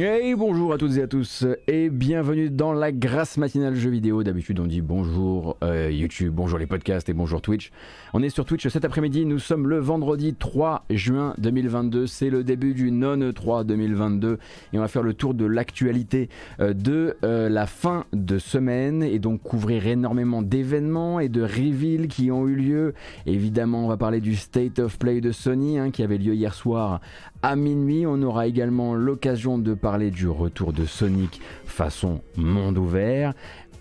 Hey, 0.00 0.34
bonjour 0.34 0.72
à 0.72 0.78
toutes 0.78 0.96
et 0.96 1.02
à 1.02 1.06
tous 1.06 1.46
et 1.68 1.88
bienvenue 1.88 2.50
dans 2.50 2.72
la 2.72 2.90
grâce 2.90 3.36
matinale 3.36 3.76
jeux 3.76 3.90
vidéo. 3.90 4.24
D'habitude 4.24 4.58
on 4.58 4.66
dit 4.66 4.80
bonjour 4.80 5.56
euh, 5.62 5.88
YouTube, 5.88 6.34
bonjour 6.34 6.58
les 6.58 6.66
podcasts 6.66 7.08
et 7.08 7.12
bonjour 7.12 7.40
Twitch. 7.40 7.70
On 8.12 8.20
est 8.20 8.28
sur 8.28 8.44
Twitch 8.44 8.66
cet 8.66 8.84
après-midi, 8.84 9.24
nous 9.24 9.38
sommes 9.38 9.68
le 9.68 9.78
vendredi 9.78 10.34
3 10.34 10.84
juin 10.90 11.34
2022, 11.38 12.08
c'est 12.08 12.28
le 12.28 12.42
début 12.42 12.74
du 12.74 12.90
non 12.90 13.32
3 13.32 13.62
2022 13.62 14.38
et 14.72 14.78
on 14.78 14.80
va 14.80 14.88
faire 14.88 15.04
le 15.04 15.14
tour 15.14 15.32
de 15.32 15.44
l'actualité 15.44 16.28
euh, 16.58 16.72
de 16.72 17.16
euh, 17.22 17.48
la 17.48 17.66
fin 17.66 18.04
de 18.12 18.38
semaine 18.38 19.04
et 19.04 19.20
donc 19.20 19.42
couvrir 19.42 19.86
énormément 19.86 20.42
d'événements 20.42 21.20
et 21.20 21.28
de 21.28 21.42
reveals 21.42 22.08
qui 22.08 22.32
ont 22.32 22.48
eu 22.48 22.56
lieu. 22.56 22.94
Évidemment 23.26 23.84
on 23.84 23.88
va 23.88 23.96
parler 23.96 24.20
du 24.20 24.34
State 24.34 24.80
of 24.80 24.98
Play 24.98 25.20
de 25.20 25.30
Sony 25.30 25.78
hein, 25.78 25.92
qui 25.92 26.02
avait 26.02 26.18
lieu 26.18 26.34
hier 26.34 26.52
soir 26.52 27.00
à 27.44 27.56
minuit. 27.56 28.06
On 28.06 28.22
aura 28.22 28.46
également 28.46 28.94
l'occasion 28.94 29.58
de 29.58 29.74
parler 29.74 30.10
du 30.10 30.26
retour 30.26 30.72
de 30.72 30.86
Sonic 30.86 31.42
façon 31.66 32.22
monde 32.36 32.78
ouvert 32.78 33.34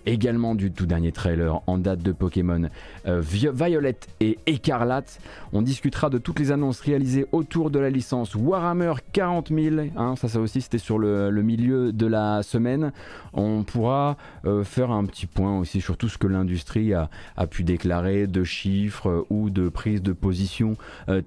également 0.05 0.55
du 0.55 0.71
tout 0.71 0.85
dernier 0.85 1.11
trailer 1.11 1.61
en 1.67 1.77
date 1.77 2.01
de 2.01 2.11
Pokémon 2.11 2.69
euh, 3.07 3.21
Violette 3.21 4.07
et 4.19 4.37
Écarlate. 4.45 5.19
On 5.51 5.61
discutera 5.61 6.09
de 6.09 6.17
toutes 6.17 6.39
les 6.39 6.51
annonces 6.51 6.81
réalisées 6.81 7.25
autour 7.31 7.69
de 7.69 7.79
la 7.79 7.89
licence 7.89 8.35
Warhammer 8.35 8.93
40 9.13 9.49
000. 9.49 9.75
Hein, 9.95 10.15
ça, 10.15 10.27
ça 10.27 10.39
aussi, 10.39 10.61
c'était 10.61 10.77
sur 10.77 10.97
le, 10.99 11.31
milieu 11.43 11.91
de 11.91 12.05
la 12.05 12.43
semaine. 12.43 12.91
On 13.33 13.63
pourra 13.63 14.17
euh, 14.45 14.63
faire 14.63 14.91
un 14.91 15.05
petit 15.05 15.25
point 15.25 15.59
aussi 15.59 15.81
sur 15.81 15.97
tout 15.97 16.09
ce 16.09 16.17
que 16.17 16.27
l'industrie 16.27 16.93
a, 16.93 17.09
pu 17.49 17.63
déclarer 17.63 18.27
de 18.27 18.43
chiffres 18.43 19.09
euh, 19.09 19.25
ou 19.29 19.49
de 19.49 19.69
prise 19.69 20.01
de 20.01 20.13
position 20.13 20.75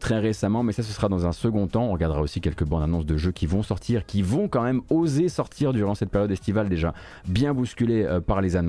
très 0.01 0.19
récemment. 0.19 0.63
Mais 0.63 0.73
ça, 0.73 0.83
ce 0.83 0.93
sera 0.93 1.09
dans 1.09 1.27
un 1.27 1.33
second 1.33 1.67
temps. 1.67 1.85
On 1.85 1.93
regardera 1.93 2.21
aussi 2.21 2.41
quelques 2.41 2.65
bandes 2.65 2.83
annonces 2.83 3.07
de 3.07 3.17
jeux 3.17 3.33
qui 3.33 3.47
vont 3.47 3.63
sortir, 3.63 4.07
qui 4.07 4.23
vont 4.23 4.49
quand 4.49 4.63
même 4.63 4.83
oser 4.91 5.29
sortir 5.29 5.73
durant 5.73 5.95
cette 5.95 6.11
période 6.11 6.31
estivale 6.31 6.69
déjà 6.69 6.95
bien 7.27 7.55
bousculée 7.55 8.07
par 8.27 8.41
les 8.41 8.57
annonces 8.57 8.66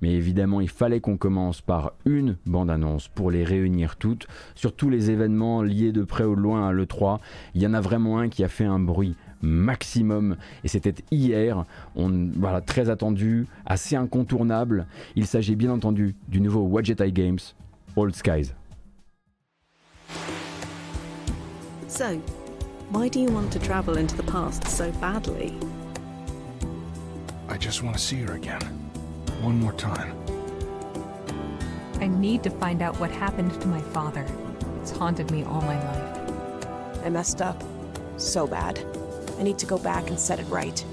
mais 0.00 0.12
évidemment, 0.12 0.60
il 0.60 0.68
fallait 0.68 1.00
qu'on 1.00 1.16
commence 1.16 1.60
par 1.60 1.92
une 2.04 2.36
bande-annonce 2.46 3.08
pour 3.08 3.30
les 3.30 3.44
réunir 3.44 3.96
toutes, 3.96 4.26
sur 4.54 4.74
tous 4.74 4.90
les 4.90 5.10
événements 5.10 5.62
liés 5.62 5.92
de 5.92 6.02
près 6.02 6.24
ou 6.24 6.36
de 6.36 6.40
loin 6.40 6.68
à 6.68 6.72
l'E3. 6.72 7.18
Il 7.54 7.62
y 7.62 7.66
en 7.66 7.74
a 7.74 7.80
vraiment 7.80 8.18
un 8.18 8.28
qui 8.28 8.44
a 8.44 8.48
fait 8.48 8.64
un 8.64 8.78
bruit 8.78 9.16
maximum 9.42 10.36
et 10.64 10.68
c'était 10.68 10.94
hier, 11.10 11.64
on, 11.96 12.30
voilà, 12.36 12.60
très 12.60 12.90
attendu, 12.90 13.46
assez 13.66 13.96
incontournable. 13.96 14.86
Il 15.16 15.26
s'agit 15.26 15.56
bien 15.56 15.70
entendu 15.70 16.14
du 16.28 16.40
nouveau 16.40 16.62
Wadjet 16.62 16.96
Eye 17.00 17.12
Games, 17.12 17.40
Old 17.96 18.14
Skies. 18.14 18.54
So, 21.88 22.20
why 22.90 23.08
do 23.08 23.20
you 23.20 23.30
want 23.30 23.50
to 23.52 23.58
travel 23.58 23.96
into 23.96 24.16
the 24.16 24.22
past 24.22 24.66
so 24.68 24.90
badly? 25.00 25.54
I 27.48 27.58
just 27.58 27.82
want 27.82 27.96
to 27.96 28.02
see 28.02 28.20
her 28.22 28.34
again. 28.34 28.79
One 29.42 29.58
more 29.58 29.72
time. 29.72 30.16
I 32.00 32.06
need 32.06 32.42
to 32.44 32.50
find 32.50 32.82
out 32.82 32.98
what 32.98 33.10
happened 33.10 33.60
to 33.60 33.68
my 33.68 33.80
father. 33.80 34.26
It's 34.80 34.90
haunted 34.90 35.30
me 35.30 35.44
all 35.44 35.60
my 35.62 35.82
life. 35.84 37.04
I 37.04 37.10
messed 37.10 37.42
up. 37.42 37.62
So 38.16 38.46
bad. 38.46 38.78
I 39.38 39.42
need 39.42 39.58
to 39.58 39.66
go 39.66 39.78
back 39.78 40.08
and 40.08 40.18
set 40.18 40.38
it 40.38 40.46
right. 40.48 40.84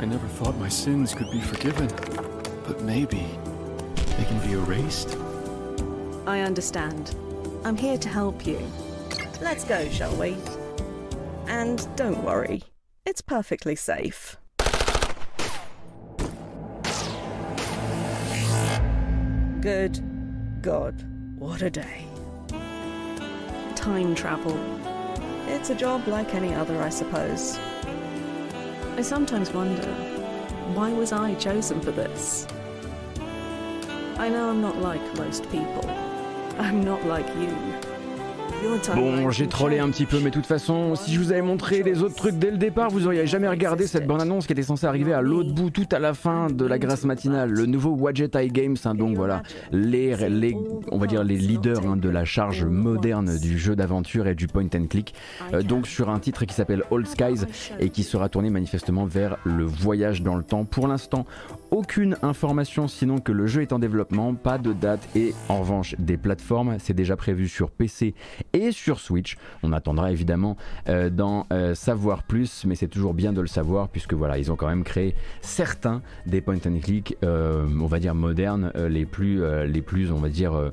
I 0.00 0.04
never 0.04 0.26
thought 0.28 0.56
my 0.58 0.68
sins 0.68 1.14
could 1.14 1.30
be 1.30 1.40
forgiven. 1.40 1.88
But 2.66 2.82
maybe 2.82 3.26
they 4.16 4.24
can 4.24 4.38
be 4.46 4.52
erased? 4.52 5.16
I 6.26 6.40
understand. 6.40 7.14
I'm 7.64 7.76
here 7.76 7.98
to 7.98 8.08
help 8.08 8.46
you. 8.46 8.58
Let's 9.40 9.64
go, 9.64 9.88
shall 9.88 10.14
we? 10.16 10.36
And 11.46 11.86
don't 11.96 12.22
worry, 12.22 12.62
it's 13.04 13.20
perfectly 13.20 13.76
safe. 13.76 14.36
Good 19.64 20.02
God, 20.60 20.94
what 21.38 21.62
a 21.62 21.70
day. 21.70 22.06
Time 23.74 24.14
travel. 24.14 24.60
It's 25.46 25.70
a 25.70 25.74
job 25.74 26.06
like 26.06 26.34
any 26.34 26.52
other, 26.52 26.82
I 26.82 26.90
suppose. 26.90 27.58
I 28.98 29.00
sometimes 29.00 29.54
wonder, 29.54 29.90
why 30.74 30.92
was 30.92 31.12
I 31.12 31.32
chosen 31.36 31.80
for 31.80 31.92
this? 31.92 32.46
I 34.18 34.28
know 34.28 34.50
I'm 34.50 34.60
not 34.60 34.76
like 34.82 35.00
most 35.16 35.50
people. 35.50 35.88
I'm 36.58 36.84
not 36.84 37.02
like 37.06 37.26
you. 37.36 37.56
Bon, 38.94 39.30
j'ai 39.30 39.46
trollé 39.46 39.78
un 39.78 39.88
petit 39.90 40.06
peu, 40.06 40.18
mais 40.18 40.30
de 40.30 40.34
toute 40.34 40.46
façon, 40.46 40.94
si 40.94 41.12
je 41.12 41.20
vous 41.20 41.32
avais 41.32 41.42
montré 41.42 41.82
les 41.82 42.02
autres 42.02 42.14
trucs 42.14 42.38
dès 42.38 42.50
le 42.50 42.56
départ, 42.56 42.90
vous 42.90 43.06
auriez 43.06 43.26
jamais 43.26 43.48
regardé 43.48 43.86
cette 43.86 44.06
bande-annonce 44.06 44.46
qui 44.46 44.52
était 44.52 44.62
censée 44.62 44.86
arriver 44.86 45.12
à 45.12 45.20
l'autre 45.20 45.52
bout, 45.52 45.70
tout 45.70 45.88
à 45.92 45.98
la 45.98 46.14
fin 46.14 46.48
de 46.48 46.64
la 46.64 46.78
grâce 46.78 47.04
matinale. 47.04 47.50
Le 47.50 47.66
nouveau 47.66 47.90
Wadget 47.90 48.30
Eye 48.34 48.48
Games, 48.48 48.76
hein, 48.84 48.94
donc 48.94 49.16
voilà, 49.16 49.42
les, 49.72 50.56
on 50.90 50.98
va 50.98 51.06
dire 51.06 51.24
les 51.24 51.36
leaders 51.36 51.86
hein, 51.86 51.96
de 51.96 52.08
la 52.08 52.24
charge 52.24 52.64
moderne 52.64 53.38
du 53.38 53.58
jeu 53.58 53.76
d'aventure 53.76 54.26
et 54.26 54.34
du 54.34 54.46
point 54.46 54.68
and 54.74 54.86
click. 54.88 55.14
Euh, 55.52 55.62
donc 55.62 55.86
sur 55.86 56.08
un 56.08 56.18
titre 56.18 56.44
qui 56.44 56.54
s'appelle 56.54 56.82
Old 56.90 57.06
Skies 57.06 57.44
et 57.80 57.90
qui 57.90 58.02
sera 58.02 58.28
tourné 58.28 58.50
manifestement 58.50 59.04
vers 59.04 59.38
le 59.44 59.64
voyage 59.64 60.22
dans 60.22 60.36
le 60.36 60.44
temps. 60.44 60.64
Pour 60.64 60.88
l'instant, 60.88 61.26
aucune 61.74 62.16
information 62.22 62.86
sinon 62.86 63.18
que 63.18 63.32
le 63.32 63.48
jeu 63.48 63.62
est 63.62 63.72
en 63.72 63.80
développement, 63.80 64.34
pas 64.34 64.58
de 64.58 64.72
date 64.72 65.00
et 65.16 65.34
en 65.48 65.58
revanche 65.58 65.96
des 65.98 66.16
plateformes. 66.16 66.76
C'est 66.78 66.94
déjà 66.94 67.16
prévu 67.16 67.48
sur 67.48 67.70
PC 67.70 68.14
et 68.52 68.70
sur 68.70 69.00
Switch. 69.00 69.36
On 69.64 69.72
attendra 69.72 70.12
évidemment 70.12 70.56
euh, 70.88 71.10
d'en 71.10 71.46
euh, 71.52 71.74
savoir 71.74 72.22
plus, 72.22 72.64
mais 72.64 72.76
c'est 72.76 72.86
toujours 72.86 73.12
bien 73.12 73.32
de 73.32 73.40
le 73.40 73.48
savoir 73.48 73.88
puisque 73.88 74.14
voilà, 74.14 74.38
ils 74.38 74.52
ont 74.52 74.56
quand 74.56 74.68
même 74.68 74.84
créé 74.84 75.16
certains 75.40 76.00
des 76.26 76.40
point 76.40 76.58
and 76.64 76.78
click, 76.80 77.16
euh, 77.24 77.66
on 77.80 77.86
va 77.86 77.98
dire 77.98 78.14
modernes, 78.14 78.70
les 78.76 79.04
plus, 79.04 79.42
les 79.66 79.82
plus, 79.82 80.12
on 80.12 80.18
va 80.18 80.28
dire 80.28 80.70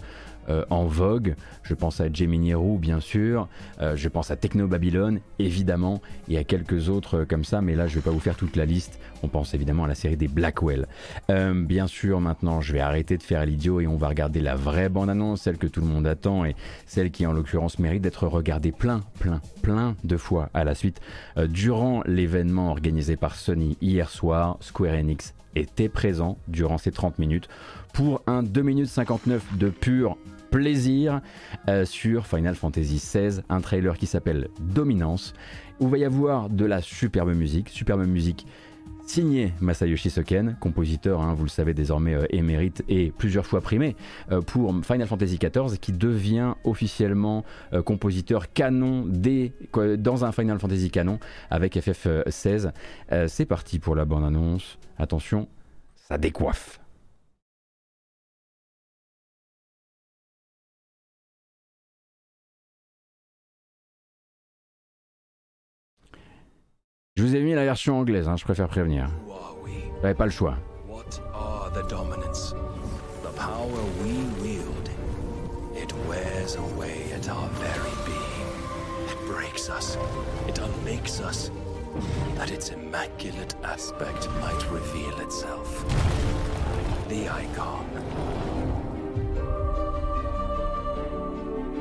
euh, 0.49 0.65
en 0.69 0.85
vogue. 0.85 1.35
Je 1.63 1.73
pense 1.73 2.01
à 2.01 2.11
Gemini 2.11 2.53
Roo, 2.53 2.77
bien 2.77 2.99
sûr. 2.99 3.47
Euh, 3.79 3.95
je 3.95 4.09
pense 4.09 4.31
à 4.31 4.35
Techno 4.35 4.67
Babylon, 4.67 5.19
évidemment. 5.39 6.01
Et 6.29 6.37
à 6.37 6.43
quelques 6.43 6.89
autres 6.89 7.19
euh, 7.19 7.25
comme 7.25 7.43
ça, 7.43 7.61
mais 7.61 7.75
là, 7.75 7.87
je 7.87 7.95
vais 7.95 8.01
pas 8.01 8.11
vous 8.11 8.19
faire 8.19 8.35
toute 8.35 8.55
la 8.55 8.65
liste. 8.65 8.99
On 9.23 9.27
pense 9.27 9.53
évidemment 9.53 9.83
à 9.83 9.87
la 9.87 9.95
série 9.95 10.17
des 10.17 10.27
Blackwell. 10.27 10.87
bien 11.29 11.85
sûr, 11.85 12.19
maintenant, 12.19 12.59
je 12.59 12.73
vais 12.73 12.79
arrêter 12.79 13.17
de 13.17 13.23
faire 13.23 13.45
l'idiot 13.45 13.79
et 13.79 13.87
on 13.87 13.95
va 13.95 14.07
regarder 14.07 14.41
la 14.41 14.55
vraie 14.55 14.89
bande-annonce, 14.89 15.41
celle 15.41 15.57
que 15.57 15.67
tout 15.67 15.81
le 15.81 15.87
monde 15.87 16.07
attend 16.07 16.43
et 16.43 16.55
celle 16.87 17.11
qui, 17.11 17.27
en 17.27 17.33
l'occurrence, 17.33 17.77
mérite 17.77 18.01
d'être 18.01 18.25
regardée 18.27 18.71
plein, 18.71 19.01
plein, 19.19 19.39
plein 19.61 19.95
de 20.03 20.17
fois 20.17 20.49
à 20.55 20.63
la 20.63 20.73
suite. 20.73 21.01
durant 21.49 22.01
l'événement 22.07 22.71
organisé 22.71 23.15
par 23.15 23.35
Sony 23.35 23.77
hier 23.79 24.09
soir, 24.09 24.57
Square 24.59 24.95
Enix 24.95 25.33
était 25.55 25.89
présent 25.89 26.37
durant 26.47 26.77
ces 26.77 26.91
30 26.91 27.19
minutes 27.19 27.47
pour 27.93 28.21
un 28.27 28.43
2 28.43 28.61
minutes 28.61 28.87
59 28.87 29.57
de 29.57 29.69
pur 29.69 30.17
plaisir 30.51 31.21
euh, 31.69 31.85
sur 31.85 32.27
Final 32.27 32.55
Fantasy 32.55 32.97
XVI, 32.97 33.41
un 33.49 33.61
trailer 33.61 33.97
qui 33.97 34.05
s'appelle 34.05 34.49
Dominance, 34.59 35.33
où 35.79 35.87
va 35.87 35.97
y 35.97 36.05
avoir 36.05 36.49
de 36.49 36.65
la 36.65 36.81
superbe 36.81 37.33
musique, 37.33 37.69
superbe 37.69 38.05
musique 38.05 38.45
signée 39.11 39.51
Masayoshi 39.59 40.09
Soken, 40.09 40.55
compositeur, 40.61 41.21
hein, 41.21 41.33
vous 41.33 41.43
le 41.43 41.49
savez 41.49 41.73
désormais 41.73 42.15
euh, 42.15 42.25
émérite 42.29 42.81
et 42.87 43.11
plusieurs 43.11 43.45
fois 43.45 43.59
primé 43.59 43.97
euh, 44.31 44.41
pour 44.41 44.73
Final 44.85 45.05
Fantasy 45.05 45.37
XIV, 45.37 45.77
qui 45.79 45.91
devient 45.91 46.53
officiellement 46.63 47.43
compositeur 47.85 48.53
canon 48.53 49.05
des, 49.05 49.51
dans 49.97 50.23
un 50.23 50.31
Final 50.31 50.59
Fantasy 50.59 50.89
canon 50.89 51.19
avec 51.49 51.75
FF16. 51.75 52.71
C'est 53.27 53.45
parti 53.45 53.79
pour 53.79 53.95
la 53.95 54.05
bande 54.05 54.23
annonce. 54.23 54.77
Attention, 54.97 55.47
ça 55.95 56.17
décoiffe. 56.17 56.80
Je 67.21 67.27
vous 67.27 67.35
ai 67.35 67.41
mis 67.41 67.53
la 67.53 67.63
version 67.63 67.99
anglaise, 67.99 68.27
hein, 68.27 68.35
je 68.35 68.43
préfère 68.43 68.67
prévenir. 68.67 69.07
Vous 69.27 70.01
n'avez 70.01 70.15
pas 70.15 70.25
le 70.25 70.31
choix. 70.31 70.55
What 70.89 71.21
are 71.35 71.69
the 71.71 71.87
dominants? 71.87 72.55
The 73.21 73.29
power 73.37 73.67
we 74.01 74.25
wield. 74.41 74.89
It 75.75 75.93
wears 76.09 76.55
away 76.55 77.13
at 77.13 77.29
our 77.29 77.47
very 77.59 77.93
being. 78.07 78.47
It 79.07 79.15
breaks 79.27 79.69
us. 79.69 79.99
It 80.47 80.57
unmakes 80.57 81.21
us. 81.21 81.51
That 82.37 82.49
its 82.49 82.71
immaculate 82.71 83.53
aspect 83.63 84.27
might 84.41 84.71
reveal 84.71 85.15
itself. 85.19 85.85
The 87.07 87.29
icon. 87.29 87.85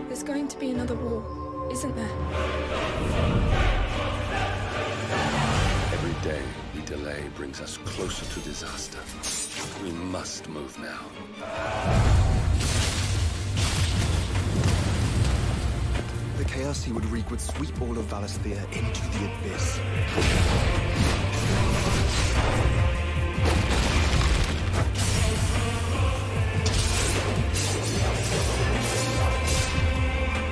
There's 0.08 0.22
going 0.22 0.48
to 0.48 0.58
be 0.58 0.72
another 0.72 0.96
war, 0.96 1.24
isn't 1.72 1.96
there? 1.96 3.79
Day 6.22 6.42
the 6.74 6.82
delay 6.82 7.22
brings 7.34 7.60
us 7.60 7.78
closer 7.78 8.26
to 8.34 8.40
disaster. 8.40 8.98
We 9.82 9.90
must 9.92 10.48
move 10.48 10.78
now. 10.78 11.00
The 16.36 16.44
chaos 16.44 16.84
he 16.84 16.92
would 16.92 17.06
wreak 17.06 17.30
would 17.30 17.40
sweep 17.40 17.80
all 17.80 17.96
of 17.96 18.04
Valisthea 18.06 18.62
into 18.72 19.00
the 19.18 19.30
abyss. 19.32 19.78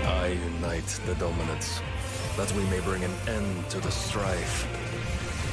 I 0.06 0.28
unite 0.28 1.00
the 1.04 1.14
dominants, 1.16 1.82
that 2.36 2.50
we 2.52 2.62
may 2.64 2.80
bring 2.80 3.04
an 3.04 3.12
end 3.26 3.68
to 3.70 3.80
the 3.80 3.90
strife, 3.90 4.66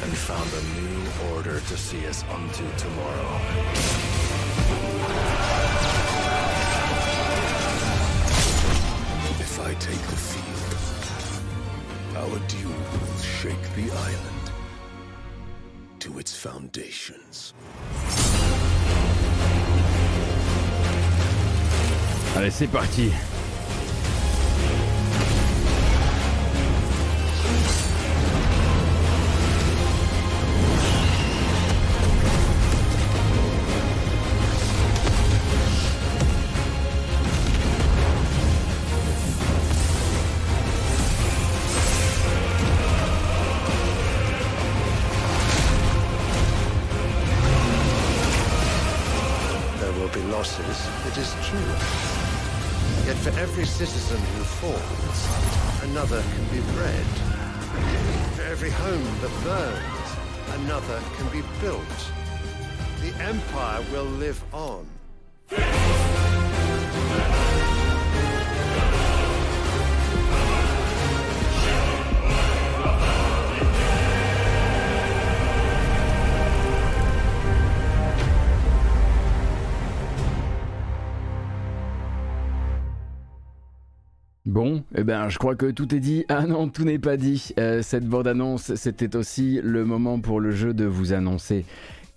and 0.03 0.11
found 0.17 0.49
a 0.53 0.63
new 0.79 1.35
order 1.35 1.59
to 1.59 1.77
see 1.77 2.05
us 2.07 2.23
unto 2.23 2.63
tomorrow. 2.77 3.39
If 9.39 9.59
I 9.59 9.73
take 9.75 10.03
the 10.13 10.19
field, 10.31 10.55
our 12.17 12.39
duel 12.47 12.71
will 12.71 13.17
shake 13.19 13.65
the 13.75 13.91
island 13.91 14.51
to 15.99 16.19
its 16.19 16.35
foundations. 16.35 17.53
Allez, 22.35 22.51
c'est 22.51 22.67
parti. 22.67 23.11
Ben, 85.05 85.29
je 85.29 85.37
crois 85.37 85.53
que 85.53 85.67
tout 85.67 85.93
est 85.93 85.99
dit. 85.99 86.25
Ah 86.29 86.47
non, 86.47 86.67
tout 86.67 86.83
n'est 86.83 86.97
pas 86.97 87.15
dit. 87.15 87.53
Euh, 87.59 87.83
cette 87.83 88.07
bande-annonce, 88.07 88.73
c'était 88.73 89.15
aussi 89.15 89.59
le 89.63 89.85
moment 89.85 90.19
pour 90.19 90.39
le 90.39 90.49
jeu 90.49 90.73
de 90.73 90.85
vous 90.85 91.13
annoncer 91.13 91.63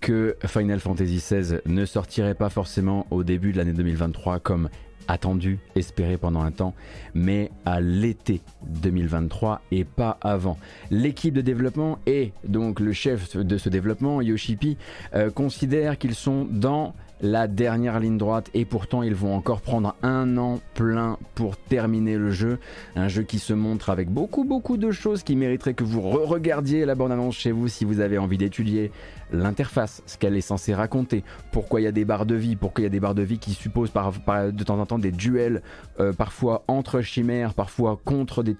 que 0.00 0.37
Final 0.46 0.81
Fantasy 0.81 1.17
XVI 1.17 1.58
ne 1.67 1.85
sortirait 1.85 2.35
pas 2.35 2.49
forcément 2.49 3.06
au 3.11 3.25
début 3.25 3.52
de 3.52 3.58
l'année 3.58 3.75
2023 3.75 4.40
comme 4.40 4.70
attendu, 5.06 5.58
espéré 5.76 6.17
pendant 6.17 6.40
un 6.40 6.50
temps, 6.50 6.73
mais 7.12 7.50
à 7.67 7.82
l'été 7.82 8.40
2023 8.67 9.61
et 9.70 9.85
pas 9.85 10.17
avant. 10.23 10.56
L'équipe 10.90 11.35
de 11.35 11.43
développement 11.43 11.99
et 12.06 12.32
donc 12.44 12.81
le 12.81 12.94
chef 12.94 13.37
de 13.37 13.58
ce 13.58 13.69
développement, 13.69 14.23
Yoshipi, 14.23 14.79
euh, 15.14 15.31
considère 15.31 15.99
qu'ils 15.99 16.14
sont 16.14 16.46
dans 16.50 16.94
la 17.20 17.49
dernière 17.49 18.00
ligne 18.00 18.19
droite 18.19 18.50
et 18.55 18.65
pourtant 18.65 19.03
ils 19.03 19.15
vont 19.15 19.35
encore 19.35 19.61
prendre 19.61 19.94
un 20.03 20.37
an 20.37 20.61
plein 20.75 21.19
pour 21.35 21.56
terminer 21.56 22.17
le 22.17 22.31
jeu. 22.31 22.59
Un 22.97 23.09
jeu 23.09 23.23
qui 23.23 23.38
se 23.38 23.53
montre 23.53 23.91
avec 23.91 24.09
beaucoup 24.09 24.44
beaucoup 24.44 24.76
de 24.76 24.91
choses 24.91 25.23
qui 25.23 25.37
mériteraient 25.37 25.75
que 25.75 25.85
vous 25.85 26.00
re-regardiez 26.00 26.85
la 26.85 26.94
bande-annonce 26.94 27.37
chez 27.37 27.53
vous 27.53 27.69
si 27.69 27.85
vous 27.85 28.00
avez 28.00 28.19
envie 28.19 28.38
d'étudier 28.38 28.91
l'interface, 29.32 30.03
ce 30.06 30.17
qu'elle 30.17 30.37
est 30.37 30.43
censée 30.43 30.75
raconter, 30.75 31.23
pourquoi 31.53 31.81
il 31.81 31.85
y 31.85 31.87
a 31.87 31.93
des 31.93 32.05
barres 32.05 32.26
de 32.26 32.35
vie, 32.35 32.56
pourquoi 32.56 32.82
il 32.82 32.85
y 32.85 32.87
a 32.87 32.91
des 32.91 33.00
barres 33.00 33.15
de 33.15 33.23
vie 33.23 33.38
qui 33.38 33.53
supposent 33.53 33.93
de 33.93 34.64
temps 34.64 34.79
en 34.79 34.87
temps 34.87 34.99
des 34.99 35.12
duels, 35.12 35.62
euh, 36.00 36.12
parfois 36.12 36.64
entre 36.67 37.00
chimères, 37.03 37.55
parfois 37.55 38.00
contre 38.05 38.43
des 38.43 38.55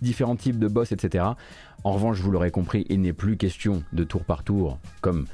différents 0.00 0.36
types 0.36 0.58
de 0.58 0.68
boss, 0.68 0.92
etc. 0.92 1.24
En 1.84 1.92
revanche, 1.92 2.18
vous 2.20 2.30
l'aurez 2.30 2.50
compris, 2.50 2.86
il 2.88 3.02
n'est 3.02 3.12
plus 3.12 3.36
question 3.36 3.82
de 3.92 4.04
tour 4.04 4.24
par 4.24 4.42
tour, 4.42 4.78
comme 5.02 5.26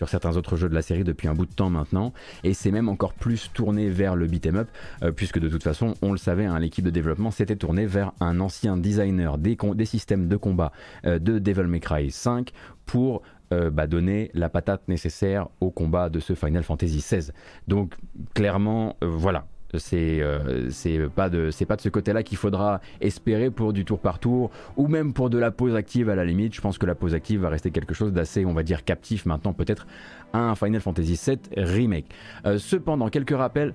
sur 0.00 0.08
certains 0.08 0.38
autres 0.38 0.56
jeux 0.56 0.70
de 0.70 0.74
la 0.74 0.80
série 0.80 1.04
depuis 1.04 1.28
un 1.28 1.34
bout 1.34 1.44
de 1.44 1.52
temps 1.52 1.68
maintenant, 1.68 2.14
et 2.42 2.54
c'est 2.54 2.70
même 2.70 2.88
encore 2.88 3.12
plus 3.12 3.50
tourné 3.52 3.90
vers 3.90 4.16
le 4.16 4.26
beat'em 4.26 4.56
up, 4.56 4.68
euh, 5.02 5.12
puisque 5.12 5.38
de 5.38 5.46
toute 5.50 5.62
façon, 5.62 5.92
on 6.00 6.10
le 6.12 6.16
savait, 6.16 6.46
hein, 6.46 6.58
l'équipe 6.58 6.86
de 6.86 6.88
développement 6.88 7.30
s'était 7.30 7.56
tournée 7.56 7.84
vers 7.84 8.12
un 8.18 8.40
ancien 8.40 8.78
designer 8.78 9.36
des, 9.36 9.58
systèmes 9.84 10.26
de 10.26 10.38
combat 10.38 10.72
euh, 11.04 11.18
de 11.18 11.38
Devil 11.38 11.64
May 11.64 11.80
Cry 11.80 12.10
5 12.10 12.50
pour 12.86 13.20
euh, 13.52 13.68
bah, 13.68 13.86
donner 13.86 14.30
la 14.32 14.48
patate 14.48 14.88
nécessaire 14.88 15.48
au 15.60 15.70
combat 15.70 16.08
de 16.08 16.18
ce 16.18 16.34
Final 16.34 16.62
Fantasy 16.62 17.04
XVI. 17.06 17.32
Donc 17.68 17.92
clairement, 18.32 18.96
voilà. 19.02 19.44
C'est 19.78 20.20
euh, 20.20 20.70
c'est 20.70 20.98
pas 21.14 21.28
de 21.28 21.50
pas 21.66 21.76
de 21.76 21.80
ce 21.80 21.88
côté-là 21.88 22.22
qu'il 22.22 22.38
faudra 22.38 22.80
espérer 23.00 23.50
pour 23.50 23.72
du 23.72 23.84
tour 23.84 24.00
par 24.00 24.18
tour 24.18 24.50
ou 24.76 24.88
même 24.88 25.12
pour 25.12 25.30
de 25.30 25.38
la 25.38 25.50
pause 25.50 25.74
active 25.74 26.08
à 26.10 26.14
la 26.14 26.24
limite. 26.24 26.54
Je 26.54 26.60
pense 26.60 26.78
que 26.78 26.86
la 26.86 26.94
pause 26.94 27.14
active 27.14 27.40
va 27.40 27.48
rester 27.48 27.70
quelque 27.70 27.94
chose 27.94 28.12
d'assez 28.12 28.44
on 28.44 28.52
va 28.52 28.62
dire 28.62 28.84
captif 28.84 29.26
maintenant 29.26 29.52
peut-être 29.52 29.86
un 30.32 30.54
Final 30.54 30.80
Fantasy 30.80 31.18
VII 31.24 31.38
remake. 31.56 32.06
Euh, 32.46 32.58
cependant 32.58 33.08
quelques 33.08 33.36
rappels 33.36 33.74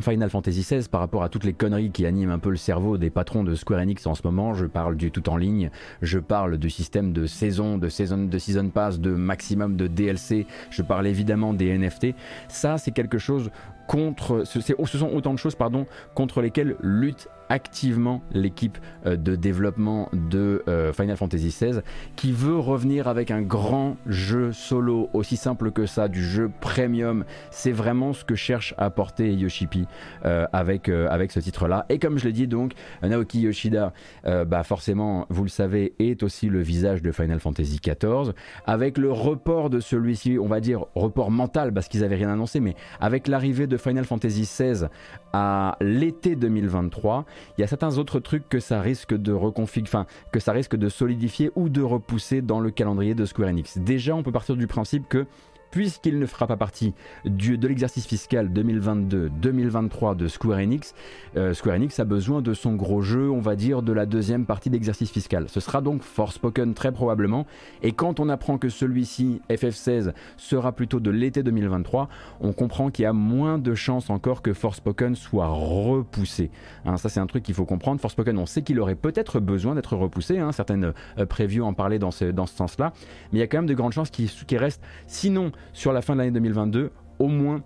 Final 0.00 0.28
Fantasy 0.28 0.60
XVI 0.60 0.88
par 0.88 1.00
rapport 1.00 1.22
à 1.22 1.28
toutes 1.28 1.44
les 1.44 1.52
conneries 1.52 1.90
qui 1.90 2.04
animent 2.06 2.30
un 2.30 2.38
peu 2.38 2.50
le 2.50 2.56
cerveau 2.56 2.98
des 2.98 3.10
patrons 3.10 3.44
de 3.44 3.54
Square 3.54 3.80
Enix 3.80 4.06
en 4.06 4.14
ce 4.14 4.22
moment. 4.24 4.54
Je 4.54 4.66
parle 4.66 4.96
du 4.96 5.10
tout 5.10 5.28
en 5.28 5.36
ligne, 5.36 5.70
je 6.02 6.18
parle 6.18 6.58
du 6.58 6.70
système 6.70 7.12
de 7.12 7.26
saison, 7.26 7.78
de 7.78 7.88
saison, 7.88 8.24
de 8.24 8.38
season 8.38 8.68
pass, 8.68 9.00
de 9.00 9.10
maximum 9.10 9.76
de 9.76 9.86
DLC. 9.86 10.46
Je 10.70 10.82
parle 10.82 11.06
évidemment 11.06 11.54
des 11.54 11.76
NFT. 11.76 12.08
Ça, 12.48 12.78
c'est 12.78 12.90
quelque 12.90 13.18
chose 13.18 13.50
contre, 13.86 14.44
ce, 14.44 14.60
sont 14.98 15.10
autant 15.12 15.32
de 15.32 15.38
choses 15.38 15.54
pardon 15.54 15.86
contre 16.14 16.40
lesquelles 16.40 16.76
lutte 16.80 17.28
activement 17.48 18.22
l'équipe 18.32 18.78
euh, 19.06 19.16
de 19.16 19.36
développement 19.36 20.08
de 20.12 20.62
euh, 20.68 20.92
Final 20.92 21.16
Fantasy 21.16 21.48
XVI 21.48 21.80
qui 22.16 22.32
veut 22.32 22.58
revenir 22.58 23.08
avec 23.08 23.30
un 23.30 23.42
grand 23.42 23.96
jeu 24.06 24.52
solo 24.52 25.10
aussi 25.12 25.36
simple 25.36 25.70
que 25.70 25.86
ça 25.86 26.08
du 26.08 26.24
jeu 26.24 26.50
premium. 26.60 27.24
C'est 27.50 27.72
vraiment 27.72 28.12
ce 28.12 28.24
que 28.24 28.34
cherche 28.34 28.74
à 28.78 28.86
apporter 28.86 29.34
Yoshipi 29.34 29.86
euh, 30.24 30.46
avec, 30.52 30.88
avec 30.88 31.32
ce 31.32 31.40
titre 31.40 31.68
là 31.68 31.86
et 31.88 31.98
comme 31.98 32.18
je 32.18 32.24
l'ai 32.24 32.32
dit 32.32 32.46
donc 32.46 32.72
Naoki 33.02 33.40
Yoshida 33.40 33.92
bah 34.24 34.62
forcément 34.62 35.26
vous 35.28 35.42
le 35.42 35.48
savez 35.48 35.94
est 35.98 36.22
aussi 36.22 36.48
le 36.48 36.60
visage 36.60 37.02
de 37.02 37.12
Final 37.12 37.40
Fantasy 37.40 37.80
XIV 37.82 38.32
avec 38.66 38.98
le 38.98 39.12
report 39.12 39.70
de 39.70 39.80
celui-ci 39.80 40.38
on 40.40 40.46
va 40.46 40.60
dire 40.60 40.86
report 40.94 41.30
mental 41.30 41.72
parce 41.72 41.88
qu'ils 41.88 42.04
avaient 42.04 42.16
rien 42.16 42.30
annoncé 42.30 42.60
mais 42.60 42.74
avec 43.00 43.28
l'arrivée 43.28 43.66
de 43.66 43.76
Final 43.76 44.04
Fantasy 44.04 44.42
XVI 44.42 44.86
à 45.36 45.76
l'été 45.82 46.34
2023 46.34 47.26
il 47.56 47.60
y 47.60 47.64
a 47.64 47.66
certains 47.66 47.98
autres 47.98 48.20
trucs 48.20 48.48
que 48.48 48.58
ça 48.58 48.80
risque 48.80 49.14
de 49.14 49.32
reconfig, 49.32 49.84
enfin 49.84 50.06
que 50.32 50.40
ça 50.40 50.52
risque 50.52 50.76
de 50.76 50.88
solidifier 50.88 51.50
ou 51.56 51.68
de 51.68 51.82
repousser 51.82 52.40
dans 52.40 52.60
le 52.60 52.70
calendrier 52.70 53.14
de 53.14 53.24
Square 53.26 53.50
Enix. 53.50 53.76
Déjà, 53.78 54.14
on 54.14 54.22
peut 54.22 54.32
partir 54.32 54.56
du 54.56 54.66
principe 54.66 55.08
que 55.08 55.26
puisqu'il 55.76 56.18
ne 56.18 56.24
fera 56.24 56.46
pas 56.46 56.56
partie 56.56 56.94
de 57.26 57.68
l'exercice 57.68 58.06
fiscal 58.06 58.48
2022-2023 58.48 60.16
de 60.16 60.26
Square 60.26 60.60
Enix, 60.60 60.94
euh, 61.36 61.52
Square 61.52 61.76
Enix 61.76 62.00
a 62.00 62.06
besoin 62.06 62.40
de 62.40 62.54
son 62.54 62.76
gros 62.76 63.02
jeu, 63.02 63.30
on 63.30 63.40
va 63.40 63.56
dire, 63.56 63.82
de 63.82 63.92
la 63.92 64.06
deuxième 64.06 64.46
partie 64.46 64.70
d'exercice 64.70 65.10
fiscal. 65.10 65.50
Ce 65.50 65.60
sera 65.60 65.82
donc 65.82 66.00
Forspoken 66.00 66.72
très 66.72 66.92
probablement, 66.92 67.44
et 67.82 67.92
quand 67.92 68.20
on 68.20 68.30
apprend 68.30 68.56
que 68.56 68.70
celui-ci, 68.70 69.42
FF16, 69.50 70.14
sera 70.38 70.72
plutôt 70.72 70.98
de 70.98 71.10
l'été 71.10 71.42
2023, 71.42 72.08
on 72.40 72.54
comprend 72.54 72.90
qu'il 72.90 73.02
y 73.02 73.06
a 73.06 73.12
moins 73.12 73.58
de 73.58 73.74
chances 73.74 74.08
encore 74.08 74.40
que 74.40 74.54
Forspoken 74.54 75.14
soit 75.14 75.48
repoussé. 75.48 76.50
Hein, 76.86 76.96
ça 76.96 77.10
c'est 77.10 77.20
un 77.20 77.26
truc 77.26 77.42
qu'il 77.42 77.54
faut 77.54 77.66
comprendre. 77.66 78.00
Forspoken, 78.00 78.38
on 78.38 78.46
sait 78.46 78.62
qu'il 78.62 78.80
aurait 78.80 78.94
peut-être 78.94 79.40
besoin 79.40 79.74
d'être 79.74 79.94
repoussé, 79.94 80.38
hein, 80.38 80.52
certaines 80.52 80.94
euh, 81.18 81.26
previews 81.26 81.66
en 81.66 81.74
parlaient 81.74 81.98
dans 81.98 82.10
ce, 82.10 82.32
sens-là, 82.46 82.94
mais 83.30 83.40
il 83.40 83.40
y 83.40 83.44
a 83.44 83.46
quand 83.46 83.58
même 83.58 83.66
de 83.66 83.74
grandes 83.74 83.92
chances 83.92 84.08
qu'il 84.08 84.58
reste, 84.58 84.82
sinon 85.06 85.52
sur 85.72 85.92
la 85.92 86.02
fin 86.02 86.14
de 86.14 86.20
l'année 86.20 86.32
2022, 86.32 86.90
au 87.18 87.28
moins 87.28 87.62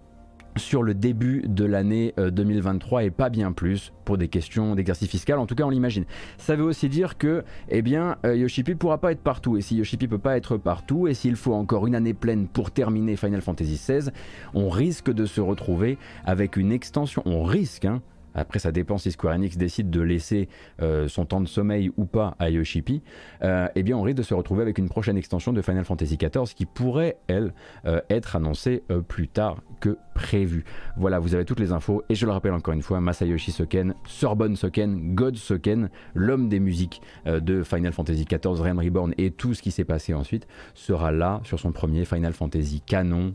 sur 0.57 0.83
le 0.83 0.95
début 0.95 1.43
de 1.47 1.65
l'année 1.65 2.15
euh, 2.19 2.31
2023 2.31 3.05
et 3.05 3.11
pas 3.11 3.31
bien 3.31 3.53
plus 3.53 3.93
pour 4.05 4.19
des 4.19 4.29
questions 4.29 4.75
d'exercice 4.75 5.09
fiscal. 5.09 5.39
En 5.39 5.47
tout 5.47 5.55
cas, 5.55 5.65
on 5.65 5.71
l'imagine. 5.71 6.05
Ça 6.39 6.57
veut 6.57 6.65
aussi 6.65 6.89
dire 6.89 7.19
que, 7.19 7.45
eh 7.69 7.83
bien, 7.83 8.17
euh, 8.25 8.37
Yoshipi 8.37 8.75
pourra 8.75 8.99
pas 8.99 9.13
être 9.13 9.23
partout. 9.23 9.57
Et 9.57 9.61
si 9.61 9.77
Yoshipi 9.77 10.09
peut 10.09 10.19
pas 10.19 10.37
être 10.37 10.57
partout, 10.57 11.07
et 11.07 11.15
s'il 11.15 11.37
faut 11.37 11.55
encore 11.55 11.87
une 11.87 11.95
année 11.95 12.15
pleine 12.15 12.49
pour 12.49 12.71
terminer 12.71 13.17
Final 13.17 13.41
Fantasy 13.41 13.75
XVI, 13.75 14.11
on 14.55 14.69
risque 14.69 15.13
de 15.13 15.25
se 15.25 15.41
retrouver 15.41 15.99
avec 16.25 16.57
une 16.57 16.73
extension. 16.73 17.23
On 17.27 17.45
risque, 17.45 17.85
hein, 17.85 18.03
après 18.35 18.59
ça 18.59 18.73
dépend 18.73 18.99
si 18.99 19.13
Square 19.13 19.35
Enix 19.35 19.57
décide 19.57 19.91
de 19.91 20.01
laisser 20.01 20.49
euh, 20.83 21.09
son 21.09 21.25
temps 21.25 21.41
de 21.41 21.49
sommeil 21.49 21.91
ou 21.97 22.05
pas 22.05 22.37
à 22.39 22.51
Yoshipi, 22.51 23.03
euh, 23.43 23.69
eh 23.75 23.83
bien 23.83 23.97
on 23.97 24.03
risque 24.03 24.19
de 24.19 24.23
se 24.23 24.35
retrouver 24.35 24.63
avec 24.63 24.79
une 24.79 24.89
prochaine 24.89 25.17
extension 25.17 25.53
de 25.53 25.63
Final 25.63 25.85
Fantasy 25.85 26.17
XIV 26.17 26.55
qui 26.55 26.67
pourrait, 26.67 27.19
elle, 27.27 27.53
euh, 27.87 28.01
être 28.11 28.37
annoncée 28.37 28.83
plus 29.09 29.29
tard 29.29 29.63
que 29.81 29.97
prévu. 30.15 30.65
Voilà, 30.97 31.19
vous 31.19 31.35
avez 31.35 31.45
toutes 31.45 31.61
les 31.61 31.73
infos, 31.73 32.03
et 32.09 32.15
je 32.15 32.27
le 32.27 32.33
rappelle 32.33 32.53
encore 32.53 32.75
une 32.75 32.83
fois, 32.83 33.01
Masayoshi 33.01 33.53
Soken, 33.53 33.95
Sorbonne 34.07 34.57
Soken, 34.57 35.15
God 35.15 35.37
Soken, 35.37 35.91
l'homme 36.15 36.49
des 36.49 36.61
musiques 36.61 37.01
de 37.27 37.63
Final 37.63 37.93
Fantasy 37.93 38.25
XIV, 38.25 38.61
Realm 38.61 38.79
Reborn 38.79 39.15
et 39.19 39.31
tout 39.31 39.55
ce 39.55 39.63
qui 39.63 39.71
s'est 39.71 39.85
passé 39.85 40.13
ensuite, 40.13 40.47
sera 40.75 41.13
là 41.13 41.41
sur 41.45 41.59
son 41.59 41.73
premier 41.73 42.05
Final 42.05 42.33
Fantasy 42.33 42.83
canon 42.83 43.35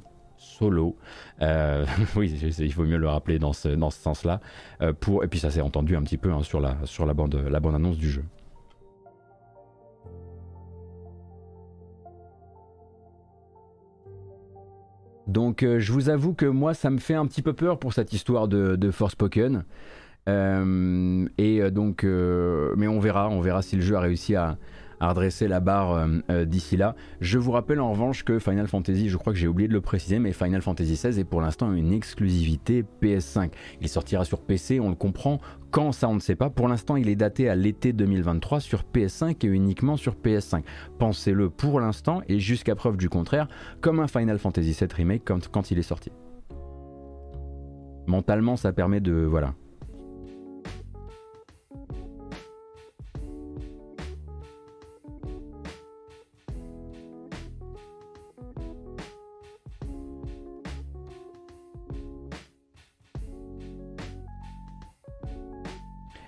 solo. 0.57 0.95
Euh, 1.41 1.85
oui, 2.15 2.31
il 2.31 2.74
faut 2.74 2.83
mieux 2.83 2.97
le 2.97 3.07
rappeler 3.07 3.39
dans 3.39 3.53
ce, 3.53 3.69
dans 3.69 3.89
ce 3.89 4.00
sens-là. 4.01 4.39
Euh, 4.81 4.93
pour, 4.93 5.24
et 5.24 5.27
puis 5.27 5.39
ça 5.39 5.51
s'est 5.51 5.62
entendu 5.62 5.95
un 5.95 6.01
petit 6.01 6.17
peu 6.17 6.31
hein, 6.31 6.43
sur, 6.43 6.59
la, 6.59 6.77
sur 6.85 7.05
la, 7.05 7.13
bande, 7.13 7.35
la 7.35 7.59
bande 7.59 7.75
annonce 7.75 7.97
du 7.97 8.09
jeu. 8.09 8.24
Donc 15.27 15.63
euh, 15.63 15.79
je 15.79 15.91
vous 15.91 16.09
avoue 16.09 16.33
que 16.33 16.45
moi 16.45 16.75
ça 16.75 16.91
me 16.91 17.00
fait 17.00 17.15
un 17.15 17.25
petit 17.25 17.41
peu 17.41 17.53
peur 17.53 17.79
pour 17.79 17.93
cette 17.93 18.13
histoire 18.13 18.47
de, 18.47 18.75
de 18.75 18.91
Forspoken. 18.91 19.65
et 20.27 21.71
donc, 21.71 22.03
mais 22.03 22.88
on 22.88 23.00
verra, 23.00 23.29
on 23.29 23.41
verra 23.41 23.62
si 23.62 23.75
le 23.75 23.81
jeu 23.81 23.95
a 23.95 24.00
réussi 24.00 24.35
à, 24.35 24.57
à 25.05 25.09
redresser 25.09 25.47
la 25.47 25.59
barre 25.59 25.91
euh, 25.91 26.07
euh, 26.31 26.45
d'ici 26.45 26.77
là. 26.77 26.95
Je 27.21 27.38
vous 27.38 27.51
rappelle 27.51 27.79
en 27.79 27.91
revanche 27.91 28.24
que 28.24 28.39
Final 28.39 28.67
Fantasy, 28.67 29.09
je 29.09 29.17
crois 29.17 29.33
que 29.33 29.39
j'ai 29.39 29.47
oublié 29.47 29.67
de 29.67 29.74
le 29.74 29.81
préciser, 29.81 30.17
mais 30.17 30.33
Final 30.33 30.62
Fantasy 30.62 30.93
XVI 30.93 31.19
est 31.19 31.25
pour 31.25 31.41
l'instant 31.41 31.71
une 31.74 31.93
exclusivité 31.93 32.83
PS5. 33.01 33.51
Il 33.81 33.88
sortira 33.88 34.25
sur 34.25 34.41
PC, 34.41 34.79
on 34.79 34.89
le 34.89 34.95
comprend. 34.95 35.39
Quand 35.69 35.91
ça, 35.91 36.07
on 36.07 36.15
ne 36.15 36.19
sait 36.19 36.35
pas. 36.35 36.50
Pour 36.50 36.67
l'instant, 36.67 36.95
il 36.95 37.07
est 37.07 37.15
daté 37.15 37.50
à 37.50 37.55
l'été 37.55 37.93
2023 37.93 38.59
sur 38.59 38.83
PS5 38.93 39.45
et 39.45 39.50
uniquement 39.50 39.95
sur 39.95 40.15
PS5. 40.15 40.63
Pensez-le 40.97 41.50
pour 41.50 41.79
l'instant 41.79 42.21
et 42.27 42.39
jusqu'à 42.39 42.75
preuve 42.75 42.97
du 42.97 43.09
contraire, 43.09 43.47
comme 43.81 44.00
un 44.00 44.07
Final 44.07 44.39
Fantasy 44.39 44.75
VII 44.79 44.89
Remake 44.91 45.21
quand, 45.24 45.50
quand 45.50 45.69
il 45.69 45.77
est 45.77 45.83
sorti. 45.83 46.12
Mentalement, 48.07 48.55
ça 48.55 48.71
permet 48.71 49.01
de. 49.01 49.13
Voilà, 49.13 49.53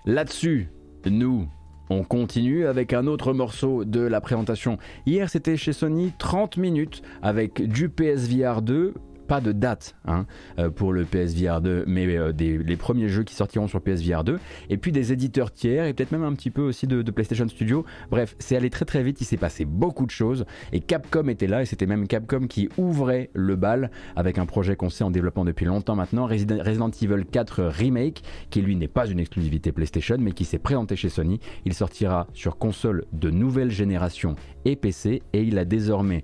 Là-dessus, 0.08 0.70
nous, 1.06 1.50
on 1.90 2.06
continue 2.06 2.66
avec 2.66 2.94
un 2.94 3.08
autre 3.08 3.34
morceau 3.34 3.84
de 3.84 4.00
la 4.00 4.22
présentation. 4.22 4.78
Hier, 5.06 5.30
c'était 5.30 5.58
chez 5.58 5.74
Sony 5.74 6.14
30 6.18 6.56
minutes 6.56 7.02
avec 7.22 7.62
du 7.62 7.90
PSVR 7.90 8.62
2 8.62 8.94
pas 9.28 9.42
de 9.42 9.52
date 9.52 9.96
hein, 10.06 10.26
euh, 10.58 10.70
pour 10.70 10.94
le 10.94 11.06
PSVR 11.06 11.62
2, 11.62 11.84
mais 11.88 12.08
euh, 12.18 12.32
des, 12.32 12.58
les 12.58 12.78
premiers 12.78 13.10
jeux 13.10 13.24
qui 13.24 13.36
sortiront 13.36 13.68
sur 13.68 13.82
PSVR 13.82 14.24
2, 14.24 14.40
et 14.70 14.78
puis 14.78 14.92
des 14.92 15.12
éditeurs 15.12 15.52
tiers, 15.52 15.86
et 15.86 15.94
peut-être 15.94 16.12
même 16.12 16.24
un 16.24 16.34
petit 16.34 16.50
peu 16.50 16.62
aussi 16.62 16.88
de, 16.88 17.02
PlayStation 17.12 17.48
Studio. 17.48 17.86
Bref, 18.10 18.36
c'est 18.40 18.56
allé 18.56 18.70
très 18.70 18.86
très 18.86 19.04
vite, 19.04 19.22
il 19.22 19.26
s'est 19.26 19.38
passé 19.38 19.66
beaucoup 19.66 20.06
de 20.06 20.12
choses, 20.12 20.46
et 20.72 20.80
Capcom 20.80 21.28
était 21.28 21.48
là, 21.48 21.62
et 21.62 21.66
c'était 21.66 21.86
même 21.86 22.08
Capcom 22.08 22.48
qui 22.48 22.70
ouvrait 22.78 23.30
le 23.34 23.56
bal 23.56 23.92
avec 24.16 24.38
un 24.38 24.46
projet 24.46 24.76
qu'on 24.76 24.90
sait 24.90 25.04
en 25.04 25.12
développement 25.12 25.46
depuis 25.46 25.66
longtemps 25.66 25.96
maintenant, 25.96 26.26
Resident, 26.26 26.64
Resident 26.64 26.92
Evil 27.02 27.26
4 27.26 27.64
Remake, 27.64 28.24
qui 28.50 28.62
lui 28.62 28.76
n'est 28.76 28.88
pas 28.88 29.08
une 29.08 29.20
exclusivité 29.20 29.72
PlayStation, 29.72 30.18
mais 30.20 30.32
qui 30.32 30.46
s'est 30.46 30.60
présenté 30.60 30.96
chez 30.96 31.10
Sony. 31.10 31.40
Il 31.66 31.74
sortira 31.74 32.28
sur 32.34 32.58
console 32.58 33.06
de 33.14 33.30
nouvelle 33.30 33.72
génération 33.72 34.36
et 34.66 34.76
PC, 34.76 35.22
et 35.34 35.42
il 35.42 35.58
a 35.58 35.66
désormais 35.66 36.24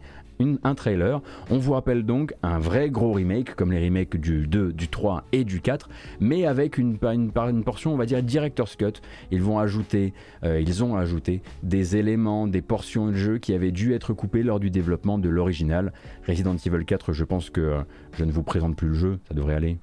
un 0.63 0.75
trailer. 0.75 1.21
On 1.49 1.57
vous 1.57 1.73
rappelle 1.73 2.03
donc 2.03 2.33
un 2.43 2.59
vrai 2.59 2.89
gros 2.89 3.13
remake, 3.13 3.55
comme 3.55 3.71
les 3.71 3.83
remakes 3.83 4.17
du 4.17 4.47
2, 4.47 4.73
du 4.73 4.87
3 4.87 5.23
et 5.31 5.43
du 5.43 5.61
4, 5.61 5.89
mais 6.19 6.45
avec 6.45 6.77
une, 6.77 6.97
une, 7.01 7.63
portion, 7.63 7.93
on 7.93 7.97
va 7.97 8.05
dire, 8.05 8.21
director's 8.23 8.75
cut. 8.75 9.01
Ils 9.31 9.41
vont 9.41 9.59
ajouter, 9.59 10.13
euh, 10.43 10.61
ils 10.61 10.83
ont 10.83 10.95
ajouté 10.95 11.41
des 11.61 11.95
éléments, 11.95 12.47
des 12.47 12.61
portions 12.61 13.07
de 13.07 13.13
jeu 13.13 13.37
qui 13.37 13.53
avaient 13.53 13.71
dû 13.71 13.93
être 13.93 14.13
coupées 14.13 14.43
lors 14.43 14.59
du 14.59 14.69
développement 14.69 15.17
de 15.17 15.29
l'original. 15.29 15.93
Resident 16.27 16.55
Evil 16.55 16.85
4, 16.85 17.13
je 17.13 17.23
pense 17.23 17.49
que 17.49 17.61
euh, 17.61 17.81
je 18.17 18.25
ne 18.25 18.31
vous 18.31 18.43
présente 18.43 18.75
plus 18.75 18.89
le 18.89 18.93
jeu, 18.93 19.19
ça 19.27 19.33
devrait 19.33 19.55
aller. 19.55 19.77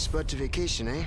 Spot 0.00 0.26
to 0.26 0.34
vacation, 0.34 0.88
eh? 0.88 1.04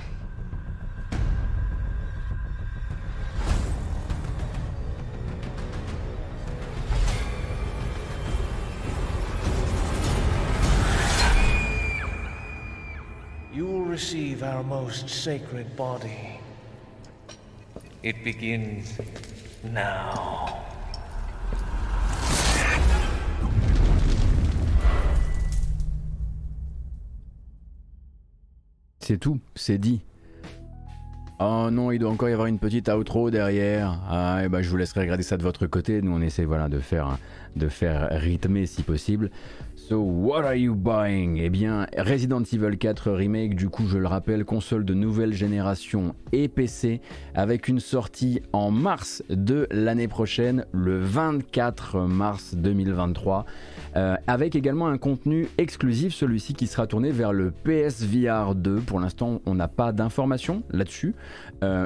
You 13.52 13.66
will 13.66 13.80
receive 13.82 14.44
our 14.44 14.62
most 14.62 15.08
sacred 15.08 15.74
body. 15.76 16.38
It 18.04 18.22
begins 18.22 18.96
now. 19.64 20.43
C'est 29.06 29.18
tout, 29.18 29.38
c'est 29.54 29.76
dit. 29.76 30.00
Oh 31.40 31.68
non, 31.70 31.90
il 31.90 31.98
doit 31.98 32.10
encore 32.10 32.28
y 32.28 32.32
avoir 32.32 32.46
une 32.46 32.60
petite 32.60 32.88
outro 32.88 33.28
derrière. 33.28 33.98
Ah, 34.08 34.42
et 34.44 34.48
bah, 34.48 34.62
je 34.62 34.70
vous 34.70 34.76
laisserai 34.76 35.00
regarder 35.00 35.24
ça 35.24 35.36
de 35.36 35.42
votre 35.42 35.66
côté. 35.66 36.00
Nous, 36.00 36.12
on 36.12 36.20
essaie 36.20 36.44
voilà, 36.44 36.68
de, 36.68 36.78
faire, 36.78 37.18
de 37.56 37.68
faire 37.68 38.08
rythmer 38.12 38.66
si 38.66 38.82
possible. 38.82 39.30
So, 39.88 39.98
what 39.98 40.44
are 40.44 40.54
you 40.54 40.74
buying? 40.74 41.36
Eh 41.36 41.50
bien, 41.50 41.86
Resident 41.98 42.42
Evil 42.50 42.78
4 42.78 43.10
Remake, 43.10 43.54
du 43.54 43.68
coup, 43.68 43.86
je 43.86 43.98
le 43.98 44.06
rappelle, 44.06 44.46
console 44.46 44.86
de 44.86 44.94
nouvelle 44.94 45.34
génération 45.34 46.14
et 46.32 46.48
PC, 46.48 47.02
avec 47.34 47.68
une 47.68 47.80
sortie 47.80 48.40
en 48.54 48.70
mars 48.70 49.22
de 49.28 49.66
l'année 49.70 50.08
prochaine, 50.08 50.64
le 50.72 50.98
24 51.00 52.00
mars 52.00 52.54
2023. 52.54 53.44
Euh, 53.96 54.16
avec 54.26 54.56
également 54.56 54.86
un 54.86 54.96
contenu 54.96 55.48
exclusif, 55.58 56.14
celui-ci 56.14 56.54
qui 56.54 56.66
sera 56.66 56.86
tourné 56.86 57.10
vers 57.10 57.34
le 57.34 57.50
PSVR 57.50 58.54
2. 58.54 58.76
Pour 58.76 59.00
l'instant, 59.00 59.42
on 59.44 59.54
n'a 59.54 59.68
pas 59.68 59.92
d'informations 59.92 60.62
là-dessus 60.70 61.14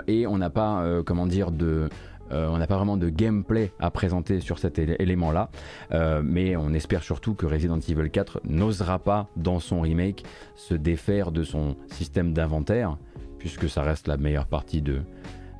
et 0.07 0.27
on 0.27 0.39
n'a 0.39 0.51
pas, 0.51 0.83
euh, 0.83 1.03
comment 1.03 1.27
dire, 1.27 1.51
de 1.51 1.89
on 2.31 2.59
n'a 2.59 2.67
pas 2.67 2.77
vraiment 2.77 2.99
de 2.99 3.09
gameplay 3.09 3.73
à 3.81 3.91
présenter 3.91 4.41
sur 4.41 4.59
cet 4.59 4.79
élément-là, 4.79 5.49
mais 6.23 6.57
on 6.57 6.75
espère 6.75 7.03
surtout 7.03 7.33
que 7.33 7.47
Resident 7.47 7.79
Evil 7.79 8.11
4 8.11 8.43
n'osera 8.45 8.99
pas, 8.99 9.29
dans 9.37 9.61
son 9.61 9.81
remake, 9.81 10.25
se 10.55 10.75
défaire 10.75 11.33
de 11.33 11.43
son 11.43 11.77
système 11.87 12.35
d'inventaire, 12.35 12.99
puisque 13.39 13.67
ça 13.71 13.83
reste 13.83 14.09
la 14.09 14.19
meilleure 14.19 14.45
partie 14.45 14.83
de, 14.83 15.01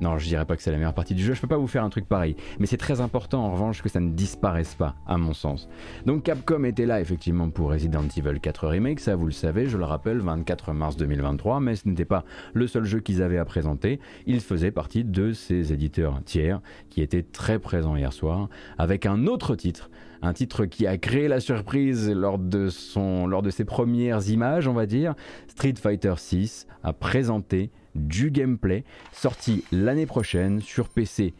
non, 0.01 0.17
je 0.17 0.27
dirais 0.27 0.45
pas 0.45 0.55
que 0.55 0.61
c'est 0.61 0.71
la 0.71 0.77
meilleure 0.77 0.93
partie 0.93 1.13
du 1.13 1.23
jeu, 1.23 1.33
je 1.33 1.41
peux 1.41 1.47
pas 1.47 1.57
vous 1.57 1.67
faire 1.67 1.83
un 1.83 1.89
truc 1.89 2.07
pareil. 2.07 2.35
Mais 2.59 2.65
c'est 2.65 2.77
très 2.77 3.01
important 3.01 3.45
en 3.45 3.51
revanche 3.51 3.81
que 3.81 3.89
ça 3.89 3.99
ne 3.99 4.11
disparaisse 4.11 4.75
pas, 4.75 4.95
à 5.05 5.17
mon 5.17 5.33
sens. 5.33 5.67
Donc 6.05 6.23
Capcom 6.23 6.63
était 6.63 6.85
là 6.85 7.01
effectivement 7.01 7.49
pour 7.49 7.71
Resident 7.71 8.03
Evil 8.15 8.39
4 8.39 8.67
Remake, 8.67 8.99
ça 8.99 9.15
vous 9.15 9.25
le 9.25 9.31
savez, 9.31 9.67
je 9.67 9.77
le 9.77 9.85
rappelle, 9.85 10.19
24 10.19 10.73
mars 10.73 10.95
2023, 10.97 11.59
mais 11.59 11.75
ce 11.75 11.87
n'était 11.87 12.05
pas 12.05 12.23
le 12.53 12.67
seul 12.67 12.85
jeu 12.85 12.99
qu'ils 12.99 13.21
avaient 13.21 13.37
à 13.37 13.45
présenter. 13.45 13.99
Il 14.25 14.39
faisait 14.39 14.71
partie 14.71 15.03
de 15.03 15.33
ces 15.33 15.73
éditeurs 15.73 16.21
tiers 16.23 16.61
qui 16.89 17.01
étaient 17.01 17.23
très 17.23 17.59
présents 17.59 17.95
hier 17.95 18.13
soir, 18.13 18.49
avec 18.77 19.05
un 19.05 19.27
autre 19.27 19.55
titre 19.55 19.89
un 20.21 20.33
titre 20.33 20.65
qui 20.65 20.85
a 20.85 20.97
créé 20.97 21.27
la 21.27 21.39
surprise 21.39 22.09
lors 22.09 22.37
de, 22.37 22.69
son, 22.69 23.25
lors 23.25 23.41
de 23.41 23.49
ses 23.49 23.63
premières 23.63 24.27
images, 24.29 24.67
on 24.67 24.73
va 24.73 24.85
dire. 24.85 25.15
Street 25.47 25.75
Fighter 25.81 26.15
6 26.17 26.67
a 26.83 26.93
présenté 26.93 27.71
du 28.07 28.31
gameplay 28.31 28.83
sorti 29.11 29.63
l'année 29.71 30.05
prochaine 30.05 30.61
sur 30.61 30.89
PC 30.89 31.33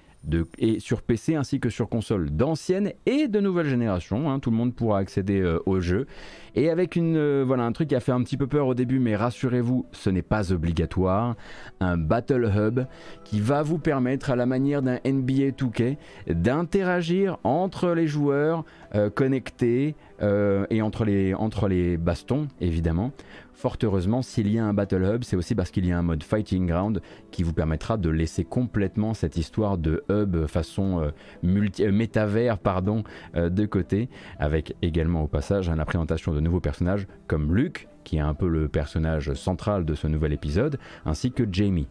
et 0.57 0.79
sur 0.79 1.01
PC 1.01 1.35
ainsi 1.35 1.59
que 1.59 1.69
sur 1.69 1.87
console 1.89 2.29
d'ancienne 2.29 2.91
et 3.05 3.27
de 3.27 3.39
nouvelle 3.39 3.67
génération. 3.67 4.29
Hein. 4.29 4.39
tout 4.39 4.51
le 4.51 4.57
monde 4.57 4.75
pourra 4.75 4.99
accéder 4.99 5.39
euh, 5.39 5.59
au 5.65 5.79
jeu. 5.79 6.07
Et 6.55 6.69
avec 6.69 6.95
une, 6.95 7.15
euh, 7.15 7.43
voilà, 7.45 7.63
un 7.63 7.71
truc 7.71 7.89
qui 7.89 7.95
a 7.95 7.99
fait 7.99 8.11
un 8.11 8.21
petit 8.23 8.37
peu 8.37 8.47
peur 8.47 8.67
au 8.67 8.73
début, 8.73 8.99
mais 8.99 9.15
rassurez-vous, 9.15 9.85
ce 9.91 10.09
n'est 10.09 10.21
pas 10.21 10.51
obligatoire. 10.51 11.35
Un 11.79 11.97
Battle 11.97 12.51
Hub 12.55 12.81
qui 13.23 13.39
va 13.39 13.63
vous 13.63 13.77
permettre, 13.77 14.29
à 14.29 14.35
la 14.35 14.45
manière 14.45 14.81
d'un 14.81 14.99
NBA 15.05 15.51
2K, 15.51 15.97
d'interagir 16.27 17.37
entre 17.43 17.91
les 17.91 18.07
joueurs 18.07 18.65
euh, 18.95 19.09
connectés 19.09 19.95
et 20.21 20.81
entre 20.81 21.05
les, 21.05 21.33
entre 21.33 21.67
les 21.67 21.97
bastons, 21.97 22.47
évidemment. 22.59 23.11
Fort 23.59 23.75
heureusement, 23.83 24.21
s'il 24.21 24.49
y 24.49 24.57
a 24.57 24.63
un 24.63 24.73
Battle 24.73 25.03
Hub, 25.03 25.23
c'est 25.25 25.35
aussi 25.35 25.53
parce 25.53 25.69
qu'il 25.69 25.85
y 25.85 25.91
a 25.91 25.97
un 25.97 26.01
mode 26.01 26.23
Fighting 26.23 26.65
Ground 26.65 27.01
qui 27.29 27.43
vous 27.43 27.51
permettra 27.51 27.97
de 27.97 28.09
laisser 28.09 28.45
complètement 28.45 29.13
cette 29.13 29.35
histoire 29.35 29.77
de 29.77 30.01
hub 30.09 30.47
façon 30.47 31.01
euh, 31.01 31.11
euh, 31.43 31.91
métavers 31.91 32.57
pardon, 32.57 33.03
euh, 33.35 33.49
de 33.49 33.65
côté, 33.65 34.07
avec 34.37 34.77
également 34.81 35.23
au 35.23 35.27
passage 35.27 35.69
la 35.69 35.83
présentation 35.83 36.33
de 36.33 36.39
nouveaux 36.39 36.61
personnages 36.61 37.05
comme 37.27 37.53
Luke, 37.53 37.89
qui 38.05 38.15
est 38.15 38.21
un 38.21 38.33
peu 38.33 38.47
le 38.47 38.69
personnage 38.69 39.33
central 39.33 39.83
de 39.83 39.93
ce 39.93 40.07
nouvel 40.07 40.31
épisode, 40.31 40.79
ainsi 41.05 41.33
que 41.33 41.43
Jamie. 41.51 41.89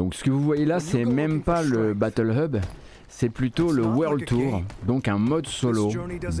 Donc 0.00 0.14
ce 0.14 0.24
que 0.24 0.30
vous 0.30 0.40
voyez 0.40 0.64
là, 0.64 0.80
c'est 0.80 1.04
même 1.04 1.42
pas 1.42 1.62
le 1.62 1.92
Battle 1.92 2.34
Hub, 2.34 2.56
c'est 3.10 3.28
plutôt 3.28 3.70
le 3.70 3.84
World 3.84 4.24
Tour, 4.24 4.62
donc 4.86 5.08
un 5.08 5.18
mode 5.18 5.46
solo 5.46 5.92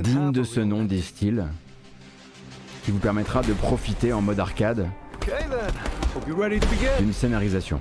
digne 0.02 0.32
de 0.32 0.42
ce 0.44 0.60
nom, 0.60 0.82
disent-ils, 0.84 1.44
qui 2.82 2.90
vous 2.90 3.00
permettra 3.00 3.42
de 3.42 3.52
profiter 3.52 4.14
en 4.14 4.22
mode 4.22 4.40
arcade 4.40 4.88
d'une 6.98 7.12
scénarisation. 7.12 7.80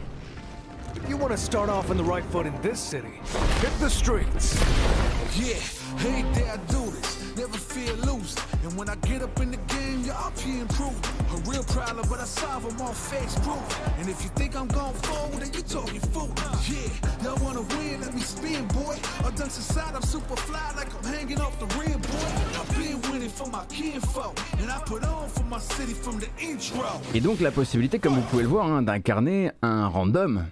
never 7.37 7.57
feel 7.57 7.95
loose. 8.05 8.35
And 8.63 8.77
when 8.77 8.89
I 8.89 8.95
get 8.95 9.21
up 9.21 9.39
in 9.39 9.51
the 9.51 9.57
game, 9.71 10.03
y'all 10.03 10.31
be 10.43 10.59
improved. 10.59 11.05
A 11.33 11.37
real 11.49 11.63
problem, 11.63 12.05
but 12.09 12.19
I 12.19 12.25
solve 12.25 12.67
them 12.67 12.81
all 12.81 12.93
face 12.93 13.35
proof. 13.39 13.63
And 13.99 14.09
if 14.09 14.21
you 14.21 14.29
think 14.35 14.55
I'm 14.55 14.67
going 14.67 14.93
forward, 14.95 15.41
then 15.41 15.53
you 15.53 15.61
talking 15.61 16.01
fool. 16.11 16.29
Yeah, 16.67 17.23
y'all 17.23 17.37
wanna 17.43 17.61
win, 17.61 18.01
let 18.01 18.13
me 18.13 18.21
spin, 18.21 18.65
boy. 18.67 18.97
I 19.23 19.31
done 19.31 19.49
society, 19.49 19.95
I'm 19.95 20.01
super 20.01 20.35
fly 20.35 20.73
like 20.75 20.89
I'm 20.93 21.13
hanging 21.13 21.39
off 21.39 21.57
the 21.59 21.67
rim, 21.79 22.01
boy. 22.01 22.59
I've 22.59 22.77
been 22.77 23.01
winning 23.09 23.29
for 23.29 23.47
my 23.47 23.63
kinfolk. 23.69 24.37
And 24.59 24.69
I 24.69 24.79
put 24.85 25.05
on 25.05 25.29
for 25.29 25.45
my 25.45 25.59
city 25.59 25.93
from 25.93 26.19
the 26.19 26.27
intro. 26.41 26.83
Et 27.13 27.21
donc 27.21 27.39
la 27.39 27.51
possibilité, 27.51 27.99
comme 27.99 28.15
vous 28.15 28.27
pouvez 28.29 28.43
le 28.43 28.49
voir, 28.49 28.65
hein, 28.65 28.81
d'incarner 28.81 29.51
un 29.61 29.87
random. 29.87 30.45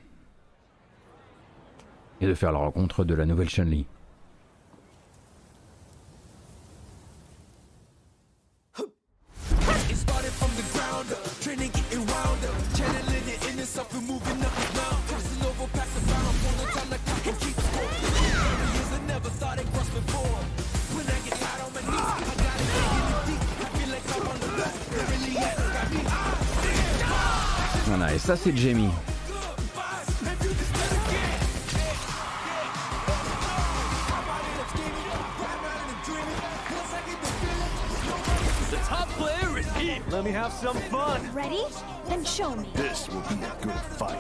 Et 2.22 2.26
de 2.26 2.34
faire 2.34 2.52
la 2.52 2.60
rencontre 2.60 3.04
de 3.04 3.14
la 3.14 3.26
nouvelle 3.26 3.50
Chun-Li. 3.50 3.86
Voilà, 28.08 28.16
et 28.16 28.20
ça 28.20 28.38
c'est 28.38 28.56
Jamie. 28.56 28.90
Let 40.10 40.24
me 40.24 40.32
have 40.32 40.54
some 40.54 40.78
fun. 40.90 41.20
Ready? 41.34 41.64
Then 42.08 42.24
show 42.24 42.56
me. 42.56 42.70
This 42.76 43.10
will 43.10 43.20
be 43.28 43.44
a 43.44 43.56
good 43.62 43.74
fight. 43.98 44.18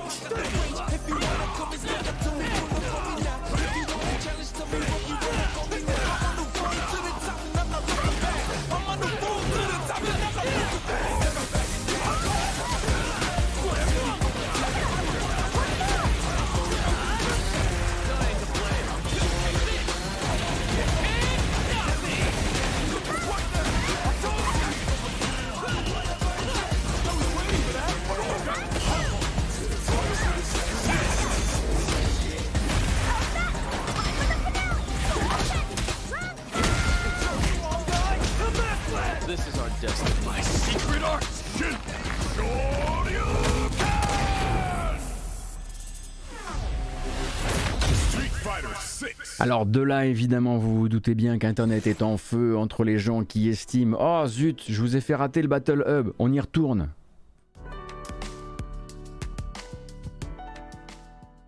Alors 49.47 49.65
de 49.65 49.79
là, 49.79 50.05
évidemment, 50.05 50.57
vous 50.57 50.77
vous 50.77 50.89
doutez 50.89 51.15
bien 51.15 51.37
qu'Internet 51.37 51.87
est 51.87 52.01
en 52.01 52.17
feu 52.17 52.57
entre 52.57 52.83
les 52.83 52.99
gens 52.99 53.23
qui 53.23 53.47
estiment⁇ 53.47 53.97
Oh 54.25 54.27
zut, 54.27 54.65
je 54.67 54.81
vous 54.81 54.97
ai 54.97 54.99
fait 54.99 55.15
rater 55.15 55.41
le 55.41 55.47
Battle 55.47 55.85
Hub, 55.87 56.09
on 56.19 56.33
y 56.33 56.39
retourne!⁇ 56.41 56.81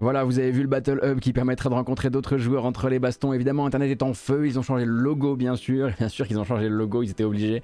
Voilà, 0.01 0.23
vous 0.23 0.39
avez 0.39 0.51
vu 0.51 0.61
le 0.61 0.69
Battle 0.69 1.01
Hub 1.03 1.19
qui 1.19 1.33
permettra 1.33 1.69
de 1.69 1.73
rencontrer 1.73 2.09
d'autres 2.09 2.37
joueurs 2.37 2.63
entre 2.63 2.87
les 2.87 2.99
bastons. 2.99 3.33
Évidemment, 3.33 3.65
Internet 3.65 3.91
est 3.91 4.01
en 4.01 4.13
feu, 4.13 4.47
ils 4.47 4.57
ont 4.57 4.61
changé 4.61 4.85
le 4.85 4.93
logo, 4.93 5.35
bien 5.35 5.57
sûr. 5.57 5.91
Bien 5.99 6.07
sûr 6.07 6.25
qu'ils 6.25 6.39
ont 6.39 6.45
changé 6.45 6.69
le 6.69 6.75
logo, 6.75 7.03
ils 7.03 7.11
étaient 7.11 7.25
obligés. 7.25 7.61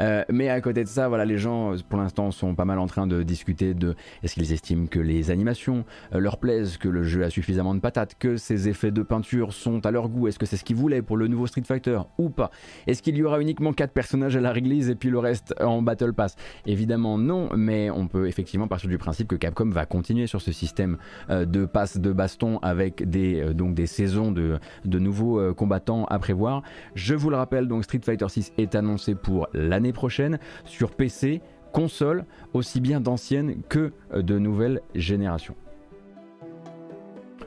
Euh, 0.00 0.24
mais 0.30 0.48
à 0.48 0.58
côté 0.62 0.82
de 0.82 0.88
ça, 0.88 1.08
voilà, 1.08 1.26
les 1.26 1.36
gens, 1.36 1.74
pour 1.90 1.98
l'instant, 1.98 2.30
sont 2.30 2.54
pas 2.54 2.64
mal 2.64 2.78
en 2.78 2.86
train 2.86 3.06
de 3.06 3.22
discuter 3.22 3.74
de 3.74 3.94
est-ce 4.22 4.32
qu'ils 4.32 4.50
estiment 4.50 4.86
que 4.86 4.98
les 4.98 5.30
animations 5.30 5.84
euh, 6.14 6.20
leur 6.20 6.38
plaisent, 6.38 6.78
que 6.78 6.88
le 6.88 7.02
jeu 7.02 7.22
a 7.22 7.28
suffisamment 7.28 7.74
de 7.74 7.80
patates, 7.80 8.14
que 8.18 8.38
ces 8.38 8.66
effets 8.66 8.90
de 8.90 9.02
peinture 9.02 9.52
sont 9.52 9.84
à 9.84 9.90
leur 9.90 10.08
goût. 10.08 10.26
Est-ce 10.26 10.38
que 10.38 10.46
c'est 10.46 10.56
ce 10.56 10.64
qu'ils 10.64 10.76
voulaient 10.76 11.02
pour 11.02 11.18
le 11.18 11.28
nouveau 11.28 11.46
Street 11.46 11.64
Fighter 11.66 11.98
ou 12.16 12.30
pas? 12.30 12.50
Est-ce 12.86 13.02
qu'il 13.02 13.16
y 13.16 13.22
aura 13.22 13.42
uniquement 13.42 13.74
4 13.74 13.92
personnages 13.92 14.36
à 14.36 14.40
la 14.40 14.52
réglisse 14.52 14.88
et 14.88 14.94
puis 14.94 15.10
le 15.10 15.18
reste 15.18 15.54
en 15.60 15.82
Battle 15.82 16.14
Pass? 16.14 16.36
Évidemment, 16.64 17.18
non, 17.18 17.50
mais 17.54 17.90
on 17.90 18.08
peut 18.08 18.26
effectivement 18.26 18.68
partir 18.68 18.88
du 18.88 18.96
principe 18.96 19.28
que 19.28 19.36
Capcom 19.36 19.68
va 19.68 19.84
continuer 19.84 20.26
sur 20.26 20.40
ce 20.40 20.50
système 20.50 20.96
euh, 21.28 21.44
de 21.44 21.66
passe 21.74 21.98
de 21.98 22.12
baston 22.12 22.58
avec 22.62 23.06
des, 23.10 23.40
euh, 23.40 23.52
donc 23.52 23.74
des 23.74 23.86
saisons 23.86 24.30
de, 24.30 24.58
de 24.84 24.98
nouveaux 24.98 25.40
euh, 25.40 25.52
combattants 25.52 26.04
à 26.04 26.18
prévoir. 26.18 26.62
Je 26.94 27.14
vous 27.14 27.28
le 27.30 27.36
rappelle, 27.36 27.66
donc 27.66 27.84
Street 27.84 28.00
Fighter 28.02 28.28
6 28.28 28.52
est 28.56 28.76
annoncé 28.76 29.16
pour 29.16 29.48
l'année 29.52 29.92
prochaine 29.92 30.38
sur 30.64 30.92
PC, 30.92 31.42
console, 31.72 32.24
aussi 32.54 32.80
bien 32.80 33.00
d'anciennes 33.00 33.56
que 33.68 33.92
euh, 34.14 34.22
de 34.22 34.38
nouvelles 34.38 34.80
générations. 34.94 35.56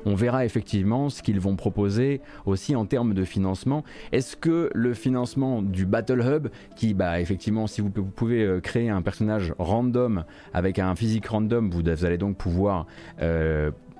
on 0.05 0.15
verra 0.15 0.45
effectivement 0.45 1.09
ce 1.09 1.21
qu'ils 1.21 1.39
vont 1.39 1.55
proposer 1.55 2.21
aussi 2.45 2.75
en 2.75 2.85
termes 2.85 3.13
de 3.13 3.23
financement. 3.23 3.83
Est-ce 4.11 4.35
que 4.35 4.69
le 4.73 4.93
financement 4.93 5.61
du 5.61 5.85
Battle 5.85 6.21
Hub, 6.21 6.47
qui 6.75 6.93
bah 6.93 7.19
effectivement 7.21 7.65
si 7.67 7.81
vous, 7.81 7.89
pouvez 7.89 8.59
créer 8.61 8.89
un 8.89 9.01
personnage 9.01 9.53
random 9.57 10.23
avec 10.53 10.79
un 10.79 10.95
physique 10.95 11.27
random, 11.27 11.69
vous, 11.69 11.81
allez 12.05 12.17
donc 12.17 12.37
pouvoir 12.37 12.85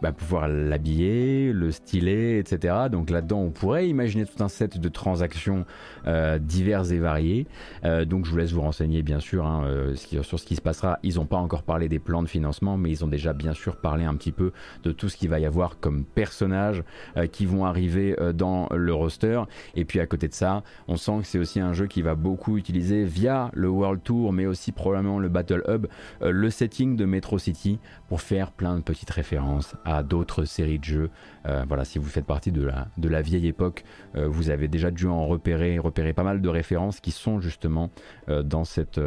bah, 0.01 0.11
pouvoir 0.11 0.47
l'habiller, 0.47 1.51
le 1.53 1.71
styler, 1.71 2.37
etc. 2.39 2.75
Donc 2.91 3.09
là-dedans, 3.09 3.39
on 3.39 3.49
pourrait 3.49 3.87
imaginer 3.87 4.25
tout 4.25 4.43
un 4.43 4.47
set 4.47 4.77
de 4.79 4.89
transactions 4.89 5.65
euh, 6.05 6.37
diverses 6.37 6.91
et 6.91 6.99
variées. 6.99 7.47
Euh, 7.83 8.05
donc 8.05 8.25
je 8.25 8.31
vous 8.31 8.37
laisse 8.37 8.51
vous 8.51 8.61
renseigner 8.61 9.01
bien 9.01 9.19
sûr 9.19 9.45
hein, 9.45 9.63
euh, 9.65 9.95
sur 9.95 10.39
ce 10.39 10.45
qui 10.45 10.55
se 10.55 10.61
passera. 10.61 10.99
Ils 11.03 11.15
n'ont 11.15 11.25
pas 11.25 11.37
encore 11.37 11.63
parlé 11.63 11.89
des 11.89 11.99
plans 11.99 12.21
de 12.21 12.27
financement, 12.27 12.77
mais 12.77 12.91
ils 12.91 13.03
ont 13.03 13.07
déjà 13.07 13.33
bien 13.33 13.53
sûr 13.53 13.77
parlé 13.77 14.03
un 14.03 14.15
petit 14.15 14.31
peu 14.31 14.51
de 14.83 14.91
tout 14.91 15.09
ce 15.09 15.17
qu'il 15.17 15.29
va 15.29 15.39
y 15.39 15.45
avoir 15.45 15.79
comme 15.79 16.03
personnages 16.03 16.83
qui 17.31 17.45
vont 17.45 17.65
arriver 17.65 18.15
dans 18.33 18.67
le 18.73 18.93
roster. 18.93 19.41
Et 19.75 19.85
puis 19.85 19.99
à 19.99 20.05
côté 20.05 20.27
de 20.27 20.33
ça, 20.33 20.63
on 20.87 20.95
sent 20.95 21.19
que 21.21 21.27
c'est 21.27 21.39
aussi 21.39 21.59
un 21.59 21.73
jeu 21.73 21.87
qui 21.87 22.01
va 22.01 22.15
beaucoup 22.15 22.57
utiliser 22.57 23.03
via 23.03 23.49
le 23.53 23.69
World 23.69 24.01
Tour, 24.03 24.33
mais 24.33 24.45
aussi 24.45 24.71
probablement 24.71 25.19
le 25.19 25.29
Battle 25.29 25.63
Hub, 25.67 25.87
le 26.21 26.49
setting 26.49 26.95
de 26.95 27.05
Metro 27.05 27.37
City 27.37 27.79
pour 28.09 28.21
faire 28.21 28.51
plein 28.51 28.77
de 28.77 28.81
petites 28.81 29.09
références 29.09 29.75
à 29.87 30.03
d'autres 30.03 30.43
séries 30.43 30.79
de 30.79 30.83
jeux. 30.83 31.09
Euh, 31.45 31.63
voilà, 31.67 31.85
si 31.85 31.97
vous 31.97 32.09
faites 32.09 32.25
partie 32.25 32.51
de 32.51 32.61
la, 32.61 32.89
de 32.97 33.07
la 33.07 33.21
vieille 33.21 33.47
époque, 33.47 33.85
euh, 34.15 34.27
vous 34.27 34.49
avez 34.49 34.67
déjà 34.67 34.91
dû 34.91 35.07
en 35.07 35.25
repérer, 35.25 35.79
repérer 35.79 36.11
pas 36.11 36.23
mal 36.23 36.41
de 36.41 36.49
références 36.49 36.99
qui 36.99 37.11
sont 37.11 37.39
justement 37.39 37.89
euh, 38.27 38.43
dans 38.43 38.65
cette, 38.65 38.99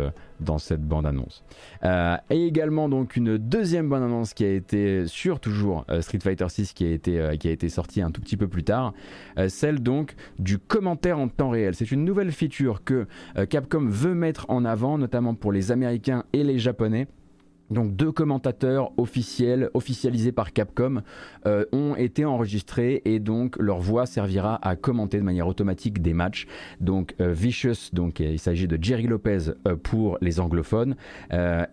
cette 0.59 0.83
bande-annonce. 0.83 1.45
et 1.85 2.47
également 2.47 2.89
donc 2.89 3.17
une 3.17 3.37
deuxième 3.37 3.91
bande-annonce 3.91 4.33
qui 4.33 4.45
a 4.45 4.53
été 4.53 5.07
sur 5.07 5.39
toujours 5.39 5.85
Street 6.01 6.19
Fighter 6.21 6.49
6 6.49 6.73
qui 6.73 6.87
a 6.87 6.91
été, 6.91 7.37
qui 7.39 7.49
a 7.49 7.51
été 7.51 7.69
sortie 7.69 8.01
un 8.01 8.11
tout 8.11 8.23
petit 8.23 8.39
peu 8.39 8.49
plus 8.49 8.65
tard, 8.65 8.95
celle 9.49 9.81
donc 9.81 10.15
du 10.39 10.59
commentaire 10.59 11.19
en 11.19 11.29
temps 11.29 11.51
réel. 11.51 11.75
C'est 11.75 11.93
une 11.93 12.05
nouvelle 12.05 12.33
feature 12.33 12.85
que 12.85 13.07
Capcom 13.51 13.87
veut 13.87 14.15
mettre 14.15 14.47
en 14.49 14.65
avant, 14.65 14.97
notamment 14.97 15.35
pour 15.35 15.53
les 15.53 15.73
Américains 15.73 16.25
et 16.33 16.43
les 16.43 16.59
Japonais. 16.59 17.07
Donc 17.71 17.95
deux 17.95 18.13
commentateurs 18.13 18.93
officiels, 18.97 19.71
officialisés 19.75 20.33
par 20.33 20.53
Capcom, 20.53 21.03
euh, 21.47 21.65
ont 21.73 21.95
été 21.95 22.25
enregistrés 22.25 23.03
et 23.05 23.21
donc 23.21 23.57
leur 23.59 23.79
voix 23.79 24.07
servira 24.07 24.59
à 24.67 24.77
commenter 24.77 25.19
de 25.19 25.23
manière 25.23 25.47
automatique 25.47 26.03
des 26.03 26.13
matchs. 26.13 26.47
Donc 26.81 27.15
euh, 27.21 27.33
Vicious, 27.33 27.91
donc 27.93 28.21
il 28.21 28.39
s'agit 28.39 28.67
de 28.67 28.79
Jerry 28.81 29.07
Lopez 29.07 29.53
euh, 29.67 29.77
pour 29.77 30.19
les 30.21 30.41
anglophones 30.41 30.97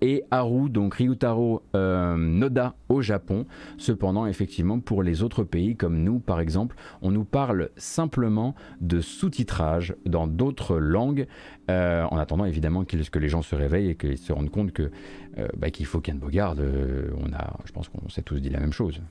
et 0.01 0.23
Haru, 0.31 0.69
donc 0.69 0.95
Ryutaro 0.95 1.63
Noda 1.73 2.75
au 2.89 3.01
Japon. 3.01 3.45
Cependant, 3.77 4.27
effectivement, 4.27 4.79
pour 4.79 5.03
les 5.03 5.23
autres 5.23 5.43
pays 5.43 5.75
comme 5.75 6.03
nous, 6.03 6.19
par 6.19 6.39
exemple, 6.39 6.75
on 7.01 7.11
nous 7.11 7.23
parle 7.23 7.69
simplement 7.77 8.55
de 8.81 9.01
sous-titrage 9.01 9.95
dans 10.05 10.27
d'autres 10.27 10.77
langues. 10.77 11.27
en 11.69 12.17
attendant 12.17 12.45
évidemment 12.45 12.85
que 12.85 13.19
les 13.19 13.29
gens 13.29 13.41
se 13.41 13.55
réveillent 13.55 13.91
et 13.91 13.95
qu'ils 13.95 14.17
se 14.17 14.31
rendent 14.31 14.51
compte 14.51 14.71
que 14.71 14.91
euh, 15.37 15.47
bah, 15.55 15.69
qu'il 15.69 15.85
faut 15.85 16.01
qu'Anne 16.01 16.19
Bogard, 16.19 16.55
euh, 16.59 17.13
on 17.17 17.31
a, 17.33 17.57
je 17.65 17.71
pense 17.71 17.89
qu'on 17.89 18.09
s'est 18.09 18.23
tous 18.23 18.39
dit 18.39 18.49
la 18.49 18.59
même 18.59 18.73
chose. 18.73 19.01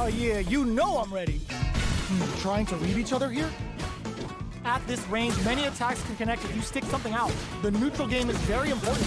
Oh 0.00 0.06
yeah, 0.06 0.40
you 0.40 0.64
know 0.64 0.98
I'm 0.98 1.12
ready. 1.12 1.40
Hmm, 2.08 2.40
trying 2.40 2.66
to 2.66 2.76
read 2.76 2.96
each 2.96 3.12
other 3.12 3.30
here? 3.30 3.48
At 4.64 4.86
this 4.86 5.06
range, 5.08 5.34
many 5.44 5.64
attacks 5.64 6.02
can 6.02 6.16
connect 6.16 6.44
if 6.44 6.54
you 6.54 6.62
stick 6.62 6.84
something 6.84 7.14
out. 7.14 7.32
The 7.62 7.70
neutral 7.70 8.06
game 8.06 8.30
is 8.30 8.36
very 8.46 8.70
important. 8.70 9.06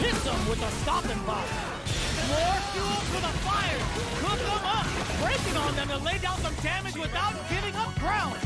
Hit 0.00 0.14
them 0.24 0.48
with 0.48 0.62
a 0.62 0.70
stopping 0.82 1.22
block. 1.24 1.71
More 2.32 2.60
fuel 2.72 3.00
for 3.12 3.20
the 3.20 3.34
fire! 3.44 3.82
Cook 4.24 4.40
them 4.40 4.64
up! 4.64 4.86
Breaking 5.20 5.56
on 5.56 5.76
them 5.76 5.88
to 5.88 5.98
lay 5.98 6.18
down 6.18 6.38
some 6.40 6.54
damage 6.62 6.96
without 6.96 7.34
giving 7.50 7.76
up 7.76 7.92
ground! 8.00 8.36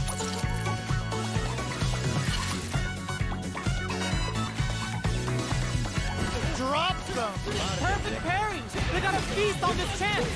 Drop 6.56 6.96
them! 7.14 7.32
Perfect 7.78 8.20
parries! 8.22 8.72
They 8.92 9.00
got 9.00 9.14
a 9.14 9.22
feast 9.34 9.62
on 9.62 9.76
this 9.76 9.98
chance! 9.98 10.26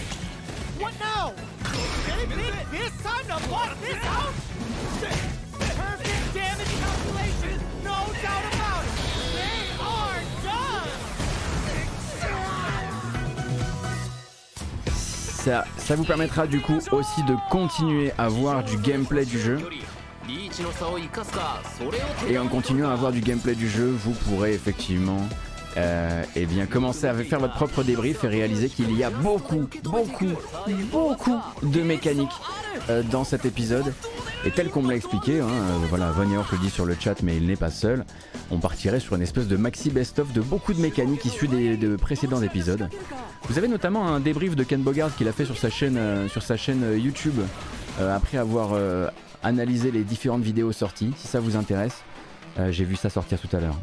What 0.78 0.94
now? 1.00 1.34
They 2.06 2.26
think 2.26 2.70
this 2.70 2.92
time 3.02 3.26
to 3.26 3.48
block 3.48 3.80
this 3.80 3.98
out? 4.04 5.39
Ça, 15.90 15.96
vous 15.96 16.04
permettra 16.04 16.46
du 16.46 16.60
coup 16.60 16.78
aussi 16.92 17.24
de 17.24 17.34
continuer 17.50 18.12
à 18.16 18.28
voir 18.28 18.62
du 18.62 18.76
gameplay 18.76 19.24
du 19.24 19.40
jeu. 19.40 19.58
Et 22.28 22.38
en 22.38 22.46
continuant 22.46 22.90
à 22.90 22.94
voir 22.94 23.10
du 23.10 23.20
gameplay 23.20 23.56
du 23.56 23.68
jeu, 23.68 23.86
vous 23.86 24.12
pourrez 24.12 24.52
effectivement 24.52 25.18
euh, 25.76 26.22
eh 26.36 26.46
bien, 26.46 26.66
commencer 26.66 27.08
à 27.08 27.14
faire 27.14 27.40
votre 27.40 27.54
propre 27.54 27.82
débrief 27.82 28.22
et 28.22 28.28
réaliser 28.28 28.68
qu'il 28.68 28.96
y 28.96 29.02
a 29.02 29.10
beaucoup, 29.10 29.68
beaucoup, 29.82 30.30
beaucoup 30.92 31.40
de 31.64 31.82
mécaniques 31.82 32.28
euh, 32.88 33.02
dans 33.02 33.24
cet 33.24 33.44
épisode. 33.44 33.92
Et 34.46 34.50
tel 34.50 34.70
qu'on 34.70 34.80
me 34.80 34.88
l'a 34.88 34.96
expliqué, 34.96 35.40
hein, 35.40 35.48
euh, 35.48 35.86
voilà, 35.90 36.10
Von 36.12 36.24
le 36.24 36.58
dit 36.58 36.70
sur 36.70 36.86
le 36.86 36.96
chat, 36.98 37.22
mais 37.22 37.36
il 37.36 37.46
n'est 37.46 37.56
pas 37.56 37.68
seul, 37.70 38.06
on 38.50 38.58
partirait 38.58 38.98
sur 38.98 39.14
une 39.14 39.20
espèce 39.20 39.46
de 39.46 39.56
maxi 39.56 39.90
best-of 39.90 40.32
de 40.32 40.40
beaucoup 40.40 40.72
de 40.72 40.80
mécaniques 40.80 41.26
issues 41.26 41.46
des, 41.46 41.76
de 41.76 41.96
précédents 41.96 42.40
épisodes. 42.40 42.88
Vous 43.48 43.58
avez 43.58 43.68
notamment 43.68 44.08
un 44.08 44.18
débrief 44.18 44.56
de 44.56 44.64
Ken 44.64 44.80
Bogard 44.80 45.14
qu'il 45.14 45.28
a 45.28 45.32
fait 45.32 45.44
sur 45.44 45.58
sa 45.58 45.68
chaîne, 45.68 45.98
euh, 45.98 46.26
euh, 46.26 46.98
YouTube 46.98 47.38
après 47.98 48.38
avoir 48.38 48.70
analysé 49.42 49.90
les 49.90 50.04
différentes 50.04 50.42
vidéos 50.42 50.72
sorties. 50.72 51.12
Si 51.18 51.28
ça 51.28 51.38
vous 51.38 51.56
intéresse, 51.56 51.98
j'ai 52.70 52.84
vu 52.84 52.96
ça 52.96 53.10
sortir 53.10 53.38
tout 53.38 53.54
à 53.54 53.60
l'heure. 53.60 53.76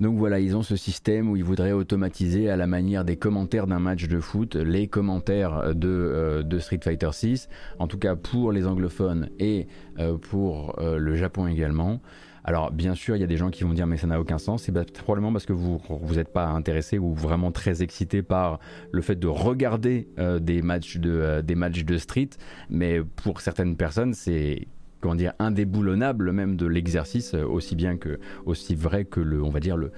Donc 0.00 0.18
voilà, 0.18 0.40
ils 0.40 0.56
ont 0.56 0.62
ce 0.62 0.76
système 0.76 1.30
où 1.30 1.36
ils 1.36 1.44
voudraient 1.44 1.72
automatiser 1.72 2.50
à 2.50 2.56
la 2.56 2.66
manière 2.66 3.04
des 3.04 3.16
commentaires 3.16 3.66
d'un 3.66 3.78
match 3.78 4.08
de 4.08 4.20
foot 4.20 4.56
les 4.56 4.88
commentaires 4.88 5.74
de, 5.74 5.88
euh, 5.88 6.60
Street 6.60 6.80
Fighter 6.82 7.10
6, 7.12 7.48
en 7.78 7.86
tout 7.86 7.98
cas 7.98 8.16
pour 8.16 8.52
les 8.52 8.66
anglophones 8.66 9.30
et 9.38 9.66
euh, 9.98 10.18
pour 10.18 10.78
euh, 10.78 10.98
le 10.98 11.14
Japon 11.14 11.46
également. 11.46 12.00
Alors 12.46 12.70
bien 12.70 12.94
sûr, 12.94 13.16
il 13.16 13.20
y 13.20 13.24
a 13.24 13.26
des 13.26 13.38
gens 13.38 13.48
qui 13.50 13.64
vont 13.64 13.72
dire 13.72 13.86
mais 13.86 13.96
ça 13.96 14.06
n'a 14.06 14.20
aucun 14.20 14.36
sens. 14.36 14.64
C'est 14.64 14.92
probablement 14.92 15.32
parce 15.32 15.46
que 15.46 15.54
vous 15.54 15.80
vous 15.88 16.14
n'êtes 16.16 16.32
pas 16.32 16.48
intéressé 16.48 16.98
ou 16.98 17.14
vraiment 17.14 17.50
très 17.52 17.82
excité 17.82 18.22
par 18.22 18.58
le 18.92 19.00
fait 19.00 19.16
de 19.16 19.28
regarder 19.28 20.08
des 20.42 20.60
matchs 20.60 20.98
de 20.98 21.40
des 21.40 21.54
matchs 21.54 21.84
de 21.84 21.96
street. 21.96 22.28
Mais 22.68 23.00
pour 23.00 23.40
certaines 23.40 23.76
personnes, 23.78 24.12
c'est 24.12 24.68
comment 25.04 25.16
dire, 25.16 25.34
indéboulonnable 25.38 26.32
même 26.32 26.56
de 26.56 26.64
l'exercice, 26.64 27.34
euh, 27.34 27.44
aussi 27.44 27.76
bien 27.76 27.98
que, 27.98 28.18
aussi 28.46 28.74
vrai 28.74 29.04
que 29.04 29.20
le, 29.20 29.42
on 29.42 29.50
va 29.50 29.60
dire, 29.60 29.76
le, 29.76 29.92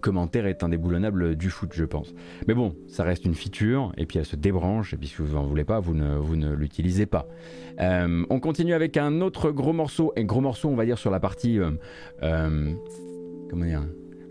commentaire 0.00 0.46
est 0.46 0.62
indéboulonnable 0.62 1.36
du 1.36 1.50
foot, 1.50 1.68
je 1.74 1.84
pense. 1.84 2.14
Mais 2.46 2.54
bon, 2.54 2.74
ça 2.86 3.04
reste 3.04 3.26
une 3.26 3.34
feature, 3.34 3.92
et 3.98 4.06
puis 4.06 4.18
elle 4.18 4.24
se 4.24 4.36
débranche, 4.36 4.94
et 4.94 4.96
puis 4.96 5.08
si 5.08 5.16
vous 5.18 5.34
n'en 5.34 5.44
voulez 5.44 5.64
pas, 5.64 5.80
vous 5.80 5.92
ne, 5.92 6.16
vous 6.16 6.36
ne 6.36 6.54
l'utilisez 6.54 7.04
pas. 7.04 7.28
Euh, 7.80 8.24
on 8.30 8.40
continue 8.40 8.72
avec 8.72 8.96
un 8.96 9.20
autre 9.20 9.50
gros 9.50 9.74
morceau, 9.74 10.14
et 10.16 10.24
gros 10.24 10.40
morceau, 10.40 10.70
on 10.70 10.76
va 10.76 10.86
dire, 10.86 10.96
sur 10.96 11.10
la 11.10 11.20
partie... 11.20 11.58
Euh, 11.58 12.72
comment 13.50 13.66
dire 13.66 13.82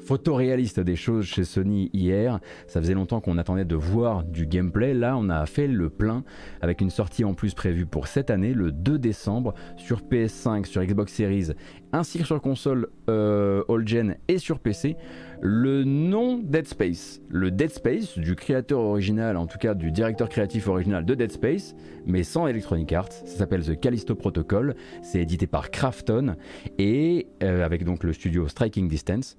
photoréaliste 0.08 0.80
des 0.80 0.96
choses 0.96 1.26
chez 1.26 1.44
Sony 1.44 1.90
hier. 1.92 2.40
Ça 2.68 2.80
faisait 2.82 2.94
longtemps 2.94 3.20
qu'on 3.20 3.38
attendait 3.38 3.66
de 3.66 3.76
voir 3.76 4.24
du 4.24 4.48
gameplay. 4.48 4.94
Là, 4.94 5.18
on 5.18 5.30
a 5.30 5.46
fait 5.46 5.68
le 5.68 5.90
plein 5.90 6.24
avec 6.62 6.80
une 6.80 6.90
sortie 6.90 7.26
en 7.26 7.34
plus 7.34 7.54
prévue 7.54 7.86
pour 7.86 8.08
cette 8.08 8.30
année, 8.30 8.54
le 8.54 8.72
2 8.72 8.98
décembre, 8.98 9.54
sur 9.76 10.02
PS5, 10.02 10.66
sur 10.66 10.82
Xbox 10.82 11.12
Series, 11.14 11.50
ainsi 11.92 12.20
que 12.20 12.24
sur 12.24 12.42
console 12.42 12.88
euh, 13.10 13.64
all-gen 13.68 14.16
et 14.30 14.38
sur 14.38 14.60
PC. 14.60 14.96
Le 15.42 15.84
nom 15.84 16.40
Dead 16.40 16.68
Space, 16.68 17.22
le 17.30 17.52
Dead 17.52 17.70
Space 17.70 18.18
du 18.18 18.36
créateur 18.36 18.80
original, 18.80 19.38
en 19.38 19.46
tout 19.46 19.60
cas 19.60 19.76
du 19.76 19.92
directeur 19.92 20.30
créatif 20.30 20.68
original 20.68 21.06
de 21.06 21.14
Dead 21.16 21.32
Space, 21.32 21.76
mais 22.06 22.24
sans 22.24 22.48
Electronic 22.48 22.92
Arts. 22.94 23.12
Ça 23.12 23.38
s'appelle 23.40 23.64
The 23.64 23.80
Callisto 23.80 24.16
Protocol. 24.16 24.76
C'est 25.04 25.20
édité 25.20 25.48
par 25.48 25.70
Krafton 25.70 26.36
et 26.80 27.28
euh, 27.44 27.64
avec 27.64 27.84
donc 27.84 28.04
le 28.04 28.14
studio 28.14 28.48
Striking 28.48 28.88
Distance 28.88 29.38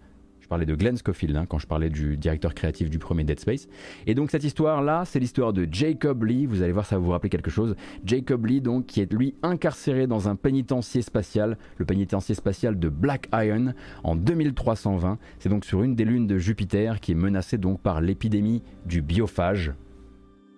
Je 0.48 0.50
parlais 0.50 0.64
de 0.64 0.74
Glenn 0.74 0.96
Schofield 0.96 1.36
hein, 1.36 1.44
quand 1.46 1.58
je 1.58 1.66
parlais 1.66 1.90
du 1.90 2.16
directeur 2.16 2.54
créatif 2.54 2.88
du 2.88 2.98
premier 2.98 3.22
Dead 3.22 3.38
Space. 3.38 3.68
Et 4.06 4.14
donc 4.14 4.30
cette 4.30 4.44
histoire-là, 4.44 5.04
c'est 5.04 5.20
l'histoire 5.20 5.52
de 5.52 5.68
Jacob 5.70 6.24
Lee. 6.24 6.46
Vous 6.46 6.62
allez 6.62 6.72
voir, 6.72 6.86
ça 6.86 6.96
va 6.96 7.04
vous 7.04 7.10
rappeler 7.10 7.28
quelque 7.28 7.50
chose. 7.50 7.76
Jacob 8.02 8.46
Lee, 8.46 8.62
donc, 8.62 8.86
qui 8.86 9.02
est 9.02 9.12
lui 9.12 9.34
incarcéré 9.42 10.06
dans 10.06 10.26
un 10.30 10.36
pénitencier 10.36 11.02
spatial, 11.02 11.58
le 11.76 11.84
pénitencier 11.84 12.34
spatial 12.34 12.78
de 12.78 12.88
Black 12.88 13.28
Iron, 13.34 13.74
en 14.04 14.16
2320. 14.16 15.18
C'est 15.38 15.50
donc 15.50 15.66
sur 15.66 15.82
une 15.82 15.94
des 15.94 16.06
lunes 16.06 16.26
de 16.26 16.38
Jupiter 16.38 17.00
qui 17.00 17.12
est 17.12 17.14
menacée 17.14 17.58
donc 17.58 17.82
par 17.82 18.00
l'épidémie 18.00 18.62
du 18.86 19.02
biophage. 19.02 19.74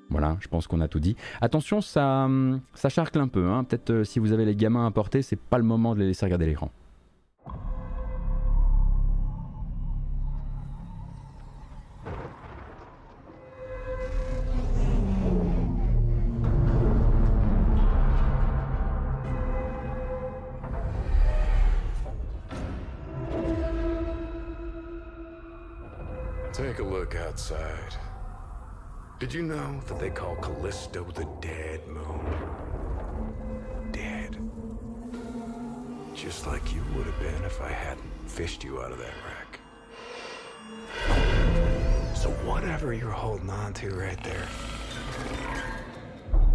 Voilà, 0.08 0.36
je 0.38 0.46
pense 0.46 0.68
qu'on 0.68 0.80
a 0.82 0.86
tout 0.86 1.00
dit. 1.00 1.16
Attention, 1.40 1.80
ça, 1.80 2.28
ça 2.74 2.90
charcle 2.90 3.18
un 3.18 3.26
peu. 3.26 3.48
Hein. 3.48 3.64
Peut-être 3.64 3.90
euh, 3.90 4.04
si 4.04 4.20
vous 4.20 4.30
avez 4.30 4.44
les 4.44 4.54
gamins 4.54 4.86
à 4.86 4.90
porter, 4.92 5.22
c'est 5.22 5.40
pas 5.40 5.58
le 5.58 5.64
moment 5.64 5.96
de 5.96 6.00
les 6.00 6.06
laisser 6.06 6.26
regarder 6.26 6.46
l'écran. 6.46 6.70
Take 26.70 26.78
a 26.78 26.84
look 26.84 27.16
outside. 27.16 27.96
Did 29.18 29.34
you 29.34 29.42
know 29.42 29.80
that 29.88 29.98
they 29.98 30.08
call 30.08 30.36
Callisto 30.36 31.02
the 31.02 31.26
Dead 31.40 31.84
Moon? 31.88 32.20
Dead. 33.90 34.38
Just 36.14 36.46
like 36.46 36.72
you 36.72 36.80
would 36.94 37.06
have 37.06 37.18
been 37.18 37.42
if 37.42 37.60
I 37.60 37.70
hadn't 37.70 38.08
fished 38.24 38.62
you 38.62 38.80
out 38.80 38.92
of 38.92 38.98
that 38.98 39.12
wreck. 39.26 39.58
So 42.14 42.30
whatever 42.44 42.92
you're 42.92 43.10
holding 43.10 43.50
on 43.50 43.72
to 43.74 43.90
right 43.90 44.22
there, 44.22 44.46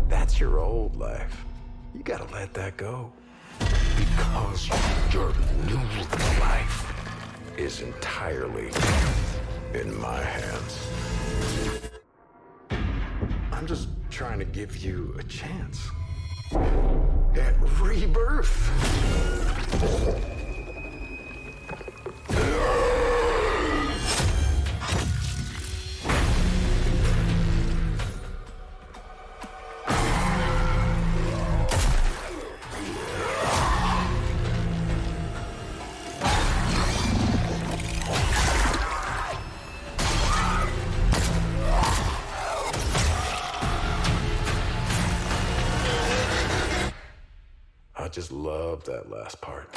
that's 0.07 0.39
your 0.39 0.59
old 0.59 0.95
life. 0.95 1.43
You 1.93 2.03
gotta 2.03 2.31
let 2.31 2.53
that 2.53 2.77
go. 2.77 3.11
Because 3.59 4.69
your 5.11 5.33
new 5.67 5.75
life 6.39 6.93
is 7.57 7.81
entirely 7.81 8.71
in 9.81 9.99
my 9.99 10.21
hands. 10.21 10.87
I'm 13.51 13.67
just 13.67 13.89
trying 14.09 14.39
to 14.39 14.45
give 14.45 14.77
you 14.77 15.13
a 15.19 15.23
chance 15.23 15.89
at 17.35 17.55
rebirth. 17.81 18.71
That 48.85 49.09
last 49.09 49.41
part. 49.41 49.67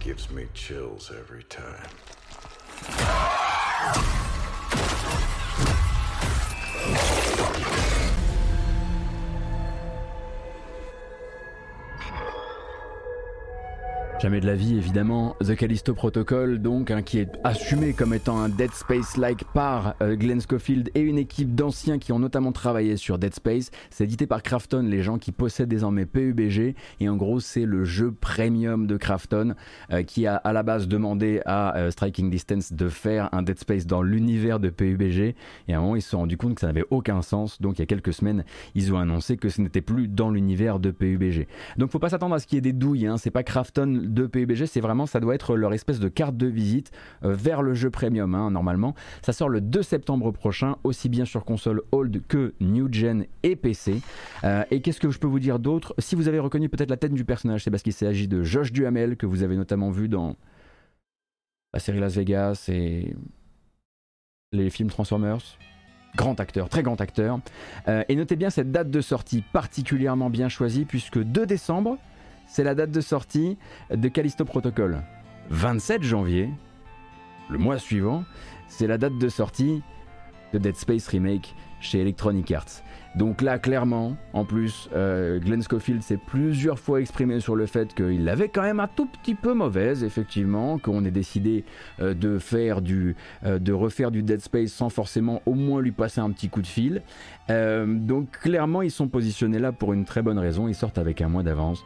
Gives 0.00 0.30
me 0.30 0.48
chills 0.54 1.12
every 1.16 1.44
time. 1.44 1.88
Jamais 14.28 14.40
de 14.42 14.46
la 14.46 14.56
vie, 14.56 14.76
évidemment. 14.76 15.36
The 15.40 15.56
Callisto 15.56 15.94
Protocol, 15.94 16.58
donc, 16.58 16.90
hein, 16.90 17.00
qui 17.00 17.18
est 17.18 17.30
assumé 17.44 17.94
comme 17.94 18.12
étant 18.12 18.38
un 18.38 18.50
Dead 18.50 18.70
Space-like 18.72 19.44
par 19.54 19.94
euh, 20.02 20.16
Glenn 20.16 20.38
Schofield 20.38 20.90
et 20.94 21.00
une 21.00 21.16
équipe 21.16 21.54
d'anciens 21.54 21.98
qui 21.98 22.12
ont 22.12 22.18
notamment 22.18 22.52
travaillé 22.52 22.98
sur 22.98 23.16
Dead 23.18 23.34
Space. 23.34 23.70
C'est 23.88 24.04
édité 24.04 24.26
par 24.26 24.42
Krafton, 24.42 24.82
les 24.82 25.02
gens 25.02 25.16
qui 25.16 25.32
possèdent 25.32 25.70
désormais 25.70 26.04
PUBG. 26.04 26.74
Et 27.00 27.08
en 27.08 27.16
gros, 27.16 27.40
c'est 27.40 27.64
le 27.64 27.86
jeu 27.86 28.12
premium 28.12 28.86
de 28.86 28.98
Krafton 28.98 29.54
euh, 29.94 30.02
qui 30.02 30.26
a 30.26 30.36
à 30.36 30.52
la 30.52 30.62
base 30.62 30.88
demandé 30.88 31.40
à 31.46 31.78
euh, 31.78 31.90
Striking 31.90 32.28
Distance 32.28 32.74
de 32.74 32.90
faire 32.90 33.30
un 33.32 33.40
Dead 33.40 33.58
Space 33.58 33.86
dans 33.86 34.02
l'univers 34.02 34.60
de 34.60 34.68
PUBG. 34.68 35.36
Et 35.68 35.72
à 35.72 35.78
un 35.78 35.80
moment, 35.80 35.96
ils 35.96 36.02
se 36.02 36.10
sont 36.10 36.18
rendus 36.18 36.36
compte 36.36 36.56
que 36.56 36.60
ça 36.60 36.66
n'avait 36.66 36.84
aucun 36.90 37.22
sens. 37.22 37.62
Donc, 37.62 37.78
il 37.78 37.80
y 37.80 37.84
a 37.84 37.86
quelques 37.86 38.12
semaines, 38.12 38.44
ils 38.74 38.92
ont 38.92 38.98
annoncé 38.98 39.38
que 39.38 39.48
ce 39.48 39.62
n'était 39.62 39.80
plus 39.80 40.06
dans 40.06 40.30
l'univers 40.30 40.80
de 40.80 40.90
PUBG. 40.90 41.46
Donc, 41.78 41.90
faut 41.90 41.98
pas 41.98 42.10
s'attendre 42.10 42.34
à 42.34 42.40
ce 42.40 42.46
qu'il 42.46 42.56
y 42.56 42.58
ait 42.58 42.60
des 42.60 42.74
douilles. 42.74 43.06
Hein. 43.06 43.16
C'est 43.16 43.30
pas 43.30 43.42
Krafton 43.42 44.02
PUBG, 44.26 44.66
c'est 44.66 44.80
vraiment, 44.80 45.06
ça 45.06 45.20
doit 45.20 45.34
être 45.34 45.56
leur 45.56 45.72
espèce 45.72 46.00
de 46.00 46.08
carte 46.08 46.36
de 46.36 46.46
visite 46.46 46.90
euh, 47.24 47.32
vers 47.34 47.62
le 47.62 47.74
jeu 47.74 47.90
premium, 47.90 48.34
hein, 48.34 48.50
normalement. 48.50 48.94
Ça 49.22 49.32
sort 49.32 49.48
le 49.48 49.60
2 49.60 49.82
septembre 49.82 50.32
prochain, 50.32 50.76
aussi 50.84 51.08
bien 51.08 51.24
sur 51.24 51.44
console 51.44 51.82
old 51.92 52.22
que 52.26 52.54
new 52.60 52.88
gen 52.92 53.26
et 53.42 53.56
PC. 53.56 54.00
Euh, 54.44 54.64
et 54.70 54.80
qu'est-ce 54.80 55.00
que 55.00 55.10
je 55.10 55.18
peux 55.18 55.26
vous 55.26 55.40
dire 55.40 55.58
d'autre? 55.58 55.94
Si 55.98 56.14
vous 56.14 56.28
avez 56.28 56.38
reconnu 56.38 56.68
peut-être 56.68 56.90
la 56.90 56.96
tête 56.96 57.14
du 57.14 57.24
personnage, 57.24 57.64
c'est 57.64 57.70
parce 57.70 57.82
qu'il 57.82 57.92
s'agit 57.92 58.28
de 58.28 58.42
Josh 58.42 58.72
Duhamel, 58.72 59.16
que 59.16 59.26
vous 59.26 59.42
avez 59.42 59.56
notamment 59.56 59.90
vu 59.90 60.08
dans 60.08 60.36
la 61.72 61.80
série 61.80 62.00
Las 62.00 62.14
Vegas 62.14 62.66
et 62.68 63.14
les 64.52 64.70
films 64.70 64.88
Transformers. 64.88 65.58
Grand 66.16 66.40
acteur, 66.40 66.68
très 66.68 66.82
grand 66.82 67.00
acteur. 67.00 67.38
Euh, 67.86 68.02
et 68.08 68.16
notez 68.16 68.36
bien 68.36 68.50
cette 68.50 68.72
date 68.72 68.90
de 68.90 69.00
sortie 69.00 69.42
particulièrement 69.52 70.30
bien 70.30 70.48
choisie, 70.48 70.84
puisque 70.84 71.22
2 71.22 71.46
décembre, 71.46 71.98
c'est 72.48 72.64
la 72.64 72.74
date 72.74 72.90
de 72.90 73.00
sortie 73.00 73.56
de 73.90 74.08
Callisto 74.08 74.44
Protocol. 74.44 75.02
27 75.50 76.02
janvier, 76.02 76.50
le 77.48 77.58
mois 77.58 77.78
suivant, 77.78 78.24
c'est 78.66 78.86
la 78.86 78.98
date 78.98 79.16
de 79.18 79.28
sortie 79.28 79.82
de 80.52 80.58
Dead 80.58 80.74
Space 80.74 81.06
Remake 81.08 81.54
chez 81.80 82.00
Electronic 82.00 82.50
Arts. 82.50 82.82
Donc 83.18 83.42
là, 83.42 83.58
clairement, 83.58 84.16
en 84.32 84.44
plus, 84.44 84.88
euh, 84.94 85.40
Glenn 85.40 85.60
Schofield 85.60 86.04
s'est 86.04 86.20
plusieurs 86.24 86.78
fois 86.78 87.00
exprimé 87.00 87.40
sur 87.40 87.56
le 87.56 87.66
fait 87.66 87.92
qu'il 87.92 88.24
l'avait 88.24 88.48
quand 88.48 88.62
même 88.62 88.78
un 88.78 88.86
tout 88.86 89.06
petit 89.06 89.34
peu 89.34 89.54
mauvaise, 89.54 90.04
effectivement, 90.04 90.78
qu'on 90.78 91.04
ait 91.04 91.10
décidé 91.10 91.64
euh, 91.98 92.14
de 92.14 92.38
faire 92.38 92.80
du, 92.80 93.16
euh, 93.44 93.58
de 93.58 93.72
refaire 93.72 94.12
du 94.12 94.22
Dead 94.22 94.40
Space 94.40 94.70
sans 94.70 94.88
forcément 94.88 95.42
au 95.46 95.54
moins 95.54 95.82
lui 95.82 95.90
passer 95.90 96.20
un 96.20 96.30
petit 96.30 96.48
coup 96.48 96.62
de 96.62 96.68
fil. 96.68 97.02
donc 97.48 98.30
clairement, 98.30 98.82
ils 98.82 98.90
sont 98.90 99.08
positionnés 99.08 99.58
là 99.58 99.72
pour 99.72 99.94
une 99.94 100.04
très 100.04 100.22
bonne 100.22 100.38
raison. 100.38 100.68
Ils 100.68 100.74
sortent 100.74 100.98
avec 100.98 101.20
un 101.20 101.28
mois 101.28 101.42
d'avance 101.42 101.82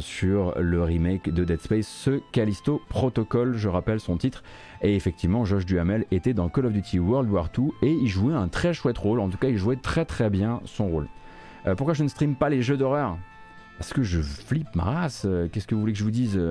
sur 0.00 0.58
le 0.58 0.82
remake 0.82 1.28
de 1.28 1.44
Dead 1.44 1.60
Space, 1.60 1.86
ce 1.86 2.20
Callisto 2.32 2.80
Protocol, 2.88 3.54
je 3.54 3.68
rappelle 3.68 4.00
son 4.00 4.16
titre. 4.16 4.42
Et 4.82 4.96
effectivement, 4.96 5.44
Josh 5.44 5.64
Duhamel 5.64 6.06
était 6.10 6.34
dans 6.34 6.48
Call 6.48 6.66
of 6.66 6.72
Duty 6.72 6.98
World 6.98 7.30
War 7.30 7.48
II 7.56 7.70
et 7.82 7.92
il 7.92 8.08
jouait 8.08 8.34
un 8.34 8.48
très 8.48 8.74
chouette 8.74 8.98
rôle. 8.98 9.20
En 9.20 9.28
tout 9.28 9.38
cas, 9.38 9.48
il 9.48 9.56
jouait 9.56 9.76
très 9.76 10.04
très 10.04 10.28
bien 10.28 10.60
son 10.64 10.88
rôle. 10.88 11.08
Euh, 11.66 11.76
pourquoi 11.76 11.94
je 11.94 12.02
ne 12.02 12.08
stream 12.08 12.34
pas 12.34 12.48
les 12.48 12.62
jeux 12.62 12.76
d'horreur? 12.76 13.16
Parce 13.78 13.92
que 13.92 14.02
je 14.02 14.20
flippe 14.20 14.74
ma 14.74 14.84
race. 14.84 15.22
Euh, 15.24 15.48
qu'est-ce 15.50 15.66
que 15.66 15.74
vous 15.74 15.80
voulez 15.80 15.92
que 15.92 15.98
je 15.98 16.04
vous 16.04 16.10
dise 16.10 16.38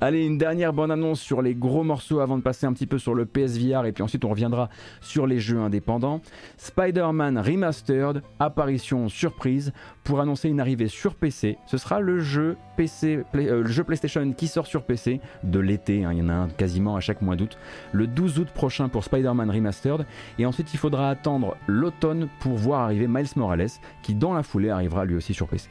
Allez, 0.00 0.24
une 0.24 0.38
dernière 0.38 0.72
bonne 0.72 0.90
annonce 0.90 1.20
sur 1.20 1.42
les 1.42 1.54
gros 1.54 1.82
morceaux 1.82 2.20
avant 2.20 2.36
de 2.36 2.42
passer 2.42 2.66
un 2.66 2.72
petit 2.72 2.86
peu 2.86 2.98
sur 2.98 3.14
le 3.14 3.26
PSVR 3.26 3.86
et 3.86 3.92
puis 3.92 4.02
ensuite 4.02 4.24
on 4.24 4.30
reviendra 4.30 4.68
sur 5.00 5.26
les 5.26 5.38
jeux 5.38 5.58
indépendants. 5.58 6.20
Spider-Man 6.56 7.38
Remastered, 7.38 8.22
apparition 8.38 9.08
surprise 9.08 9.72
pour 10.04 10.20
annoncer 10.20 10.48
une 10.48 10.60
arrivée 10.60 10.88
sur 10.88 11.14
PC. 11.14 11.58
Ce 11.66 11.78
sera 11.78 12.00
le 12.00 12.20
jeu 12.20 12.56
PC, 12.76 13.24
euh, 13.34 13.62
le 13.62 13.66
jeu 13.66 13.84
PlayStation 13.84 14.32
qui 14.32 14.48
sort 14.48 14.66
sur 14.66 14.84
PC 14.84 15.20
de 15.42 15.58
l'été. 15.58 16.04
Hein, 16.04 16.12
il 16.12 16.18
y 16.18 16.22
en 16.22 16.28
a 16.28 16.34
un 16.34 16.48
quasiment 16.48 16.96
à 16.96 17.00
chaque 17.00 17.22
mois 17.22 17.36
d'août. 17.36 17.58
Le 17.92 18.06
12 18.06 18.40
août 18.40 18.48
prochain 18.54 18.88
pour 18.88 19.04
Spider-Man 19.04 19.50
Remastered 19.50 20.06
et 20.38 20.46
ensuite 20.46 20.72
il 20.74 20.78
faudra 20.78 21.08
attendre 21.08 21.56
l'automne 21.66 22.28
pour 22.40 22.56
voir 22.56 22.82
arriver 22.82 23.08
Miles 23.08 23.26
Morales 23.36 23.68
qui 24.02 24.14
dans 24.14 24.33
la 24.34 24.42
foulée 24.42 24.70
arrivera 24.70 25.04
lui 25.04 25.16
aussi 25.16 25.34
sur 25.34 25.48
PC. 25.48 25.68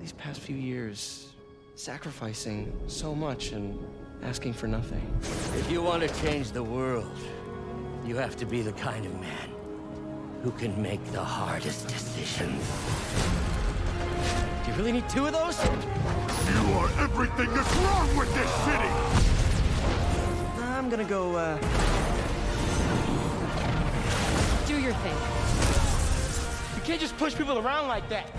These 0.00 0.12
past 0.12 0.40
few 0.40 0.56
years, 0.56 1.32
sacrificing 1.76 2.72
so 2.86 3.14
much 3.14 3.52
and 3.52 3.78
asking 4.22 4.52
for 4.52 4.66
nothing. 4.66 5.02
If 5.58 5.70
you 5.70 5.82
want 5.82 6.02
to 6.02 6.08
change 6.22 6.52
the 6.52 6.62
world, 6.62 7.16
you 8.06 8.16
have 8.16 8.36
to 8.36 8.46
be 8.46 8.62
the 8.62 8.72
kind 8.72 9.06
of 9.06 9.12
man 9.20 9.50
who 10.42 10.50
can 10.50 10.80
make 10.80 11.02
the 11.12 11.24
hardest 11.24 11.88
decisions. 11.88 12.62
Do 14.64 14.70
you 14.70 14.76
really 14.76 14.92
need 14.92 15.08
two 15.08 15.26
of 15.26 15.32
those? 15.32 15.58
You 15.64 16.72
are 16.74 16.90
everything 17.00 17.52
that's 17.54 17.76
wrong 17.76 18.16
with 18.16 18.34
this 18.34 18.50
city! 18.64 18.88
I'm 20.60 20.90
gonna 20.90 21.04
go, 21.04 21.36
uh... 21.36 21.93
Do 24.66 24.80
your 24.80 24.94
thing. 24.94 25.16
You 26.76 26.82
can't 26.82 27.00
just 27.00 27.16
push 27.18 27.34
people 27.34 27.58
around 27.58 27.88
like 27.88 28.08
that. 28.08 28.30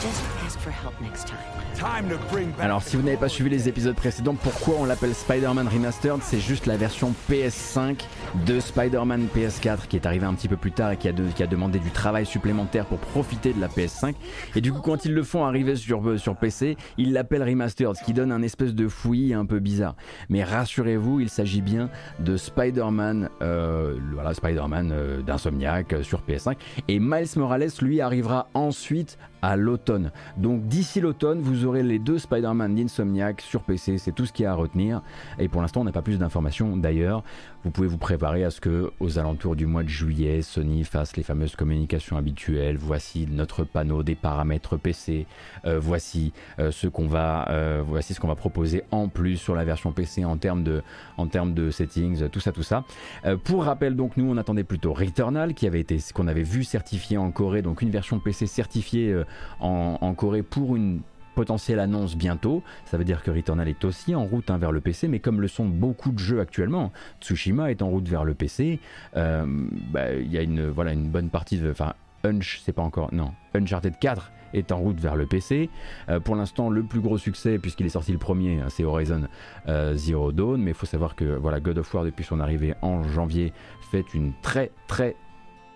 Just 0.00 0.39
ask 0.60 0.62
for 0.62 0.70
help 0.72 0.94
next 1.00 1.26
time. 1.26 1.38
Time 1.74 2.08
to 2.10 2.16
bring 2.30 2.50
back 2.50 2.60
Alors 2.64 2.82
si 2.82 2.96
vous 2.96 3.02
n'avez 3.02 3.16
pas 3.16 3.28
suivi 3.28 3.50
les 3.50 3.68
épisodes 3.68 3.94
précédents, 3.94 4.34
pourquoi 4.34 4.74
on 4.78 4.84
l'appelle 4.84 5.14
Spider-Man 5.14 5.68
Remastered? 5.68 6.20
C'est 6.22 6.40
juste 6.40 6.66
la 6.66 6.76
version 6.76 7.14
PS5 7.30 8.00
de 8.46 8.60
Spider-Man 8.60 9.28
PS4 9.34 9.86
qui 9.88 9.96
est 9.96 10.06
arrivé 10.06 10.26
un 10.26 10.34
petit 10.34 10.48
peu 10.48 10.56
plus 10.56 10.72
tard 10.72 10.92
et 10.92 10.96
qui 10.96 11.08
a, 11.08 11.12
de- 11.12 11.28
qui 11.34 11.42
a 11.42 11.46
demandé 11.46 11.78
du 11.78 11.90
travail 11.90 12.26
supplémentaire 12.26 12.84
pour 12.86 12.98
profiter 12.98 13.52
de 13.52 13.60
la 13.60 13.68
PS5. 13.68 14.14
Et 14.56 14.60
du 14.60 14.72
coup 14.72 14.80
quand 14.80 15.04
ils 15.04 15.14
le 15.14 15.22
font 15.22 15.44
arriver 15.44 15.76
sur, 15.76 16.06
euh, 16.08 16.18
sur 16.18 16.36
PC, 16.36 16.76
ils 16.98 17.12
l'appellent 17.12 17.42
Remastered, 17.42 17.94
ce 17.96 18.04
qui 18.04 18.12
donne 18.12 18.32
un 18.32 18.42
espèce 18.42 18.74
de 18.74 18.88
fouillis 18.88 19.34
un 19.34 19.46
peu 19.46 19.58
bizarre. 19.60 19.94
Mais 20.28 20.44
rassurez-vous, 20.44 21.20
il 21.20 21.30
s'agit 21.30 21.62
bien 21.62 21.88
de 22.18 22.36
Spider-Man, 22.36 23.30
euh, 23.42 23.96
voilà, 24.12 24.34
Spider-Man 24.34 24.90
euh, 24.92 25.22
d'Insomniac 25.22 25.92
euh, 25.92 26.02
sur 26.02 26.20
PS5. 26.22 26.56
Et 26.88 26.98
Miles 27.00 27.26
Morales, 27.36 27.68
lui, 27.80 28.00
arrivera 28.00 28.48
ensuite 28.54 29.18
à 29.42 29.56
l'automne. 29.56 30.10
Donc 30.36 30.66
d'ici 30.66 31.00
l'automne, 31.00 31.40
vous 31.40 31.64
aurez 31.64 31.82
les 31.82 31.98
deux 31.98 32.18
Spider-Man 32.18 32.74
d'Insomniac 32.74 33.40
sur 33.40 33.62
PC, 33.62 33.98
c'est 33.98 34.12
tout 34.12 34.26
ce 34.26 34.32
qu'il 34.32 34.44
y 34.44 34.46
a 34.46 34.52
à 34.52 34.54
retenir. 34.54 35.02
Et 35.38 35.48
pour 35.48 35.62
l'instant, 35.62 35.80
on 35.80 35.84
n'a 35.84 35.92
pas 35.92 36.02
plus 36.02 36.18
d'informations 36.18 36.76
d'ailleurs. 36.76 37.22
Vous 37.62 37.70
pouvez 37.70 37.88
vous 37.88 37.98
préparer 37.98 38.44
à 38.44 38.50
ce 38.50 38.60
que, 38.60 38.90
aux 39.00 39.18
alentours 39.18 39.54
du 39.54 39.66
mois 39.66 39.82
de 39.82 39.88
juillet, 39.88 40.40
Sony 40.40 40.84
fasse 40.84 41.16
les 41.16 41.22
fameuses 41.22 41.56
communications 41.56 42.16
habituelles. 42.16 42.78
Voici 42.78 43.28
notre 43.30 43.64
panneau 43.64 44.02
des 44.02 44.14
paramètres 44.14 44.78
PC. 44.78 45.26
Euh, 45.66 45.78
voici 45.78 46.32
euh, 46.58 46.70
ce 46.70 46.86
qu'on 46.86 47.06
va, 47.06 47.48
euh, 47.50 47.82
voici 47.86 48.14
ce 48.14 48.20
qu'on 48.20 48.28
va 48.28 48.34
proposer 48.34 48.82
en 48.90 49.08
plus 49.08 49.36
sur 49.36 49.54
la 49.54 49.64
version 49.64 49.92
PC 49.92 50.24
en 50.24 50.38
termes 50.38 50.64
de, 50.64 50.82
en 51.18 51.26
termes 51.26 51.52
de 51.52 51.70
settings, 51.70 52.28
tout 52.30 52.40
ça, 52.40 52.52
tout 52.52 52.62
ça. 52.62 52.84
Euh, 53.24 53.36
pour 53.36 53.64
rappel, 53.64 53.96
donc 53.96 54.16
nous, 54.16 54.30
on 54.30 54.36
attendait 54.36 54.64
plutôt 54.64 54.92
Returnal, 54.92 55.54
qui 55.54 55.66
avait 55.66 55.80
été, 55.80 55.98
qu'on 56.14 56.28
avait 56.28 56.42
vu 56.42 56.64
certifié 56.64 57.18
en 57.18 57.30
Corée, 57.30 57.62
donc 57.62 57.82
une 57.82 57.90
version 57.90 58.18
PC 58.18 58.46
certifiée 58.46 59.12
euh, 59.12 59.24
en, 59.60 60.14
Corée 60.14 60.42
pour 60.42 60.76
une 60.76 61.00
potentielle 61.34 61.78
annonce 61.78 62.16
bientôt. 62.16 62.62
Ça 62.84 62.98
veut 62.98 63.04
dire 63.04 63.22
que 63.22 63.30
Returnal 63.30 63.68
est 63.68 63.84
aussi 63.84 64.14
en 64.14 64.24
route 64.24 64.50
hein, 64.50 64.58
vers 64.58 64.72
le 64.72 64.80
PC, 64.80 65.08
mais 65.08 65.20
comme 65.20 65.40
le 65.40 65.48
sont 65.48 65.66
beaucoup 65.66 66.12
de 66.12 66.18
jeux 66.18 66.40
actuellement, 66.40 66.92
Tsushima 67.20 67.70
est 67.70 67.82
en 67.82 67.88
route 67.88 68.08
vers 68.08 68.24
le 68.24 68.34
PC. 68.34 68.80
euh, 69.16 69.44
bah, 69.90 70.12
Il 70.12 70.30
y 70.30 70.38
a 70.38 70.42
une, 70.42 70.70
bonne 70.70 71.30
partie 71.30 71.58
de. 71.58 71.70
Enfin, 71.70 71.94
Unch, 72.24 72.60
c'est 72.64 72.72
pas 72.72 72.82
encore. 72.82 73.12
Non, 73.12 73.32
Uncharted 73.54 73.98
4 73.98 74.32
est 74.52 74.72
en 74.72 74.78
route 74.78 75.00
vers 75.00 75.16
le 75.16 75.26
PC. 75.26 75.70
Euh, 76.08 76.20
pour 76.20 76.36
l'instant, 76.36 76.70
le 76.70 76.82
plus 76.82 77.00
gros 77.00 77.18
succès, 77.18 77.58
puisqu'il 77.58 77.86
est 77.86 77.90
sorti 77.90 78.12
le 78.12 78.18
premier, 78.18 78.60
hein, 78.60 78.66
c'est 78.68 78.84
Horizon 78.84 79.22
euh, 79.68 79.94
Zero 79.94 80.32
Dawn. 80.32 80.60
Mais 80.60 80.72
il 80.72 80.76
faut 80.76 80.86
savoir 80.86 81.14
que 81.14 81.24
voilà, 81.24 81.60
God 81.60 81.78
of 81.78 81.94
War, 81.94 82.04
depuis 82.04 82.24
son 82.24 82.40
arrivée 82.40 82.74
en 82.82 83.02
janvier, 83.02 83.52
fait 83.90 84.14
une 84.14 84.32
très 84.42 84.70
très 84.86 85.16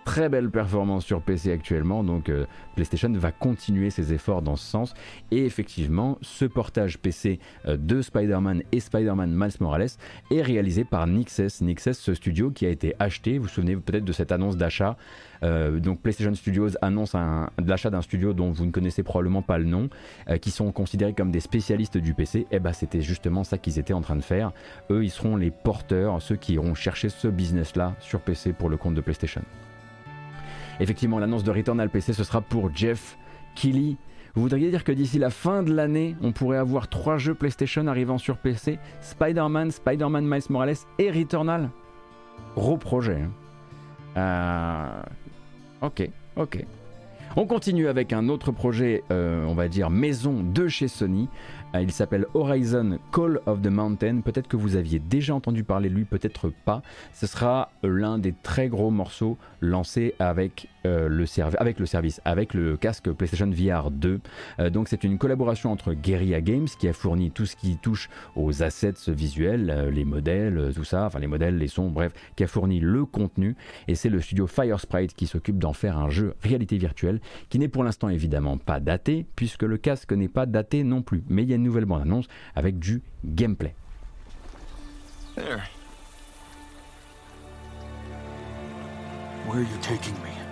très 0.05 0.29
belle 0.29 0.51
performance 0.51 1.05
sur 1.05 1.23
PC 1.23 1.51
actuellement, 1.51 2.05
donc 2.05 2.29
euh, 2.29 2.47
PlayStation 2.75 3.11
va 3.13 3.33
continuer 3.33 3.91
ses 3.91 4.13
efforts 4.13 4.43
dans 4.43 4.57
ce 4.57 4.65
sens. 4.65 4.95
Et 5.31 5.45
effectivement, 5.45 6.19
ce 6.21 6.45
portage 6.45 6.99
PC 6.99 7.41
euh, 7.67 7.77
de 7.77 8.03
Spider-Man 8.03 8.63
et 8.71 8.81
Spider-Man 8.81 9.35
Miles 9.35 9.57
Morales 9.61 9.89
est 10.31 10.43
réalisé 10.43 10.85
par 10.85 11.07
Nixes. 11.07 11.61
Nixes, 11.63 11.93
ce 11.93 12.15
studio 12.15 12.51
qui 12.51 12.67
a 12.67 12.69
été 12.69 12.95
acheté, 12.99 13.39
vous 13.39 13.45
vous 13.45 13.51
souvenez 13.51 13.77
peut-être 13.77 14.05
de 14.05 14.13
cette 14.13 14.31
annonce 14.31 14.57
d'achat. 14.57 14.97
Euh, 15.43 15.81
donc 15.81 16.01
PlayStation 16.01 16.35
Studios 16.35 16.71
annonce 16.81 17.15
l'achat 17.59 17.91
d'un 17.91 18.03
studio 18.03 18.33
dont 18.33 18.51
vous 18.51 18.67
ne 18.67 18.71
connaissez 18.71 19.03
probablement 19.03 19.43
pas 19.43 19.59
le 19.59 19.65
nom, 19.65 19.89
qui 20.41 20.51
sont 20.51 20.71
considérés 20.73 21.13
comme 21.13 21.31
des 21.31 21.41
spécialistes 21.41 21.99
du 21.99 22.15
PC. 22.15 22.47
Et 22.51 22.61
bah 22.61 22.73
c'était 22.73 23.03
justement 23.03 23.45
ça 23.45 23.59
qu'ils 23.59 23.79
étaient 23.79 23.93
en 23.93 24.01
train 24.01 24.17
de 24.17 24.23
faire. 24.23 24.53
Eux, 24.91 25.05
ils 25.05 25.11
seront 25.11 25.37
les 25.37 25.51
porteurs, 25.51 26.23
ceux 26.23 26.37
qui 26.37 26.55
iront 26.55 26.75
chercher 26.75 27.09
ce 27.09 27.29
business-là 27.29 27.95
sur 28.01 28.21
PC 28.21 28.53
pour 28.53 28.69
le 28.69 28.77
compte 28.77 28.95
de 28.95 29.01
PlayStation. 29.01 29.43
Effectivement, 30.81 31.19
l'annonce 31.19 31.45
de 31.45 31.51
Returnal 31.51 31.89
PC, 31.91 32.13
ce 32.13 32.25
sera 32.25 32.41
pour 32.41 32.75
Jeff 32.75 33.17
Keighley. 33.55 33.97
Vous 34.35 34.43
voudriez 34.43 34.71
dire 34.71 34.83
que 34.83 34.91
d'ici 34.93 35.19
la 35.21 35.31
fin 35.31 35.63
de 35.63 35.73
l'année, 35.73 36.17
on 36.21 36.33
pourrait 36.33 36.57
avoir 36.59 36.89
trois 36.89 37.19
jeux 37.19 37.35
PlayStation 37.35 37.87
arrivant 37.87 38.19
sur 38.19 38.37
PC 38.39 38.79
Spider-Man, 39.01 39.71
Spider-Man 39.71 40.27
Miles 40.27 40.43
Morales 40.51 40.75
et 40.99 41.11
Returnal 41.11 41.71
Gros 42.57 42.77
projet. 42.77 43.21
hein. 43.23 43.31
Euh, 44.17 45.03
Ok, 45.87 46.09
ok. 46.37 46.65
On 47.37 47.47
continue 47.47 47.89
avec 47.89 48.13
un 48.13 48.29
autre 48.29 48.53
projet, 48.53 49.03
euh, 49.11 49.45
on 49.45 49.55
va 49.55 49.69
dire 49.69 49.91
maison 49.91 50.43
de 50.43 50.69
chez 50.69 50.89
Sony. 50.89 51.29
Euh, 51.75 51.83
il 51.83 51.93
s'appelle 51.93 52.27
Horizon 52.35 52.99
Call 53.13 53.41
of 53.47 53.61
the 53.63 53.69
Mountain. 53.69 54.21
Peut-être 54.21 54.49
que 54.49 54.57
vous 54.57 54.77
aviez 54.77 54.99
déjà 54.99 55.35
entendu 55.35 55.65
parler 55.65 55.89
de 55.89 55.95
lui, 55.95 56.05
peut-être 56.05 56.53
pas. 56.65 56.83
Ce 57.13 57.27
sera 57.27 57.71
l'un 57.83 58.19
des 58.19 58.33
très 58.43 58.69
gros 58.69 58.91
morceaux 58.91 59.37
lancés 59.61 60.15
avec, 60.19 60.69
euh, 60.87 61.09
le, 61.09 61.25
avec 61.59 61.79
le 61.79 61.87
service, 61.87 62.21
avec 62.25 62.55
le 62.55 62.77
casque 62.77 63.11
PlayStation 63.11 63.51
VR 63.51 63.91
2. 63.91 64.21
Euh, 64.59 64.71
donc 64.71 64.89
c'est 64.89 65.05
une 65.05 65.19
collaboration 65.19 65.73
entre 65.73 65.95
Guerrilla 65.95 66.41
Games 66.41 66.67
qui 66.79 66.89
a 66.89 66.93
fourni 66.93 67.31
tout 67.31 67.47
ce 67.47 67.57
qui 67.57 67.77
touche 67.77 68.11
aux 68.37 68.63
assets 68.63 69.09
visuels, 69.09 69.71
euh, 69.71 69.91
les 69.91 70.05
modèles, 70.05 70.73
tout 70.75 70.85
ça, 70.85 71.07
enfin 71.07 71.19
les 71.19 71.27
modèles, 71.27 71.57
les 71.57 71.69
sons, 71.69 71.91
bref, 71.91 72.13
qui 72.37 72.45
a 72.45 72.47
fourni 72.47 72.81
le 72.81 73.05
contenu. 73.05 73.57
Et 73.89 73.95
c'est 73.95 74.11
le 74.11 74.21
studio 74.21 74.47
Firesprite 74.47 75.15
qui 75.15 75.27
s'occupe 75.27 75.59
d'en 75.59 75.73
faire 75.73 75.99
un 75.99 76.11
jeu 76.11 76.35
réalité 76.43 76.77
virtuelle 76.77 77.21
qui 77.49 77.59
n'est 77.59 77.69
pour 77.69 77.85
l'instant 77.85 78.09
évidemment 78.09 78.59
pas 78.59 78.81
daté 78.81 79.27
puisque 79.37 79.63
le 79.63 79.79
casque 79.79 80.13
n'est 80.13 80.29
pas 80.29 80.47
daté 80.47 80.85
non 80.85 81.03
plus. 81.03 81.25
Mais 81.29 81.43
il 81.45 81.49
y 81.49 81.53
a 81.53 81.57
une 81.57 81.63
nouvelle 81.63 81.87
bande-annonce 81.87 82.27
avec 82.55 82.79
du 82.79 83.03
gameplay. 83.25 83.75
Where 89.47 89.59
are 89.59 89.63
you 89.63 89.79
taking 89.83 90.15
me? 90.23 90.44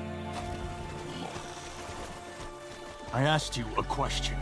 I 3.12 3.22
asked 3.22 3.58
you 3.58 3.66
a 3.76 3.82
question. 3.82 4.36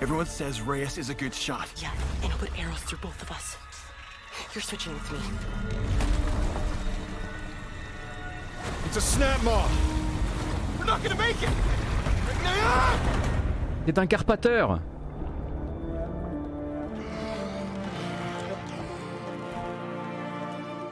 Everyone 0.00 0.26
says 0.26 0.60
Reyes 0.60 0.98
is 0.98 1.08
a 1.08 1.14
good 1.14 1.32
shot. 1.32 1.68
Yeah, 1.80 1.92
and 2.22 2.32
he'll 2.32 2.38
put 2.38 2.58
arrows 2.58 2.80
through 2.80 2.98
both 2.98 3.22
of 3.22 3.30
us. 3.30 3.56
You're 4.54 4.62
switching 4.62 4.92
with 4.92 5.12
me. 5.12 5.18
It's 8.86 8.96
a 8.96 9.00
snap 9.00 9.42
mob. 9.44 9.70
We're 10.78 10.84
not 10.84 11.02
gonna 11.02 11.14
make 11.14 11.40
it! 11.42 11.48
C'est 13.86 13.98
un 13.98 14.06
carpateur 14.06 14.80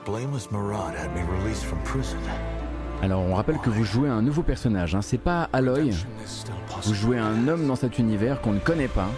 Blameless 0.04 0.50
Murad 0.52 0.94
had 0.94 1.14
me 1.14 1.22
released 1.22 1.64
from 1.64 1.82
prison. 1.82 2.20
Alors 3.02 3.20
on 3.20 3.34
rappelle 3.34 3.58
que 3.58 3.70
vous 3.70 3.84
jouez 3.84 4.08
un 4.08 4.22
nouveau 4.22 4.42
personnage, 4.42 4.94
hein. 4.94 5.02
c'est 5.02 5.18
pas 5.18 5.48
Aloy, 5.52 5.90
vous 6.82 6.94
jouez 6.94 7.18
un 7.18 7.48
homme 7.48 7.66
dans 7.66 7.76
cet 7.76 7.98
univers 7.98 8.40
qu'on 8.40 8.52
ne 8.52 8.60
connaît 8.60 8.88
pas. 8.88 9.08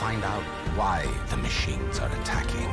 Find 0.00 0.24
out 0.24 0.42
why 0.78 1.04
the 1.28 1.36
machines 1.36 2.00
are 2.00 2.10
attacking. 2.22 2.68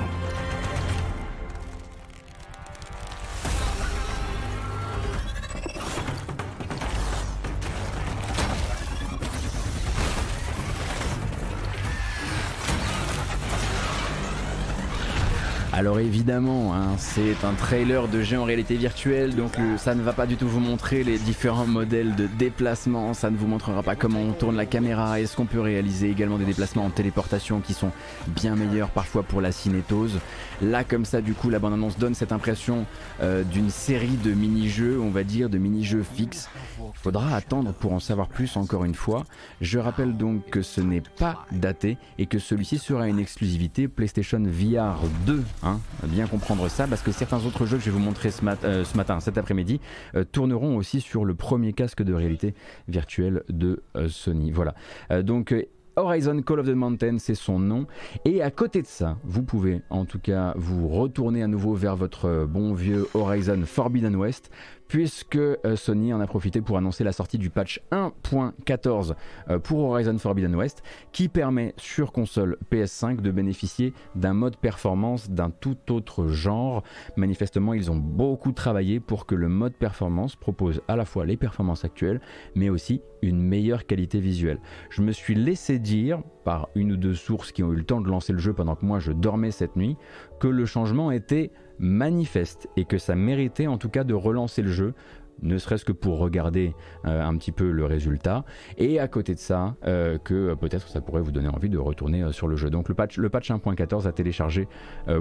Évidemment, 16.28 16.76
hein, 16.76 16.98
c'est 16.98 17.46
un 17.46 17.54
trailer 17.54 18.10
de 18.10 18.22
jeu 18.22 18.38
en 18.38 18.44
réalité 18.44 18.76
virtuelle, 18.76 19.34
donc 19.34 19.54
ça 19.78 19.96
ne 19.96 20.02
va 20.02 20.12
pas 20.12 20.26
du 20.26 20.36
tout 20.36 20.46
vous 20.46 20.60
montrer 20.60 21.06
les 21.06 21.18
différents 21.18 21.66
modèles 21.66 22.18
de 22.18 22.28
déplacement, 22.28 23.14
ça 23.14 23.30
ne 23.30 23.38
vous 23.38 23.48
montrera 23.48 23.82
pas 23.82 23.96
comment 23.96 24.20
on 24.20 24.34
tourne 24.34 24.58
la 24.58 24.66
caméra, 24.66 25.22
est-ce 25.22 25.38
qu'on 25.38 25.46
peut 25.46 25.62
réaliser 25.62 26.10
également 26.10 26.38
des 26.38 26.44
déplacements 26.44 26.84
en 26.84 26.90
téléportation 26.90 27.62
qui 27.62 27.74
sont 27.74 27.92
bien 28.28 28.58
meilleurs 28.58 28.90
parfois 28.90 29.24
pour 29.24 29.40
la 29.40 29.54
cinétose. 29.54 30.20
Là 30.62 30.84
comme 30.84 31.06
ça 31.06 31.22
du 31.22 31.34
coup 31.34 31.50
la 31.50 31.60
bande-annonce 31.60 31.98
donne 31.98 32.14
cette 32.14 32.34
impression 32.34 32.86
euh, 33.22 33.44
d'une 33.44 33.70
série 33.70 34.18
de 34.22 34.34
mini-jeux, 34.34 35.00
on 35.00 35.12
va 35.12 35.24
dire 35.24 35.50
de 35.50 35.58
mini-jeux 35.58 36.04
fixes. 36.04 36.50
Il 36.80 37.00
faudra 37.00 37.38
attendre 37.38 37.72
pour 37.72 37.94
en 37.94 38.02
savoir 38.02 38.28
plus 38.28 38.58
encore 38.58 38.84
une 38.84 38.96
fois. 38.96 39.24
Je 39.62 39.80
rappelle 39.80 40.18
donc 40.18 40.50
que 40.50 40.62
ce 40.62 40.82
n'est 40.82 41.04
pas 41.20 41.46
daté 41.54 41.98
et 42.18 42.26
que 42.26 42.38
celui-ci 42.38 42.80
sera 42.80 43.08
une 43.08 43.20
exclusivité 43.20 43.88
PlayStation 43.88 44.42
VR 44.44 45.00
2. 45.26 45.44
Hein, 45.64 45.80
comprendre 46.26 46.68
ça 46.70 46.88
parce 46.88 47.04
que 47.04 47.12
certains 47.12 47.46
autres 47.46 47.66
jeux 47.66 47.78
que 47.78 47.84
je 47.84 47.92
vais 47.92 47.98
vous 47.98 48.04
montrer 48.04 48.32
ce, 48.32 48.42
euh, 48.64 48.84
matin, 48.96 49.20
cet 49.20 49.38
après-midi, 49.38 49.80
euh, 50.16 50.24
tourneront 50.24 50.76
aussi 50.76 51.02
sur 51.02 51.26
le 51.26 51.36
premier 51.36 51.74
casque 51.74 52.02
de 52.02 52.14
réalité 52.14 52.56
virtuelle 52.88 53.44
de 53.50 53.84
euh, 53.96 54.08
Sony. 54.10 54.52
Voilà. 54.52 54.74
Donc 55.22 55.54
Horizon 55.96 56.42
Call 56.42 56.60
of 56.60 56.68
the 56.68 56.76
Mountain, 56.76 57.18
c'est 57.20 57.36
son 57.36 57.60
nom. 57.60 57.88
Et 58.26 58.42
à 58.42 58.52
côté 58.52 58.82
de 58.82 58.88
ça, 58.88 59.18
vous 59.24 59.44
pouvez 59.44 59.82
en 59.90 60.06
tout 60.06 60.20
cas 60.20 60.54
vous 60.56 60.88
retourner 60.88 61.44
à 61.44 61.48
nouveau 61.48 61.74
vers 61.74 61.96
votre 61.96 62.46
bon 62.46 62.74
vieux 62.74 63.08
Horizon 63.14 63.64
Forbidden 63.66 64.16
West, 64.16 64.52
puisque 64.88 65.36
euh, 65.36 65.76
Sony 65.76 66.14
en 66.14 66.20
a 66.20 66.28
profité 66.28 66.62
pour 66.62 66.78
annoncer 66.78 67.04
la 67.04 67.12
sortie 67.12 67.38
du 67.38 67.50
patch 67.50 67.82
1.14 67.92 69.16
euh, 69.50 69.60
pour 69.60 69.80
Horizon 69.80 70.18
Forbidden 70.18 70.56
West, 70.56 70.84
qui 71.12 71.28
permet 71.28 71.74
sur 71.78 72.12
console 72.12 72.58
PS5 72.72 73.22
de 73.22 73.32
bénéficier 73.32 73.94
d'un 74.16 74.34
mode 74.34 74.58
performance 74.58 75.30
d'un 75.30 75.50
tout 75.50 75.78
autre 75.92 76.28
genre. 76.28 76.84
Manifestement, 77.16 77.74
ils 77.74 77.92
ont 77.92 77.96
beaucoup 77.96 78.52
travaillé 78.52 79.00
pour 79.00 79.26
que 79.26 79.36
le 79.36 79.50
mode 79.50 79.74
performance 79.74 80.36
propose 80.36 80.82
à 80.88 80.96
la 80.96 81.06
fois 81.06 81.26
les 81.26 81.38
performances 81.38 81.86
actuelles, 81.86 82.22
mais 82.56 82.70
aussi 82.70 83.02
une 83.22 83.42
meilleure 83.42 83.86
qualité 83.86 84.20
visuelle. 84.20 84.60
Je 84.90 85.02
me 85.02 85.12
suis 85.12 85.36
laissé 85.36 85.80
dire 85.80 86.22
par 86.44 86.70
une 86.76 86.94
ou 86.94 86.98
deux 86.98 87.14
sources 87.14 87.52
qui 87.52 87.64
ont 87.64 87.74
eu 87.74 87.76
le 87.76 87.84
temps 87.84 88.00
de 88.00 88.10
lancer 88.10 88.32
le 88.32 88.40
jeu 88.40 88.54
pendant 88.54 88.76
que 88.76 88.86
moi 88.86 89.00
je 89.00 89.12
dormais 89.12 89.52
cette 89.52 89.76
nuit 89.76 89.98
que 90.40 90.48
le 90.48 90.66
changement 90.66 91.12
était 91.12 91.52
manifeste 91.80 92.68
et 92.76 92.86
que 92.86 92.98
ça 92.98 93.16
méritait 93.16 93.68
en 93.68 93.78
tout 93.78 93.90
cas 93.90 94.04
de 94.04 94.14
relancer 94.14 94.62
le 94.62 94.72
jeu 94.72 94.94
ne 95.42 95.58
serait-ce 95.58 95.86
que 95.86 95.92
pour 95.92 96.18
regarder 96.18 96.74
euh, 97.06 97.24
un 97.24 97.36
petit 97.38 97.52
peu 97.52 97.70
le 97.72 97.86
résultat, 97.86 98.44
et 98.78 99.00
à 99.00 99.08
côté 99.08 99.36
de 99.36 99.40
ça, 99.40 99.76
euh, 99.86 100.18
que 100.18 100.34
euh, 100.34 100.56
peut-être 100.56 100.88
ça 100.88 101.02
pourrait 101.02 101.22
vous 101.22 101.32
donner 101.32 101.48
envie 101.48 101.70
de 101.70 101.78
retourner 101.78 102.32
sur 102.32 102.48
le 102.48 102.56
jeu. 102.56 102.70
Donc 102.70 102.90
le 102.90 102.96
patch, 102.96 103.18
le 103.18 103.30
patch 103.30 103.52
1.14 103.52 104.08
a 104.08 104.12
téléchargé 104.12 104.68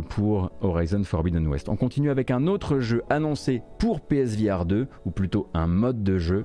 pour 0.09 0.51
Horizon 0.61 1.03
Forbidden 1.05 1.47
West. 1.47 1.69
On 1.69 1.77
continue 1.77 2.11
avec 2.11 2.31
un 2.31 2.47
autre 2.47 2.79
jeu 2.81 3.03
annoncé 3.11 3.63
pour 3.79 4.01
PSVR 4.01 4.65
2, 4.65 4.89
ou 5.05 5.11
plutôt 5.11 5.49
un 5.55 5.67
mode 5.67 6.03
de 6.03 6.19
jeu, 6.19 6.45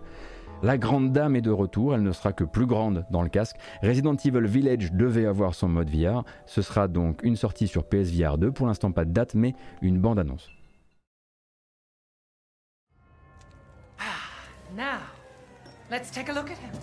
la 0.64 0.78
grande 0.78 1.12
dame 1.12 1.36
est 1.36 1.42
de 1.42 1.52
retour, 1.52 1.96
elle 1.96 2.04
ne 2.04 2.12
sera 2.12 2.34
que 2.34 2.44
plus 2.44 2.66
grande 2.66 3.06
dans 3.10 3.24
le 3.24 3.30
casque. 3.30 3.58
Resident 3.82 4.16
Evil 4.16 4.46
Village 4.46 4.92
devait 4.92 5.26
avoir 5.26 5.56
son 5.56 5.68
mode 5.68 5.90
VR. 5.90 6.24
Ce 6.46 6.62
sera 6.62 6.88
donc 6.88 7.24
une 7.24 7.36
sortie 7.36 7.68
sur 7.68 7.84
PSVR 7.84 8.38
2, 8.38 8.52
pour 8.52 8.68
l'instant 8.68 8.92
pas 8.92 9.06
de 9.06 9.12
date, 9.12 9.34
mais 9.34 9.56
une 9.82 10.00
bande-annonce. 10.00 10.50
Ah, 14.00 14.04
now, 14.76 15.00
let's 15.90 16.12
take 16.12 16.30
a 16.30 16.34
look 16.34 16.52
at 16.52 16.58
him. 16.58 16.74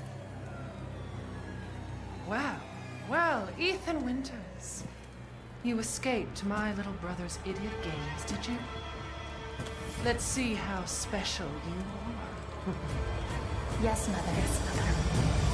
Wow, 2.29 2.57
well, 3.09 3.49
Ethan 3.59 4.05
Winters. 4.05 4.85
You 5.65 5.79
escaped 5.79 6.45
my 6.45 6.73
little 6.75 6.93
brother's 7.01 7.39
idiot 7.45 7.73
games, 7.83 8.25
did 8.27 8.47
you? 8.47 8.59
Let's 10.05 10.25
see 10.25 10.55
how 10.55 10.85
special 10.85 11.47
you 11.67 12.73
are. 12.73 13.15
Yes, 13.81 14.09
Mother. 14.09 14.33
Yes, 14.37 14.61
Mother. 14.67 15.48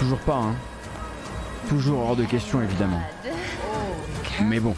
Toujours 0.00 0.18
pas, 0.18 0.36
hein. 0.36 0.54
Toujours 1.68 2.00
hors 2.00 2.16
de 2.16 2.24
question, 2.24 2.62
évidemment. 2.62 3.02
Mais 4.42 4.58
bon. 4.58 4.74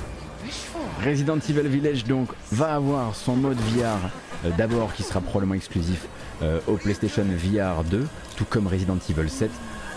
Resident 1.04 1.36
Evil 1.36 1.68
Village, 1.68 2.04
donc, 2.04 2.28
va 2.50 2.74
avoir 2.74 3.14
son 3.14 3.36
mode 3.36 3.56
VR, 3.56 3.98
euh, 4.44 4.50
d'abord 4.58 4.92
qui 4.92 5.04
sera 5.04 5.20
probablement 5.20 5.54
exclusif 5.54 6.06
euh, 6.42 6.58
au 6.66 6.74
PlayStation 6.74 7.24
VR 7.24 7.84
2, 7.84 8.06
tout 8.36 8.44
comme 8.44 8.66
Resident 8.66 8.98
Evil 9.08 9.30
7 9.30 9.50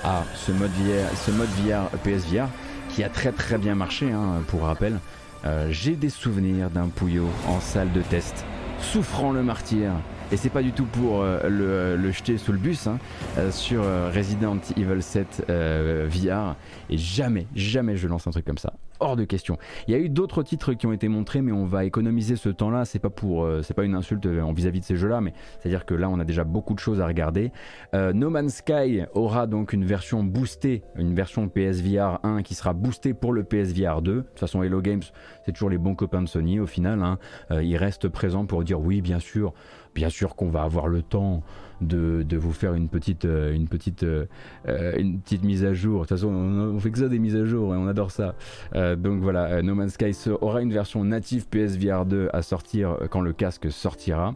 a 0.03 0.23
ce 0.35 0.51
mode 0.51 0.71
VR, 0.71 1.17
ce 1.17 1.31
mode 1.31 1.49
VR 1.65 1.89
PSVR 2.03 2.47
qui 2.89 3.03
a 3.03 3.09
très 3.09 3.31
très 3.31 3.57
bien 3.57 3.73
marché, 3.73 4.11
hein, 4.11 4.43
pour 4.47 4.61
rappel. 4.61 4.99
Euh, 5.45 5.67
J'ai 5.71 5.95
des 5.95 6.09
souvenirs 6.09 6.69
d'un 6.69 6.87
Pouillot 6.87 7.29
en 7.47 7.59
salle 7.59 7.91
de 7.91 8.01
test, 8.01 8.45
souffrant 8.79 9.31
le 9.31 9.41
martyr, 9.41 9.91
et 10.31 10.37
c'est 10.37 10.49
pas 10.49 10.63
du 10.63 10.71
tout 10.71 10.85
pour 10.85 11.21
euh, 11.21 11.97
le, 11.97 12.11
jeter 12.11 12.37
sous 12.37 12.51
le 12.51 12.57
bus 12.57 12.87
hein, 12.87 12.97
euh, 13.37 13.51
sur 13.51 13.83
euh, 13.83 14.09
Resident 14.13 14.57
Evil 14.75 15.01
7 15.01 15.45
euh, 15.49 16.09
VR 16.09 16.55
et 16.89 16.97
jamais 16.97 17.47
jamais 17.55 17.95
je 17.95 18.07
lance 18.07 18.25
un 18.27 18.31
truc 18.31 18.45
comme 18.45 18.57
ça. 18.57 18.73
Hors 19.01 19.17
de 19.17 19.25
question. 19.25 19.57
Il 19.87 19.91
y 19.91 19.97
a 19.97 19.99
eu 19.99 20.07
d'autres 20.07 20.41
titres 20.41 20.73
qui 20.73 20.87
ont 20.87 20.93
été 20.93 21.09
montrés 21.09 21.41
mais 21.41 21.51
on 21.51 21.65
va 21.65 21.83
économiser 21.83 22.37
ce 22.37 22.49
temps 22.49 22.69
là 22.69 22.85
c'est 22.85 22.99
pas 22.99 23.09
pour 23.09 23.45
c'est 23.61 23.73
pas 23.73 23.83
une 23.83 23.93
insulte 23.93 24.25
vis-à-vis 24.25 24.79
de 24.79 24.85
ces 24.85 24.95
jeux 24.95 25.09
là 25.09 25.19
mais 25.19 25.33
c'est 25.59 25.67
à 25.67 25.69
dire 25.69 25.85
que 25.85 25.93
là 25.93 26.09
on 26.09 26.17
a 26.19 26.23
déjà 26.23 26.45
beaucoup 26.45 26.73
de 26.73 26.79
choses 26.79 27.01
à 27.01 27.05
regarder. 27.05 27.51
No 27.93 28.29
Man's 28.29 28.55
Sky 28.55 29.03
aura 29.13 29.47
donc 29.47 29.73
une 29.73 29.83
version 29.83 30.23
boostée 30.23 30.81
une 30.95 31.13
version 31.13 31.49
PSVR 31.49 32.19
1 32.23 32.41
qui 32.41 32.55
sera 32.55 32.71
boostée 32.71 33.13
pour 33.13 33.33
le 33.33 33.43
PSVR 33.43 34.01
2 34.01 34.15
de 34.15 34.21
toute 34.21 34.39
façon 34.39 34.63
Hello 34.63 34.81
Games 34.81 35.03
c'est 35.45 35.51
toujours 35.51 35.69
les 35.69 35.77
bons 35.77 35.95
copains 35.95 36.21
de 36.21 36.29
Sony 36.29 36.61
au 36.61 36.67
final 36.67 37.03
hein. 37.03 37.19
Ils 37.51 37.77
restent 37.77 38.07
présents 38.07 38.45
pour 38.45 38.63
dire 38.63 38.79
oui 38.79 39.01
bien 39.01 39.19
sûr 39.19 39.53
Bien 39.95 40.09
sûr 40.09 40.35
qu'on 40.35 40.49
va 40.49 40.63
avoir 40.63 40.87
le 40.87 41.01
temps 41.01 41.41
de, 41.81 42.23
de 42.23 42.37
vous 42.37 42.53
faire 42.53 42.73
une 42.73 42.87
petite, 42.87 43.25
euh, 43.25 43.53
une, 43.53 43.67
petite, 43.67 44.03
euh, 44.03 44.25
euh, 44.67 44.93
une 44.97 45.19
petite 45.19 45.43
mise 45.43 45.65
à 45.65 45.73
jour. 45.73 46.01
De 46.01 46.07
toute 46.07 46.17
façon, 46.17 46.27
on, 46.27 46.75
on 46.75 46.79
fait 46.79 46.91
que 46.91 46.99
ça 46.99 47.07
des 47.07 47.19
mises 47.19 47.35
à 47.35 47.45
jour 47.45 47.73
et 47.73 47.77
on 47.77 47.87
adore 47.87 48.11
ça. 48.11 48.35
Donc 48.73 49.21
voilà, 49.21 49.61
No 49.61 49.75
Man's 49.75 49.93
Sky 49.93 50.11
aura 50.41 50.61
une 50.61 50.73
version 50.73 51.03
native 51.03 51.47
PSVR 51.47 52.05
2 52.05 52.29
à 52.33 52.41
sortir 52.41 52.97
quand 53.09 53.21
le 53.21 53.33
casque 53.33 53.71
sortira. 53.71 54.35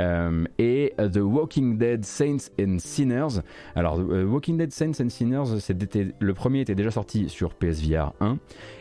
Euh, 0.00 0.44
et 0.58 0.94
euh, 0.98 1.08
The 1.08 1.18
Walking 1.18 1.76
Dead 1.78 2.04
Saints 2.04 2.48
and 2.60 2.78
Sinners. 2.78 3.40
Alors, 3.74 3.98
euh, 4.00 4.24
Walking 4.24 4.56
Dead 4.56 4.72
Saints 4.72 5.02
and 5.04 5.10
Sinners, 5.10 5.58
le 6.18 6.34
premier 6.34 6.60
était 6.60 6.74
déjà 6.74 6.90
sorti 6.90 7.28
sur 7.28 7.54
PSVR 7.54 8.12
1 8.20 8.38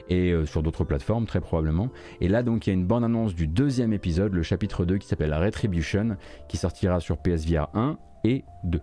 et 0.09 0.33
sur 0.45 0.61
d'autres 0.61 0.83
plateformes 0.83 1.25
très 1.25 1.39
probablement. 1.39 1.89
Et 2.19 2.27
là 2.27 2.43
donc 2.43 2.67
il 2.67 2.71
y 2.71 2.71
a 2.71 2.73
une 2.73 2.85
bande 2.85 3.03
annonce 3.05 3.33
du 3.33 3.47
deuxième 3.47 3.93
épisode, 3.93 4.33
le 4.33 4.43
chapitre 4.43 4.83
2 4.83 4.97
qui 4.97 5.07
s'appelle 5.07 5.33
Retribution, 5.33 6.17
qui 6.49 6.57
sortira 6.57 6.99
sur 6.99 7.17
PSVR 7.17 7.69
1 7.73 7.97
et 8.25 8.43
2. 8.65 8.81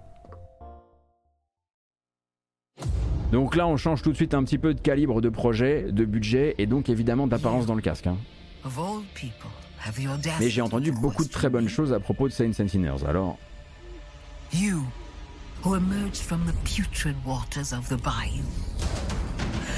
Donc 3.32 3.56
là 3.56 3.66
on 3.68 3.76
change 3.76 4.00
tout 4.00 4.10
de 4.10 4.16
suite 4.16 4.32
un 4.32 4.42
petit 4.42 4.56
peu 4.58 4.72
de 4.72 4.80
calibre 4.80 5.20
de 5.20 5.28
projet, 5.28 5.92
de 5.92 6.04
budget 6.06 6.54
et 6.56 6.66
donc 6.66 6.88
évidemment 6.88 7.26
d'apparence 7.26 7.66
dans 7.66 7.74
le 7.74 7.82
casque. 7.82 8.06
hein. 8.06 8.16
Of 8.64 8.78
all 8.78 9.02
people, 9.14 9.50
the 9.60 9.67
Mais 10.40 10.50
j'ai 10.50 10.62
entendu 10.62 10.92
beaucoup 10.92 11.24
de 11.24 11.30
très 11.30 11.48
bonnes 11.48 11.68
choses 11.68 11.92
à 11.92 12.00
propos 12.00 12.28
de 12.28 12.32
Saints 12.32 12.60
and 12.60 12.68
Sinners. 12.68 13.04
Alors 13.06 13.38
You, 14.52 14.84
who 15.62 15.74
emerged 15.74 16.22
from 16.22 16.44
the 16.46 16.54
putrid 16.64 17.16
waters 17.24 17.72
of 17.72 17.88
the 17.88 17.96
bayou 17.96 18.42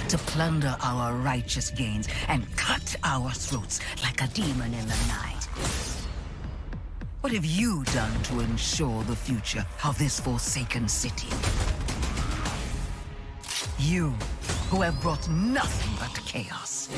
to 0.09 0.18
plunder 0.18 0.76
our 0.82 1.14
righteous 1.14 1.70
gains 1.70 2.09
and 2.28 2.44
cut 2.57 2.96
our 3.05 3.30
throats 3.30 3.80
like 4.03 4.20
a 4.22 4.26
demon 4.28 4.74
in 4.74 4.86
the 4.86 4.96
night. 5.09 5.46
What 7.20 7.32
have 7.32 7.44
you 7.44 7.84
done 7.92 8.22
to 8.24 8.40
ensure 8.40 9.05
the 9.05 9.14
future 9.14 9.64
of 9.84 9.96
this 9.98 10.18
forsaken 10.18 10.88
city? 10.88 11.28
You, 13.78 14.14
who 14.70 14.82
have 14.82 15.01
brought 15.01 15.28
nothing 15.28 15.94
but 15.98 16.24
chaos. 16.24 16.88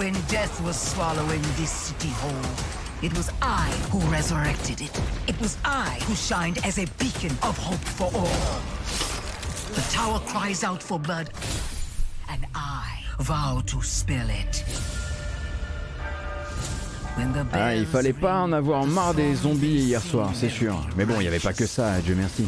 When 0.00 0.14
death 0.28 0.62
was 0.64 0.80
swallowing 0.80 1.42
this 1.58 1.70
city 1.70 2.08
whole, 2.08 2.50
it 3.02 3.14
was 3.18 3.30
I 3.42 3.68
who 3.92 3.98
resurrected 4.10 4.80
it. 4.80 4.98
It 5.28 5.38
was 5.42 5.58
I 5.62 5.98
who 6.06 6.14
shined 6.14 6.56
as 6.64 6.78
a 6.78 6.86
beacon 6.98 7.32
of 7.42 7.58
hope 7.58 7.84
for 7.98 8.08
all. 8.16 8.62
The 9.74 9.82
tower 9.92 10.20
cries 10.20 10.64
out 10.64 10.82
for 10.82 10.98
blood, 10.98 11.28
and 12.30 12.46
I 12.54 13.04
vow 13.18 13.60
to 13.66 13.82
spill 13.82 14.30
it. 14.30 14.64
Ah, 17.52 17.76
il 17.76 17.84
fallait 17.84 18.14
pas 18.14 18.40
en 18.40 18.54
avoir 18.54 18.86
marre 18.86 19.12
des 19.12 19.34
zombies 19.34 19.84
hier 19.84 20.00
soir, 20.00 20.30
c'est 20.32 20.48
sûr. 20.48 20.80
Mais 20.96 21.04
bon, 21.04 21.16
il 21.16 21.24
n'y 21.24 21.28
avait 21.28 21.40
pas 21.40 21.52
que 21.52 21.66
ça, 21.66 22.00
Dieu 22.00 22.14
merci. 22.14 22.46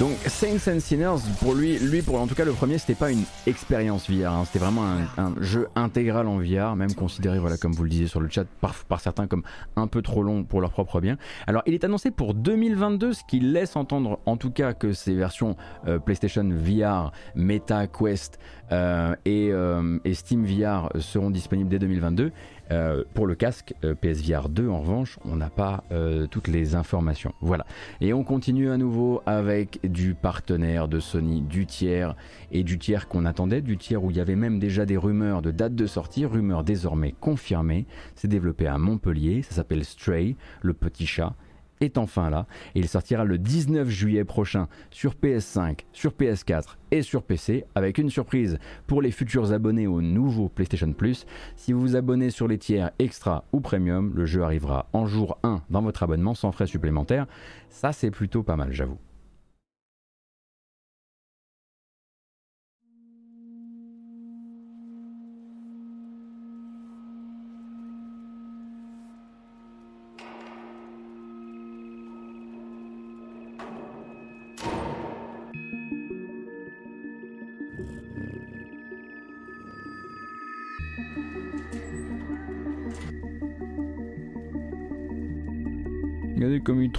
Donc 0.00 0.16
Saints 0.28 0.72
and 0.72 0.80
Sinners, 0.80 1.20
pour 1.40 1.54
lui, 1.54 1.78
lui 1.78 2.00
pour 2.00 2.18
en 2.18 2.26
tout 2.26 2.34
cas 2.34 2.46
le 2.46 2.52
premier, 2.52 2.78
c'était 2.78 2.94
pas 2.94 3.12
une 3.12 3.24
expérience 3.46 4.10
VR, 4.10 4.32
hein. 4.32 4.44
c'était 4.46 4.58
vraiment 4.58 4.86
un, 5.18 5.34
jeu 5.42 5.68
intégral 5.76 6.26
en 6.26 6.38
VR, 6.38 6.74
même 6.74 6.94
considéré, 6.94 7.38
voilà, 7.38 7.58
comme 7.58 7.72
vous 7.72 7.82
le 7.82 7.90
disiez 7.90 8.06
sur 8.06 8.18
le 8.18 8.30
chat, 8.30 8.46
par, 8.62 8.72
par 8.88 9.00
certains 9.00 9.26
comme 9.26 9.42
un 9.76 9.88
peu 9.88 10.00
trop 10.00 10.22
long 10.22 10.42
pour 10.42 10.62
leur 10.62 10.70
propre 10.70 11.02
bien. 11.02 11.18
Alors 11.46 11.62
il 11.66 11.74
est 11.74 11.84
annoncé 11.84 12.10
pour 12.10 12.32
2022, 12.32 13.12
ce 13.12 13.20
qui 13.28 13.40
laisse 13.40 13.76
entendre 13.76 14.20
en 14.24 14.38
tout 14.38 14.50
cas 14.50 14.72
que 14.72 14.94
ces 14.94 15.14
versions 15.14 15.54
euh, 15.86 15.98
PlayStation 15.98 16.48
VR, 16.48 17.12
Meta 17.34 17.86
Quest 17.86 18.38
euh, 18.72 19.14
et, 19.26 19.50
euh, 19.52 19.98
et 20.06 20.14
Steam 20.14 20.46
VR 20.46 20.88
seront 20.98 21.28
disponibles 21.28 21.68
dès 21.68 21.78
2022. 21.78 22.32
Euh, 22.72 23.04
pour 23.14 23.26
le 23.26 23.34
casque 23.34 23.74
euh, 23.84 23.94
PSVR 23.94 24.48
2, 24.48 24.68
en 24.68 24.80
revanche, 24.80 25.18
on 25.24 25.36
n'a 25.36 25.50
pas 25.50 25.84
euh, 25.90 26.26
toutes 26.26 26.48
les 26.48 26.74
informations. 26.74 27.34
Voilà. 27.40 27.66
Et 28.00 28.12
on 28.12 28.22
continue 28.22 28.70
à 28.70 28.76
nouveau 28.76 29.22
avec 29.26 29.80
du 29.82 30.14
partenaire 30.14 30.86
de 30.86 31.00
Sony, 31.00 31.42
du 31.42 31.66
tiers 31.66 32.14
et 32.52 32.62
du 32.62 32.78
tiers 32.78 33.08
qu'on 33.08 33.24
attendait, 33.24 33.60
du 33.60 33.76
tiers 33.76 34.04
où 34.04 34.10
il 34.10 34.16
y 34.16 34.20
avait 34.20 34.36
même 34.36 34.58
déjà 34.58 34.86
des 34.86 34.96
rumeurs 34.96 35.42
de 35.42 35.50
date 35.50 35.74
de 35.74 35.86
sortie, 35.86 36.24
rumeurs 36.26 36.62
désormais 36.62 37.14
confirmées. 37.18 37.86
C'est 38.14 38.28
développé 38.28 38.66
à 38.66 38.78
Montpellier, 38.78 39.42
ça 39.42 39.56
s'appelle 39.56 39.84
Stray, 39.84 40.36
le 40.62 40.74
petit 40.74 41.06
chat 41.06 41.34
est 41.80 41.98
enfin 41.98 42.30
là 42.30 42.46
et 42.74 42.80
il 42.80 42.88
sortira 42.88 43.24
le 43.24 43.38
19 43.38 43.88
juillet 43.88 44.24
prochain 44.24 44.68
sur 44.90 45.14
PS5, 45.14 45.80
sur 45.92 46.12
PS4 46.12 46.76
et 46.90 47.02
sur 47.02 47.22
PC 47.22 47.64
avec 47.74 47.98
une 47.98 48.10
surprise 48.10 48.58
pour 48.86 49.02
les 49.02 49.10
futurs 49.10 49.52
abonnés 49.52 49.86
au 49.86 50.00
nouveau 50.02 50.48
PlayStation 50.48 50.92
Plus. 50.92 51.26
Si 51.56 51.72
vous 51.72 51.80
vous 51.80 51.96
abonnez 51.96 52.30
sur 52.30 52.48
les 52.48 52.58
tiers 52.58 52.90
extra 52.98 53.44
ou 53.52 53.60
premium, 53.60 54.12
le 54.14 54.26
jeu 54.26 54.42
arrivera 54.42 54.88
en 54.92 55.06
jour 55.06 55.38
1 55.42 55.62
dans 55.70 55.82
votre 55.82 56.02
abonnement 56.02 56.34
sans 56.34 56.52
frais 56.52 56.66
supplémentaires. 56.66 57.26
Ça 57.68 57.92
c'est 57.92 58.10
plutôt 58.10 58.42
pas 58.42 58.56
mal 58.56 58.72
j'avoue. 58.72 58.98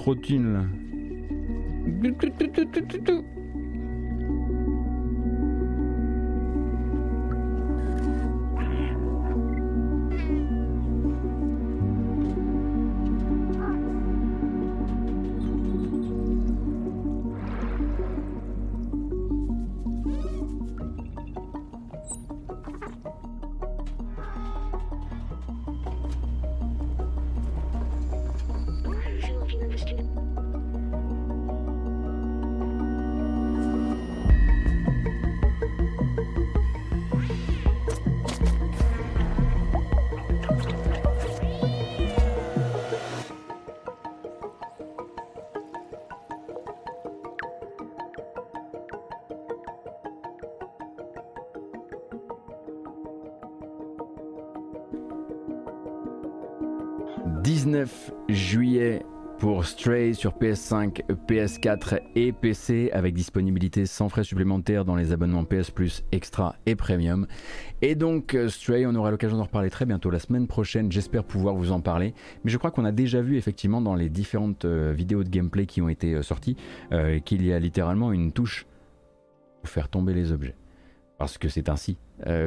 Trottine 0.01 0.53
là. 0.53 0.65
Sur 60.21 60.33
PS5, 60.33 61.01
PS4 61.27 61.99
et 62.13 62.31
PC 62.31 62.91
avec 62.93 63.15
disponibilité 63.15 63.87
sans 63.87 64.07
frais 64.07 64.23
supplémentaires 64.23 64.85
dans 64.85 64.95
les 64.95 65.13
abonnements 65.13 65.45
PS 65.45 65.71
Plus, 65.71 66.03
Extra 66.11 66.55
et 66.67 66.75
Premium. 66.75 67.25
Et 67.81 67.95
donc 67.95 68.35
euh, 68.35 68.47
Stray, 68.47 68.85
on 68.85 68.93
aura 68.93 69.09
l'occasion 69.09 69.37
d'en 69.37 69.45
reparler 69.45 69.71
très 69.71 69.87
bientôt 69.87 70.11
la 70.11 70.19
semaine 70.19 70.45
prochaine, 70.45 70.91
j'espère 70.91 71.23
pouvoir 71.23 71.55
vous 71.55 71.71
en 71.71 71.81
parler. 71.81 72.13
Mais 72.43 72.51
je 72.51 72.59
crois 72.59 72.69
qu'on 72.69 72.85
a 72.85 72.91
déjà 72.91 73.19
vu 73.19 73.35
effectivement 73.35 73.81
dans 73.81 73.95
les 73.95 74.09
différentes 74.09 74.63
euh, 74.65 74.93
vidéos 74.95 75.23
de 75.23 75.29
gameplay 75.29 75.65
qui 75.65 75.81
ont 75.81 75.89
été 75.89 76.13
euh, 76.13 76.21
sorties 76.21 76.55
qu'il 77.25 77.43
y 77.43 77.51
a 77.51 77.57
littéralement 77.57 78.11
une 78.11 78.31
touche 78.31 78.67
pour 79.63 79.71
faire 79.71 79.89
tomber 79.89 80.13
les 80.13 80.31
objets. 80.31 80.55
Parce 81.17 81.39
que 81.39 81.49
c'est 81.49 81.67
ainsi 81.67 81.97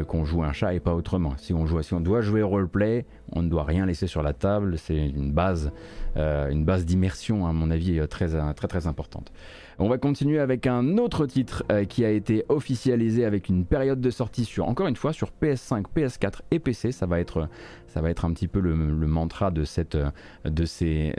qu'on 0.07 0.25
joue 0.25 0.45
un 0.45 0.53
chat 0.53 0.75
et 0.75 0.81
pas 0.81 0.95
autrement. 0.95 1.37
Si 1.39 1.53
on, 1.53 1.67
joue, 1.67 1.83
si 1.83 1.95
on 1.95 2.01
doit 2.01 2.21
jouer 2.21 2.43
roleplay, 2.43 3.05
on 3.35 3.43
ne 3.43 3.49
doit 3.49 3.65
rien 3.65 3.87
laisser 3.87 4.07
sur 4.07 4.23
la 4.23 4.33
table, 4.33 4.79
c'est 4.79 4.97
une 4.97 5.33
base, 5.33 5.73
une 6.17 6.65
base 6.65 6.85
d'immersion 6.85 7.47
à 7.47 7.53
mon 7.53 7.71
avis 7.71 8.01
très 8.09 8.29
très 8.55 8.69
très 8.69 8.87
importante. 8.87 9.33
On 9.79 9.89
va 9.89 9.99
continuer 9.99 10.39
avec 10.39 10.69
un 10.69 10.99
autre 10.99 11.27
titre 11.27 11.65
euh, 11.73 11.85
qui 11.85 12.05
a 12.05 12.11
été 12.11 12.45
officialisé 12.49 13.25
avec 13.25 13.49
une 13.49 13.65
période 13.65 14.01
de 14.01 14.11
sortie 14.11 14.45
sur, 14.45 14.69
encore 14.69 14.87
une 14.87 14.95
fois, 14.95 15.13
sur 15.13 15.33
PS5, 15.43 15.87
PS4 15.97 16.43
et 16.53 16.61
PC. 16.61 16.93
Ça 16.93 17.07
va 17.07 17.19
être, 17.19 17.49
un 17.97 18.33
petit 18.33 18.47
peu 18.47 18.61
le, 18.61 18.77
mantra 18.77 19.51
de, 19.51 19.65
ces, 19.65 21.13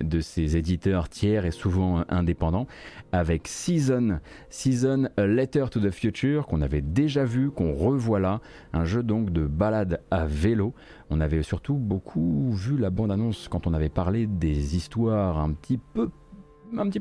éditeurs 0.55 1.09
tiers 1.09 1.45
et 1.45 1.51
souvent 1.51 2.05
indépendants. 2.07 2.66
Avec 3.11 3.49
Season, 3.49 4.20
Season 4.49 5.09
Letter 5.18 5.66
to 5.70 5.82
the 5.82 5.91
Future, 5.91 6.47
qu'on 6.47 6.61
avait 6.61 6.82
déjà 6.82 7.26
vu, 7.26 7.51
qu'on 7.51 7.74
revoit 7.74 8.22
là. 8.22 8.39
Un 8.72 8.86
jeu 8.86 9.03
donc 9.03 9.32
de 9.32 9.47
balade 9.47 9.99
à 10.11 10.26
vélo. 10.26 10.74
On 11.10 11.20
avait 11.20 11.43
surtout 11.43 11.76
beaucoup 11.76 12.51
vu 12.53 12.78
la 12.78 12.89
bande-annonce 12.89 13.47
quand 13.47 13.68
on 13.68 13.74
avait 13.74 13.89
parlé 13.89 14.26
des 14.28 14.76
histoires 14.76 15.38
un 15.38 15.51
petit 15.53 15.78
peu 15.78 16.10
un 16.78 16.89
petit 16.89 16.99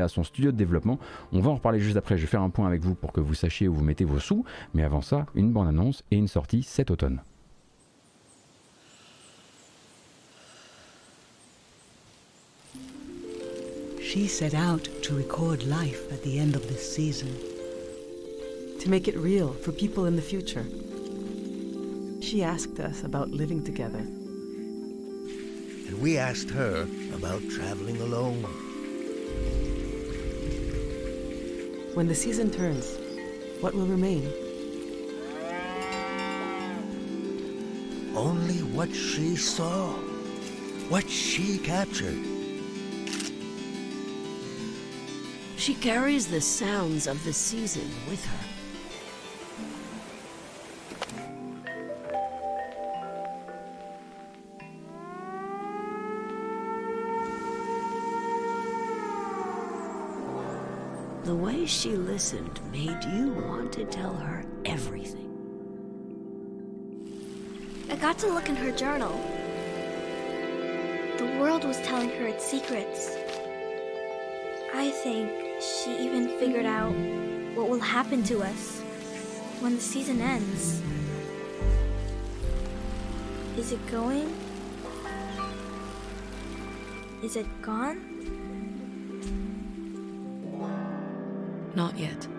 à 0.00 0.08
son 0.08 0.24
studio 0.24 0.50
de 0.50 0.56
développement. 0.56 0.98
On 1.32 1.40
va 1.40 1.50
en 1.50 1.54
reparler 1.56 1.78
juste 1.78 1.96
après. 1.96 2.16
Je 2.16 2.22
vais 2.22 2.26
faire 2.26 2.42
un 2.42 2.50
point 2.50 2.66
avec 2.66 2.82
vous 2.82 2.94
pour 2.94 3.12
que 3.12 3.20
vous 3.20 3.34
sachiez 3.34 3.68
où 3.68 3.74
vous 3.74 3.84
mettez 3.84 4.04
vos 4.04 4.18
sous. 4.18 4.44
Mais 4.74 4.82
avant 4.82 5.02
ça, 5.02 5.26
une 5.34 5.52
bonne 5.52 5.68
annonce 5.68 6.02
et 6.10 6.16
une 6.16 6.28
sortie 6.28 6.62
cet 6.62 6.90
automne. 6.90 7.22
She 14.00 14.28
set 14.28 14.54
out 14.54 14.88
to 15.02 15.14
record 15.14 15.62
life 15.64 16.10
at 16.10 16.22
the 16.22 16.38
end 16.38 16.56
of 16.56 16.66
this 16.68 16.80
season. 16.80 17.28
To 18.82 18.88
make 18.88 19.08
it 19.08 19.16
real 19.16 19.52
for 19.62 19.72
people 19.72 20.06
in 20.06 20.16
the 20.16 20.22
future. 20.22 20.64
She 22.20 22.42
asked 22.42 22.80
us 22.80 23.04
about 23.04 23.30
living 23.30 23.62
together. 23.62 24.04
and 25.86 26.00
we 26.00 26.18
asked 26.18 26.50
her 26.50 26.88
about 27.14 27.40
traveling 27.48 28.00
alone. 28.00 28.42
When 31.94 32.08
the 32.08 32.14
season 32.14 32.50
turns, 32.50 32.98
what 33.60 33.72
will 33.74 33.86
remain? 33.86 34.28
Only 38.16 38.62
what 38.74 38.92
she 38.92 39.36
saw, 39.36 39.92
what 40.88 41.08
she 41.08 41.58
captured. 41.58 42.18
She 45.56 45.74
carries 45.74 46.26
the 46.26 46.40
sounds 46.40 47.06
of 47.06 47.22
the 47.24 47.32
season 47.32 47.88
with 48.08 48.24
her. 48.24 48.55
She 61.66 61.96
listened 61.96 62.60
made 62.70 63.02
you 63.12 63.32
want 63.32 63.72
to 63.72 63.84
tell 63.86 64.14
her 64.14 64.44
everything. 64.64 65.24
I 67.90 67.96
got 67.96 68.18
to 68.20 68.28
look 68.28 68.48
in 68.48 68.56
her 68.56 68.70
journal. 68.70 69.12
The 71.18 71.36
world 71.40 71.64
was 71.64 71.78
telling 71.78 72.10
her 72.10 72.26
its 72.26 72.44
secrets. 72.44 73.16
I 74.74 74.90
think 75.02 75.30
she 75.60 75.96
even 75.98 76.28
figured 76.38 76.66
out 76.66 76.94
what 77.56 77.68
will 77.68 77.80
happen 77.80 78.22
to 78.24 78.42
us 78.42 78.80
when 79.60 79.74
the 79.74 79.80
season 79.80 80.20
ends. 80.20 80.82
Is 83.56 83.72
it 83.72 83.84
going? 83.90 84.32
Is 87.22 87.36
it 87.36 87.46
gone? 87.62 88.15
Not 91.76 91.98
yet. 91.98 92.35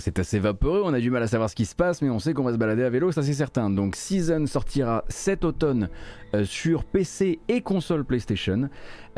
C'est 0.00 0.18
assez 0.18 0.38
vaporeux, 0.38 0.82
on 0.84 0.92
a 0.92 1.00
du 1.00 1.10
mal 1.10 1.22
à 1.22 1.26
savoir 1.26 1.50
ce 1.50 1.54
qui 1.54 1.64
se 1.64 1.74
passe, 1.74 2.02
mais 2.02 2.10
on 2.10 2.18
sait 2.18 2.34
qu'on 2.34 2.42
va 2.42 2.52
se 2.52 2.58
balader 2.58 2.82
à 2.82 2.90
vélo, 2.90 3.12
ça 3.12 3.22
c'est 3.22 3.34
certain. 3.34 3.70
Donc 3.70 3.96
Season 3.96 4.46
sortira 4.46 5.04
cet 5.08 5.44
automne 5.44 5.88
euh, 6.34 6.44
sur 6.44 6.84
PC 6.84 7.38
et 7.48 7.60
console 7.60 8.04
PlayStation. 8.04 8.68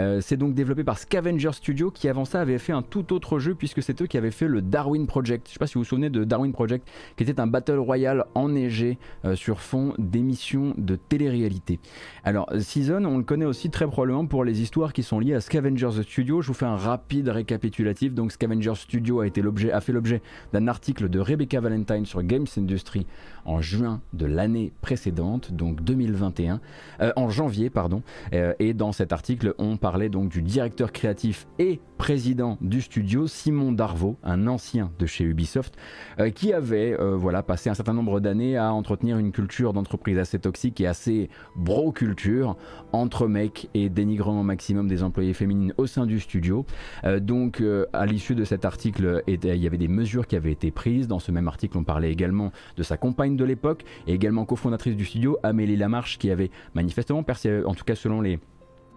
Euh, 0.01 0.20
c'est 0.20 0.37
donc 0.37 0.55
développé 0.55 0.85
par 0.85 0.99
Scavenger 0.99 1.51
Studio 1.53 1.91
qui 1.91 2.09
avant 2.09 2.24
ça 2.24 2.41
avait 2.41 2.59
fait 2.59 2.72
un 2.72 2.83
tout 2.83 3.12
autre 3.12 3.41
jeu 3.41 3.55
puisque 3.55 3.83
c'est 3.83 4.01
eux 4.01 4.07
qui 4.07 4.16
avaient 4.16 4.31
fait 4.31 4.47
le 4.47 4.62
Darwin 4.62 5.07
Project. 5.07 5.49
Je 5.49 5.55
sais 5.55 5.59
pas 5.59 5.66
si 5.66 5.74
vous 5.74 5.81
vous 5.81 5.85
souvenez 5.89 6.11
de 6.11 6.22
Darwin 6.24 6.53
Project 6.53 6.87
qui 7.16 7.24
était 7.24 7.41
un 7.41 7.49
battle 7.49 7.79
royale 7.79 8.26
enneigé 8.35 8.99
euh, 9.24 9.35
sur 9.35 9.61
fond 9.61 9.95
d'émissions 9.99 10.74
de 10.76 10.95
télé-réalité. 10.95 11.81
Alors 12.22 12.49
Season, 12.61 13.05
on 13.05 13.18
le 13.18 13.24
connaît 13.24 13.45
aussi 13.45 13.70
très 13.70 13.87
probablement 13.87 14.26
pour 14.26 14.45
les 14.45 14.61
histoires 14.61 14.93
qui 14.93 15.03
sont 15.03 15.18
liées 15.18 15.35
à 15.35 15.41
Scavenger 15.41 15.91
Studio. 16.03 16.43
Je 16.43 16.49
vous 16.49 16.55
fais 16.55 16.66
un 16.66 16.76
rapide 16.76 17.29
récapitulatif. 17.29 18.14
Donc 18.14 18.31
Scavenger 18.33 18.74
Studio 18.76 19.20
a 19.20 19.26
été 19.26 19.43
a 19.72 19.81
fait 19.81 19.93
l'objet 19.93 20.22
d'un 20.53 20.68
article 20.69 21.09
de 21.09 21.19
Rebecca 21.19 21.61
Valentine 21.61 22.07
sur 22.07 22.23
Games 22.23 22.47
Industry 22.57 23.07
en 23.45 23.61
juin 23.61 24.01
de 24.12 24.27
l'année 24.27 24.73
précédente, 24.81 25.53
donc 25.53 25.83
2021, 25.83 26.61
euh, 27.01 27.12
en 27.16 27.31
janvier 27.31 27.71
pardon. 27.71 28.03
et 28.33 28.75
dans 28.75 28.93
cet 28.93 29.12
article, 29.12 29.55
on 29.59 29.77
parlait 29.77 30.09
donc 30.09 30.29
du 30.29 30.43
directeur 30.43 30.93
créatif 30.93 31.47
et 31.59 31.81
président 31.99 32.57
du 32.63 32.81
studio, 32.81 33.27
Simon 33.27 33.73
Darvaux, 33.73 34.17
un 34.23 34.47
ancien 34.47 34.91
de 34.99 35.05
chez 35.05 35.25
Ubisoft, 35.25 35.77
euh, 36.21 36.31
qui 36.31 36.53
avait 36.53 36.99
euh, 36.99 37.17
voilà, 37.17 37.43
passé 37.43 37.69
un 37.69 37.75
certain 37.75 37.93
nombre 37.93 38.21
d'années 38.21 38.57
à 38.57 38.73
entretenir 38.73 39.19
une 39.19 39.33
culture 39.33 39.73
d'entreprise 39.73 40.17
assez 40.17 40.39
toxique 40.39 40.81
et 40.81 40.87
assez 40.87 41.29
bro-culture 41.57 42.57
entre 42.93 43.27
mecs 43.27 43.69
et 43.75 43.91
dénigrement 43.91 44.45
maximum 44.45 44.89
des 44.89 45.03
employés 45.03 45.35
féminines 45.35 45.75
au 45.77 45.87
sein 45.87 46.07
du 46.07 46.21
studio. 46.21 46.65
Euh, 47.05 47.21
donc 47.21 47.63
à 47.93 48.07
l'issue 48.07 48.37
de 48.37 48.45
cet 48.45 48.65
article, 48.65 49.23
il 49.27 49.45
y 49.45 49.67
avait 49.67 49.77
des 49.77 49.89
mesures 49.89 50.27
qui 50.27 50.37
avaient 50.37 50.53
été 50.53 50.71
prises. 50.71 51.09
Dans 51.09 51.19
ce 51.19 51.33
même 51.33 51.49
article, 51.49 51.77
on 51.77 51.85
parlait 51.85 52.13
également 52.13 52.53
de 52.77 52.83
sa 52.83 52.97
compagne 52.97 53.37
de 53.37 53.45
l'époque 53.45 53.85
et 54.07 54.15
également 54.15 54.45
cofondatrice 54.45 54.97
du 54.97 55.05
studio, 55.05 55.37
Amélie 55.43 55.77
Lamarche, 55.77 56.19
qui 56.19 56.31
avait 56.31 56.51
manifestement, 56.75 57.19
en 57.21 57.75
tout 57.75 57.85
cas 57.85 57.97
selon 57.97 58.21
les 58.21 58.39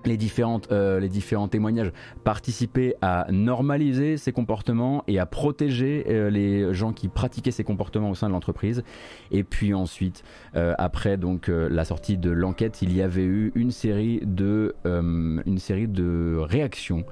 les, 0.05 0.17
différentes, 0.17 0.71
euh, 0.71 0.99
les 0.99 1.09
différents 1.09 1.47
témoignages 1.47 1.91
participaient 2.23 2.95
à 3.01 3.27
normaliser 3.31 4.17
ces 4.17 4.31
comportements 4.31 5.03
et 5.07 5.19
à 5.19 5.25
protéger 5.25 6.05
euh, 6.07 6.29
les 6.29 6.73
gens 6.73 6.93
qui 6.93 7.07
pratiquaient 7.07 7.51
ces 7.51 7.63
comportements 7.63 8.09
au 8.09 8.15
sein 8.15 8.27
de 8.27 8.33
l'entreprise. 8.33 8.83
Et 9.31 9.43
puis 9.43 9.73
ensuite, 9.73 10.23
euh, 10.55 10.73
après 10.77 11.17
donc 11.17 11.47
la 11.47 11.85
sortie 11.85 12.17
de 12.17 12.29
l'enquête, 12.29 12.81
il 12.81 12.95
y 12.95 13.01
avait 13.01 13.23
eu 13.23 13.51
une 13.55 13.71
série 13.71 14.19
de, 14.23 14.75
une 14.85 15.57
série 15.57 15.87
de 15.87 16.37
réactions 16.39 17.05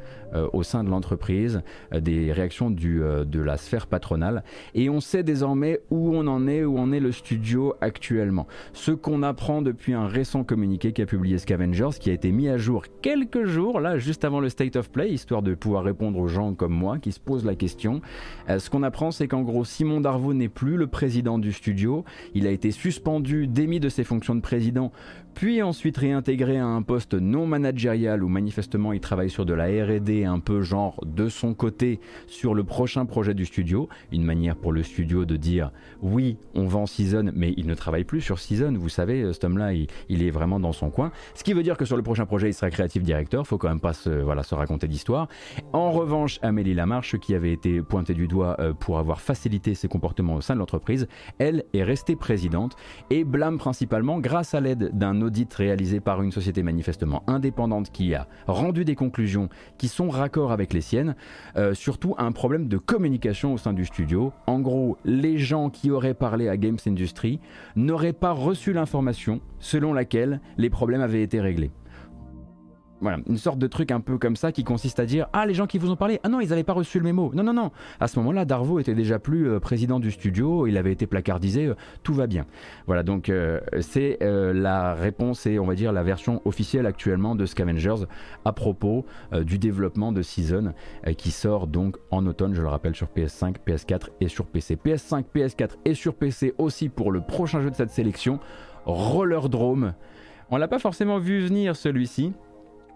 au 0.54 0.62
sein 0.62 0.84
de 0.84 0.90
l'entreprise, 0.90 1.62
des 1.92 2.32
réactions 2.32 2.70
du, 2.70 3.00
de 3.00 3.42
la 3.42 3.58
sphère 3.58 3.88
patronale. 3.88 4.44
Et 4.76 4.90
on 4.90 5.00
sait 5.00 5.24
désormais 5.24 5.82
où 5.90 6.16
on 6.16 6.28
en 6.28 6.48
est, 6.48 6.64
où 6.64 6.78
en 6.78 6.92
est 6.92 7.00
le 7.00 7.12
studio 7.12 7.74
actuellement. 7.82 8.48
Ce 8.74 8.92
qu'on 8.92 9.24
apprend 9.24 9.62
depuis 9.62 9.94
un 9.94 10.08
récent 10.08 10.44
communiqué 10.44 10.92
qu'a 10.94 11.06
publié 11.06 11.38
Scavengers, 11.40 11.98
qui 12.00 12.10
a 12.10 12.14
été 12.14 12.32
mis 12.32 12.48
à 12.48 12.58
jour 12.58 12.79
quelques 13.02 13.46
jours, 13.46 13.80
là, 13.80 13.98
juste 13.98 14.26
avant 14.26 14.40
le 14.40 14.50
State 14.50 14.76
of 14.76 14.90
Play, 14.90 15.12
histoire 15.12 15.42
de 15.42 15.54
pouvoir 15.54 15.84
répondre 15.84 16.20
aux 16.20 16.28
gens 16.28 16.54
comme 16.54 16.74
moi 16.74 17.00
qui 17.00 17.12
se 17.12 17.20
posent 17.20 17.46
la 17.46 17.56
question. 17.56 18.02
ce 18.48 18.70
qu'on 18.70 18.84
apprend, 18.84 19.12
c'est 19.12 19.28
qu'en 19.28 19.42
gros, 19.42 19.66
Simon 19.66 20.02
Darvaux 20.02 20.34
n'est 20.34 20.50
plus 20.50 20.78
le 20.78 20.88
président 20.88 21.38
du 21.38 21.52
studio. 21.52 22.06
Il 22.34 22.48
a 22.48 22.52
été 22.52 22.72
suspendu, 22.72 23.48
démis 23.48 23.80
de 23.80 23.90
ses 23.90 24.04
fonctions 24.04 24.36
de 24.36 24.42
président 24.42 24.92
puis 25.34 25.62
ensuite 25.62 25.98
réintégré 25.98 26.58
à 26.58 26.66
un 26.66 26.82
poste 26.82 27.14
non 27.14 27.48
managérial 27.48 28.24
où 28.24 28.28
manifestement 28.28 28.94
il 28.94 29.00
travaille 29.00 29.30
sur 29.30 29.46
de 29.46 29.54
la 29.54 29.66
RD 29.66 30.26
un 30.26 30.40
peu 30.40 30.62
genre 30.62 31.00
de 31.06 31.30
son 31.30 31.54
côté 31.54 32.00
sur 32.28 32.54
le 32.54 32.64
prochain 32.64 33.06
projet 33.06 33.34
du 33.34 33.46
studio, 33.46 33.90
une 34.12 34.24
manière 34.24 34.56
pour 34.56 34.72
le 34.72 34.84
studio 34.84 35.26
de 35.26 35.36
dire 35.38 35.72
oui 36.02 36.38
on 36.56 36.66
vend 36.66 36.86
Season 36.86 37.32
mais 37.34 37.54
il 37.58 37.68
ne 37.68 37.74
travaille 37.74 38.04
plus 38.04 38.22
sur 38.22 38.40
Season, 38.40 38.74
vous 38.78 38.90
savez 38.90 39.32
cet 39.34 39.44
homme 39.44 39.58
là 39.58 39.74
il, 39.74 40.24
est 40.24 40.32
vraiment 40.32 40.60
dans 40.60 40.74
son 40.74 40.90
coin, 40.90 41.12
ce 41.36 41.44
qui 41.44 41.54
veut 41.54 41.64
dire 41.64 41.78
que 41.78 41.86
sur 41.86 41.98
le 41.98 42.04
prochain 42.04 42.26
projet 42.26 42.50
il 42.50 42.54
sera 42.54 42.70
créatif 42.70 43.04
directeur, 43.04 43.48
faut 43.48 43.58
quand 43.58 43.70
même 43.70 43.80
pas 43.80 43.94
se, 43.94 44.10
voilà, 44.10 44.44
se 44.44 44.56
raconter 44.56 44.88
d'histoire. 44.88 45.28
En 45.74 45.92
revanche 45.92 46.40
Amélie 46.42 46.74
Lamarche 46.74 47.18
qui 47.18 47.36
avait 47.36 47.54
été 47.54 47.82
pointée 47.82 48.14
du 48.14 48.28
doigt 48.28 48.56
euh, 48.60 48.74
pour 48.74 49.00
avoir 49.00 49.22
facilité 49.22 49.74
ses 49.76 49.88
comportements 49.88 50.36
au 50.36 50.42
sein 50.42 50.54
de 50.54 50.60
l'entreprise, 50.60 51.08
elle 51.38 51.64
est 51.74 51.84
restée 51.84 52.16
présidente 52.16 52.76
et 53.10 53.24
blâme 53.24 53.58
principalement 53.58 54.20
grâce 54.20 54.54
à 54.54 54.62
l'aide 54.62 54.92
d'un 54.98 55.22
audit 55.30 55.54
réalisé 55.54 56.00
par 56.00 56.24
une 56.24 56.32
société 56.32 56.64
manifestement 56.64 57.22
indépendante 57.28 57.92
qui 57.92 58.16
a 58.16 58.28
rendu 58.48 58.84
des 58.84 58.96
conclusions 58.96 59.48
qui 59.78 59.88
sont 59.88 60.10
raccord 60.10 60.52
avec 60.52 60.74
les 60.74 60.82
siennes, 60.82 61.16
euh, 61.56 61.76
surtout 61.76 62.16
un 62.18 62.32
problème 62.32 62.68
de 62.68 62.80
communication 62.80 63.54
au 63.54 63.60
sein 63.60 63.74
du 63.74 63.86
studio. 63.86 64.34
En 64.48 64.60
gros, 64.60 64.98
les 65.06 65.38
gens 65.38 65.70
qui 65.70 65.92
auraient 65.92 66.16
parlé 66.16 66.50
à 66.50 66.58
Games 66.58 66.80
Industry 66.88 67.40
n'auraient 67.76 68.12
pas 68.12 68.32
reçu 68.32 68.74
l'information 68.74 69.40
selon 69.60 69.94
laquelle 69.94 70.42
les 70.58 70.72
problèmes 70.72 71.02
avaient 71.02 71.22
été 71.22 71.40
réglés. 71.40 71.70
Voilà, 73.02 73.20
une 73.28 73.38
sorte 73.38 73.60
de 73.60 73.68
truc 73.68 73.92
un 73.92 74.02
peu 74.02 74.18
comme 74.18 74.36
ça 74.36 74.52
qui 74.52 74.64
consiste 74.64 75.00
à 75.00 75.06
dire 75.06 75.28
Ah, 75.32 75.46
les 75.46 75.54
gens 75.54 75.68
qui 75.68 75.78
vous 75.78 75.90
ont 75.90 75.96
parlé, 75.96 76.20
ah 76.24 76.30
non, 76.30 76.42
ils 76.42 76.50
n'avaient 76.50 76.64
pas 76.64 76.74
reçu 76.74 77.00
le 77.00 77.06
mémo. 77.06 77.32
Non, 77.34 77.44
non, 77.44 77.54
non. 77.54 77.72
À 78.00 78.08
ce 78.08 78.20
moment-là, 78.20 78.44
Darvo 78.46 78.80
était 78.80 78.94
déjà 78.94 79.20
plus 79.20 79.48
euh, 79.48 79.60
président 79.60 80.00
du 80.00 80.12
studio, 80.12 80.68
il 80.68 80.78
avait 80.78 80.92
été 80.92 81.08
placardisé, 81.08 81.68
euh, 81.68 81.76
tout 82.04 82.14
va 82.14 82.28
bien. 82.28 82.46
Voilà, 82.88 83.04
donc 83.04 83.30
euh, 83.30 83.60
c'est 83.80 84.18
la 84.22 84.94
réponse 84.94 85.46
et 85.46 85.60
on 85.60 85.66
va 85.66 85.76
dire 85.76 85.92
la 85.92 86.04
version 86.04 86.42
officielle 86.46 86.86
actuellement 86.86 87.36
de 87.36 87.46
Scavengers 87.46 88.06
à 88.46 88.54
propos 88.54 89.06
du 89.42 89.58
développement 89.58 90.12
de 90.12 90.22
Season 90.22 90.74
qui 91.18 91.32
sort 91.32 91.68
donc 91.68 91.98
en 92.12 92.26
automne, 92.26 92.54
je 92.54 92.62
le 92.62 92.68
rappelle, 92.68 92.96
sur 92.96 93.08
PS5, 93.08 93.56
PS4 93.66 94.10
et 94.22 94.28
sur 94.28 94.46
PC. 94.46 94.76
PS5, 94.76 95.26
PS4 95.34 95.72
et 95.86 95.94
sur 95.94 96.16
PC 96.16 96.54
aussi 96.58 96.90
pour 96.90 97.12
le 97.12 97.22
prochain 97.22 97.62
jeu 97.62 97.70
de 97.70 97.76
cette 97.76 97.92
sélection, 97.92 98.40
Roller 98.86 99.50
Drome. 99.50 99.94
On 100.52 100.58
l'a 100.58 100.68
pas 100.68 100.80
forcément 100.80 101.20
vu 101.20 101.42
venir 101.42 101.76
celui-ci 101.76 102.34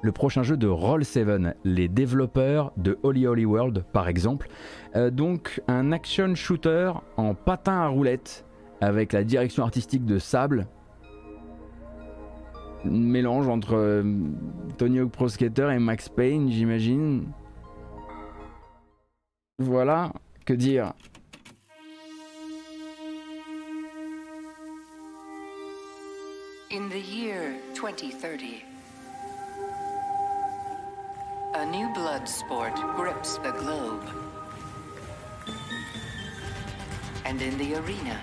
le 0.04 0.12
prochain 0.12 0.44
jeu 0.44 0.58
de 0.58 0.68
Roll7, 0.68 1.54
les 1.64 1.88
développeurs 1.88 2.74
de 2.78 3.00
Holy 3.04 3.26
Holy 3.26 3.46
World 3.46 3.86
par 3.94 4.10
exemple. 4.10 4.50
Euh, 4.96 5.10
donc 5.10 5.62
un 5.68 5.92
action 5.92 6.36
shooter 6.36 6.92
en 7.18 7.34
patin 7.34 7.80
à 7.80 7.88
roulettes 7.88 8.46
avec 8.82 9.14
la 9.14 9.24
direction 9.24 9.64
artistique 9.64 10.06
de 10.06 10.20
Sable. 10.20 10.68
mélange 12.84 13.48
entre 13.48 13.76
euh, 13.76 14.04
Tony 14.78 15.00
Hawk 15.00 15.12
Pro 15.12 15.30
Skater 15.30 15.70
et 15.74 15.80
Max 15.80 16.10
Payne, 16.10 16.52
j'imagine. 16.52 17.32
Voilà, 19.58 20.12
que 20.46 20.54
dire 20.54 20.94
In 26.74 26.90
the 26.90 26.96
year 26.96 27.54
2030, 27.74 28.73
A 31.56 31.66
new 31.66 31.88
blood 31.90 32.28
sport 32.28 32.74
grips 32.96 33.38
the 33.38 33.52
globe. 33.52 34.04
And 37.26 37.42
in 37.42 37.58
the 37.60 37.76
arena, 37.76 38.20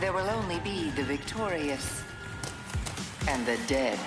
there 0.00 0.12
will 0.12 0.30
only 0.30 0.60
be 0.60 0.90
the 0.90 1.02
victorious 1.02 2.04
and 3.26 3.44
the 3.44 3.58
dead. 3.66 3.98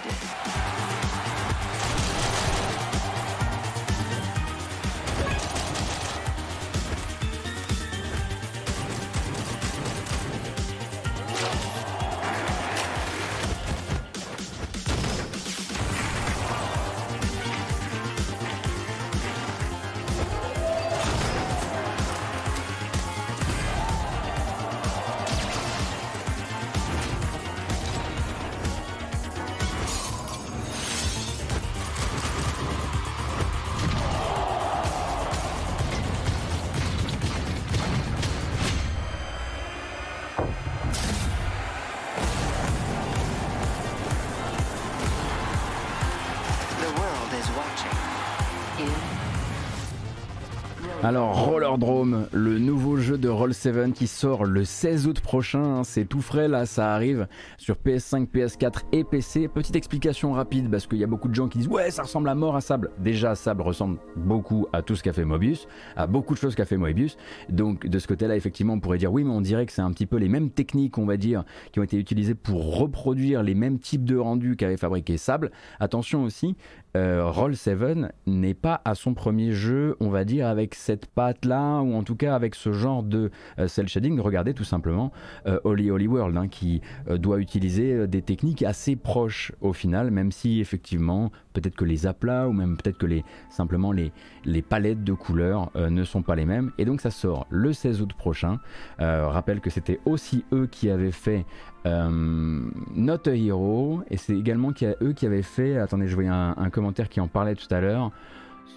Alors 51.10 51.43
Rollerdrome, 51.43 52.28
le 52.34 52.60
nouveau 52.60 52.97
jeu 52.97 53.18
de 53.18 53.28
Roll7 53.28 53.93
qui 53.93 54.05
sort 54.05 54.45
le 54.45 54.64
16 54.64 55.07
août 55.07 55.22
prochain, 55.22 55.64
hein, 55.64 55.84
c'est 55.84 56.05
tout 56.05 56.22
frais 56.22 56.47
là, 56.47 56.68
ça 56.68 56.93
arrive 56.93 57.28
sur 57.57 57.78
PS5, 57.78 58.28
PS4 58.28 58.82
et 58.91 59.03
PC. 59.03 59.47
Petite 59.47 59.76
explication 59.76 60.34
rapide 60.34 60.70
parce 60.70 60.86
qu'il 60.86 60.99
y 60.99 61.03
a 61.03 61.07
beaucoup 61.07 61.28
de 61.28 61.34
gens 61.34 61.47
qui 61.47 61.57
disent 61.57 61.68
ouais 61.68 61.89
ça 61.89 62.03
ressemble 62.03 62.30
à 62.30 62.36
mort 62.36 62.55
à 62.55 62.62
Sable. 62.62 62.91
Déjà 62.99 63.34
Sable 63.34 63.64
ressemble 63.64 63.97
beaucoup 64.18 64.68
à 64.72 64.84
tout 64.84 64.95
ce 64.95 65.01
qu'a 65.01 65.12
fait 65.12 65.26
Mobius, 65.26 65.68
à 65.95 66.05
beaucoup 66.05 66.36
de 66.36 66.39
choses 66.39 66.53
qu'a 66.53 66.66
fait 66.66 66.78
Mobius. 66.78 67.18
Donc 67.49 67.88
de 67.88 67.97
ce 67.97 68.07
côté-là 68.07 68.36
effectivement 68.36 68.74
on 68.74 68.80
pourrait 68.80 68.99
dire 68.99 69.12
oui 69.12 69.24
mais 69.24 69.32
on 69.32 69.41
dirait 69.41 69.66
que 69.66 69.72
c'est 69.72 69.82
un 69.82 69.91
petit 69.91 70.05
peu 70.05 70.18
les 70.18 70.30
mêmes 70.30 70.51
techniques 70.51 70.99
on 70.99 71.07
va 71.07 71.18
dire 71.18 71.43
qui 71.72 71.80
ont 71.80 71.84
été 71.84 71.97
utilisées 71.97 72.36
pour 72.36 72.78
reproduire 72.78 73.41
les 73.41 73.55
mêmes 73.55 73.80
types 73.80 74.05
de 74.05 74.16
rendus 74.16 74.55
qu'avait 74.57 74.78
fabriqué 74.78 75.18
Sable. 75.18 75.49
Attention 75.80 76.24
aussi, 76.24 76.55
euh, 76.98 77.30
Roll 77.30 77.56
7 77.56 78.14
n'est 78.26 78.54
pas 78.54 78.82
à 78.86 78.96
son 78.96 79.14
premier 79.14 79.52
jeu, 79.52 79.96
on 80.00 80.10
va 80.10 80.26
dire, 80.26 80.48
avec 80.48 80.76
cette 80.76 81.06
patte-là, 81.06 81.82
ou 81.82 81.94
en 81.94 82.04
tout 82.04 82.16
cas 82.16 82.36
avec 82.36 82.56
ce 82.56 82.72
genre 82.72 83.04
de 83.04 83.32
euh, 83.60 83.68
cel 83.68 83.88
shading. 83.88 84.20
Regardez 84.20 84.54
tout 84.54 84.64
simplement 84.64 85.12
euh, 85.46 85.60
Holy 85.64 85.92
Holy 85.92 86.08
World, 86.08 86.36
hein, 86.38 86.48
qui 86.48 86.82
doit 87.10 87.40
utiliser 87.40 88.08
des 88.08 88.22
techniques 88.22 88.64
assez 88.64 88.96
proches 88.96 89.52
au 89.62 89.74
final, 89.74 90.12
même 90.12 90.32
si 90.32 90.60
effectivement, 90.60 91.32
peut-être 91.54 91.76
que 91.76 91.86
les 91.86 92.08
aplats, 92.08 92.48
ou 92.48 92.54
même 92.54 92.78
peut-être 92.78 92.98
que 92.98 93.06
les, 93.06 93.24
simplement 93.50 93.92
les, 93.92 94.12
les 94.46 94.62
palettes 94.62 95.04
de 95.04 95.14
couleurs 95.14 95.72
ne 95.76 96.04
sont 96.04 96.22
pas 96.22 96.36
les 96.36 96.46
mêmes. 96.46 96.72
Et 96.78 96.86
donc 96.86 97.02
ça 97.02 97.12
sort 97.12 97.48
le 97.50 97.74
16 97.74 98.02
août 98.02 98.14
prochain. 98.14 98.60
rappelle 99.00 99.60
que 99.62 99.70
c'était 99.70 100.00
aussi 100.06 100.44
eux 100.54 100.68
qui 100.68 100.90
avaient 100.90 101.12
fait 101.12 101.40
euh, 101.40 101.68
Not 101.86 103.27
a 103.27 103.36
Hero, 103.36 104.03
et 104.09 104.17
c'est 104.17 104.38
également 104.38 104.71
eux 105.01 105.13
qui 105.13 105.25
avaient 105.25 105.41
fait, 105.41 105.77
attendez, 105.77 106.07
je 106.07 106.15
voyais 106.15 106.30
un, 106.30 106.69
commentaire 106.71 107.09
qui 107.09 107.19
en 107.19 107.27
parlait 107.27 107.55
tout 107.55 107.73
à 107.73 107.80
l'heure, 107.80 108.11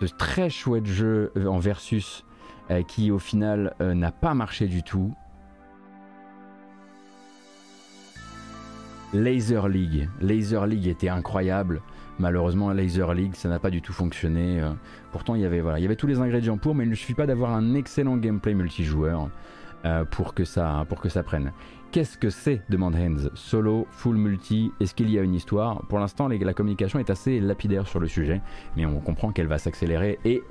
ce 0.00 0.06
très 0.06 0.50
chouette 0.50 0.86
jeu 0.86 1.30
euh, 1.36 1.46
en 1.46 1.58
versus 1.58 2.24
euh, 2.70 2.82
qui 2.82 3.10
au 3.10 3.18
final 3.18 3.74
n'a 3.80 4.12
pas 4.12 4.34
marché 4.34 4.66
du 4.66 4.82
tout. 4.82 5.12
Laser 9.12 9.68
League. 9.68 10.08
Laser 10.20 10.66
League 10.66 10.86
était 10.86 11.10
incroyable. 11.10 11.82
Malheureusement, 12.18 12.70
Laser 12.72 13.12
League, 13.12 13.34
ça 13.34 13.48
n'a 13.48 13.58
pas 13.58 13.70
du 13.70 13.82
tout 13.82 13.92
fonctionné. 13.92 14.62
pourtant, 15.10 15.34
il 15.34 15.42
y 15.42 15.44
avait 15.44 15.60
voilà, 15.60 15.78
il 15.78 15.82
y 15.82 15.84
avait 15.84 15.96
tous 15.96 16.06
les 16.06 16.20
ingrédients 16.20 16.56
pour, 16.56 16.74
mais 16.74 16.84
il 16.84 16.90
ne 16.90 16.94
suffit 16.94 17.14
pas 17.14 17.26
d'avoir 17.26 17.52
un 17.52 17.74
excellent 17.74 18.16
gameplay 18.16 18.54
multijoueur 18.54 19.28
pour 20.10 20.32
que 20.32 20.44
ça 20.44 20.86
pour 20.88 21.00
que 21.00 21.08
ça 21.08 21.22
prenne. 21.22 21.52
Qu'est-ce 21.92 22.16
que 22.16 22.30
c'est 22.30 22.62
demande 22.70 22.96
Hans. 22.96 23.28
Solo, 23.34 23.86
full 23.90 24.16
multi, 24.16 24.72
est-ce 24.80 24.94
qu'il 24.94 25.10
y 25.10 25.18
a 25.18 25.22
une 25.22 25.34
histoire? 25.34 25.82
Pour 25.88 25.98
l'instant, 25.98 26.26
la 26.26 26.54
communication 26.54 26.98
est 26.98 27.10
assez 27.10 27.38
lapidaire 27.38 27.86
sur 27.86 28.00
le 28.00 28.08
sujet, 28.08 28.40
mais 28.78 28.86
on 28.86 28.98
comprend 29.00 29.30
qu'elle 29.30 29.46
va 29.46 29.58
s'accélérer 29.58 30.18
et 30.24 30.42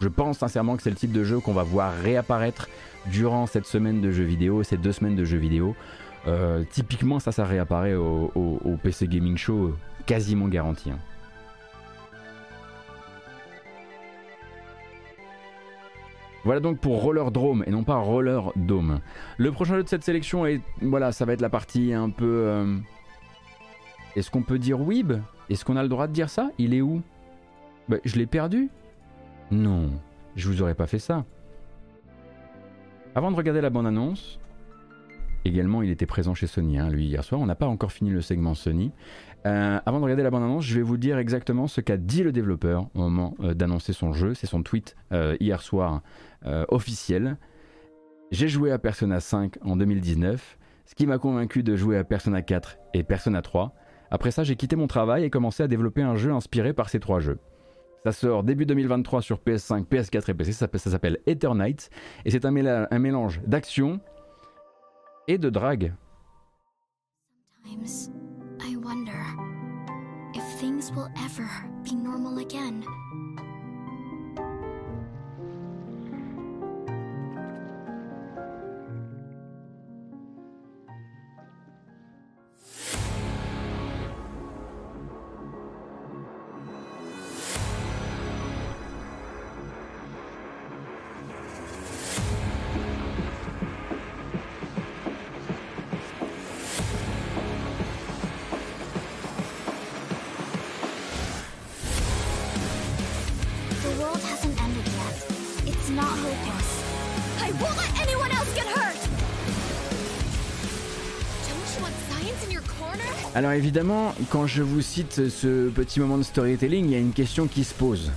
je 0.00 0.08
pense 0.08 0.38
sincèrement 0.38 0.76
que 0.76 0.82
c'est 0.82 0.90
le 0.90 0.96
type 0.96 1.12
de 1.12 1.22
jeu 1.22 1.38
qu'on 1.38 1.52
va 1.52 1.62
voir 1.62 1.92
réapparaître 2.02 2.68
durant 3.12 3.46
cette 3.46 3.66
semaine 3.66 4.00
de 4.00 4.10
jeux 4.10 4.24
vidéo, 4.24 4.64
ces 4.64 4.76
deux 4.76 4.90
semaines 4.90 5.14
de 5.14 5.24
jeux 5.24 5.38
vidéo. 5.38 5.76
Euh, 6.26 6.64
typiquement, 6.68 7.20
ça, 7.20 7.30
ça 7.30 7.44
réapparaît 7.44 7.94
au, 7.94 8.76
PC 8.82 9.06
Gaming 9.06 9.36
Show, 9.36 9.72
quasiment 10.04 10.48
garanti. 10.48 10.90
Hein. 10.90 10.98
Voilà 16.46 16.60
donc 16.60 16.78
pour 16.78 17.02
Roller 17.02 17.32
Drome 17.32 17.64
et 17.66 17.72
non 17.72 17.82
pas 17.82 17.96
Roller 17.96 18.52
Dome. 18.54 19.00
Le 19.36 19.50
prochain 19.50 19.74
jeu 19.74 19.82
de 19.82 19.88
cette 19.88 20.04
sélection 20.04 20.46
est 20.46 20.60
voilà, 20.80 21.10
ça 21.10 21.24
va 21.24 21.32
être 21.32 21.40
la 21.40 21.48
partie 21.50 21.92
un 21.92 22.08
peu 22.08 22.24
euh, 22.24 22.76
Est-ce 24.14 24.30
qu'on 24.30 24.42
peut 24.42 24.60
dire 24.60 24.80
Weeb? 24.80 25.14
Est-ce 25.50 25.64
qu'on 25.64 25.74
a 25.74 25.82
le 25.82 25.88
droit 25.88 26.06
de 26.06 26.12
dire 26.12 26.30
ça? 26.30 26.50
Il 26.58 26.72
est 26.72 26.82
où? 26.82 27.02
Bah, 27.88 27.96
je 28.04 28.14
l'ai 28.14 28.26
perdu 28.26 28.68
Non, 29.50 29.90
je 30.36 30.48
vous 30.48 30.62
aurais 30.62 30.76
pas 30.76 30.86
fait 30.86 31.00
ça. 31.00 31.24
Avant 33.16 33.32
de 33.32 33.36
regarder 33.36 33.60
la 33.60 33.70
bande-annonce, 33.70 34.38
également 35.46 35.82
il 35.82 35.90
était 35.90 36.06
présent 36.06 36.34
chez 36.34 36.46
Sony, 36.46 36.78
hein, 36.78 36.88
lui 36.88 37.06
hier 37.06 37.24
soir. 37.24 37.40
On 37.40 37.46
n'a 37.46 37.54
pas 37.54 37.66
encore 37.66 37.92
fini 37.92 38.10
le 38.10 38.20
segment 38.20 38.54
Sony. 38.54 38.92
Euh, 39.46 39.78
avant 39.86 39.98
de 39.98 40.04
regarder 40.04 40.22
la 40.22 40.30
bande-annonce, 40.30 40.64
je 40.64 40.74
vais 40.74 40.82
vous 40.82 40.96
dire 40.96 41.18
exactement 41.18 41.66
ce 41.66 41.80
qu'a 41.80 41.96
dit 41.96 42.22
le 42.22 42.32
développeur 42.32 42.88
au 42.94 43.00
moment 43.00 43.34
euh, 43.40 43.54
d'annoncer 43.54 43.92
son 43.92 44.12
jeu. 44.12 44.34
C'est 44.34 44.46
son 44.46 44.62
tweet 44.62 44.96
hier 45.40 45.62
soir 45.62 46.02
euh, 46.46 46.64
officiel. 46.68 47.38
J'ai 48.32 48.48
joué 48.48 48.72
à 48.72 48.78
Persona 48.78 49.20
5 49.20 49.58
en 49.62 49.76
2019, 49.76 50.58
ce 50.84 50.94
qui 50.94 51.06
m'a 51.06 51.18
convaincu 51.18 51.62
de 51.62 51.76
jouer 51.76 51.96
à 51.96 52.04
Persona 52.04 52.42
4 52.42 52.78
et 52.94 53.04
Persona 53.04 53.40
3. 53.40 53.74
Après 54.10 54.30
ça, 54.30 54.42
j'ai 54.42 54.56
quitté 54.56 54.76
mon 54.76 54.86
travail 54.86 55.24
et 55.24 55.30
commencé 55.30 55.62
à 55.62 55.68
développer 55.68 56.02
un 56.02 56.16
jeu 56.16 56.32
inspiré 56.32 56.72
par 56.72 56.88
ces 56.88 57.00
trois 57.00 57.20
jeux. 57.20 57.38
Ça 58.04 58.12
sort 58.12 58.44
début 58.44 58.66
2023 58.66 59.22
sur 59.22 59.38
PS5, 59.38 59.86
PS4 59.86 60.30
et 60.30 60.34
PC, 60.34 60.52
ça, 60.52 60.68
s'appelle 60.76 61.18
Eternite, 61.26 61.90
et 62.24 62.30
c'est 62.30 62.44
un, 62.44 62.54
un, 62.90 62.98
mélange 63.00 63.40
d'action 63.46 64.00
et 65.28 65.38
de 65.38 65.50
drague. 65.50 65.92
I 68.60 68.76
wonder 68.76 69.22
if 70.34 70.42
things 70.60 70.90
will 70.92 71.08
ever 71.18 71.48
be 71.84 71.94
normal 71.94 72.38
again. 72.38 72.84
Alors 113.36 113.52
évidemment, 113.52 114.14
quand 114.30 114.46
je 114.46 114.62
vous 114.62 114.80
cite 114.80 115.28
ce 115.28 115.68
petit 115.68 116.00
moment 116.00 116.16
de 116.16 116.22
storytelling, 116.22 116.86
il 116.86 116.92
y 116.92 116.94
a 116.94 116.98
une 116.98 117.12
question 117.12 117.46
qui 117.48 117.64
se 117.64 117.74
pose. 117.74 118.10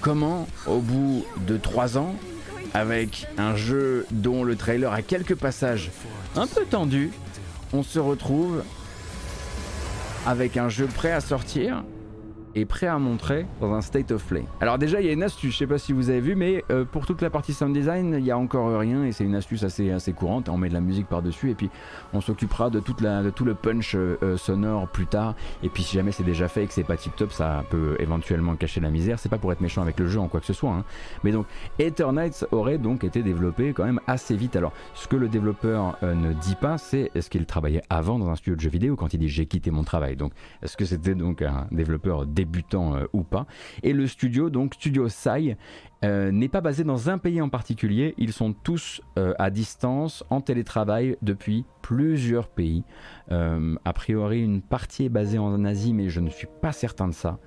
Comment, 0.00 0.48
au 0.66 0.78
bout 0.78 1.26
de 1.46 1.58
3 1.58 1.98
ans, 1.98 2.14
avec 2.72 3.26
un 3.36 3.54
jeu 3.54 4.06
dont 4.10 4.44
le 4.44 4.56
trailer 4.56 4.90
a 4.94 5.02
quelques 5.02 5.34
passages 5.34 5.90
un 6.36 6.46
peu 6.46 6.64
tendus, 6.64 7.10
on 7.74 7.82
se 7.82 7.98
retrouve 7.98 8.62
avec 10.24 10.56
un 10.56 10.70
jeu 10.70 10.86
prêt 10.86 11.12
à 11.12 11.20
sortir 11.20 11.84
est 12.56 12.64
prêt 12.64 12.86
à 12.86 12.98
montrer 12.98 13.46
dans 13.60 13.72
un 13.74 13.80
state 13.80 14.10
of 14.10 14.24
play. 14.24 14.44
Alors 14.60 14.78
déjà 14.78 15.00
il 15.00 15.06
y 15.06 15.10
a 15.10 15.12
une 15.12 15.22
astuce, 15.22 15.52
je 15.52 15.58
sais 15.58 15.66
pas 15.66 15.78
si 15.78 15.92
vous 15.92 16.10
avez 16.10 16.20
vu, 16.20 16.34
mais 16.34 16.64
euh, 16.70 16.84
pour 16.84 17.06
toute 17.06 17.20
la 17.20 17.30
partie 17.30 17.52
sound 17.52 17.74
design, 17.74 18.16
il 18.18 18.24
y 18.24 18.30
a 18.30 18.38
encore 18.38 18.78
rien 18.78 19.04
et 19.04 19.12
c'est 19.12 19.24
une 19.24 19.34
astuce 19.34 19.62
assez, 19.62 19.90
assez 19.90 20.12
courante. 20.12 20.48
On 20.48 20.56
met 20.56 20.68
de 20.68 20.74
la 20.74 20.80
musique 20.80 21.06
par-dessus 21.06 21.50
et 21.50 21.54
puis 21.54 21.70
on 22.12 22.20
s'occupera 22.20 22.70
de, 22.70 22.80
tout 22.80 23.44
le 23.44 23.54
punch 23.54 23.94
euh, 23.94 24.18
euh, 24.22 24.36
sonore 24.36 24.88
plus 24.88 25.06
tard. 25.06 25.34
Et 25.62 25.68
puis 25.68 25.82
si 25.82 25.96
jamais 25.96 26.12
c'est 26.12 26.24
déjà 26.24 26.48
fait 26.48 26.64
et 26.64 26.66
que 26.66 26.72
c'est 26.72 26.84
pas 26.84 26.96
tip 26.96 27.14
top, 27.16 27.32
ça 27.32 27.64
peut 27.68 27.96
éventuellement 27.98 28.56
cacher 28.56 28.80
la 28.80 28.90
misère. 28.90 29.18
C'est 29.18 29.28
pas 29.28 29.38
pour 29.38 29.52
être 29.52 29.60
méchant 29.60 29.82
avec 29.82 29.98
le 29.98 30.08
jeu 30.08 30.18
en 30.18 30.28
quoi 30.28 30.40
que 30.40 30.46
ce 30.46 30.52
soit. 30.52 30.70
Hein. 30.70 30.84
Mais 31.24 31.32
donc 31.32 31.46
Eternights 31.78 32.46
aurait 32.52 32.78
donc 32.78 33.04
été 33.04 33.22
développé 33.22 33.72
quand 33.72 33.84
même 33.84 34.00
assez 34.06 34.36
vite. 34.36 34.56
Alors 34.56 34.72
ce 34.94 35.06
que 35.08 35.16
le 35.16 35.28
développeur 35.28 35.96
ne 36.02 36.32
dit 36.32 36.56
pas, 36.56 36.78
c'est 36.78 37.10
est-ce 37.14 37.28
qu'il 37.28 37.44
travaillait 37.46 37.82
avant 37.90 38.18
dans 38.18 38.30
un 38.30 38.36
studio 38.36 38.56
de 38.56 38.60
jeux 38.60 38.70
vidéo 38.70 38.96
quand 38.96 39.12
il 39.12 39.18
dit 39.18 39.28
j'ai 39.28 39.46
quitté 39.46 39.70
mon 39.70 39.84
travail. 39.84 40.16
Donc 40.16 40.32
est-ce 40.62 40.76
que 40.76 40.84
c'était 40.84 41.14
donc 41.14 41.42
un 41.42 41.66
développeur 41.70 42.24
débutant 42.46 42.96
euh, 42.96 43.04
ou 43.12 43.22
pas. 43.22 43.46
Et 43.82 43.92
le 43.92 44.06
studio, 44.06 44.50
donc 44.50 44.74
Studio 44.74 45.08
Sai, 45.08 45.56
euh, 46.04 46.30
n'est 46.30 46.48
pas 46.48 46.60
basé 46.60 46.84
dans 46.84 47.10
un 47.10 47.18
pays 47.18 47.40
en 47.40 47.48
particulier, 47.48 48.14
ils 48.16 48.32
sont 48.32 48.52
tous 48.52 49.00
euh, 49.18 49.34
à 49.38 49.50
distance, 49.50 50.24
en 50.30 50.40
télétravail 50.40 51.16
depuis 51.22 51.64
plusieurs 51.82 52.48
pays. 52.48 52.84
a 53.30 53.92
priori, 53.92 54.42
une 54.42 54.62
partie 54.62 55.04
est 55.04 55.08
basée 55.08 55.38
en 55.38 55.64
Asie, 55.64 55.92
mais 55.92 56.08
je 56.08 56.20
ne 56.20 56.30
suis 56.30 56.48
pas 56.60 56.72
certain 56.72 57.08
de 57.08 57.14
ça, 57.14 57.38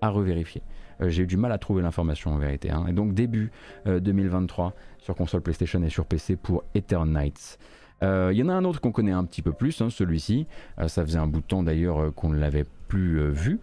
à 0.00 0.10
revérifier. 0.10 0.62
J'ai 1.00 1.24
eu 1.24 1.26
du 1.26 1.36
mal 1.36 1.52
à 1.52 1.58
trouver 1.58 1.82
l'information 1.82 2.32
en 2.32 2.38
vérité. 2.38 2.70
Hein. 2.70 2.86
Et 2.88 2.92
donc 2.92 3.12
début 3.14 3.50
2023 3.86 4.74
sur 4.98 5.14
console 5.14 5.42
PlayStation 5.42 5.82
et 5.82 5.90
sur 5.90 6.06
PC 6.06 6.36
pour 6.36 6.64
Eternights. 6.74 7.58
Il 8.02 8.32
y 8.32 8.42
en 8.42 8.48
a 8.48 8.54
un 8.54 8.64
autre 8.64 8.80
qu'on 8.80 8.92
connaît 8.92 9.12
un 9.12 9.24
petit 9.24 9.42
peu 9.42 9.52
plus, 9.52 9.80
hein, 9.80 9.88
celui-ci. 9.90 10.46
ça 10.86 11.04
faisait 11.04 11.18
un 11.18 11.26
bout 11.26 11.40
de 11.40 11.46
temps 11.46 11.62
d'ailleurs 11.62 12.14
qu'on 12.14 12.30
ne 12.30 12.38
l'avait 12.38 12.66
plus 12.88 13.30
vu. 13.30 13.60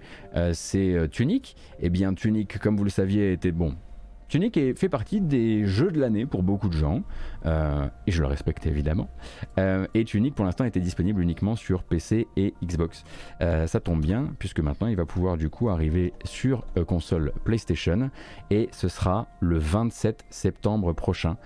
c'est 0.53 1.09
Tunic. 1.11 1.55
Et 1.79 1.87
eh 1.87 1.89
bien 1.89 2.13
Tunic, 2.13 2.59
comme 2.59 2.77
vous 2.77 2.83
le 2.83 2.89
saviez, 2.89 3.33
était 3.33 3.51
bon 3.51 3.75
Tunic 4.33 4.59
fait 4.75 4.89
partie 4.89 5.21
des 5.21 5.67
jeux 5.67 5.91
de 5.91 5.99
l'année 5.99 6.25
pour 6.25 6.41
beaucoup 6.41 6.67
de 6.67 6.73
gens, 6.73 7.03
euh, 7.45 7.87
et 8.07 8.11
je 8.11 8.19
le 8.19 8.27
respecte 8.27 8.65
évidemment. 8.65 9.07
Euh, 9.59 9.85
et 9.93 10.05
Tunic 10.05 10.33
pour 10.33 10.43
l'instant 10.43 10.65
était 10.65 10.79
disponible 10.79 11.21
uniquement 11.21 11.55
sur 11.55 11.83
PC 11.83 12.25
et 12.35 12.55
Xbox. 12.63 13.03
Euh, 13.41 13.67
ça 13.67 13.79
tombe 13.79 14.01
bien, 14.01 14.33
puisque 14.39 14.59
maintenant 14.59 14.87
il 14.87 14.95
va 14.95 15.05
pouvoir 15.05 15.37
du 15.37 15.51
coup 15.51 15.69
arriver 15.69 16.13
sur 16.23 16.65
console 16.87 17.31
PlayStation, 17.43 18.09
et 18.49 18.69
ce 18.71 18.87
sera 18.87 19.27
le 19.39 19.59
27 19.59 20.25
septembre 20.31 20.93
prochain 20.93 21.37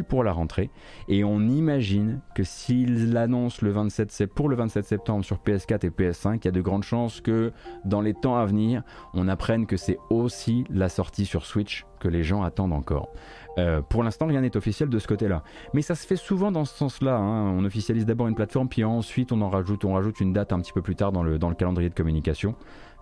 pour 0.00 0.24
la 0.24 0.32
rentrée. 0.32 0.70
Et 1.08 1.24
on 1.24 1.40
imagine 1.40 2.20
que 2.34 2.42
s'ils 2.42 3.12
l'annoncent 3.12 3.58
le 3.62 3.70
27 3.70 4.26
pour 4.26 4.48
le 4.48 4.56
27 4.56 4.84
septembre 4.84 5.24
sur 5.24 5.38
PS4 5.38 5.86
et 5.86 5.90
PS5, 5.90 6.38
il 6.42 6.44
y 6.46 6.48
a 6.48 6.52
de 6.52 6.60
grandes 6.60 6.82
chances 6.82 7.20
que 7.20 7.52
dans 7.84 8.00
les 8.00 8.14
temps 8.14 8.36
à 8.36 8.46
venir, 8.46 8.82
on 9.14 9.28
apprenne 9.28 9.66
que 9.66 9.76
c'est 9.76 9.98
aussi 10.10 10.64
la 10.70 10.88
sortie 10.88 11.26
sur 11.26 11.44
Switch 11.44 11.84
que 12.00 12.08
les 12.08 12.24
gens 12.24 12.42
attendent 12.42 12.72
encore. 12.72 13.10
Euh, 13.58 13.80
pour 13.82 14.02
l'instant, 14.02 14.26
rien 14.26 14.40
n'est 14.40 14.56
officiel 14.56 14.88
de 14.88 14.98
ce 14.98 15.06
côté-là. 15.06 15.44
Mais 15.74 15.82
ça 15.82 15.94
se 15.94 16.06
fait 16.06 16.16
souvent 16.16 16.50
dans 16.50 16.64
ce 16.64 16.76
sens-là. 16.76 17.16
Hein. 17.16 17.50
On 17.50 17.64
officialise 17.64 18.06
d'abord 18.06 18.26
une 18.26 18.34
plateforme, 18.34 18.68
puis 18.68 18.82
ensuite 18.82 19.30
on 19.30 19.40
en 19.40 19.50
rajoute, 19.50 19.84
on 19.84 19.92
rajoute 19.94 20.20
une 20.20 20.32
date 20.32 20.52
un 20.52 20.60
petit 20.60 20.72
peu 20.72 20.82
plus 20.82 20.96
tard 20.96 21.12
dans 21.12 21.22
le, 21.22 21.38
calendrier 21.54 21.90
de 21.90 21.94
communication. 21.94 22.54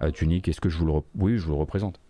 Euh, 0.02 0.10
Tunic, 0.10 0.48
est-ce 0.48 0.60
que 0.60 0.68
je 0.68 0.78
vous 0.78 0.86
le... 0.86 0.92
Oui, 1.18 1.38
je 1.38 1.44
vous 1.44 1.52
le 1.52 1.58
représente. 1.58 2.00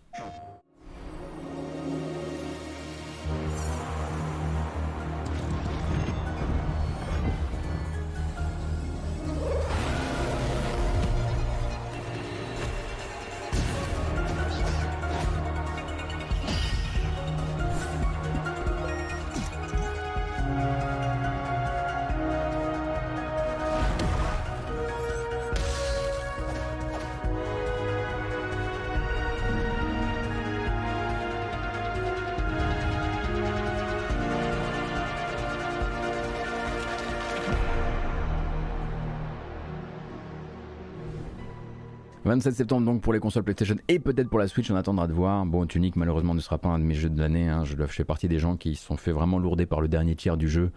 27 42.31 42.53
septembre 42.53 42.85
donc 42.85 43.01
pour 43.01 43.11
les 43.11 43.19
consoles 43.19 43.43
PlayStation 43.43 43.75
et 43.89 43.99
peut-être 43.99 44.29
pour 44.29 44.39
la 44.39 44.47
Switch, 44.47 44.71
on 44.71 44.75
attendra 44.77 45.05
de 45.05 45.11
voir. 45.11 45.45
Bon, 45.45 45.65
Tunic 45.65 45.97
malheureusement 45.97 46.33
ne 46.33 46.39
sera 46.39 46.57
pas 46.57 46.69
un 46.69 46.79
de 46.79 46.85
mes 46.85 46.93
jeux 46.93 47.09
de 47.09 47.19
l'année. 47.19 47.49
Hein. 47.49 47.65
Je, 47.65 47.75
fais 47.87 48.05
partie 48.05 48.29
des 48.29 48.39
gens 48.39 48.55
qui 48.55 48.75
se 48.75 48.85
sont 48.85 48.95
fait 48.95 49.11
vraiment 49.11 49.37
lourder 49.37 49.65
par 49.65 49.81
le 49.81 49.89
dernier 49.89 50.15
tiers 50.15 50.37
du 50.37 50.47
jeu. 50.47 50.71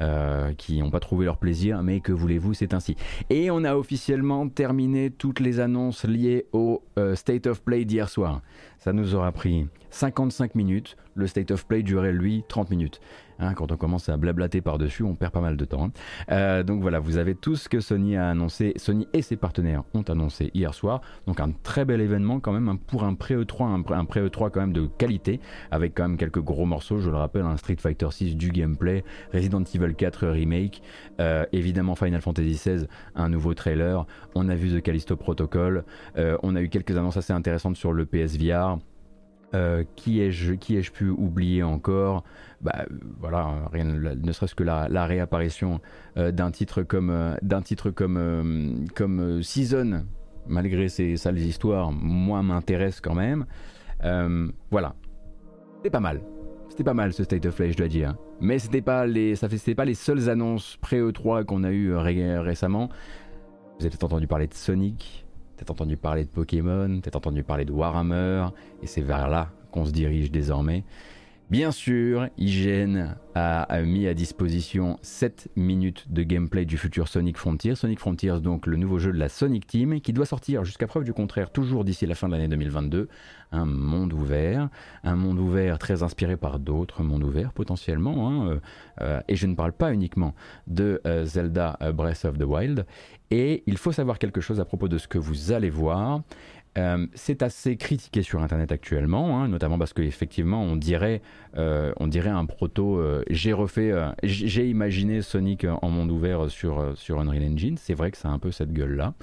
Euh, 0.00 0.52
qui 0.54 0.80
n'ont 0.80 0.90
pas 0.90 1.00
trouvé 1.00 1.26
leur 1.26 1.36
plaisir, 1.36 1.82
mais 1.82 2.00
que 2.00 2.12
voulez-vous, 2.12 2.54
c'est 2.54 2.72
ainsi. 2.72 2.96
Et 3.30 3.50
on 3.50 3.62
a 3.62 3.76
officiellement 3.76 4.48
terminé 4.48 5.10
toutes 5.10 5.38
les 5.38 5.60
annonces 5.60 6.04
liées 6.04 6.46
au 6.52 6.82
euh, 6.98 7.14
State 7.14 7.46
of 7.46 7.62
Play 7.62 7.84
d'hier 7.84 8.08
soir. 8.08 8.40
Ça 8.78 8.92
nous 8.92 9.14
aura 9.14 9.30
pris 9.30 9.68
55 9.90 10.54
minutes, 10.54 10.96
le 11.14 11.26
State 11.26 11.50
of 11.50 11.66
Play 11.66 11.82
durait 11.82 12.12
lui 12.12 12.42
30 12.48 12.70
minutes. 12.70 13.00
Hein, 13.38 13.54
quand 13.54 13.72
on 13.72 13.76
commence 13.76 14.08
à 14.08 14.16
blablater 14.16 14.60
par-dessus, 14.60 15.02
on 15.02 15.14
perd 15.14 15.32
pas 15.32 15.40
mal 15.40 15.56
de 15.56 15.64
temps. 15.64 15.84
Hein. 15.84 15.90
Euh, 16.30 16.62
donc 16.62 16.82
voilà, 16.82 16.98
vous 17.00 17.16
avez 17.16 17.34
tout 17.34 17.56
ce 17.56 17.68
que 17.68 17.80
Sony 17.80 18.16
a 18.16 18.28
annoncé, 18.28 18.72
Sony 18.76 19.06
et 19.12 19.22
ses 19.22 19.36
partenaires 19.36 19.82
ont 19.94 20.02
annoncé 20.02 20.50
hier 20.54 20.74
soir. 20.74 21.00
Donc 21.26 21.40
un 21.40 21.50
très 21.62 21.84
bel 21.84 22.00
événement 22.00 22.40
quand 22.40 22.52
même 22.52 22.68
hein, 22.68 22.78
pour 22.86 23.04
un 23.04 23.14
pré-E3, 23.14 23.92
un, 23.92 24.04
pré-E3 24.04 24.50
quand 24.50 24.60
même 24.60 24.72
de 24.72 24.86
qualité, 24.86 25.40
avec 25.70 25.94
quand 25.94 26.04
même 26.08 26.16
quelques 26.16 26.42
gros 26.42 26.66
morceaux, 26.66 27.00
je 27.00 27.10
le 27.10 27.16
rappelle, 27.16 27.42
un 27.42 27.56
Street 27.56 27.76
Fighter 27.78 28.08
6 28.10 28.36
du 28.36 28.50
gameplay, 28.50 29.04
Resident 29.32 29.62
Evil 29.62 29.94
4 29.94 30.28
Remake, 30.28 30.82
euh, 31.20 31.44
évidemment 31.52 31.94
Final 31.94 32.20
Fantasy 32.20 32.52
XVI, 32.52 32.86
un 33.14 33.28
nouveau 33.28 33.54
trailer, 33.54 34.06
on 34.34 34.48
a 34.48 34.54
vu 34.54 34.70
The 34.70 34.82
Callisto 34.82 35.16
Protocol, 35.16 35.84
euh, 36.16 36.36
on 36.42 36.56
a 36.56 36.62
eu 36.62 36.68
quelques 36.68 36.96
annonces 36.96 37.16
assez 37.16 37.32
intéressantes 37.32 37.76
sur 37.76 37.92
le 37.92 38.06
PSVR. 38.06 38.78
Qui 39.96 40.20
ai-je 40.20 40.54
qui 40.54 40.76
ai-je 40.76 40.92
pu 40.92 41.08
oublier 41.08 41.62
encore? 41.62 42.24
Bah, 42.62 42.86
voilà, 43.18 43.68
rien, 43.72 43.84
ne 43.84 44.32
serait-ce 44.32 44.54
que 44.54 44.62
la, 44.62 45.06
réapparition 45.06 45.80
euh, 46.16 46.30
d'un 46.30 46.52
titre 46.52 46.82
comme, 46.82 47.10
euh, 47.10 47.34
d'un 47.42 47.60
titre 47.60 47.90
comme, 47.90 48.16
euh, 48.16 48.86
comme 48.94 49.42
Season, 49.42 50.06
malgré 50.46 50.88
ses 50.88 51.16
sales 51.16 51.38
histoires, 51.38 51.90
moi 51.90 52.42
m'intéresse 52.42 53.00
quand 53.00 53.14
même. 53.14 53.46
voilà, 54.70 54.94
c'était 55.76 55.90
pas 55.90 56.00
mal. 56.00 56.20
C'était 56.68 56.84
pas 56.84 56.94
mal 56.94 57.12
ce 57.12 57.24
State 57.24 57.44
of 57.46 57.56
Play, 57.56 57.72
je 57.72 57.76
dois 57.76 57.88
dire. 57.88 58.14
Mais 58.40 58.58
c'était 58.58 58.80
pas 58.80 59.06
les, 59.06 59.34
ça 59.34 59.48
pas 59.76 59.84
les 59.84 59.94
seules 59.94 60.30
annonces 60.30 60.78
pré-E3 60.80 61.44
qu'on 61.44 61.64
a 61.64 61.72
eu 61.72 61.94
récemment. 61.94 62.88
Vous 63.78 63.84
avez 63.84 63.90
peut-être 63.90 64.04
entendu 64.04 64.28
parler 64.28 64.46
de 64.46 64.54
Sonic, 64.54 65.21
peut-être 65.62 65.70
entendu 65.70 65.96
parler 65.96 66.24
de 66.24 66.28
Pokémon, 66.28 67.00
peut-être 67.00 67.16
entendu 67.16 67.44
parler 67.44 67.64
de 67.64 67.72
Warhammer, 67.72 68.48
et 68.82 68.86
c'est 68.86 69.00
vers 69.00 69.28
là 69.28 69.50
qu'on 69.70 69.84
se 69.84 69.92
dirige 69.92 70.30
désormais. 70.32 70.82
Bien 71.52 71.70
sûr, 71.70 72.28
IGN 72.38 73.14
a, 73.34 73.82
mis 73.82 74.06
à 74.06 74.14
disposition 74.14 74.98
7 75.02 75.50
minutes 75.54 76.10
de 76.10 76.22
gameplay 76.22 76.64
du 76.64 76.78
futur 76.78 77.08
Sonic 77.08 77.36
Frontiers. 77.36 77.74
Sonic 77.74 77.98
Frontiers, 77.98 78.40
donc 78.40 78.66
le 78.66 78.78
nouveau 78.78 78.98
jeu 78.98 79.12
de 79.12 79.18
la 79.18 79.28
Sonic 79.28 79.66
Team, 79.66 80.00
qui 80.00 80.14
doit 80.14 80.24
sortir 80.24 80.64
jusqu'à 80.64 80.86
preuve 80.86 81.04
du 81.04 81.12
contraire 81.12 81.50
toujours 81.50 81.84
d'ici 81.84 82.06
la 82.06 82.14
fin 82.14 82.28
de 82.28 82.32
l'année 82.32 82.48
2022. 82.48 83.06
Un 83.52 83.66
monde 83.66 84.14
ouvert, 84.14 84.70
un 85.04 85.14
monde 85.14 85.38
ouvert 85.38 85.78
très 85.78 86.02
inspiré 86.02 86.38
par 86.38 86.58
d'autres 86.58 87.02
mondes 87.02 87.22
ouverts 87.22 87.52
potentiellement. 87.52 88.30
Hein, 88.30 88.48
euh, 88.48 88.60
euh, 89.02 89.20
et 89.28 89.36
je 89.36 89.46
ne 89.46 89.54
parle 89.54 89.74
pas 89.74 89.92
uniquement 89.92 90.34
de 90.68 91.02
euh, 91.06 91.26
Zelda 91.26 91.78
Breath 91.92 92.24
of 92.24 92.38
the 92.38 92.44
Wild. 92.44 92.86
Et 93.30 93.62
il 93.66 93.76
faut 93.76 93.92
savoir 93.92 94.18
quelque 94.18 94.40
chose 94.40 94.58
à 94.58 94.64
propos 94.64 94.88
de 94.88 94.96
ce 94.96 95.06
que 95.06 95.18
vous 95.18 95.52
allez 95.52 95.70
voir. 95.70 96.22
Euh, 96.78 97.06
c'est 97.14 97.42
assez 97.42 97.76
critiqué 97.76 98.22
sur 98.22 98.42
Internet 98.42 98.72
actuellement, 98.72 99.38
hein, 99.38 99.48
notamment 99.48 99.78
parce 99.78 99.92
qu'effectivement, 99.92 100.62
on 100.62 100.76
dirait, 100.76 101.20
euh, 101.58 101.92
on 101.98 102.06
dirait 102.06 102.30
un 102.30 102.46
proto. 102.46 102.98
Euh, 102.98 103.22
j'ai 103.28 103.52
refait, 103.52 103.92
j'ai 104.22 104.68
imaginé 104.68 105.22
Sonic 105.22 105.66
en 105.82 105.88
monde 105.90 106.10
ouvert 106.10 106.50
sur, 106.50 106.92
sur 106.96 107.20
Unreal 107.20 107.44
Engine. 107.44 107.76
C'est 107.76 107.94
vrai 107.94 108.10
que 108.10 108.16
c'est 108.16 108.28
un 108.28 108.38
peu 108.38 108.50
cette 108.50 108.72
gueule-là. 108.72 109.14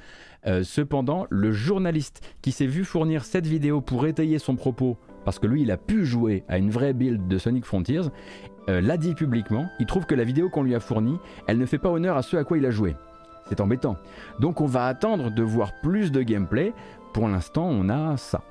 cependant, 0.64 1.26
le 1.30 1.52
journaliste 1.52 2.22
qui 2.42 2.52
s'est 2.52 2.68
vu 2.68 2.84
fournir 2.84 3.26
cette 3.26 3.48
vidéo 3.48 3.82
pour 3.82 4.06
étayer 4.06 4.38
son 4.40 4.56
propos, 4.56 4.98
parce 5.26 5.40
que 5.40 5.48
lui, 5.48 5.64
il 5.64 5.72
a 5.72 5.78
pu 5.78 6.06
jouer 6.06 6.44
à 6.48 6.58
une 6.58 6.70
vraie 6.70 6.94
build 6.94 7.28
de 7.28 7.38
Sonic 7.38 7.66
Frontiers, 7.66 8.10
l'a 8.68 8.98
dit 8.98 9.16
publiquement. 9.16 9.68
Il 9.80 9.88
trouve 9.88 10.06
que 10.06 10.14
la 10.14 10.24
vidéo 10.24 10.50
qu'on 10.50 10.62
lui 10.62 10.76
a 10.76 10.80
fournie, 10.80 11.18
elle 11.48 11.58
ne 11.58 11.66
fait 11.66 11.80
pas 11.80 11.90
honneur 11.90 12.18
à 12.18 12.22
ce 12.22 12.38
à 12.38 12.44
quoi 12.44 12.60
il 12.60 12.66
a 12.68 12.72
joué. 12.72 12.96
C'est 13.50 13.62
embêtant. 13.62 13.98
Donc 14.40 14.62
on 14.62 14.68
va 14.68 14.86
attendre 14.86 15.32
de 15.32 15.42
voir 15.42 15.72
plus 15.82 16.12
de 16.12 16.22
gameplay 16.22 16.72
pour 17.14 17.28
l'instant, 17.28 17.66
on 17.66 17.90
a 17.90 18.18
ça. 18.18 18.42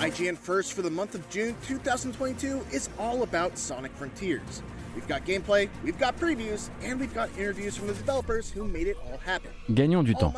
IGN 0.00 0.36
First 0.36 0.72
for 0.74 0.82
the 0.82 0.90
month 0.90 1.14
of 1.14 1.28
June 1.30 1.54
2022 1.66 2.60
is 2.72 2.88
all 2.98 3.22
about 3.22 3.58
Sonic 3.58 3.92
Frontiers. 3.96 4.62
We've 4.94 5.08
got 5.08 5.26
gameplay, 5.26 5.68
we've 5.84 5.98
got 5.98 6.16
previews, 6.18 6.70
and 6.84 7.00
we've 7.00 7.12
got 7.14 7.28
interviews 7.36 7.76
from 7.76 7.88
the 7.88 7.94
developers 7.94 8.50
who 8.50 8.64
made 8.64 8.86
it 8.86 8.96
all 9.04 9.18
happen. 9.18 9.50
Gagnons 9.68 10.04
du 10.04 10.14
temps. 10.14 10.32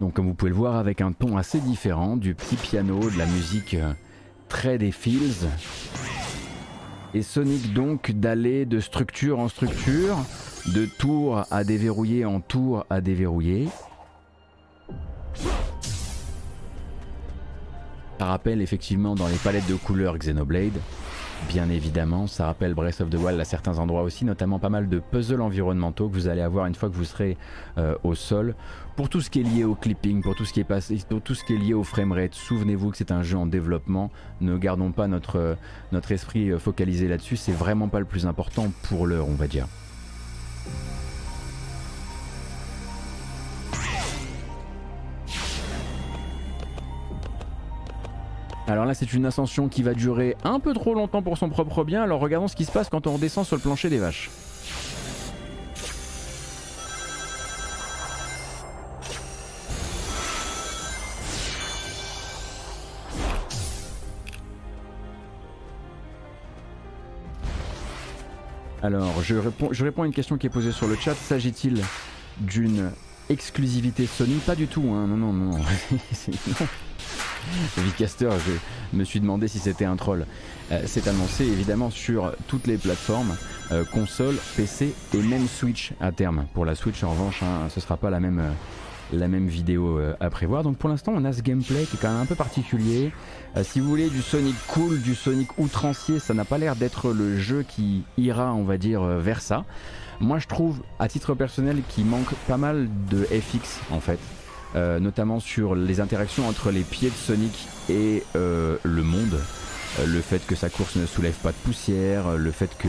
Donc 0.00 0.14
comme 0.14 0.26
vous 0.26 0.34
pouvez 0.34 0.50
le 0.50 0.56
voir 0.56 0.76
avec 0.76 1.00
un 1.00 1.12
ton 1.12 1.36
assez 1.36 1.60
différent, 1.60 2.16
du 2.16 2.34
petit 2.34 2.56
piano, 2.56 2.98
de 3.10 3.18
la 3.18 3.26
musique 3.26 3.74
euh, 3.74 3.92
très 4.48 4.78
des 4.78 4.92
feels. 4.92 5.48
Et 7.14 7.22
Sonic 7.22 7.72
donc 7.72 8.12
d'aller 8.12 8.66
de 8.66 8.80
structure 8.80 9.38
en 9.38 9.48
structure, 9.48 10.16
de 10.74 10.84
tour 10.84 11.42
à 11.50 11.64
déverrouiller 11.64 12.26
en 12.26 12.40
tour 12.40 12.84
à 12.90 13.00
déverrouiller. 13.00 13.68
Ça 18.18 18.26
rappelle 18.26 18.60
effectivement 18.60 19.14
dans 19.14 19.28
les 19.28 19.36
palettes 19.36 19.68
de 19.68 19.76
couleurs 19.76 20.18
Xenoblade. 20.18 20.78
Bien 21.46 21.70
évidemment, 21.70 22.26
ça 22.26 22.46
rappelle 22.46 22.74
Breath 22.74 23.00
of 23.00 23.08
the 23.10 23.14
Wild 23.14 23.40
à 23.40 23.44
certains 23.44 23.78
endroits 23.78 24.02
aussi, 24.02 24.24
notamment 24.24 24.58
pas 24.58 24.68
mal 24.68 24.88
de 24.88 24.98
puzzles 24.98 25.40
environnementaux 25.40 26.08
que 26.08 26.14
vous 26.14 26.28
allez 26.28 26.42
avoir 26.42 26.66
une 26.66 26.74
fois 26.74 26.90
que 26.90 26.94
vous 26.94 27.04
serez 27.04 27.38
euh, 27.78 27.94
au 28.02 28.14
sol. 28.14 28.54
Pour 28.96 29.08
tout 29.08 29.20
ce 29.20 29.30
qui 29.30 29.40
est 29.40 29.44
lié 29.44 29.64
au 29.64 29.74
clipping, 29.74 30.20
pour 30.20 30.34
tout 30.34 30.44
ce 30.44 30.52
qui 30.52 30.60
est, 30.60 30.64
passé, 30.64 30.98
pour 31.08 31.22
tout 31.22 31.34
ce 31.34 31.44
qui 31.44 31.54
est 31.54 31.58
lié 31.58 31.72
au 31.72 31.84
framerate, 31.84 32.34
souvenez-vous 32.34 32.90
que 32.90 32.96
c'est 32.96 33.12
un 33.12 33.22
jeu 33.22 33.38
en 33.38 33.46
développement. 33.46 34.10
Ne 34.40 34.58
gardons 34.58 34.92
pas 34.92 35.06
notre, 35.06 35.38
euh, 35.38 36.00
esprit 36.10 36.50
euh, 36.50 36.58
focalisé 36.58 37.08
là-dessus, 37.08 37.36
c'est 37.36 37.52
vraiment 37.52 37.88
pas 37.88 38.00
le 38.00 38.04
plus 38.04 38.26
important 38.26 38.66
pour 38.82 39.06
l'heure, 39.06 39.28
on 39.28 39.34
va 39.34 39.46
dire. 39.46 39.68
Alors 48.68 48.84
là, 48.84 48.92
c'est 48.92 49.14
une 49.14 49.24
ascension 49.24 49.68
qui 49.68 49.82
va 49.82 49.94
durer 49.94 50.36
un 50.44 50.60
peu 50.60 50.74
trop 50.74 50.92
longtemps 50.92 51.22
pour 51.22 51.38
son 51.38 51.48
propre 51.48 51.84
bien. 51.84 52.02
Alors 52.02 52.20
regardons 52.20 52.48
ce 52.48 52.54
qui 52.54 52.66
se 52.66 52.70
passe 52.70 52.90
quand 52.90 53.06
on 53.06 53.14
redescend 53.14 53.46
sur 53.46 53.56
le 53.56 53.62
plancher 53.62 53.88
des 53.88 53.96
vaches. 53.96 54.30
Alors, 68.82 69.22
je 69.22 69.34
réponds, 69.82 70.02
à 70.02 70.06
une 70.06 70.12
question 70.12 70.36
qui 70.36 70.46
est 70.46 70.50
posée 70.50 70.72
sur 70.72 70.86
le 70.86 70.94
chat. 70.94 71.14
S'agit-il 71.14 71.82
d'une 72.38 72.90
exclusivité 73.30 74.06
Sony? 74.06 74.36
Pas 74.46 74.54
du 74.54 74.66
tout, 74.66 74.92
hein. 74.94 75.06
non, 75.06 75.16
non, 75.16 75.32
non. 75.32 75.58
Vicaster, 77.78 78.30
je 78.46 78.96
me 78.96 79.04
suis 79.04 79.20
demandé 79.20 79.48
si 79.48 79.58
c'était 79.58 79.84
un 79.84 79.96
troll. 79.96 80.26
Euh, 80.70 80.82
c'est 80.86 81.08
annoncé 81.08 81.44
évidemment 81.44 81.90
sur 81.90 82.32
toutes 82.46 82.66
les 82.66 82.76
plateformes, 82.76 83.34
euh, 83.72 83.84
console, 83.84 84.36
PC 84.56 84.94
et 85.14 85.18
même 85.18 85.46
Switch 85.46 85.92
à 86.00 86.12
terme. 86.12 86.46
Pour 86.54 86.64
la 86.64 86.74
Switch 86.74 87.02
en 87.02 87.10
revanche, 87.10 87.42
hein, 87.42 87.68
ce 87.70 87.80
sera 87.80 87.96
pas 87.96 88.10
la 88.10 88.20
même, 88.20 88.40
euh, 88.40 88.50
la 89.12 89.28
même 89.28 89.48
vidéo 89.48 89.98
à 90.20 90.30
prévoir. 90.30 90.62
Donc 90.62 90.76
pour 90.76 90.90
l'instant 90.90 91.12
on 91.14 91.24
a 91.24 91.32
ce 91.32 91.40
gameplay 91.42 91.84
qui 91.84 91.96
est 91.96 92.00
quand 92.00 92.12
même 92.12 92.22
un 92.22 92.26
peu 92.26 92.34
particulier. 92.34 93.10
si 93.62 93.80
vous 93.80 93.88
voulez 93.88 94.10
du 94.10 94.20
Sonic 94.20 94.54
cool, 94.66 95.00
du 95.00 95.14
Sonic 95.14 95.58
outrancier, 95.58 96.18
ça 96.18 96.34
n'a 96.34 96.44
pas 96.44 96.58
l'air 96.58 96.76
d'être 96.76 97.12
le 97.12 97.38
jeu 97.38 97.64
qui 97.66 98.04
ira 98.18 98.52
on 98.52 98.64
va 98.64 98.76
dire 98.76 99.02
vers 99.02 99.40
ça. 99.40 99.64
Moi 100.20 100.38
je 100.38 100.46
trouve 100.46 100.82
à 100.98 101.08
titre 101.08 101.34
personnel 101.34 101.80
qu'il 101.88 102.04
manque 102.04 102.34
pas 102.46 102.58
mal 102.58 102.88
de 103.08 103.24
FX 103.24 103.80
en 103.90 104.00
fait. 104.00 104.18
Notamment 104.74 105.40
sur 105.40 105.74
les 105.74 106.00
interactions 106.00 106.48
entre 106.48 106.70
les 106.70 106.82
pieds 106.82 107.10
de 107.10 107.14
Sonic 107.14 107.68
et 107.88 108.22
le 108.34 109.02
monde. 109.02 109.38
Euh, 109.98 110.06
le 110.06 110.20
fait 110.20 110.44
que 110.46 110.54
sa 110.54 110.68
course 110.68 110.96
ne 110.96 111.06
soulève 111.06 111.34
pas 111.34 111.50
de 111.50 111.56
poussière, 111.56 112.28
euh, 112.28 112.36
le 112.36 112.50
fait 112.50 112.70
que 112.78 112.88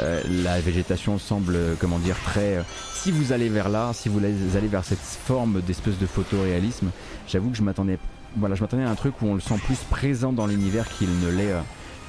euh, 0.00 0.20
la 0.42 0.60
végétation 0.60 1.18
semble, 1.18 1.56
comment 1.78 1.98
dire, 1.98 2.16
très. 2.24 2.58
si 2.94 3.12
vous 3.12 3.32
allez 3.32 3.48
vers 3.48 3.68
là, 3.68 3.92
si 3.94 4.08
vous 4.08 4.18
allez 4.18 4.68
vers 4.68 4.84
cette 4.84 4.98
forme 4.98 5.60
d'espèce 5.62 5.98
de 5.98 6.06
photoréalisme, 6.06 6.90
j'avoue 7.28 7.50
que 7.50 7.56
je 7.56 7.62
m'attendais, 7.62 7.98
voilà, 8.36 8.54
je 8.56 8.62
m'attendais 8.62 8.82
à 8.82 8.90
un 8.90 8.96
truc 8.96 9.22
où 9.22 9.26
on 9.26 9.34
le 9.34 9.40
sent 9.40 9.58
plus 9.64 9.78
présent 9.88 10.32
dans 10.32 10.46
l'univers 10.46 10.88
qu'il 10.88 11.08
ne 11.20 11.30
l'est, 11.30 11.54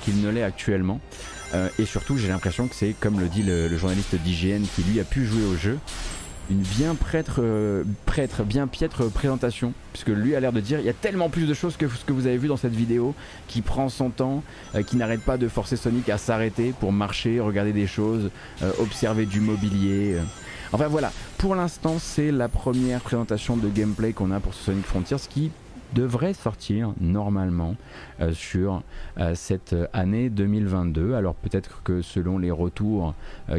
qu'il 0.02 0.22
ne 0.22 0.30
l'est 0.30 0.44
actuellement. 0.44 1.00
et 1.78 1.86
surtout, 1.86 2.18
j'ai 2.18 2.28
l'impression 2.28 2.68
que 2.68 2.74
c'est 2.74 2.96
comme 3.00 3.20
le 3.20 3.28
dit 3.28 3.44
le, 3.44 3.68
le 3.68 3.78
journaliste 3.78 4.16
d'IGN 4.16 4.64
qui 4.76 4.82
lui 4.84 5.00
a 5.00 5.04
pu 5.04 5.26
jouer 5.26 5.46
au 5.46 5.56
jeu, 5.56 5.78
une 6.50 6.62
bien 6.62 6.96
prêtre, 6.96 7.40
euh, 7.40 7.84
prêtre, 8.06 8.44
bien 8.44 8.68
piètre 8.68 9.10
présentation, 9.12 9.74
puisque 9.94 10.10
lui 10.10 10.36
a 10.36 10.40
l'air 10.40 10.54
de 10.54 10.60
dire 10.60 10.80
il 10.80 10.86
y 10.86 10.90
a 10.90 10.94
tellement 10.94 11.30
plus 11.30 11.48
de 11.48 11.54
choses 11.54 11.76
que 11.78 11.88
ce 11.88 12.06
que 12.06 12.14
vous 12.14 12.28
avez 12.28 12.38
vu 12.38 12.48
dans 12.48 12.58
cette 12.58 12.74
vidéo, 12.74 13.16
qui 13.48 13.62
prend 13.62 13.90
son 13.90 14.10
temps, 14.10 14.44
euh, 14.76 14.84
qui 14.84 14.96
n'arrête 14.98 15.22
pas 15.22 15.38
de 15.38 15.48
forcer 15.48 15.76
Sonic 15.76 16.10
à 16.10 16.18
s'arrêter 16.18 16.74
pour 16.80 16.92
marcher, 16.92 17.40
regarder 17.40 17.74
des 17.74 17.88
choses, 17.88 18.30
euh, 18.62 18.72
observer 18.80 19.26
du 19.26 19.40
mobilier. 19.40 20.18
Enfin 20.72 20.88
voilà, 20.88 21.12
pour 21.38 21.56
l'instant 21.56 21.96
c'est 22.00 22.32
la 22.32 22.48
première 22.48 23.02
présentation 23.02 23.58
de 23.58 23.70
gameplay 23.70 24.14
qu'on 24.14 24.32
a 24.32 24.40
pour 24.40 24.54
Sonic 24.54 24.86
Frontiers, 24.86 25.18
qui 25.30 25.52
devrait 25.94 26.34
sortir 26.34 26.94
normalement 27.00 27.76
sur 28.34 28.82
cette 29.36 29.76
année 29.94 30.30
2022. 30.30 31.14
Alors 31.14 31.36
peut-être 31.36 31.84
que 31.84 32.02
selon 32.02 32.38
les 32.38 32.52
retours 32.52 33.14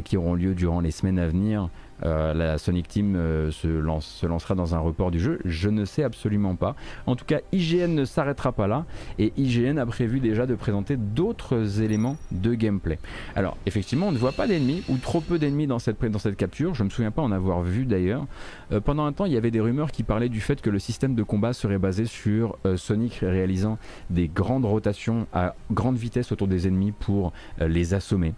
qui 0.05 0.19
auront 0.19 0.35
lieu 0.35 0.55
durant 0.55 0.81
les 0.81 0.91
semaines 0.91 1.19
à 1.19 1.29
venir, 1.29 1.71
euh, 2.05 2.35
la 2.35 2.59
Sonic 2.59 2.89
Team 2.89 3.17
euh, 3.17 3.51
se, 3.51 3.69
lance, 3.69 4.07
se, 4.07 4.27
lancera 4.27 4.55
dans 4.55 4.75
un 4.75 4.79
report 4.79 5.11
du 5.11 5.19
jeu 5.19 5.39
Je 5.45 5.69
ne 5.69 5.85
sais 5.85 6.03
absolument 6.03 6.55
pas. 6.55 6.77
En 7.07 7.17
tout 7.17 7.25
cas, 7.25 7.41
IGN 7.53 7.95
ne 7.95 8.05
s'arrêtera 8.05 8.53
pas 8.53 8.67
là 8.67 8.85
et 9.19 9.33
IGN 9.37 9.79
a 9.79 9.87
prévu 9.87 10.21
déjà 10.21 10.47
de 10.47 10.55
présenter 10.55 10.97
d'autres 10.97 11.81
éléments 11.81 12.17
de 12.33 12.55
gameplay. 12.55 12.99
Alors, 13.35 13.57
effectivement, 13.67 14.09
on 14.09 14.13
ne 14.13 14.19
voit 14.19 14.33
pas 14.33 14.47
d'ennemis 14.47 14.83
ou 14.89 14.99
trop 14.99 15.21
peu 15.21 15.39
d'ennemis 15.39 15.67
dans 15.67 15.79
cette, 15.79 16.05
dans 16.05 16.19
cette 16.19 16.37
capture. 16.37 16.75
Je 16.75 16.83
ne 16.83 16.89
me 16.89 16.91
souviens 16.91 17.11
pas 17.11 17.23
en 17.23 17.33
avoir 17.33 17.63
vu 17.63 17.87
d'ailleurs. 17.87 18.27
Euh, 18.73 18.81
pendant 18.81 19.07
un 19.07 19.13
temps, 19.13 19.25
il 19.25 19.33
y 19.33 19.37
avait 19.37 19.51
des 19.51 19.61
rumeurs 19.61 19.91
qui 19.91 20.03
parlaient 20.03 20.29
du 20.29 20.41
fait 20.41 20.61
que 20.61 20.71
le 20.71 20.79
système 20.79 21.15
de 21.15 21.23
combat 21.23 21.53
serait 21.53 21.79
basé 21.79 22.05
sur 22.05 22.59
Sonic 22.77 23.21
réalisant 23.23 23.79
des 24.11 24.29
grandes 24.29 24.65
rotations 24.65 25.27
à 25.33 25.55
grande 25.71 25.97
vitesse 25.97 26.33
autour 26.33 26.49
des 26.49 26.67
ennemis 26.67 26.93
pour 26.93 27.33
les 27.59 27.95
assommer. 27.95 28.35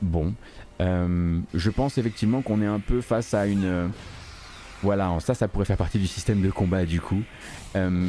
Bon, 0.00 0.34
euh, 0.80 1.38
je 1.54 1.70
pense 1.70 1.98
effectivement 1.98 2.42
qu'on 2.42 2.62
est 2.62 2.66
un 2.66 2.80
peu 2.80 3.00
face 3.00 3.34
à 3.34 3.46
une... 3.46 3.64
Euh, 3.64 3.88
voilà, 4.82 5.16
ça, 5.20 5.34
ça 5.34 5.48
pourrait 5.48 5.64
faire 5.64 5.76
partie 5.76 5.98
du 5.98 6.06
système 6.06 6.40
de 6.40 6.50
combat 6.50 6.84
du 6.84 7.00
coup. 7.00 7.22
Euh, 7.74 8.06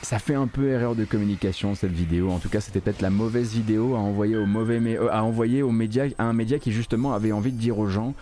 ça 0.00 0.18
fait 0.18 0.34
un 0.34 0.46
peu 0.46 0.70
erreur 0.70 0.94
de 0.94 1.04
communication 1.04 1.74
cette 1.74 1.92
vidéo. 1.92 2.30
En 2.30 2.38
tout 2.38 2.48
cas, 2.48 2.60
c'était 2.60 2.80
peut-être 2.80 3.02
la 3.02 3.10
mauvaise 3.10 3.52
vidéo 3.52 3.94
à 3.96 3.98
envoyer 3.98 4.36
au 4.36 4.46
mauvais, 4.46 4.80
à 5.10 5.22
envoyer 5.22 5.62
aux 5.62 5.72
médias, 5.72 6.06
à 6.16 6.24
un 6.24 6.32
média 6.32 6.58
qui 6.58 6.72
justement 6.72 7.12
avait 7.12 7.32
envie 7.32 7.52
de 7.52 7.58
dire 7.58 7.78
aux 7.78 7.88
gens, 7.88 8.14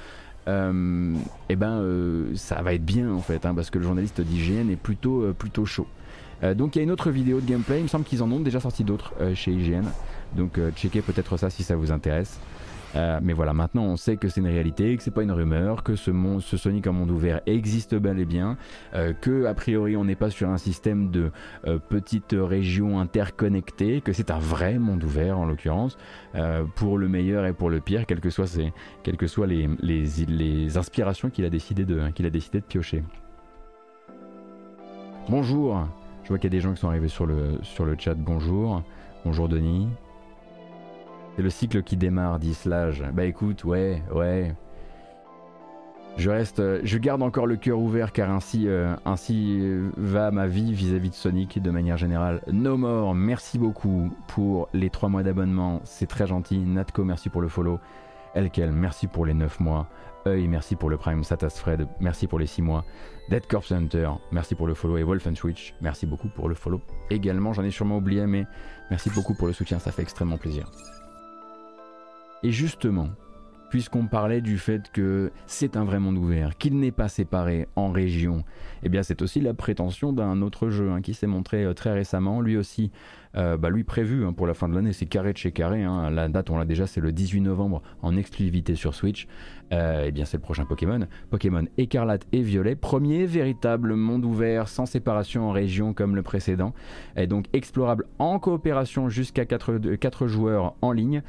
eh 0.49 1.57
ben, 1.57 1.85
ça 2.35 2.63
va 2.63 2.75
être 2.75 2.85
bien 2.85 3.13
en 3.13 3.21
fait, 3.21 3.47
hein, 3.47 3.55
parce 3.55 3.71
que 3.71 3.79
le 3.79 3.85
journaliste 3.85 4.21
d'IGN 4.21 4.71
est 4.71 4.77
plutôt, 4.77 5.33
plutôt 5.39 5.67
chaud. 5.67 5.87
donc 6.57 6.75
il 6.75 6.79
y 6.79 6.81
a 6.81 6.83
une 6.83 6.91
autre 6.91 7.11
vidéo 7.11 7.41
de 7.41 7.47
gameplay. 7.47 7.79
Il 7.79 7.85
me 7.85 7.89
semble 7.89 8.05
qu'ils 8.05 8.25
en 8.25 8.33
ont 8.33 8.41
déjà 8.41 8.59
sorti 8.59 8.83
d'autres 8.83 9.13
chez 9.35 9.53
IGN. 9.53 9.85
Donc 10.35 10.59
checkez 10.75 11.01
peut-être 11.01 11.37
ça 11.37 11.49
si 11.49 11.63
ça 11.63 11.77
vous 11.77 11.93
intéresse. 11.93 12.41
Euh, 12.99 13.21
mais 13.23 13.33
voilà, 13.33 13.53
maintenant 13.53 13.85
on 13.85 13.97
sait 13.97 14.17
que 14.17 14.29
c'est 14.29 14.41
une 14.41 14.49
réalité, 14.49 14.97
que 14.97 15.03
c'est 15.03 15.13
pas 15.13 15.23
une 15.23 15.33
rumeur, 15.33 15.85
que 15.85 15.95
ce, 15.95 16.11
ce 16.41 16.57
Sonic 16.57 16.87
en 16.89 16.93
monde 16.93 17.11
ouvert 17.11 17.41
existe 17.47 17.95
bel 17.95 18.19
et 18.19 18.25
bien, 18.25 18.57
euh, 18.95 19.13
que 19.13 19.45
a 19.45 19.55
priori 19.55 19.97
on 19.97 20.05
n'est 20.05 20.17
pas 20.17 20.31
sur 20.31 20.49
un 20.49 20.59
système 20.59 21.11
de 21.11 21.31
euh, 21.67 21.79
petites 21.79 22.35
régions 22.37 22.99
interconnectées, 22.99 24.01
que 24.01 24.13
c'est 24.13 24.33
un 24.33 24.39
vrai 24.39 24.79
monde 24.79 25.05
ouvert 25.05 25.39
en 25.39 25.47
l'occurrence, 25.47 25.97
pour 26.77 26.99
le 26.99 27.09
meilleur 27.09 27.47
et 27.47 27.53
pour 27.53 27.71
le 27.71 27.81
pire, 27.81 28.07
quelles 28.07 28.21
que 28.21 28.31
soient, 28.31 28.47
que 29.03 29.27
soient 29.27 29.47
les, 29.47 29.69
les, 29.81 30.79
inspirations 30.79 31.31
qu'il 31.31 31.45
a, 31.45 31.51
décidé 31.51 31.85
de, 31.85 32.01
a 32.01 32.31
décidé 32.31 32.61
de 32.61 32.65
piocher. 32.65 33.03
Bonjour, 35.29 35.87
je 36.23 36.29
vois 36.29 36.39
qu'il 36.39 36.53
y 36.53 36.55
a 36.55 36.57
des 36.57 36.61
gens 36.61 36.73
qui 36.73 36.81
sont 36.81 36.89
arrivés 36.89 37.09
sur 37.09 37.27
le, 37.27 37.59
sur 37.63 37.85
le 37.85 37.97
chat, 37.99 38.15
bonjour, 38.15 38.83
bonjour 39.25 39.49
Denis. 39.49 39.89
C'est 41.39 41.45
le 41.45 41.51
cycle 41.51 41.85
qui 41.85 41.97
démarre, 41.97 42.41
dit 42.41 42.53
Slage. 42.53 43.05
Bah 43.15 43.25
écoute, 43.25 43.63
ouais, 43.63 44.03
ouais. 44.13 44.57
Je 46.17 46.31
reste, 46.31 46.61
je 46.85 46.99
garde 46.99 47.23
encore 47.23 47.47
le 47.47 47.55
cœur 47.55 47.79
ouvert 47.79 48.11
car 48.11 48.33
ainsi, 48.33 48.67
euh, 48.67 48.97
ainsi 49.05 49.61
va 49.97 50.33
ma 50.33 50.49
vie 50.49 50.73
vis-à-vis 50.73 51.11
de 51.11 51.15
Sonic 51.15 51.63
de 51.63 51.71
manière 51.71 51.97
générale. 51.97 52.43
No 52.53 52.77
more, 52.77 53.15
merci 53.15 53.57
beaucoup 53.57 54.11
pour 54.27 54.69
les 54.73 54.91
3 54.91 55.11
mois 55.11 55.23
d'abonnement, 55.23 55.81
c'est 55.85 56.09
très 56.09 56.27
gentil. 56.27 56.59
Natko, 56.59 57.05
merci 57.05 57.29
pour 57.29 57.41
le 57.41 57.47
follow. 57.47 57.79
Elkel, 58.35 58.73
merci 58.73 59.07
pour 59.07 59.25
les 59.25 59.35
9 59.35 59.61
mois. 59.61 59.87
Œil, 60.27 60.49
merci 60.49 60.75
pour 60.75 60.91
le 60.91 60.97
Prime. 60.97 61.23
Satasfred, 61.23 61.87
merci 62.01 62.27
pour 62.27 62.41
les 62.41 62.49
6 62.49 62.63
mois. 62.63 62.85
Dead 63.31 63.47
Corpse 63.47 63.71
Hunter, 63.71 64.11
merci 64.33 64.57
pour 64.57 64.67
le 64.67 64.75
follow. 64.75 64.97
Et 64.97 65.05
Wolf 65.05 65.33
Switch, 65.35 65.73
merci 65.81 66.05
beaucoup 66.05 66.31
pour 66.31 66.49
le 66.49 66.57
follow. 66.57 66.81
Également, 67.11 67.53
j'en 67.53 67.63
ai 67.63 67.71
sûrement 67.71 67.99
oublié, 67.99 68.27
mais 68.27 68.45
merci 68.91 69.09
beaucoup 69.11 69.35
pour 69.35 69.47
le 69.47 69.53
soutien, 69.53 69.79
ça 69.79 69.93
fait 69.93 70.03
extrêmement 70.03 70.37
plaisir. 70.37 70.69
Et 72.43 72.53
justement, 72.53 73.09
puisqu'on 73.71 74.07
parlait 74.07 74.41
du 74.41 74.59
fait 74.59 74.91
que 74.93 75.33
c'est 75.47 75.77
un 75.77 75.85
vrai 75.85 75.99
monde 75.99 76.17
ouvert, 76.17 76.57
qu'il 76.57 76.79
n'est 76.79 76.93
pas 76.93 77.09
séparé 77.09 77.67
en 77.77 77.91
régions, 77.91 78.45
eh 78.83 78.89
bien 78.89 79.03
c'est 79.03 79.23
aussi 79.23 79.41
la 79.41 79.55
prétention 79.55 80.13
d'un 80.13 80.41
autre 80.43 80.71
jeu 80.71 80.91
hein, 80.91 81.01
qui 81.01 81.15
s'est 81.15 81.27
montré 81.27 81.65
euh, 81.65 81.75
très 81.75 81.93
récemment, 81.93 82.41
lui 82.41 82.57
aussi, 82.57 82.91
euh, 83.39 83.57
bah, 83.57 83.71
lui 83.71 83.85
prévu 83.85 84.25
hein, 84.27 84.33
pour 84.33 84.47
la 84.47 84.55
fin 84.55 84.69
de 84.69 84.75
l'année, 84.75 84.93
c'est 84.93 85.07
carré 85.07 85.33
de 85.33 85.39
chez 85.39 85.53
carré, 85.53 85.85
hein. 85.85 86.11
la 86.11 86.29
date 86.29 86.51
on 86.51 86.59
l'a 86.59 86.65
déjà, 86.65 86.87
c'est 86.87 87.01
le 87.01 87.13
18 87.13 87.41
novembre 87.43 87.83
en 88.03 88.17
exclusivité 88.17 88.75
sur 88.75 88.95
Switch, 88.95 89.29
euh, 89.73 90.05
eh 90.07 90.13
bien 90.13 90.25
c'est 90.25 90.39
le 90.39 90.43
prochain 90.43 90.65
Pokémon, 90.65 91.07
Pokémon 91.31 91.65
écarlate 91.77 92.27
et 92.33 92.43
violet, 92.43 92.75
premier 92.75 93.27
véritable 93.27 93.95
monde 93.95 94.25
ouvert 94.25 94.69
sans 94.69 94.87
séparation 94.87 95.49
en 95.49 95.53
région 95.53 95.95
comme 95.95 96.17
le 96.17 96.23
précédent, 96.23 96.75
et 97.17 97.27
donc 97.27 97.47
explorable 97.53 98.07
en 98.19 98.39
coopération 98.39 99.09
jusqu'à 99.09 99.45
4, 99.45 99.95
4 99.97 100.27
joueurs 100.27 100.75
en 100.83 100.93
ligne, 100.93 101.23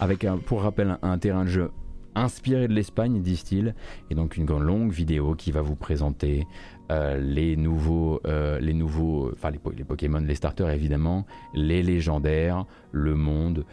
avec 0.00 0.26
pour 0.46 0.62
rappel 0.62 0.98
un, 1.02 1.18
terrain 1.18 1.44
de 1.44 1.48
jeu 1.50 1.70
inspiré 2.14 2.68
de 2.68 2.74
l'Espagne, 2.74 3.22
disent-ils, 3.22 3.74
et 4.10 4.14
donc 4.14 4.36
une 4.36 4.46
longue 4.46 4.92
vidéo 4.92 5.34
qui 5.34 5.50
va 5.50 5.62
vous 5.62 5.74
présenter 5.74 6.46
euh, 6.90 7.18
les 7.18 7.56
nouveaux, 7.56 8.20
euh, 8.26 8.58
les 8.60 8.74
nouveaux, 8.74 9.30
enfin 9.32 9.50
les, 9.50 9.58
Pokémon, 9.58 10.20
les 10.20 10.34
starters 10.34 10.70
évidemment, 10.70 11.26
les 11.54 11.82
légendaires, 11.82 12.66
le 12.92 13.14
monde. 13.14 13.64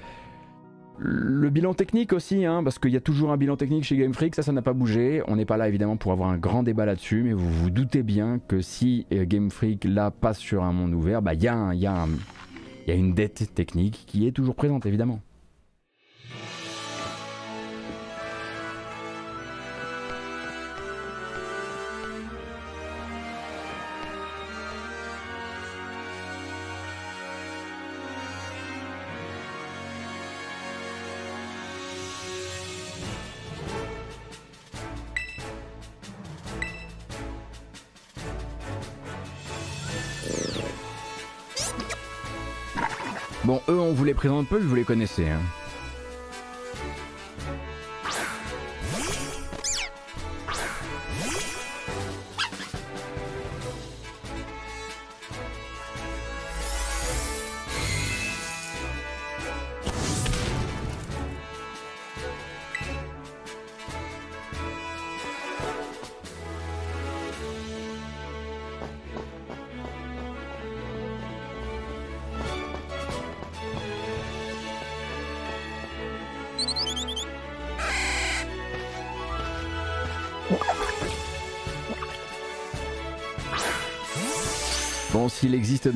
Le 0.98 1.50
bilan 1.50 1.74
technique 1.74 2.14
aussi, 2.14 2.46
hein, 2.46 2.64
parce 2.64 2.78
qu'il 2.78 2.92
y 2.92 2.96
a 2.96 3.02
toujours 3.02 3.32
un 3.32 3.38
bilan 3.38 3.58
technique 3.58 3.84
chez 3.84 3.98
Game 3.98 4.14
Freak, 4.14 4.36
ça, 4.36 4.44
ça 4.44 4.52
n'a 4.52 4.62
pas 4.62 4.74
bougé. 4.74 5.24
On 5.28 5.36
n'est 5.36 5.46
pas 5.46 5.58
là 5.58 5.68
évidemment 5.68 5.98
pour 5.98 6.12
avoir 6.12 6.30
un 6.30 6.38
grand 6.38 6.62
débat 6.64 6.86
là-dessus, 6.86 7.24
mais 7.24 7.34
vous 7.34 7.50
vous 7.50 7.70
doutez 7.70 8.04
bien 8.04 8.40
que 8.40 8.62
si 8.62 9.08
euh, 9.12 9.26
Game 9.26 9.50
Freak 9.50 9.84
là 9.84 10.12
passe 10.12 10.38
sur 10.38 10.64
un 10.64 10.72
monde 10.72 10.94
ouvert, 10.94 11.22
bah 11.22 11.34
il 11.34 11.42
y, 11.42 11.48
y, 11.48 11.82
y 11.82 11.88
a 11.88 12.08
une 12.94 13.14
dette 13.14 13.54
technique 13.56 14.04
qui 14.06 14.28
est 14.28 14.32
toujours 14.32 14.56
présente 14.56 14.86
évidemment. 14.86 15.22
Les 44.12 44.16
présente 44.16 44.50
peu, 44.50 44.60
vous 44.60 44.76
les 44.76 44.84
connaissez. 44.84 45.30
Hein. 45.30 45.40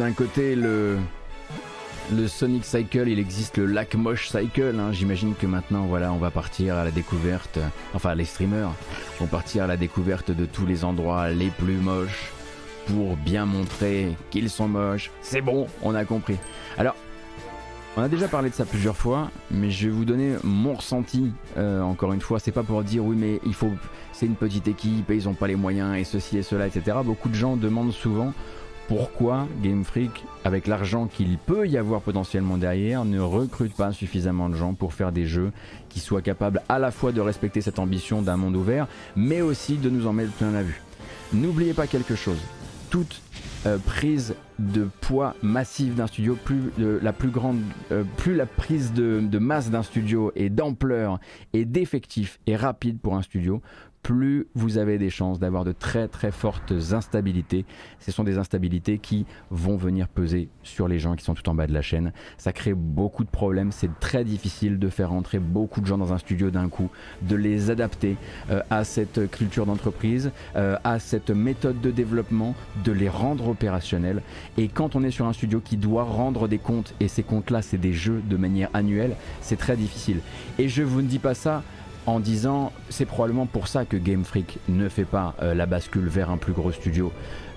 D'un 0.06 0.14
côté 0.14 0.56
le 0.56 1.00
le 2.14 2.28
Sonic 2.28 2.64
Cycle, 2.64 3.08
il 3.08 3.18
existe 3.18 3.58
le 3.58 3.66
Lac 3.66 3.96
Moche 3.96 4.30
Cycle. 4.30 4.76
Hein. 4.80 4.92
J'imagine 4.92 5.34
que 5.34 5.48
maintenant, 5.48 5.88
voilà, 5.88 6.14
on 6.14 6.18
va 6.18 6.30
partir 6.30 6.76
à 6.76 6.84
la 6.84 6.92
découverte. 6.92 7.58
Enfin, 7.96 8.14
les 8.14 8.26
streamers 8.26 8.70
vont 9.20 9.26
partir 9.26 9.64
à 9.64 9.68
la 9.68 9.78
découverte 9.78 10.30
de 10.30 10.46
tous 10.46 10.68
les 10.68 10.84
endroits 10.84 11.30
les 11.30 11.50
plus 11.50 11.78
moches 11.78 12.32
pour 12.86 13.18
bien 13.18 13.48
montrer 13.48 14.16
qu'ils 14.30 14.52
sont 14.52 14.68
moches. 14.68 15.10
C'est 15.24 15.42
bon, 15.42 15.66
on 15.82 15.96
a 15.96 16.06
compris. 16.06 16.38
Alors, 16.78 16.96
on 17.98 18.04
a 18.04 18.08
déjà 18.08 18.28
parlé 18.28 18.52
de 18.52 18.54
ça 18.54 18.66
plusieurs 18.66 18.98
fois, 18.98 19.32
mais 19.50 19.72
je 19.72 19.88
vais 19.88 19.92
vous 19.92 20.06
donner 20.06 20.36
mon 20.44 20.76
ressenti. 20.76 21.32
Euh, 21.58 21.82
encore 21.82 22.14
une 22.14 22.22
fois, 22.22 22.38
c'est 22.38 22.52
pas 22.52 22.62
pour 22.62 22.84
dire 22.84 23.04
oui, 23.04 23.16
mais 23.18 23.40
il 23.44 23.56
faut, 23.56 23.72
c'est 24.14 24.28
une 24.28 24.36
petite 24.36 24.68
équipe 24.68 25.10
et 25.10 25.16
ils 25.16 25.28
ont 25.28 25.34
pas 25.34 25.48
les 25.48 25.56
moyens 25.56 25.98
et 25.98 26.04
ceci 26.04 26.38
et 26.38 26.44
cela, 26.44 26.68
etc. 26.68 26.98
Beaucoup 27.04 27.30
de 27.30 27.36
gens 27.36 27.56
demandent 27.56 27.94
souvent 27.94 28.34
pourquoi 28.88 29.48
Game 29.64 29.84
Freak, 29.84 30.26
avec 30.44 30.68
l'argent 30.68 31.08
qu'il 31.08 31.38
peut 31.38 31.68
y 31.68 31.78
avoir 31.78 32.02
potentiellement 32.02 32.58
derrière, 32.58 33.04
ne 33.04 33.20
recrute 33.20 33.76
pas 33.76 33.92
suffisamment 33.92 34.50
de 34.50 34.56
gens 34.56 34.74
pour 34.74 34.94
faire 34.94 35.12
des 35.12 35.26
jeux 35.26 35.52
qui 35.90 36.00
soient 36.00 36.22
capables 36.22 36.62
à 36.70 36.78
la 36.78 36.92
fois 36.92 37.12
de 37.12 37.22
respecter 37.22 37.62
cette 37.62 37.80
ambition 37.80 38.22
d'un 38.22 38.38
monde 38.38 38.56
ouvert, 38.56 38.88
mais 39.16 39.42
aussi 39.42 39.78
de 39.78 39.90
nous 39.90 40.08
en 40.08 40.14
mettre 40.14 40.34
plein 40.34 40.52
la 40.52 40.64
vue. 40.64 40.82
N'oubliez 41.34 41.74
pas 41.74 41.88
quelque 41.88 42.16
chose, 42.16 42.40
toute 42.90 43.22
euh, 43.66 43.80
prise 43.80 44.36
de 44.60 44.88
poids 45.02 45.36
massif 45.42 45.96
d'un 45.96 46.06
studio, 46.06 46.38
plus 46.42 46.72
euh, 46.80 47.00
la 47.02 47.14
plus 47.14 47.30
grande, 47.30 47.60
euh, 47.92 48.04
plus 48.18 48.36
la 48.36 48.46
prise 48.46 48.94
de, 48.94 49.20
de 49.20 49.40
masse 49.40 49.72
d'un 49.72 49.82
studio 49.82 50.32
et 50.36 50.50
d'ampleur 50.50 51.20
et 51.54 51.66
d'effectifs 51.66 52.40
est 52.46 52.56
rapide 52.56 53.00
pour 53.00 53.16
un 53.16 53.24
studio, 53.24 53.62
plus 54.06 54.46
vous 54.54 54.78
avez 54.78 55.00
des 55.00 55.10
chances 55.10 55.40
d'avoir 55.40 55.64
de 55.64 55.72
très 55.72 56.08
très 56.08 56.30
fortes 56.30 56.72
instabilités. 56.92 57.66
Ce 58.00 58.12
sont 58.12 58.24
des 58.24 58.38
instabilités 58.38 59.00
qui 59.00 59.26
vont 59.50 59.78
venir 59.78 60.08
peser 60.08 60.48
sur 60.62 60.88
les 60.88 61.00
gens 61.00 61.16
qui 61.16 61.26
sont 61.26 61.34
tout 61.34 61.50
en 61.50 61.56
bas 61.56 61.66
de 61.66 61.74
la 61.74 61.82
chaîne. 61.82 62.14
Ça 62.38 62.54
crée 62.54 62.76
beaucoup 62.76 63.24
de 63.24 63.32
problèmes. 63.32 63.72
C'est 63.72 63.90
très 64.00 64.24
difficile 64.24 64.78
de 64.78 64.90
faire 64.90 65.12
entrer 65.12 65.40
beaucoup 65.40 65.82
de 65.82 65.88
gens 65.88 65.98
dans 65.98 66.14
un 66.14 66.20
studio 66.20 66.52
d'un 66.52 66.70
coup, 66.70 66.92
de 67.24 67.36
les 67.36 67.72
adapter 67.72 68.16
euh, 68.52 68.62
à 68.70 68.84
cette 68.84 69.32
culture 69.32 69.66
d'entreprise, 69.66 70.30
euh, 70.56 70.78
à 70.84 71.00
cette 71.00 71.32
méthode 71.32 71.82
de 71.82 71.90
développement, 71.90 72.54
de 72.84 72.92
les 72.92 73.10
rendre 73.10 73.48
opérationnels. 73.48 74.22
Et 74.60 74.68
quand 74.68 74.96
on 74.96 75.02
est 75.02 75.10
sur 75.10 75.26
un 75.26 75.34
studio 75.34 75.62
qui 75.62 75.78
doit 75.78 76.04
rendre 76.04 76.48
des 76.48 76.60
comptes, 76.60 76.94
et 77.00 77.08
ces 77.08 77.24
comptes-là, 77.24 77.64
c'est 77.64 77.80
des 77.80 77.94
jeux 77.94 78.22
de 78.30 78.38
manière 78.38 78.70
annuelle, 78.76 79.16
c'est 79.42 79.58
très 79.58 79.76
difficile. 79.76 80.20
Et 80.60 80.70
je 80.70 80.84
vous 80.84 81.02
ne 81.02 81.08
dis 81.08 81.18
pas 81.18 81.34
ça 81.34 81.64
en 82.06 82.20
disant 82.20 82.72
c'est 82.90 83.06
probablement 83.06 83.46
pour 83.46 83.68
ça 83.68 83.86
que 83.86 83.98
Game 83.98 84.24
Freak 84.24 84.60
ne 84.70 84.90
fait 84.90 85.06
pas 85.06 85.36
euh, 85.42 85.54
la 85.54 85.66
bascule 85.66 86.08
vers 86.08 86.30
un 86.30 86.38
plus 86.38 86.54
gros 86.54 86.72
studio. 86.72 87.12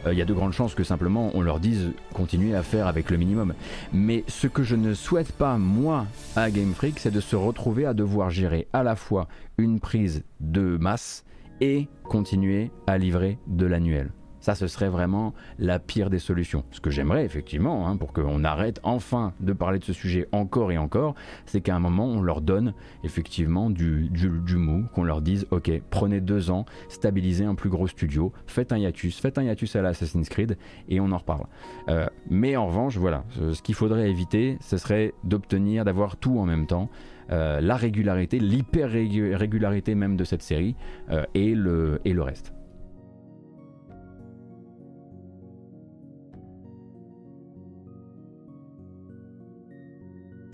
Euh, 0.06 0.12
il 0.12 0.18
y 0.18 0.22
a 0.22 0.24
de 0.24 0.34
grandes 0.34 0.52
chances 0.52 0.74
que 0.74 0.84
simplement 0.84 1.30
on 1.34 1.42
leur 1.42 1.60
dise 1.60 1.92
continuez 2.14 2.54
à 2.54 2.62
faire 2.62 2.86
avec 2.86 3.10
le 3.10 3.16
minimum. 3.16 3.54
Mais 3.92 4.24
ce 4.28 4.46
que 4.46 4.62
je 4.62 4.76
ne 4.76 4.94
souhaite 4.94 5.32
pas 5.32 5.58
moi 5.58 6.06
à 6.36 6.50
Game 6.50 6.72
Freak, 6.74 6.98
c'est 6.98 7.10
de 7.10 7.20
se 7.20 7.36
retrouver 7.36 7.86
à 7.86 7.94
devoir 7.94 8.30
gérer 8.30 8.68
à 8.72 8.82
la 8.82 8.96
fois 8.96 9.28
une 9.58 9.80
prise 9.80 10.24
de 10.40 10.76
masse 10.78 11.24
et 11.60 11.88
continuer 12.04 12.70
à 12.86 12.98
livrer 12.98 13.38
de 13.46 13.66
l'annuel. 13.66 14.10
Ça, 14.40 14.54
ce 14.54 14.66
serait 14.66 14.88
vraiment 14.88 15.34
la 15.58 15.78
pire 15.78 16.10
des 16.10 16.18
solutions. 16.18 16.64
Ce 16.70 16.80
que 16.80 16.90
j'aimerais 16.90 17.24
effectivement, 17.24 17.88
hein, 17.88 17.96
pour 17.96 18.12
qu'on 18.12 18.44
arrête 18.44 18.80
enfin 18.82 19.32
de 19.40 19.52
parler 19.52 19.78
de 19.78 19.84
ce 19.84 19.92
sujet 19.92 20.28
encore 20.32 20.72
et 20.72 20.78
encore, 20.78 21.14
c'est 21.46 21.60
qu'à 21.60 21.74
un 21.74 21.80
moment, 21.80 22.06
on 22.06 22.20
leur 22.20 22.40
donne 22.40 22.74
effectivement 23.04 23.70
du, 23.70 24.08
du, 24.10 24.56
mou, 24.56 24.86
qu'on 24.94 25.04
leur 25.04 25.20
dise, 25.20 25.46
ok, 25.50 25.70
prenez 25.90 26.20
deux 26.20 26.50
ans, 26.50 26.64
stabilisez 26.88 27.44
un 27.44 27.54
plus 27.54 27.70
gros 27.70 27.86
studio, 27.86 28.32
faites 28.46 28.72
un 28.72 28.78
hiatus, 28.78 29.20
faites 29.20 29.38
un 29.38 29.42
hiatus 29.42 29.76
à 29.76 29.82
l'Assassin's 29.82 30.28
Creed, 30.28 30.56
et 30.88 31.00
on 31.00 31.10
en 31.12 31.18
reparle. 31.18 31.46
Euh, 31.88 32.06
mais 32.30 32.56
en 32.56 32.66
revanche, 32.66 32.96
voilà, 32.96 33.24
ce, 33.30 33.60
qu'il 33.62 33.74
faudrait 33.74 34.10
éviter, 34.10 34.58
ce 34.60 34.76
serait 34.76 35.14
d'obtenir, 35.24 35.84
d'avoir 35.84 36.16
tout 36.16 36.38
en 36.38 36.46
même 36.46 36.66
temps. 36.66 36.88
Euh, 37.30 37.60
la 37.60 37.76
régularité, 37.76 38.38
l'hyper-régularité 38.38 39.94
même 39.94 40.16
de 40.16 40.24
cette 40.24 40.42
série 40.42 40.74
euh, 41.10 41.24
et, 41.34 41.54
le, 41.54 42.00
et 42.06 42.14
le 42.14 42.22
reste. 42.22 42.54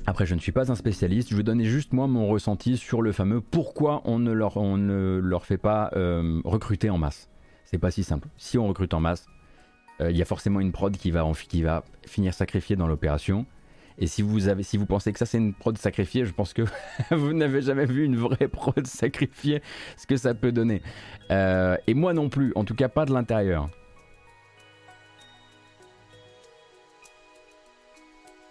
Après, 0.07 0.27
je 0.27 0.35
ne 0.35 0.41
suis 0.41 0.53
pas 0.53 0.71
un 0.71 0.75
spécialiste, 0.75 1.31
je 1.31 1.37
vais 1.37 1.43
donner 1.43 1.65
juste 1.65 1.95
moi 1.95 2.07
mon 2.07 2.29
ressenti 2.29 2.77
sur 2.77 3.01
le 3.01 3.13
fameux 3.13 3.41
pourquoi 3.41 4.03
on 4.05 4.19
ne 4.19 4.33
leur, 4.33 4.59
on 4.59 4.77
ne 4.77 5.19
leur 5.23 5.47
fait 5.47 5.57
pas 5.57 5.91
euh, 5.97 6.43
recruter 6.45 6.91
en 6.91 6.99
masse. 6.99 7.31
C'est 7.65 7.79
pas 7.79 7.91
si 7.91 8.05
simple. 8.05 8.29
Si 8.37 8.59
on 8.59 8.69
recrute 8.69 8.93
en 8.93 9.01
masse, 9.01 9.27
euh, 10.03 10.11
il 10.11 10.17
y 10.17 10.23
a 10.23 10.27
forcément 10.27 10.61
une 10.61 10.73
prod 10.73 10.95
qui 10.95 11.11
va, 11.11 11.25
qui 11.49 11.63
va 11.63 11.85
finir 12.07 12.35
sacrifiée 12.35 12.77
dans 12.77 12.87
l'opération. 12.87 13.47
Et 13.97 14.07
si 14.07 14.21
vous, 14.21 14.49
avez, 14.49 14.63
si 14.63 14.77
vous 14.77 14.87
pensez 14.87 15.11
que 15.13 15.19
ça 15.19 15.25
c'est 15.25 15.39
une 15.39 15.55
prod 15.55 15.79
sacrifiée, 15.79 16.27
je 16.27 16.35
pense 16.35 16.53
que 16.53 16.63
vous 17.11 17.33
n'avez 17.33 17.63
jamais 17.63 17.87
vu 17.87 18.05
une 18.05 18.17
vraie 18.17 18.49
prod 18.49 18.87
sacrifiée, 18.87 19.63
ce 19.97 20.07
que 20.07 20.19
ça 20.19 20.35
peut 20.35 20.53
donner. 20.53 20.83
Euh, 21.31 21.79
et 21.87 21.95
moi 21.95 22.13
non 22.13 22.29
plus, 22.29 22.53
en 22.57 22.65
tout 22.65 22.75
cas 22.75 22.89
pas 22.89 23.07
de 23.07 23.15
l'intérieur. 23.15 23.71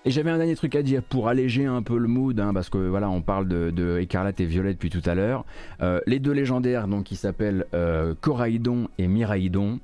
Et 0.05 0.11
j'avais 0.11 0.31
un 0.31 0.37
dernier 0.37 0.55
truc 0.55 0.75
à 0.75 0.83
dire 0.83 1.01
pour 1.01 1.29
alléger 1.29 1.65
un 1.65 1.81
peu 1.81 1.97
le 1.97 2.09
mood, 2.09 2.37
hein, 2.39 2.53
parce 2.53 2.69
que 2.69 2.77
voilà, 2.77 3.09
on 3.09 3.21
parle 3.21 3.47
de, 3.47 3.99
Écarlate 3.99 4.41
et 4.41 4.45
Violette 4.45 4.73
depuis 4.73 4.89
tout 4.89 5.07
à 5.09 5.15
l'heure. 5.15 5.45
Euh, 5.81 6.01
les 6.05 6.19
deux 6.19 6.33
légendaires, 6.33 6.87
donc, 6.89 7.05
qui 7.05 7.15
s'appellent 7.15 7.65
euh, 7.73 8.13
Coraïdon 8.19 8.89
et 8.97 9.07
Miraïdon. 9.07 9.79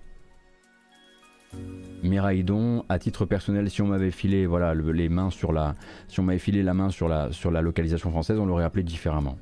Miraïdon, 2.04 2.84
à 2.90 3.00
titre 3.00 3.26
personnel, 3.26 3.70
si 3.70 3.82
on 3.82 3.88
m'avait 3.88 4.12
filé, 4.12 4.46
voilà, 4.46 4.76
les 4.76 5.08
mains 5.08 5.30
sur 5.30 5.54
la, 5.54 5.76
si 6.10 6.20
on 6.20 6.24
m'avait 6.24 6.38
filé 6.38 6.64
la 6.64 6.74
main 6.74 6.90
sur 6.90 7.08
la, 7.08 7.32
sur 7.32 7.50
la 7.50 7.62
localisation 7.62 8.12
française, 8.12 8.40
on 8.40 8.46
l'aurait 8.46 8.66
appelé 8.66 8.84
différemment. 8.84 9.38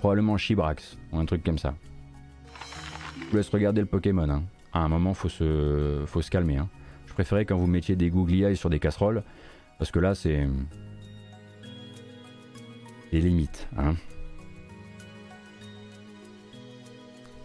Probablement 0.00 0.36
Chibrax, 0.36 0.98
ou 1.12 1.18
un 1.18 1.24
truc 1.24 1.44
comme 1.44 1.58
ça. 1.58 1.74
Je 3.20 3.30
vous 3.30 3.36
laisse 3.36 3.48
regarder 3.48 3.80
le 3.80 3.86
Pokémon. 3.86 4.28
Hein. 4.28 4.42
À 4.72 4.80
un 4.80 4.88
moment, 4.88 5.14
faut 5.14 5.28
se, 5.28 6.02
faut 6.06 6.20
se 6.20 6.30
calmer. 6.30 6.56
Hein. 6.56 6.68
Je 7.06 7.14
préférais 7.14 7.44
quand 7.44 7.56
vous 7.56 7.66
mettiez 7.66 7.94
des 7.94 8.10
googly 8.10 8.42
eyes 8.42 8.56
sur 8.56 8.70
des 8.70 8.80
casseroles. 8.80 9.22
Parce 9.78 9.90
que 9.90 10.00
là, 10.00 10.14
c'est. 10.14 10.46
Des 13.12 13.20
limites, 13.20 13.68
hein. 13.76 13.94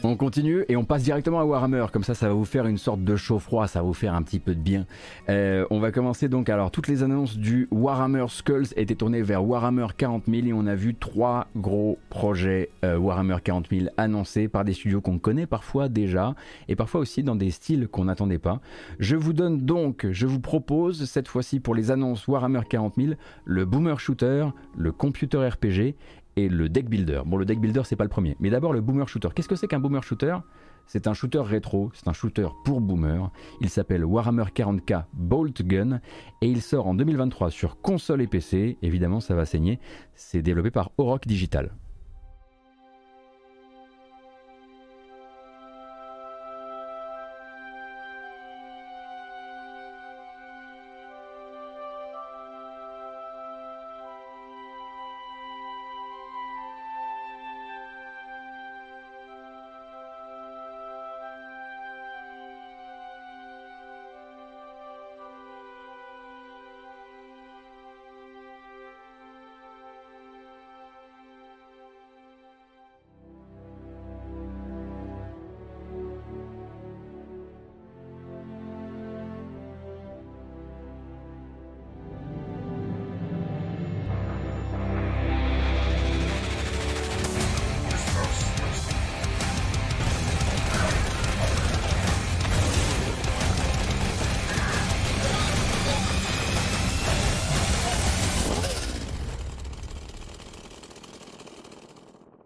On 0.05 0.17
continue 0.17 0.65
et 0.67 0.75
on 0.75 0.83
passe 0.83 1.03
directement 1.03 1.39
à 1.39 1.45
Warhammer, 1.45 1.85
comme 1.93 2.03
ça 2.03 2.13
ça 2.13 2.27
va 2.27 2.33
vous 2.33 2.43
faire 2.43 2.67
une 2.67 2.77
sorte 2.77 3.05
de 3.05 3.15
chaud-froid, 3.15 3.67
ça 3.67 3.79
va 3.79 3.85
vous 3.85 3.93
faire 3.93 4.13
un 4.13 4.21
petit 4.21 4.39
peu 4.39 4.53
de 4.53 4.59
bien. 4.59 4.85
Euh, 5.29 5.65
on 5.69 5.79
va 5.79 5.93
commencer 5.93 6.27
donc, 6.27 6.49
alors 6.49 6.71
toutes 6.71 6.89
les 6.89 7.03
annonces 7.03 7.37
du 7.37 7.69
Warhammer 7.71 8.25
Skulls 8.27 8.67
étaient 8.75 8.95
tournées 8.95 9.21
vers 9.21 9.45
Warhammer 9.45 9.87
40 9.97 10.25
000 10.27 10.47
et 10.47 10.51
on 10.51 10.67
a 10.67 10.75
vu 10.75 10.93
trois 10.93 11.47
gros 11.55 11.97
projets 12.09 12.69
euh, 12.83 12.97
Warhammer 12.97 13.37
40 13.41 13.69
000 13.71 13.85
annoncés 13.95 14.49
par 14.49 14.65
des 14.65 14.73
studios 14.73 14.99
qu'on 14.99 15.19
connaît 15.19 15.45
parfois 15.45 15.87
déjà 15.87 16.35
et 16.67 16.75
parfois 16.75 16.99
aussi 16.99 17.23
dans 17.23 17.37
des 17.37 17.51
styles 17.51 17.87
qu'on 17.87 18.03
n'attendait 18.03 18.39
pas. 18.39 18.59
Je 18.99 19.15
vous 19.15 19.31
donne 19.31 19.61
donc, 19.61 20.05
je 20.11 20.27
vous 20.27 20.41
propose 20.41 21.05
cette 21.05 21.29
fois-ci 21.29 21.61
pour 21.61 21.75
les 21.75 21.91
annonces 21.91 22.27
Warhammer 22.27 22.63
40 22.69 22.95
000, 22.97 23.13
le 23.45 23.63
Boomer 23.63 23.97
Shooter, 24.01 24.47
le 24.75 24.91
Computer 24.91 25.47
RPG 25.47 25.95
et 26.35 26.49
le 26.49 26.69
deck 26.69 26.89
builder. 26.89 27.21
Bon, 27.25 27.37
le 27.37 27.45
deck 27.45 27.59
builder, 27.59 27.81
c'est 27.85 27.95
pas 27.95 28.03
le 28.03 28.09
premier. 28.09 28.35
Mais 28.39 28.49
d'abord, 28.49 28.73
le 28.73 28.81
boomer 28.81 29.07
shooter. 29.07 29.29
Qu'est-ce 29.35 29.47
que 29.47 29.55
c'est 29.55 29.67
qu'un 29.67 29.79
boomer 29.79 30.03
shooter? 30.03 30.37
C'est 30.85 31.07
un 31.07 31.13
shooter 31.13 31.39
rétro, 31.39 31.91
c'est 31.93 32.07
un 32.07 32.13
shooter 32.13 32.47
pour 32.65 32.81
boomer. 32.81 33.31
Il 33.61 33.69
s'appelle 33.69 34.03
Warhammer 34.03 34.43
40k 34.53 35.05
Bolt 35.13 35.61
Gun 35.61 36.01
et 36.41 36.47
il 36.47 36.61
sort 36.61 36.87
en 36.87 36.93
2023 36.93 37.51
sur 37.51 37.79
console 37.79 38.21
et 38.21 38.27
PC. 38.27 38.77
Évidemment, 38.81 39.21
ça 39.21 39.35
va 39.35 39.45
saigner. 39.45 39.79
C'est 40.13 40.41
développé 40.41 40.71
par 40.71 40.91
Oroc 40.97 41.25
Digital. 41.25 41.71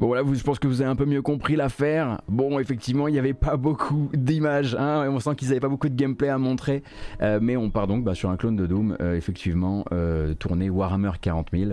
Bon 0.08 0.14
là, 0.14 0.22
vous, 0.22 0.36
je 0.36 0.44
pense 0.44 0.58
que 0.58 0.70
vous 0.70 0.80
avez 0.80 0.90
un 0.90 0.96
peu 0.96 1.04
mieux 1.04 1.22
compris 1.22 1.58
l'affaire. 1.58 2.22
Bon, 2.30 2.60
effectivement, 2.60 3.10
il 3.10 3.12
n'y 3.12 3.20
avait 3.20 3.34
pas 3.34 3.58
beaucoup 3.58 4.10
d'images, 4.14 4.74
hein, 4.74 5.06
on 5.10 5.20
sent 5.20 5.36
qu'ils 5.36 5.50
n'avaient 5.50 5.60
pas 5.60 5.68
beaucoup 5.68 5.90
de 5.90 5.96
gameplay 5.96 6.30
à 6.30 6.38
montrer, 6.38 6.82
euh, 7.22 7.40
mais 7.42 7.58
on 7.58 7.70
part 7.72 7.88
donc 7.88 8.06
bah, 8.06 8.16
sur 8.16 8.30
un 8.30 8.38
clone 8.38 8.56
de 8.56 8.66
Doom, 8.68 8.96
euh, 9.02 9.18
effectivement, 9.18 9.84
euh, 9.92 10.34
tourné 10.34 10.70
Warhammer 10.70 11.12
40 11.20 11.50
000, 11.52 11.72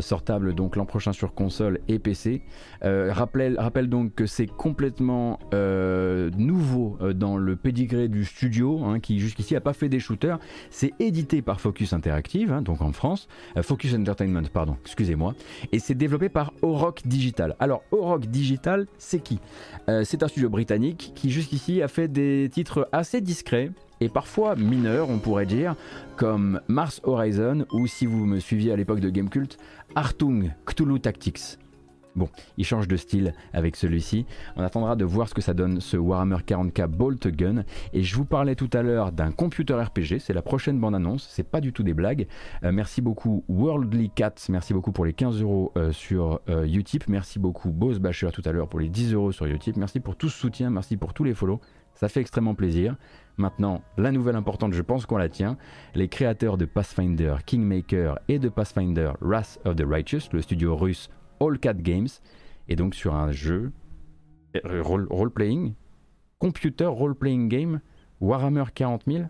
sortable 0.00 0.54
donc 0.54 0.76
l'an 0.76 0.86
prochain 0.86 1.12
sur 1.12 1.34
console 1.34 1.80
et 1.86 1.98
PC. 1.98 2.40
rappelle, 2.80 3.58
donc 3.90 4.14
que 4.14 4.24
c'est 4.24 4.46
complètement 4.46 5.38
nouveau 5.52 6.96
dans 7.14 7.36
le 7.36 7.54
pédigré 7.54 8.08
du 8.08 8.24
studio, 8.24 8.82
hein, 8.82 8.98
qui 8.98 9.20
jusqu'ici 9.20 9.52
n'a 9.52 9.60
pas 9.60 9.74
fait 9.74 9.90
des 9.90 10.00
shooters. 10.00 10.38
C'est 10.70 10.94
édité 11.00 11.42
par 11.42 11.60
Focus 11.60 11.92
Interactive, 11.92 12.50
hein, 12.50 12.62
donc 12.62 12.80
en 12.80 12.92
France, 12.92 13.28
Focus 13.60 13.94
Entertainment, 13.94 14.48
pardon, 14.50 14.78
excusez-moi, 14.86 15.34
et 15.70 15.78
c'est 15.78 15.94
développé 15.94 16.30
par 16.30 16.54
Oroc 16.62 17.02
Digital. 17.04 17.56
Alors, 17.60 17.73
Oroc 17.90 18.26
Digital, 18.26 18.86
c'est 18.98 19.20
qui? 19.20 19.40
Euh, 19.88 20.02
C'est 20.04 20.22
un 20.22 20.28
studio 20.28 20.48
britannique 20.48 21.12
qui 21.14 21.30
jusqu'ici 21.30 21.82
a 21.82 21.88
fait 21.88 22.08
des 22.08 22.48
titres 22.52 22.88
assez 22.92 23.20
discrets 23.20 23.70
et 24.00 24.08
parfois 24.08 24.56
mineurs, 24.56 25.08
on 25.10 25.18
pourrait 25.18 25.46
dire, 25.46 25.76
comme 26.16 26.60
Mars 26.68 27.00
Horizon 27.04 27.66
ou 27.72 27.86
si 27.86 28.06
vous 28.06 28.26
me 28.26 28.38
suiviez 28.38 28.72
à 28.72 28.76
l'époque 28.76 29.00
de 29.00 29.10
Gamecult, 29.10 29.56
Artung 29.94 30.52
Cthulhu 30.66 31.00
Tactics. 31.00 31.58
Bon, 32.16 32.28
il 32.56 32.64
change 32.64 32.86
de 32.86 32.96
style 32.96 33.34
avec 33.52 33.74
celui-ci. 33.74 34.24
On 34.54 34.62
attendra 34.62 34.94
de 34.94 35.04
voir 35.04 35.28
ce 35.28 35.34
que 35.34 35.40
ça 35.40 35.52
donne 35.52 35.80
ce 35.80 35.96
Warhammer 35.96 36.36
40k 36.46 36.86
Bolt 36.86 37.26
Gun. 37.26 37.64
Et 37.92 38.04
je 38.04 38.14
vous 38.14 38.24
parlais 38.24 38.54
tout 38.54 38.70
à 38.72 38.82
l'heure 38.82 39.10
d'un 39.10 39.32
computer 39.32 39.74
RPG. 39.74 40.20
C'est 40.20 40.32
la 40.32 40.42
prochaine 40.42 40.78
bande-annonce. 40.78 41.26
C'est 41.28 41.42
pas 41.42 41.60
du 41.60 41.72
tout 41.72 41.82
des 41.82 41.94
blagues. 41.94 42.28
Euh, 42.62 42.70
merci 42.70 43.02
beaucoup 43.02 43.44
Worldly 43.48 44.10
Cats. 44.10 44.46
Merci 44.48 44.72
beaucoup 44.72 44.92
pour 44.92 45.04
les 45.04 45.12
15 45.12 45.42
euros 45.42 45.72
euh, 45.76 45.90
sur 45.90 46.40
euh, 46.48 46.64
Utip. 46.66 47.08
Merci 47.08 47.40
beaucoup 47.40 47.70
Boss 47.70 47.98
Basher 47.98 48.28
tout 48.32 48.42
à 48.44 48.52
l'heure 48.52 48.68
pour 48.68 48.78
les 48.78 48.88
10 48.88 49.14
euros 49.14 49.32
sur 49.32 49.46
Utip. 49.46 49.76
Merci 49.76 49.98
pour 49.98 50.14
tout 50.14 50.28
ce 50.28 50.38
soutien. 50.38 50.70
Merci 50.70 50.96
pour 50.96 51.14
tous 51.14 51.24
les 51.24 51.34
follow. 51.34 51.60
Ça 51.94 52.08
fait 52.08 52.20
extrêmement 52.20 52.54
plaisir. 52.54 52.96
Maintenant, 53.38 53.82
la 53.98 54.12
nouvelle 54.12 54.36
importante, 54.36 54.72
je 54.72 54.82
pense 54.82 55.06
qu'on 55.06 55.16
la 55.16 55.28
tient. 55.28 55.56
Les 55.96 56.06
créateurs 56.06 56.56
de 56.56 56.64
Pathfinder 56.64 57.36
Kingmaker 57.44 58.20
et 58.28 58.38
de 58.38 58.48
Pathfinder 58.48 59.12
Wrath 59.20 59.58
of 59.64 59.74
the 59.74 59.84
Righteous, 59.84 60.28
le 60.32 60.42
studio 60.42 60.76
russe 60.76 61.08
All 61.44 61.58
Cat 61.58 61.74
Games, 61.74 62.08
et 62.68 62.76
donc 62.76 62.94
sur 62.94 63.14
un 63.14 63.30
jeu 63.30 63.72
euh, 64.64 64.82
role-playing, 64.82 65.74
computer 66.38 66.86
role-playing 66.86 67.48
game 67.48 67.80
Warhammer 68.20 68.64
40 68.74 69.04
000 69.06 69.24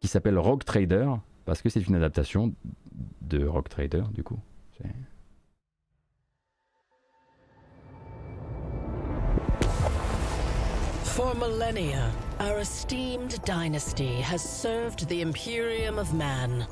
qui 0.00 0.08
s'appelle 0.08 0.38
Rock 0.38 0.64
Trader 0.64 1.10
parce 1.44 1.62
que 1.62 1.68
c'est 1.68 1.86
une 1.86 1.94
adaptation 1.94 2.54
de 3.20 3.46
Rock 3.46 3.68
Trader 3.68 4.04
du 4.12 4.22
coup. 4.22 4.38
For 11.04 11.34
millennia, 11.34 12.10
our 12.40 12.58
esteemed 12.60 13.38
dynasty 13.44 14.20
has 14.22 14.42
served 14.42 15.08
the 15.08 15.20
Imperium 15.20 15.98
of 15.98 16.14
Man. 16.14 16.66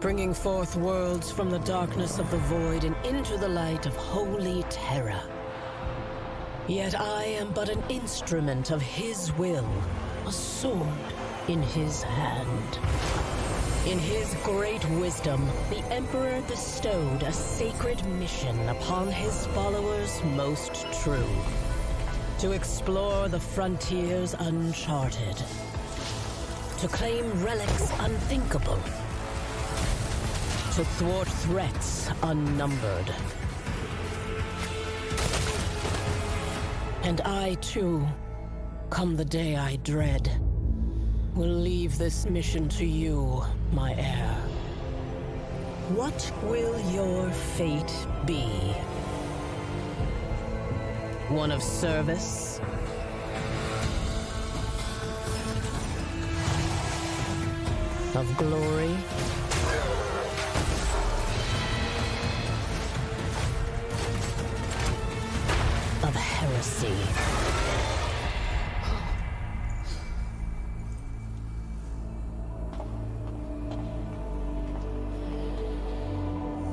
Bringing 0.00 0.32
forth 0.32 0.76
worlds 0.76 1.30
from 1.30 1.50
the 1.50 1.58
darkness 1.60 2.20
of 2.20 2.30
the 2.30 2.38
void 2.38 2.84
and 2.84 2.94
into 3.04 3.36
the 3.36 3.48
light 3.48 3.84
of 3.84 3.96
holy 3.96 4.62
terror. 4.70 5.20
Yet 6.68 6.98
I 7.00 7.24
am 7.24 7.50
but 7.52 7.68
an 7.68 7.82
instrument 7.88 8.70
of 8.70 8.80
his 8.80 9.32
will, 9.36 9.68
a 10.24 10.30
sword 10.30 10.86
in 11.48 11.62
his 11.62 12.02
hand. 12.02 12.78
In 13.86 13.98
his 13.98 14.34
great 14.44 14.84
wisdom, 14.90 15.48
the 15.68 15.82
Emperor 15.90 16.42
bestowed 16.46 17.22
a 17.24 17.32
sacred 17.32 18.04
mission 18.06 18.68
upon 18.68 19.08
his 19.08 19.46
followers 19.46 20.22
most 20.36 20.86
true. 21.02 21.28
To 22.38 22.52
explore 22.52 23.28
the 23.28 23.40
frontiers 23.40 24.34
uncharted. 24.38 25.42
To 26.78 26.86
claim 26.86 27.42
relics 27.42 27.90
unthinkable 27.98 28.78
to 30.78 30.84
thwart 30.84 31.26
threats 31.26 32.08
unnumbered. 32.22 33.12
And 37.02 37.20
I, 37.22 37.54
too, 37.60 38.06
come 38.88 39.16
the 39.16 39.24
day 39.24 39.56
I 39.56 39.74
dread, 39.82 40.30
will 41.34 41.48
leave 41.48 41.98
this 41.98 42.26
mission 42.26 42.68
to 42.68 42.84
you, 42.84 43.44
my 43.72 43.92
heir. 43.94 44.32
What 45.96 46.32
will 46.44 46.78
your 46.92 47.28
fate 47.32 48.06
be? 48.24 48.46
One 51.34 51.50
of 51.50 51.60
service? 51.60 52.60
Of 58.14 58.36
glory? 58.36 58.96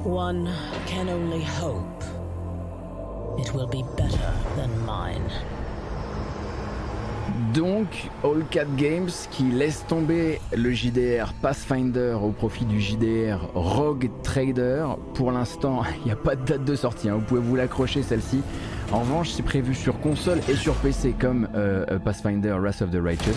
One 0.03 0.49
can 0.88 1.10
only 1.10 1.44
hope 1.44 2.03
it 3.38 3.53
will 3.53 3.68
be 3.68 3.84
better 3.95 4.34
than 4.56 4.70
mine. 4.86 5.30
Donc, 7.53 8.10
All 8.24 8.44
Cat 8.49 8.66
Games 8.76 9.12
qui 9.30 9.44
laisse 9.52 9.86
tomber 9.88 10.41
le 10.56 10.72
JDR 10.72 11.34
Pathfinder 11.41 12.18
au 12.22 12.32
profit 12.32 12.66
du 12.66 12.82
JDR 12.82 13.49
Rogue 13.53 14.10
Trader. 14.24 14.86
Pour 15.14 15.32
l'instant, 15.32 15.84
il 15.99 16.06
n'y 16.06 16.12
a 16.12 16.16
pas 16.16 16.36
de 16.36 16.44
date 16.44 16.66
de 16.66 16.76
sortie, 16.76 17.10
hein. 17.10 17.16
vous 17.16 17.22
pouvez 17.22 17.41
vous 17.41 17.56
l'accrocher 17.56 18.02
celle-ci. 18.02 18.41
En 18.91 18.99
revanche, 18.99 19.32
c'est 19.32 19.44
prévu 19.44 19.74
sur 19.74 19.99
console 19.99 20.40
et 20.48 20.56
sur 20.56 20.76
PC 20.76 21.16
comme 21.20 21.49
euh, 21.56 21.86
euh, 21.90 21.99
Pathfinder 21.99 22.52
Wrath 22.60 22.82
of 22.82 22.91
the 22.91 23.02
Righteous. 23.02 23.36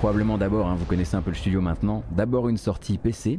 Probablement 0.00 0.36
d'abord, 0.36 0.66
hein, 0.66 0.74
vous 0.76 0.84
connaissez 0.84 1.14
un 1.14 1.22
peu 1.22 1.30
le 1.30 1.36
studio 1.36 1.60
maintenant, 1.60 2.02
d'abord 2.10 2.48
une 2.48 2.56
sortie 2.56 2.98
PC, 2.98 3.38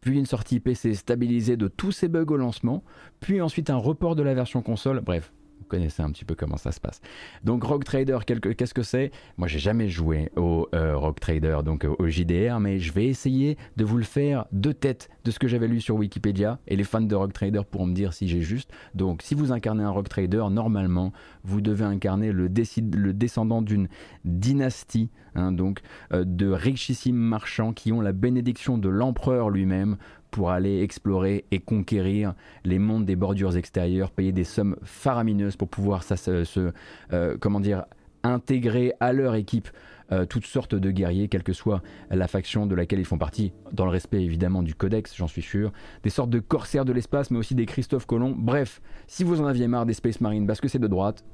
puis 0.00 0.16
une 0.16 0.26
sortie 0.26 0.60
PC 0.60 0.94
stabilisée 0.94 1.56
de 1.56 1.66
tous 1.66 1.90
ces 1.90 2.06
bugs 2.06 2.26
au 2.28 2.36
lancement, 2.36 2.84
puis 3.18 3.40
ensuite 3.42 3.70
un 3.70 3.76
report 3.76 4.14
de 4.14 4.22
la 4.22 4.34
version 4.34 4.62
console, 4.62 5.00
bref, 5.00 5.32
connaissez 5.64 6.02
un 6.02 6.10
petit 6.10 6.24
peu 6.24 6.34
comment 6.34 6.56
ça 6.56 6.72
se 6.72 6.80
passe. 6.80 7.00
Donc 7.42 7.64
Rogue 7.64 7.84
Trader, 7.84 8.18
qu'est-ce 8.24 8.74
que 8.74 8.82
c'est? 8.82 9.10
Moi 9.36 9.48
j'ai 9.48 9.58
jamais 9.58 9.88
joué 9.88 10.30
au 10.36 10.68
euh, 10.74 10.96
Rogue 10.96 11.18
Trader, 11.18 11.58
donc 11.64 11.84
euh, 11.84 11.94
au 11.98 12.08
JDR, 12.08 12.60
mais 12.60 12.78
je 12.78 12.92
vais 12.92 13.06
essayer 13.06 13.56
de 13.76 13.84
vous 13.84 13.96
le 13.96 14.04
faire 14.04 14.46
de 14.52 14.72
tête 14.72 15.08
de 15.24 15.30
ce 15.30 15.38
que 15.38 15.48
j'avais 15.48 15.68
lu 15.68 15.80
sur 15.80 15.96
Wikipédia, 15.96 16.58
et 16.66 16.76
les 16.76 16.84
fans 16.84 17.00
de 17.00 17.14
Rogue 17.14 17.32
Trader 17.32 17.62
pourront 17.68 17.86
me 17.86 17.94
dire 17.94 18.12
si 18.12 18.28
j'ai 18.28 18.42
juste. 18.42 18.70
Donc 18.94 19.22
si 19.22 19.34
vous 19.34 19.52
incarnez 19.52 19.84
un 19.84 19.90
Rogue 19.90 20.08
Trader, 20.08 20.44
normalement 20.50 21.12
vous 21.44 21.60
devez 21.60 21.84
incarner 21.84 22.32
le, 22.32 22.48
le 22.48 23.12
descendant 23.12 23.62
d'une 23.62 23.88
dynastie, 24.24 25.10
hein, 25.34 25.52
donc 25.52 25.80
euh, 26.12 26.24
de 26.26 26.48
richissimes 26.48 27.16
marchands 27.16 27.72
qui 27.72 27.92
ont 27.92 28.00
la 28.00 28.12
bénédiction 28.12 28.78
de 28.78 28.88
l'empereur 28.88 29.50
lui-même 29.50 29.96
pour 30.34 30.50
aller 30.50 30.82
explorer 30.82 31.44
et 31.52 31.60
conquérir 31.60 32.34
les 32.64 32.80
mondes 32.80 33.04
des 33.04 33.14
bordures 33.14 33.56
extérieures, 33.56 34.10
payer 34.10 34.32
des 34.32 34.42
sommes 34.42 34.74
faramineuses 34.82 35.54
pour 35.54 35.68
pouvoir 35.68 36.02
se, 36.02 36.72
euh, 37.12 37.82
intégrer 38.24 38.94
à 38.98 39.12
leur 39.12 39.36
équipe 39.36 39.68
euh, 40.10 40.26
toutes 40.26 40.46
sortes 40.46 40.74
de 40.74 40.90
guerriers, 40.90 41.28
quelle 41.28 41.44
que 41.44 41.52
soit 41.52 41.82
la 42.10 42.26
faction 42.26 42.66
de 42.66 42.74
laquelle 42.74 42.98
ils 42.98 43.04
font 43.04 43.16
partie, 43.16 43.52
dans 43.70 43.84
le 43.84 43.92
respect 43.92 44.24
évidemment 44.24 44.64
du 44.64 44.74
codex, 44.74 45.14
j'en 45.16 45.28
suis 45.28 45.40
sûr, 45.40 45.72
des 46.02 46.10
sortes 46.10 46.30
de 46.30 46.40
corsaires 46.40 46.84
de 46.84 46.92
l'espace, 46.92 47.30
mais 47.30 47.38
aussi 47.38 47.54
des 47.54 47.66
Christophe 47.66 48.04
Colomb. 48.04 48.34
Bref, 48.36 48.82
si 49.06 49.22
vous 49.22 49.40
en 49.40 49.46
aviez 49.46 49.68
marre 49.68 49.86
des 49.86 49.94
Space 49.94 50.20
Marines 50.20 50.48
parce 50.48 50.60
que 50.60 50.66
c'est 50.66 50.80
de 50.80 50.88
droite, 50.88 51.24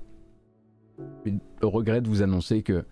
je 1.25 1.33
regrette 1.63 2.03
de 2.03 2.09
vous 2.11 2.21
annoncer 2.21 2.63
que 2.63 2.85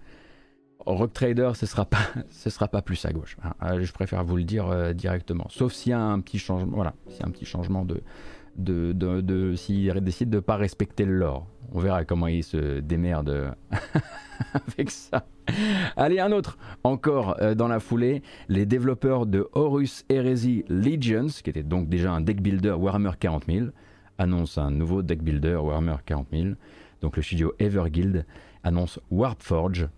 Rock 0.86 1.12
Trader, 1.12 1.52
ce 1.54 1.66
sera 1.66 1.84
pas, 1.84 1.98
ce 2.30 2.50
sera 2.50 2.68
pas 2.68 2.82
plus 2.82 3.04
à 3.04 3.12
gauche. 3.12 3.36
Hein. 3.42 3.52
Euh, 3.62 3.82
je 3.82 3.92
préfère 3.92 4.24
vous 4.24 4.36
le 4.36 4.44
dire 4.44 4.68
euh, 4.68 4.92
directement. 4.92 5.46
Sauf 5.50 5.72
s'il 5.72 5.90
y 5.90 5.94
a 5.94 6.00
un 6.00 6.20
petit 6.20 6.38
changement, 6.38 6.74
voilà, 6.74 6.94
s'il 7.08 7.20
y 7.20 7.22
a 7.22 7.26
un 7.26 7.30
petit 7.30 7.44
changement 7.44 7.84
de, 7.84 8.02
de, 8.56 8.92
de, 8.92 9.54
s'il 9.54 9.92
décide 10.00 10.30
de 10.30 10.40
pas 10.40 10.56
respecter 10.56 11.04
le 11.04 11.16
lore. 11.16 11.46
On 11.72 11.80
verra 11.80 12.04
comment 12.04 12.28
il 12.28 12.42
se 12.42 12.80
démerde 12.80 13.54
avec 14.54 14.90
ça. 14.90 15.26
Allez, 15.96 16.18
un 16.18 16.32
autre. 16.32 16.58
Encore 16.84 17.36
euh, 17.40 17.54
dans 17.54 17.68
la 17.68 17.80
foulée, 17.80 18.22
les 18.48 18.66
développeurs 18.66 19.26
de 19.26 19.48
Horus 19.52 20.04
Heresy 20.08 20.64
Legions, 20.68 21.26
qui 21.42 21.50
était 21.50 21.62
donc 21.62 21.88
déjà 21.88 22.12
un 22.12 22.20
deck 22.20 22.40
builder 22.40 22.72
Warhammer 22.72 23.12
40 23.18 23.44
000, 23.46 23.66
annoncent 24.18 24.60
un 24.60 24.70
nouveau 24.70 25.02
deck 25.02 25.22
builder 25.22 25.56
Warhammer 25.56 25.96
40 26.04 26.28
000. 26.32 26.48
Donc 27.00 27.16
le 27.16 27.22
studio 27.22 27.54
Everguild 27.58 28.24
annonce 28.64 28.98
Warpforge, 29.10 29.88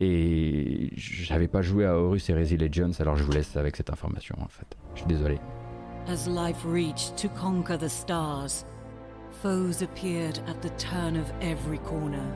et 0.00 0.90
j'avais 0.96 1.48
pas 1.48 1.62
joué 1.62 1.84
à 1.84 1.96
Horus 1.96 2.28
Heresy 2.28 2.56
Legends, 2.56 3.00
alors 3.00 3.16
je 3.16 3.24
vous 3.24 3.32
laisse 3.32 3.56
avec 3.56 3.76
cette 3.76 3.90
information 3.90 4.36
en 4.40 4.48
fait. 4.48 4.76
Je 4.94 5.00
suis 5.00 5.08
désolé. 5.08 5.38
As 6.06 6.26
life 6.26 6.64
reached 6.64 7.16
to 7.16 7.28
conquer 7.28 7.76
the 7.76 7.88
stars, 7.88 8.64
Foes 9.42 9.82
appeared 9.82 10.40
at 10.48 10.62
the 10.62 10.70
turn 10.70 11.14
of 11.14 11.30
every 11.40 11.78
corner. 11.78 12.26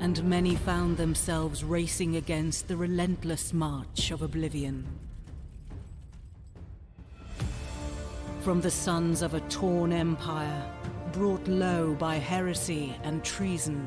And 0.00 0.24
many 0.24 0.56
found 0.56 0.96
themselves 0.96 1.62
racing 1.62 2.16
against 2.16 2.66
the 2.66 2.76
relentless 2.76 3.52
march 3.52 4.10
of 4.10 4.22
oblivion. 4.22 4.84
From 8.40 8.60
the 8.60 8.70
sons 8.70 9.22
of 9.22 9.34
a 9.34 9.40
torn 9.42 9.92
empire, 9.92 10.64
brought 11.12 11.46
low 11.46 11.94
by 11.94 12.16
heresy 12.16 12.96
and 13.04 13.22
treason, 13.22 13.86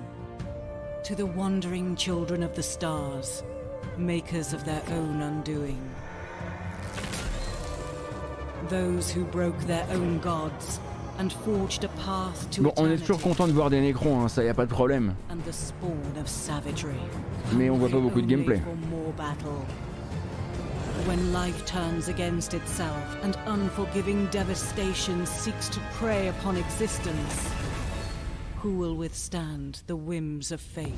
to 1.04 1.16
the 1.16 1.26
wandering 1.26 1.96
children 1.96 2.44
of 2.44 2.56
the 2.56 2.64
stars, 2.64 3.44
makers 3.98 4.54
of 4.54 4.64
their 4.64 4.82
own 4.92 5.22
undoing. 5.22 5.80
Those 8.70 9.12
who 9.12 9.26
broke 9.26 9.60
their 9.68 9.86
own 9.92 10.20
gods 10.20 10.80
and 11.20 11.32
forged 11.32 11.84
a 11.84 11.90
path 11.90 12.50
to 12.52 12.64
Bon, 12.64 12.74
on 12.78 12.90
est 12.90 12.98
toujours 12.98 13.22
content 13.22 13.48
de 13.48 13.54
voir 13.54 13.70
des 13.70 13.82
Necrons, 13.82 14.24
hein, 14.24 14.28
ça 14.30 14.44
y 14.44 14.50
a 14.50 14.54
pas 14.54 14.66
de 14.66 14.72
problème. 14.72 15.14
and 15.30 15.44
the 15.46 15.52
spawn 15.54 16.00
of 16.20 16.28
savagery. 16.28 16.96
Mais 17.54 17.70
on 17.70 17.78
voit 17.78 17.90
pas 17.90 18.00
beaucoup 18.00 18.22
de 18.22 18.28
gameplay. 18.28 18.60
For 18.62 18.76
more 18.90 19.12
battle. 19.18 19.66
When 21.06 21.34
life 21.34 21.66
turns 21.66 22.08
against 22.08 22.54
itself 22.54 23.18
and 23.24 23.36
unforgiving 23.46 24.28
devastation 24.32 25.26
seeks 25.26 25.68
to 25.70 25.82
prey 26.00 26.30
upon 26.30 26.56
existence, 26.56 27.50
who 28.64 28.72
will 28.78 28.96
withstand 28.96 29.82
the 29.88 29.96
whims 29.96 30.54
of 30.54 30.62
fate? 30.62 30.94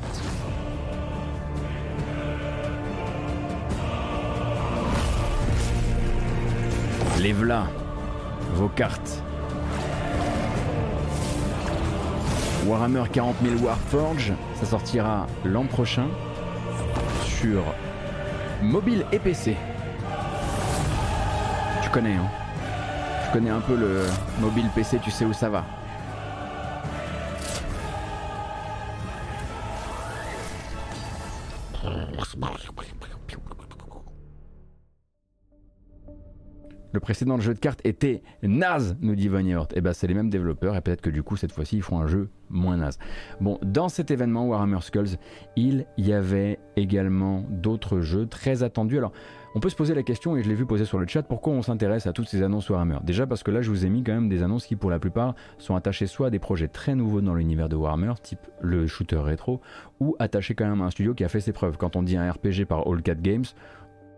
Les 7.19 7.33
vos 8.53 8.69
cartes. 8.75 9.19
Warhammer 12.67 13.05
40 13.11 13.35
000 13.41 13.55
Warforge, 13.65 14.33
ça 14.59 14.65
sortira 14.67 15.25
l'an 15.43 15.65
prochain 15.65 16.07
sur 17.23 17.63
mobile 18.61 19.07
et 19.11 19.17
PC. 19.17 19.57
Tu 21.81 21.89
connais, 21.89 22.13
hein? 22.13 22.29
Tu 23.25 23.31
connais 23.33 23.49
un 23.49 23.61
peu 23.61 23.75
le 23.75 24.05
mobile 24.39 24.69
PC, 24.75 24.99
tu 24.99 25.09
sais 25.09 25.25
où 25.25 25.33
ça 25.33 25.49
va. 25.49 25.63
Le 36.95 36.99
précédent 37.01 37.37
jeu 37.41 37.53
de 37.53 37.59
cartes 37.59 37.81
était 37.83 38.23
naze, 38.41 38.95
nous 39.01 39.15
dit 39.15 39.27
Von. 39.27 39.39
Et 39.73 39.81
ben 39.81 39.91
c'est 39.91 40.07
les 40.07 40.13
mêmes 40.13 40.29
développeurs 40.29 40.77
et 40.77 40.81
peut-être 40.81 41.01
que 41.01 41.09
du 41.09 41.23
coup 41.23 41.35
cette 41.35 41.51
fois-ci 41.51 41.75
ils 41.75 41.81
font 41.81 41.99
un 41.99 42.07
jeu 42.07 42.29
moins 42.49 42.77
naze. 42.77 42.97
Bon, 43.41 43.59
dans 43.61 43.89
cet 43.89 44.11
événement 44.11 44.47
Warhammer 44.47 44.79
Skulls, 44.79 45.17
il 45.57 45.85
y 45.97 46.13
avait 46.13 46.57
également 46.77 47.43
d'autres 47.49 47.99
jeux 47.99 48.27
très 48.27 48.63
attendus. 48.63 48.97
Alors, 48.97 49.11
on 49.55 49.61
peut 49.61 49.69
se 49.69 49.75
poser 49.75 49.95
la 49.95 50.03
question, 50.03 50.35
et 50.35 50.43
je 50.43 50.49
l'ai 50.49 50.53
vu 50.53 50.65
poser 50.65 50.83
sur 50.83 50.99
le 50.99 51.07
chat, 51.07 51.23
pourquoi 51.23 51.53
on 51.53 51.61
s'intéresse 51.61 52.07
à 52.07 52.11
toutes 52.11 52.27
ces 52.27 52.43
annonces 52.43 52.69
Warhammer 52.69 52.97
Déjà 53.03 53.25
parce 53.25 53.41
que 53.41 53.51
là 53.51 53.61
je 53.61 53.69
vous 53.69 53.85
ai 53.85 53.89
mis 53.89 54.03
quand 54.03 54.13
même 54.13 54.27
des 54.27 54.43
annonces 54.43 54.65
qui 54.65 54.75
pour 54.75 54.89
la 54.89 54.99
plupart 54.99 55.33
sont 55.59 55.77
attachées 55.77 56.07
soit 56.07 56.27
à 56.27 56.29
des 56.29 56.39
projets 56.39 56.67
très 56.67 56.93
nouveaux 56.93 57.21
dans 57.21 57.33
l'univers 57.33 57.69
de 57.69 57.77
Warhammer, 57.77 58.13
type 58.21 58.39
le 58.59 58.85
shooter 58.85 59.15
rétro, 59.15 59.61
ou 60.01 60.17
attachées 60.19 60.55
quand 60.55 60.67
même 60.67 60.81
à 60.81 60.85
un 60.85 60.91
studio 60.91 61.13
qui 61.13 61.23
a 61.23 61.29
fait 61.29 61.39
ses 61.39 61.53
preuves. 61.53 61.77
Quand 61.77 61.95
on 61.95 62.03
dit 62.03 62.17
un 62.17 62.29
RPG 62.29 62.65
par 62.67 62.85
All 62.85 63.01
Cat 63.01 63.15
Games, 63.15 63.45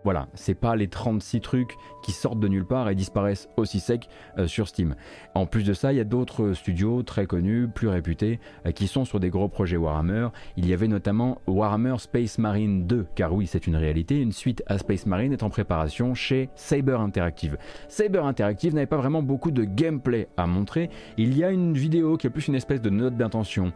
voilà, 0.07 0.29
c'est 0.35 0.55
pas 0.55 0.77
les 0.77 0.87
36 0.87 1.41
trucs 1.41 1.75
qui 2.01 2.13
sortent 2.13 2.39
de 2.39 2.47
nulle 2.47 2.63
part 2.63 2.87
et 2.87 2.95
disparaissent 2.95 3.49
aussi 3.57 3.81
sec 3.81 4.07
euh, 4.37 4.47
sur 4.47 4.69
Steam. 4.69 4.95
En 5.35 5.45
plus 5.45 5.65
de 5.65 5.73
ça, 5.73 5.91
il 5.91 5.97
y 5.97 5.99
a 5.99 6.05
d'autres 6.05 6.53
studios 6.53 7.03
très 7.03 7.25
connus, 7.25 7.67
plus 7.67 7.89
réputés, 7.89 8.39
euh, 8.65 8.71
qui 8.71 8.87
sont 8.87 9.03
sur 9.03 9.19
des 9.19 9.29
gros 9.29 9.49
projets 9.49 9.75
Warhammer. 9.75 10.29
Il 10.55 10.65
y 10.65 10.71
avait 10.71 10.87
notamment 10.87 11.41
Warhammer 11.45 11.95
Space 11.97 12.37
Marine 12.37 12.87
2, 12.87 13.05
car 13.15 13.33
oui, 13.33 13.47
c'est 13.47 13.67
une 13.67 13.75
réalité, 13.75 14.21
une 14.21 14.31
suite 14.31 14.63
à 14.67 14.77
Space 14.77 15.07
Marine 15.07 15.33
est 15.33 15.43
en 15.43 15.49
préparation 15.49 16.13
chez 16.13 16.47
Saber 16.55 16.99
Interactive. 17.01 17.57
Saber 17.89 18.19
Interactive 18.19 18.75
n'avait 18.75 18.85
pas 18.85 18.95
vraiment 18.95 19.21
beaucoup 19.21 19.51
de 19.51 19.65
gameplay 19.65 20.29
à 20.37 20.47
montrer. 20.47 20.89
Il 21.17 21.37
y 21.37 21.43
a 21.43 21.51
une 21.51 21.73
vidéo 21.73 22.15
qui 22.15 22.27
est 22.27 22.29
plus 22.29 22.47
une 22.47 22.55
espèce 22.55 22.79
de 22.79 22.89
note 22.89 23.17
d'intention 23.17 23.73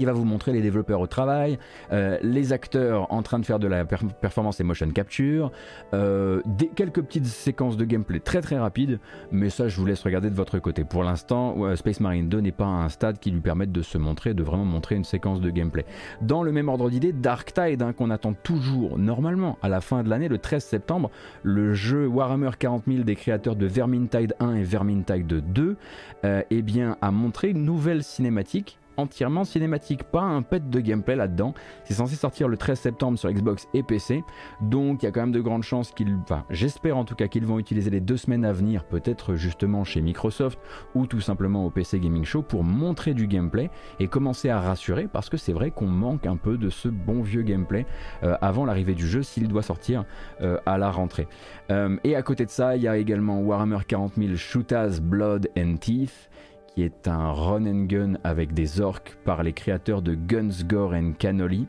il 0.00 0.06
va 0.06 0.12
vous 0.12 0.24
montrer 0.24 0.52
les 0.52 0.62
développeurs 0.62 1.00
au 1.00 1.06
travail, 1.06 1.58
euh, 1.92 2.18
les 2.22 2.52
acteurs 2.52 3.12
en 3.12 3.22
train 3.22 3.38
de 3.38 3.46
faire 3.46 3.58
de 3.58 3.68
la 3.68 3.84
per- 3.84 3.98
performance 4.20 4.58
et 4.60 4.64
motion 4.64 4.90
capture, 4.90 5.52
euh, 5.94 6.40
quelques 6.74 7.02
petites 7.02 7.26
séquences 7.26 7.76
de 7.76 7.84
gameplay 7.84 8.18
très 8.18 8.40
très 8.40 8.58
rapides, 8.58 8.98
mais 9.30 9.50
ça 9.50 9.68
je 9.68 9.76
vous 9.78 9.86
laisse 9.86 10.02
regarder 10.02 10.30
de 10.30 10.34
votre 10.34 10.58
côté. 10.58 10.84
Pour 10.84 11.04
l'instant, 11.04 11.56
Space 11.76 12.00
Marine 12.00 12.28
2 12.28 12.40
n'est 12.40 12.50
pas 12.52 12.64
à 12.64 12.68
un 12.68 12.88
stade 12.88 13.18
qui 13.18 13.30
lui 13.30 13.40
permette 13.40 13.70
de 13.72 13.82
se 13.82 13.98
montrer, 13.98 14.34
de 14.34 14.42
vraiment 14.42 14.64
montrer 14.64 14.94
une 14.96 15.04
séquence 15.04 15.40
de 15.40 15.50
gameplay. 15.50 15.84
Dans 16.22 16.42
le 16.42 16.50
même 16.52 16.68
ordre 16.68 16.90
d'idée, 16.90 17.12
Dark 17.12 17.52
Tide, 17.52 17.82
hein, 17.82 17.92
qu'on 17.92 18.10
attend 18.10 18.32
toujours 18.32 18.98
normalement 18.98 19.58
à 19.62 19.68
la 19.68 19.80
fin 19.80 20.02
de 20.02 20.08
l'année, 20.08 20.28
le 20.28 20.38
13 20.38 20.64
septembre, 20.64 21.10
le 21.42 21.74
jeu 21.74 22.06
Warhammer 22.06 22.50
40 22.58 22.84
000 22.88 23.02
des 23.04 23.16
créateurs 23.16 23.56
de 23.56 23.66
Vermintide 23.66 24.34
1 24.40 24.54
et 24.56 24.62
Vermintide 24.62 25.26
2, 25.26 25.76
euh, 26.24 26.42
eh 26.50 26.62
bien, 26.62 26.96
a 27.00 27.10
montré 27.10 27.50
une 27.50 27.64
nouvelle 27.64 28.02
cinématique 28.02 28.78
entièrement 29.00 29.44
cinématique, 29.44 30.04
pas 30.04 30.22
un 30.22 30.42
pet 30.42 30.68
de 30.68 30.80
gameplay 30.80 31.16
là-dedans. 31.16 31.54
C'est 31.84 31.94
censé 31.94 32.16
sortir 32.16 32.48
le 32.48 32.56
13 32.56 32.78
septembre 32.78 33.18
sur 33.18 33.30
Xbox 33.30 33.66
et 33.74 33.82
PC, 33.82 34.22
donc 34.60 35.02
il 35.02 35.06
y 35.06 35.08
a 35.08 35.12
quand 35.12 35.20
même 35.20 35.32
de 35.32 35.40
grandes 35.40 35.62
chances 35.62 35.92
qu'ils, 35.92 36.16
enfin 36.22 36.44
j'espère 36.50 36.96
en 36.96 37.04
tout 37.04 37.14
cas 37.14 37.28
qu'ils 37.28 37.46
vont 37.46 37.58
utiliser 37.58 37.90
les 37.90 38.00
deux 38.00 38.16
semaines 38.16 38.44
à 38.44 38.52
venir, 38.52 38.84
peut-être 38.84 39.34
justement 39.34 39.84
chez 39.84 40.00
Microsoft 40.00 40.58
ou 40.94 41.06
tout 41.06 41.20
simplement 41.20 41.64
au 41.64 41.70
PC 41.70 41.98
Gaming 42.00 42.24
Show 42.24 42.42
pour 42.42 42.64
montrer 42.64 43.14
du 43.14 43.26
gameplay 43.26 43.70
et 43.98 44.08
commencer 44.08 44.48
à 44.48 44.60
rassurer 44.60 45.08
parce 45.10 45.28
que 45.28 45.36
c'est 45.36 45.52
vrai 45.52 45.70
qu'on 45.70 45.86
manque 45.86 46.26
un 46.26 46.36
peu 46.36 46.56
de 46.56 46.70
ce 46.70 46.88
bon 46.88 47.22
vieux 47.22 47.42
gameplay 47.42 47.86
euh, 48.22 48.36
avant 48.40 48.64
l'arrivée 48.64 48.94
du 48.94 49.06
jeu 49.06 49.22
s'il 49.22 49.48
doit 49.48 49.62
sortir 49.62 50.04
euh, 50.40 50.58
à 50.66 50.78
la 50.78 50.90
rentrée. 50.90 51.28
Euh, 51.70 51.96
et 52.04 52.16
à 52.16 52.22
côté 52.22 52.44
de 52.44 52.50
ça, 52.50 52.76
il 52.76 52.82
y 52.82 52.88
a 52.88 52.96
également 52.96 53.40
Warhammer 53.40 53.78
40 53.86 54.14
000 54.16 54.36
Shootaz 54.36 55.00
Blood 55.00 55.48
and 55.56 55.76
Teeth 55.76 56.29
qui 56.70 56.82
est 56.82 57.08
un 57.08 57.32
run 57.32 57.66
and 57.66 57.84
gun 57.84 58.14
avec 58.24 58.54
des 58.54 58.80
orques 58.80 59.16
par 59.24 59.42
les 59.42 59.52
créateurs 59.52 60.02
de 60.02 60.14
Guns, 60.14 60.64
Gore 60.66 60.94
and 60.94 61.12
Cannoli, 61.18 61.66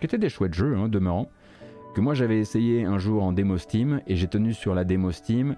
qui 0.00 0.06
étaient 0.06 0.18
des 0.18 0.28
chouettes 0.28 0.54
jeux, 0.54 0.76
hein, 0.76 0.88
demeurant, 0.88 1.30
que 1.94 2.00
moi 2.00 2.14
j'avais 2.14 2.38
essayé 2.38 2.84
un 2.84 2.98
jour 2.98 3.22
en 3.22 3.32
démo 3.32 3.56
Steam, 3.58 4.00
et 4.06 4.16
j'ai 4.16 4.28
tenu 4.28 4.52
sur 4.52 4.74
la 4.74 4.84
démo 4.84 5.12
Steam 5.12 5.56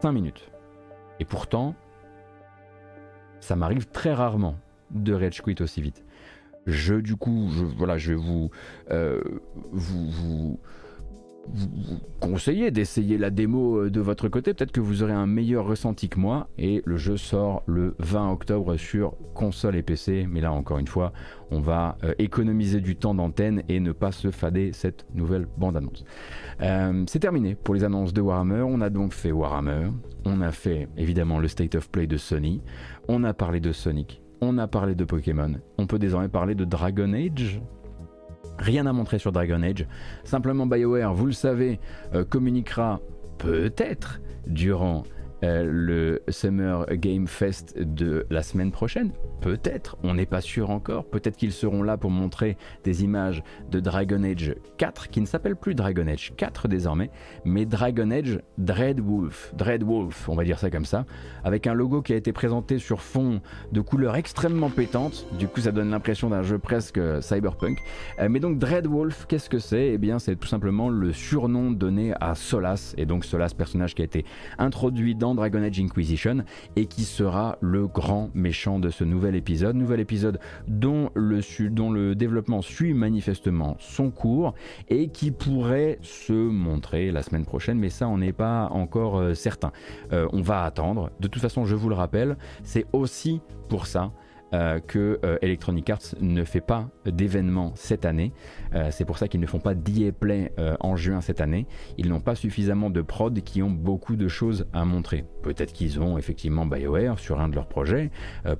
5 0.00 0.12
minutes. 0.12 0.50
Et 1.18 1.24
pourtant, 1.24 1.74
ça 3.40 3.56
m'arrive 3.56 3.86
très 3.88 4.12
rarement 4.12 4.56
de 4.90 5.12
rage 5.12 5.42
quit 5.42 5.60
aussi 5.60 5.80
vite. 5.80 6.04
Je, 6.66 6.94
du 6.94 7.16
coup, 7.16 7.48
je, 7.50 7.64
voilà, 7.64 7.98
je 7.98 8.12
vais 8.12 8.18
vous, 8.18 8.50
euh, 8.90 9.20
vous, 9.72 10.10
vous, 10.10 10.60
vous, 11.52 11.68
vous 11.68 12.00
conseiller 12.20 12.70
d'essayer 12.70 13.18
la 13.18 13.30
démo 13.30 13.78
euh, 13.78 13.90
de 13.90 14.00
votre 14.00 14.28
côté. 14.28 14.54
Peut-être 14.54 14.72
que 14.72 14.80
vous 14.80 15.02
aurez 15.02 15.12
un 15.12 15.26
meilleur 15.26 15.66
ressenti 15.66 16.08
que 16.08 16.18
moi. 16.18 16.48
Et 16.58 16.82
le 16.84 16.96
jeu 16.96 17.16
sort 17.16 17.62
le 17.66 17.94
20 17.98 18.30
octobre 18.32 18.76
sur 18.76 19.14
console 19.34 19.76
et 19.76 19.82
PC. 19.82 20.26
Mais 20.28 20.40
là, 20.40 20.52
encore 20.52 20.78
une 20.78 20.86
fois, 20.86 21.12
on 21.50 21.60
va 21.60 21.96
euh, 22.04 22.14
économiser 22.18 22.80
du 22.80 22.96
temps 22.96 23.14
d'antenne 23.14 23.62
et 23.68 23.80
ne 23.80 23.92
pas 23.92 24.12
se 24.12 24.30
fader 24.30 24.72
cette 24.72 25.06
nouvelle 25.14 25.46
bande-annonce. 25.56 26.04
Euh, 26.60 27.04
c'est 27.06 27.20
terminé 27.20 27.54
pour 27.54 27.74
les 27.74 27.84
annonces 27.84 28.12
de 28.12 28.20
Warhammer. 28.20 28.62
On 28.62 28.80
a 28.80 28.90
donc 28.90 29.12
fait 29.12 29.32
Warhammer. 29.32 29.90
On 30.24 30.40
a 30.40 30.52
fait 30.52 30.88
évidemment 30.96 31.38
le 31.38 31.48
State 31.48 31.74
of 31.74 31.90
Play 31.90 32.06
de 32.06 32.16
Sony. 32.16 32.62
On 33.08 33.24
a 33.24 33.34
parlé 33.34 33.60
de 33.60 33.72
Sonic. 33.72 34.22
On 34.40 34.58
a 34.58 34.66
parlé 34.66 34.94
de 34.94 35.04
Pokémon. 35.04 35.54
On 35.78 35.86
peut 35.86 35.98
désormais 35.98 36.28
parler 36.28 36.54
de 36.54 36.64
Dragon 36.64 37.12
Age. 37.12 37.60
Rien 38.58 38.86
à 38.86 38.92
montrer 38.92 39.18
sur 39.18 39.32
Dragon 39.32 39.62
Age. 39.62 39.86
Simplement 40.24 40.66
BioWare, 40.66 41.14
vous 41.14 41.26
le 41.26 41.32
savez, 41.32 41.80
euh, 42.14 42.24
communiquera 42.24 43.00
peut-être 43.38 44.20
durant 44.46 45.02
euh, 45.44 45.64
le 45.70 46.22
Summer 46.28 46.86
Game 46.92 47.26
Fest 47.26 47.78
de 47.78 48.26
la 48.30 48.42
semaine 48.42 48.72
prochaine. 48.72 49.12
Peut-être, 49.42 49.98
on 50.02 50.14
n'est 50.14 50.24
pas 50.24 50.40
sûr 50.40 50.70
encore. 50.70 51.04
Peut-être 51.04 51.36
qu'ils 51.36 51.52
seront 51.52 51.82
là 51.82 51.98
pour 51.98 52.10
montrer 52.10 52.56
des 52.82 53.04
images 53.04 53.42
de 53.70 53.78
Dragon 53.78 54.22
Age 54.24 54.54
4, 54.78 55.10
qui 55.10 55.20
ne 55.20 55.26
s'appelle 55.26 55.54
plus 55.54 55.74
Dragon 55.74 56.06
Age 56.06 56.32
4 56.36 56.66
désormais, 56.66 57.10
mais 57.44 57.66
Dragon 57.66 58.10
Age 58.10 58.40
Dreadwolf. 58.56 59.54
Dreadwolf, 59.54 60.30
on 60.30 60.34
va 60.34 60.44
dire 60.44 60.58
ça 60.58 60.70
comme 60.70 60.86
ça, 60.86 61.04
avec 61.44 61.66
un 61.66 61.74
logo 61.74 62.00
qui 62.00 62.14
a 62.14 62.16
été 62.16 62.32
présenté 62.32 62.78
sur 62.78 63.02
fond 63.02 63.42
de 63.70 63.80
couleurs 63.82 64.16
extrêmement 64.16 64.70
pétantes. 64.70 65.26
Du 65.38 65.46
coup, 65.46 65.60
ça 65.60 65.72
donne 65.72 65.90
l'impression 65.90 66.30
d'un 66.30 66.42
jeu 66.42 66.58
presque 66.58 66.96
euh, 66.96 67.20
cyberpunk. 67.20 67.78
Euh, 68.18 68.28
mais 68.30 68.40
donc 68.40 68.58
Dreadwolf, 68.58 69.26
qu'est-ce 69.26 69.50
que 69.50 69.58
c'est? 69.58 69.88
Eh 69.88 69.98
bien, 69.98 70.18
c'est 70.18 70.36
tout 70.36 70.48
simplement 70.48 70.88
le 70.88 71.12
surnom 71.12 71.70
donné 71.70 72.14
à 72.18 72.34
Solas, 72.34 72.94
et 72.96 73.04
donc 73.04 73.26
Solas, 73.26 73.52
personnage 73.54 73.94
qui 73.94 74.00
a 74.00 74.06
été 74.06 74.24
introduit 74.56 75.14
dans 75.14 75.33
Dragon 75.34 75.62
Age 75.62 75.80
Inquisition 75.80 76.44
et 76.76 76.86
qui 76.86 77.04
sera 77.04 77.58
le 77.60 77.86
grand 77.86 78.30
méchant 78.34 78.78
de 78.78 78.90
ce 78.90 79.04
nouvel 79.04 79.34
épisode. 79.34 79.76
Nouvel 79.76 80.00
épisode 80.00 80.38
dont 80.68 81.10
le, 81.14 81.40
dont 81.70 81.90
le 81.90 82.14
développement 82.14 82.62
suit 82.62 82.94
manifestement 82.94 83.76
son 83.78 84.10
cours 84.10 84.54
et 84.88 85.08
qui 85.08 85.30
pourrait 85.30 85.98
se 86.02 86.32
montrer 86.32 87.10
la 87.10 87.22
semaine 87.22 87.44
prochaine, 87.44 87.78
mais 87.78 87.90
ça 87.90 88.08
on 88.08 88.18
n'est 88.18 88.32
pas 88.32 88.68
encore 88.70 89.18
euh, 89.18 89.34
certain. 89.34 89.72
Euh, 90.12 90.28
on 90.32 90.42
va 90.42 90.64
attendre. 90.64 91.10
De 91.20 91.28
toute 91.28 91.42
façon, 91.42 91.64
je 91.64 91.74
vous 91.74 91.88
le 91.88 91.94
rappelle, 91.94 92.36
c'est 92.62 92.86
aussi 92.92 93.40
pour 93.68 93.86
ça 93.86 94.12
euh, 94.54 94.78
que 94.78 95.18
euh, 95.24 95.36
Electronic 95.42 95.90
Arts 95.90 96.14
ne 96.20 96.44
fait 96.44 96.60
pas 96.60 96.88
d'événements 97.06 97.72
cette 97.74 98.04
année. 98.04 98.32
Euh, 98.74 98.90
c'est 98.92 99.04
pour 99.04 99.18
ça 99.18 99.26
qu'ils 99.26 99.40
ne 99.40 99.46
font 99.46 99.58
pas 99.58 99.74
d'EA 99.74 100.12
Play 100.12 100.52
en 100.80 100.94
juin 100.94 101.20
cette 101.20 101.40
année. 101.40 101.66
Ils 101.98 102.08
n'ont 102.08 102.20
pas 102.20 102.36
suffisamment 102.36 102.88
de 102.88 103.02
prod 103.02 103.42
qui 103.42 103.62
ont 103.62 103.70
beaucoup 103.70 104.14
de 104.14 104.28
choses 104.28 104.66
à 104.72 104.84
montrer. 104.84 105.24
Peut-être 105.42 105.72
qu'ils 105.72 106.00
ont 106.00 106.18
effectivement 106.18 106.66
BioWare 106.66 107.18
sur 107.18 107.40
un 107.40 107.48
de 107.48 107.56
leurs 107.56 107.66
projets. 107.66 108.10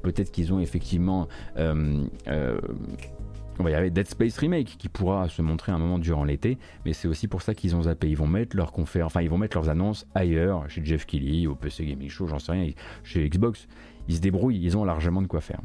Peut-être 0.03 0.33
qu'ils 0.33 0.53
ont 0.53 0.59
effectivement 0.59 1.29
on 1.57 2.09
y 3.69 3.73
arriver 3.73 3.91
Dead 3.91 4.09
Space 4.09 4.37
Remake 4.39 4.77
qui 4.79 4.89
pourra 4.89 5.29
se 5.29 5.43
montrer 5.43 5.71
un 5.71 5.79
moment 5.79 6.01
durant 6.01 6.25
l'été, 6.25 6.59
mais 6.85 6.93
c'est 6.93 7.07
aussi 7.07 7.29
pour 7.29 7.43
ça 7.43 7.55
qu'ils 7.55 7.77
ont 7.77 7.83
zappé. 7.83 8.09
Ils 8.09 8.17
vont 8.17 8.27
mettre 8.27 8.57
leurs 8.57 8.73
enfin 8.77 9.23
ils 9.23 9.31
vont 9.31 9.39
mettre 9.39 9.57
leurs 9.57 9.69
annonces 9.69 10.07
ailleurs, 10.15 10.69
chez 10.69 10.85
Jeff 10.85 11.07
Kelly, 11.07 11.47
au 11.47 11.55
PC 11.55 11.87
Gaming 11.87 12.09
Show, 12.09 12.27
j'en 12.27 12.41
sais 12.41 12.53
rien, 12.53 12.73
chez 13.05 13.29
Xbox. 13.29 13.69
Ils 14.09 14.17
se 14.17 14.21
débrouillent, 14.21 14.61
ils 14.61 14.77
ont 14.77 14.85
largement 14.85 15.23
de 15.23 15.29
quoi 15.29 15.41
faire. 15.41 15.61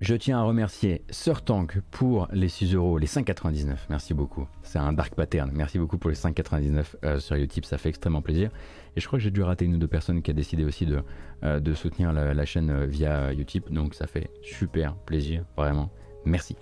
Je 0.00 0.14
tiens 0.14 0.38
à 0.38 0.42
remercier 0.42 1.02
Sir 1.08 1.42
Tank 1.42 1.80
pour 1.90 2.28
les 2.30 2.50
6 2.50 2.74
euros, 2.74 2.98
les 2.98 3.06
5,99. 3.06 3.76
Merci 3.88 4.12
beaucoup. 4.12 4.46
C'est 4.62 4.78
un 4.78 4.92
dark 4.92 5.14
pattern. 5.14 5.50
Merci 5.54 5.78
beaucoup 5.78 5.96
pour 5.96 6.10
les 6.10 6.16
5,99 6.16 6.84
euh, 7.02 7.18
sur 7.18 7.34
YouTube. 7.38 7.64
Ça 7.64 7.78
fait 7.78 7.88
extrêmement 7.88 8.20
plaisir. 8.20 8.50
Et 8.94 9.00
je 9.00 9.06
crois 9.06 9.18
que 9.18 9.22
j'ai 9.22 9.30
dû 9.30 9.42
rater 9.42 9.64
une 9.64 9.76
ou 9.76 9.78
deux 9.78 9.88
personnes 9.88 10.20
qui 10.20 10.30
a 10.30 10.34
décidé 10.34 10.64
aussi 10.64 10.84
de, 10.84 11.02
euh, 11.44 11.74
soutenir 11.74 12.12
la, 12.12 12.44
chaîne 12.44 12.68
euh, 12.68 12.84
via 12.84 13.32
YouTube. 13.32 13.62
Donc 13.70 13.94
ça 13.94 14.06
fait 14.06 14.28
super 14.42 14.94
plaisir. 14.96 15.46
Vraiment. 15.56 15.90
Merci. 16.26 16.56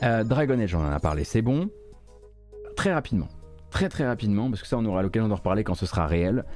Dragon 0.00 0.58
Age, 0.58 0.74
on 0.74 0.80
en 0.80 0.92
a 0.92 1.00
parlé. 1.00 1.24
C'est 1.24 1.42
bon. 1.42 1.68
Très 2.74 2.92
rapidement 2.92 3.28
très 3.68 3.90
très 3.90 4.06
rapidement, 4.06 4.48
parce 4.48 4.62
que 4.62 4.68
ça 4.68 4.78
on 4.78 4.84
aura 4.86 5.02
l'occasion 5.02 5.28
d'en 5.28 5.34
reparler 5.34 5.62
quand 5.62 5.74
ce 5.74 5.84
sera 5.84 6.06
réel. 6.06 6.46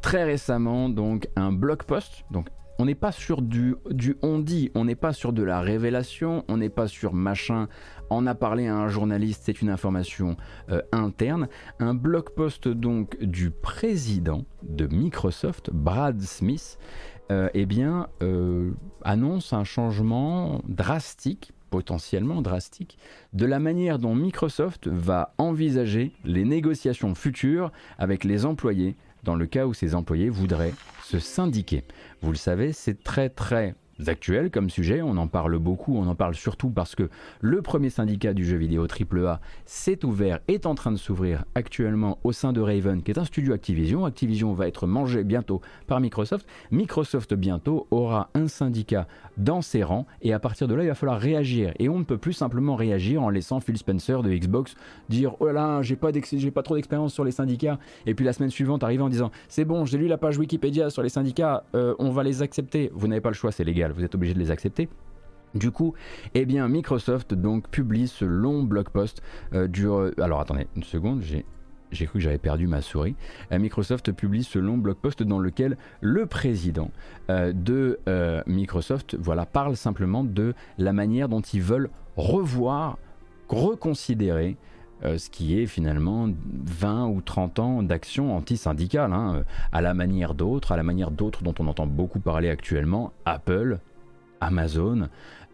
très 0.00 0.22
récemment, 0.22 0.88
donc 0.88 1.26
un 1.34 1.50
blog 1.50 1.82
post, 1.82 2.24
donc 2.30 2.50
on 2.82 2.84
n'est 2.84 2.96
pas 2.96 3.12
sur 3.12 3.42
du, 3.42 3.76
du 3.92 4.16
on 4.22 4.40
dit, 4.40 4.72
on 4.74 4.84
n'est 4.84 4.96
pas 4.96 5.12
sur 5.12 5.32
de 5.32 5.44
la 5.44 5.60
révélation, 5.60 6.44
on 6.48 6.56
n'est 6.56 6.68
pas 6.68 6.88
sur 6.88 7.14
machin, 7.14 7.68
en 8.10 8.26
a 8.26 8.34
parlé 8.34 8.66
à 8.66 8.74
un 8.74 8.88
journaliste, 8.88 9.42
c'est 9.44 9.62
une 9.62 9.70
information 9.70 10.36
euh, 10.68 10.82
interne. 10.90 11.46
Un 11.78 11.94
blog 11.94 12.30
post 12.30 12.66
donc 12.66 13.22
du 13.22 13.52
président 13.52 14.44
de 14.64 14.88
Microsoft, 14.88 15.70
Brad 15.72 16.20
Smith, 16.22 16.76
euh, 17.30 17.48
eh 17.54 17.66
bien, 17.66 18.08
euh, 18.20 18.72
annonce 19.04 19.52
un 19.52 19.62
changement 19.62 20.60
drastique 20.66 21.52
potentiellement 21.70 22.42
drastique 22.42 22.98
de 23.32 23.46
la 23.46 23.60
manière 23.60 24.00
dont 24.00 24.16
Microsoft 24.16 24.88
va 24.88 25.34
envisager 25.38 26.12
les 26.24 26.44
négociations 26.44 27.14
futures 27.14 27.70
avec 27.96 28.24
les 28.24 28.44
employés 28.44 28.96
dans 29.22 29.34
le 29.34 29.46
cas 29.46 29.66
où 29.66 29.74
ces 29.74 29.94
employés 29.94 30.28
voudraient 30.28 30.74
se 31.04 31.18
syndiquer. 31.18 31.84
Vous 32.20 32.30
le 32.30 32.36
savez, 32.36 32.72
c'est 32.72 33.02
très 33.02 33.28
très 33.28 33.74
actuel 34.08 34.50
comme 34.50 34.70
sujet, 34.70 35.02
on 35.02 35.16
en 35.16 35.26
parle 35.26 35.58
beaucoup, 35.58 35.96
on 35.96 36.06
en 36.06 36.14
parle 36.14 36.34
surtout 36.34 36.70
parce 36.70 36.94
que 36.94 37.08
le 37.40 37.62
premier 37.62 37.90
syndicat 37.90 38.34
du 38.34 38.44
jeu 38.44 38.56
vidéo 38.56 38.86
AAA 38.86 39.40
s'est 39.66 40.04
ouvert, 40.04 40.40
est 40.48 40.66
en 40.66 40.74
train 40.74 40.92
de 40.92 40.96
s'ouvrir 40.96 41.44
actuellement 41.54 42.18
au 42.24 42.32
sein 42.32 42.52
de 42.52 42.60
Raven, 42.60 43.02
qui 43.02 43.10
est 43.10 43.18
un 43.18 43.24
studio 43.24 43.52
Activision. 43.52 44.04
Activision 44.04 44.52
va 44.52 44.68
être 44.68 44.86
mangé 44.86 45.24
bientôt 45.24 45.60
par 45.86 46.00
Microsoft. 46.00 46.46
Microsoft 46.70 47.34
bientôt 47.34 47.86
aura 47.90 48.30
un 48.34 48.48
syndicat 48.48 49.06
dans 49.36 49.62
ses 49.62 49.82
rangs 49.82 50.06
et 50.20 50.32
à 50.32 50.38
partir 50.38 50.68
de 50.68 50.74
là, 50.74 50.82
il 50.82 50.88
va 50.88 50.94
falloir 50.94 51.18
réagir. 51.18 51.72
Et 51.78 51.88
on 51.88 51.98
ne 51.98 52.04
peut 52.04 52.18
plus 52.18 52.32
simplement 52.32 52.76
réagir 52.76 53.22
en 53.22 53.30
laissant 53.30 53.60
Phil 53.60 53.76
Spencer 53.76 54.22
de 54.22 54.30
Xbox 54.30 54.74
dire 55.08 55.34
Oh 55.40 55.50
là, 55.50 55.82
j'ai 55.82 55.96
pas, 55.96 56.10
j'ai 56.12 56.50
pas 56.50 56.62
trop 56.62 56.76
d'expérience 56.76 57.14
sur 57.14 57.24
les 57.24 57.32
syndicats. 57.32 57.78
Et 58.06 58.14
puis 58.14 58.24
la 58.24 58.32
semaine 58.32 58.50
suivante, 58.50 58.84
arriver 58.84 59.02
en 59.02 59.08
disant 59.08 59.30
C'est 59.48 59.64
bon, 59.64 59.84
j'ai 59.84 59.98
lu 59.98 60.08
la 60.08 60.18
page 60.18 60.38
Wikipédia 60.38 60.90
sur 60.90 61.02
les 61.02 61.08
syndicats, 61.08 61.64
euh, 61.74 61.94
on 61.98 62.10
va 62.10 62.22
les 62.22 62.42
accepter. 62.42 62.90
Vous 62.94 63.08
n'avez 63.08 63.20
pas 63.20 63.30
le 63.30 63.34
choix, 63.34 63.52
c'est 63.52 63.64
légal 63.64 63.91
vous 63.92 64.04
êtes 64.04 64.14
obligé 64.14 64.34
de 64.34 64.38
les 64.38 64.50
accepter. 64.50 64.88
Du 65.54 65.70
coup, 65.70 65.94
eh 66.34 66.46
bien, 66.46 66.66
Microsoft 66.68 67.34
donc 67.34 67.68
publie 67.68 68.08
ce 68.08 68.24
long 68.24 68.62
blog 68.62 68.88
post 68.88 69.22
euh. 69.52 69.68
Alors 70.18 70.40
attendez 70.40 70.66
une 70.76 70.82
seconde, 70.82 71.22
j'ai 71.22 71.44
j'ai 71.90 72.06
cru 72.06 72.20
que 72.20 72.24
j'avais 72.24 72.38
perdu 72.38 72.66
ma 72.66 72.80
souris. 72.80 73.16
Euh, 73.52 73.58
Microsoft 73.58 74.12
publie 74.12 74.44
ce 74.44 74.58
long 74.58 74.78
blog 74.78 74.96
post 74.96 75.22
dans 75.22 75.38
lequel 75.38 75.76
le 76.00 76.24
président 76.24 76.90
euh, 77.28 77.52
de 77.52 77.98
Microsoft 78.46 79.14
voilà, 79.20 79.44
parle 79.44 79.76
simplement 79.76 80.24
de 80.24 80.54
la 80.78 80.94
manière 80.94 81.28
dont 81.28 81.42
ils 81.42 81.60
veulent 81.60 81.90
revoir, 82.16 82.98
reconsidérer 83.48 84.56
ce 85.04 85.30
qui 85.30 85.58
est 85.58 85.66
finalement 85.66 86.28
20 86.64 87.06
ou 87.06 87.20
30 87.20 87.58
ans 87.58 87.82
d'action 87.82 88.36
anti-syndicale, 88.36 89.12
hein, 89.12 89.44
à 89.72 89.80
la 89.80 89.94
manière 89.94 90.34
d'autres, 90.34 90.72
à 90.72 90.76
la 90.76 90.82
manière 90.82 91.10
d'autres 91.10 91.42
dont 91.42 91.54
on 91.58 91.66
entend 91.66 91.86
beaucoup 91.86 92.20
parler 92.20 92.50
actuellement, 92.50 93.12
Apple, 93.24 93.78
Amazon, 94.40 95.08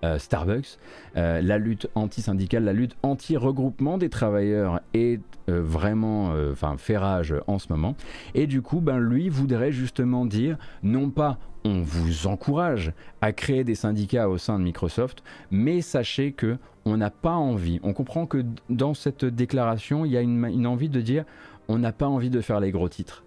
euh, 0.05 0.17
Starbucks. 0.19 0.79
Euh, 1.17 1.43
la 1.43 1.59
lutte 1.59 1.89
anti-syndicale, 1.97 2.63
la 2.63 2.73
lutte 2.73 2.95
anti-regroupement 3.03 3.99
des 3.99 4.09
travailleurs 4.09 4.81
est 4.95 5.21
euh, 5.49 5.61
vraiment 5.61 6.33
enfin 6.53 6.77
fait 6.77 6.97
rage 6.97 7.35
en 7.49 7.59
ce 7.59 7.67
moment. 7.71 7.97
Et 8.35 8.47
du 8.47 8.63
coup, 8.63 8.81
ben, 8.81 8.99
lui 8.99 9.29
voudrait 9.29 9.73
justement 9.73 10.25
dire, 10.25 10.57
non 10.85 11.11
pas 11.11 11.39
on 11.69 11.83
vous 11.83 12.27
encourage 12.27 12.93
à 13.21 13.33
créer 13.33 13.65
des 13.65 13.75
syndicats 13.75 14.29
au 14.29 14.39
sein 14.39 14.59
de 14.59 14.65
Microsoft, 14.65 15.23
mais 15.51 15.81
sachez 15.81 16.33
que 16.33 16.57
on 16.85 16.97
n'a 16.97 17.11
pas 17.11 17.35
envie. 17.35 17.79
On 17.83 17.93
comprend 17.93 18.27
que 18.27 18.45
dans 18.71 18.95
cette 18.95 19.25
déclaration, 19.25 20.05
il 20.05 20.13
y 20.13 20.17
a 20.17 20.23
une 20.23 20.67
envie 20.67 20.89
de 20.89 21.01
dire, 21.01 21.25
on 21.69 21.79
n'a 21.79 21.93
pas 21.93 22.07
envie 22.07 22.31
de 22.31 22.41
faire 22.41 22.61
les 22.61 22.71
gros 22.71 22.89
titres. 22.89 23.25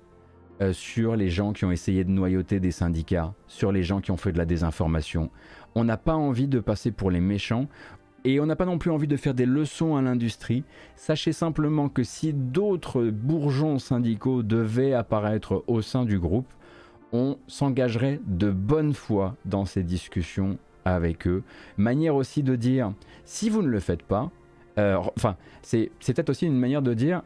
Euh, 0.61 0.73
sur 0.73 1.15
les 1.15 1.29
gens 1.29 1.53
qui 1.53 1.65
ont 1.65 1.71
essayé 1.71 2.03
de 2.03 2.11
noyauter 2.11 2.59
des 2.59 2.69
syndicats, 2.69 3.33
sur 3.47 3.71
les 3.71 3.81
gens 3.81 3.99
qui 3.99 4.11
ont 4.11 4.17
fait 4.17 4.31
de 4.31 4.37
la 4.37 4.45
désinformation. 4.45 5.31
On 5.73 5.83
n'a 5.83 5.97
pas 5.97 6.13
envie 6.13 6.47
de 6.47 6.59
passer 6.59 6.91
pour 6.91 7.09
les 7.09 7.19
méchants 7.19 7.67
et 8.25 8.39
on 8.39 8.45
n'a 8.45 8.55
pas 8.55 8.65
non 8.65 8.77
plus 8.77 8.91
envie 8.91 9.07
de 9.07 9.17
faire 9.17 9.33
des 9.33 9.47
leçons 9.47 9.95
à 9.95 10.03
l'industrie. 10.03 10.63
Sachez 10.95 11.33
simplement 11.33 11.89
que 11.89 12.03
si 12.03 12.33
d'autres 12.33 13.05
bourgeons 13.05 13.79
syndicaux 13.79 14.43
devaient 14.43 14.93
apparaître 14.93 15.63
au 15.65 15.81
sein 15.81 16.05
du 16.05 16.19
groupe, 16.19 16.47
on 17.13 17.37
s'engagerait 17.47 18.19
de 18.25 18.51
bonne 18.51 18.93
foi 18.93 19.35
dans 19.45 19.65
ces 19.65 19.83
discussions 19.83 20.57
avec 20.85 21.27
eux. 21.27 21.43
Manière 21.77 22.15
aussi 22.15 22.43
de 22.43 22.55
dire, 22.55 22.93
si 23.25 23.49
vous 23.49 23.61
ne 23.61 23.67
le 23.67 23.79
faites 23.79 24.03
pas, 24.03 24.31
euh, 24.77 24.97
enfin, 25.15 25.35
c'est 25.61 25.91
peut-être 25.99 26.29
aussi 26.29 26.45
une 26.45 26.57
manière 26.57 26.81
de 26.81 26.93
dire, 26.93 27.21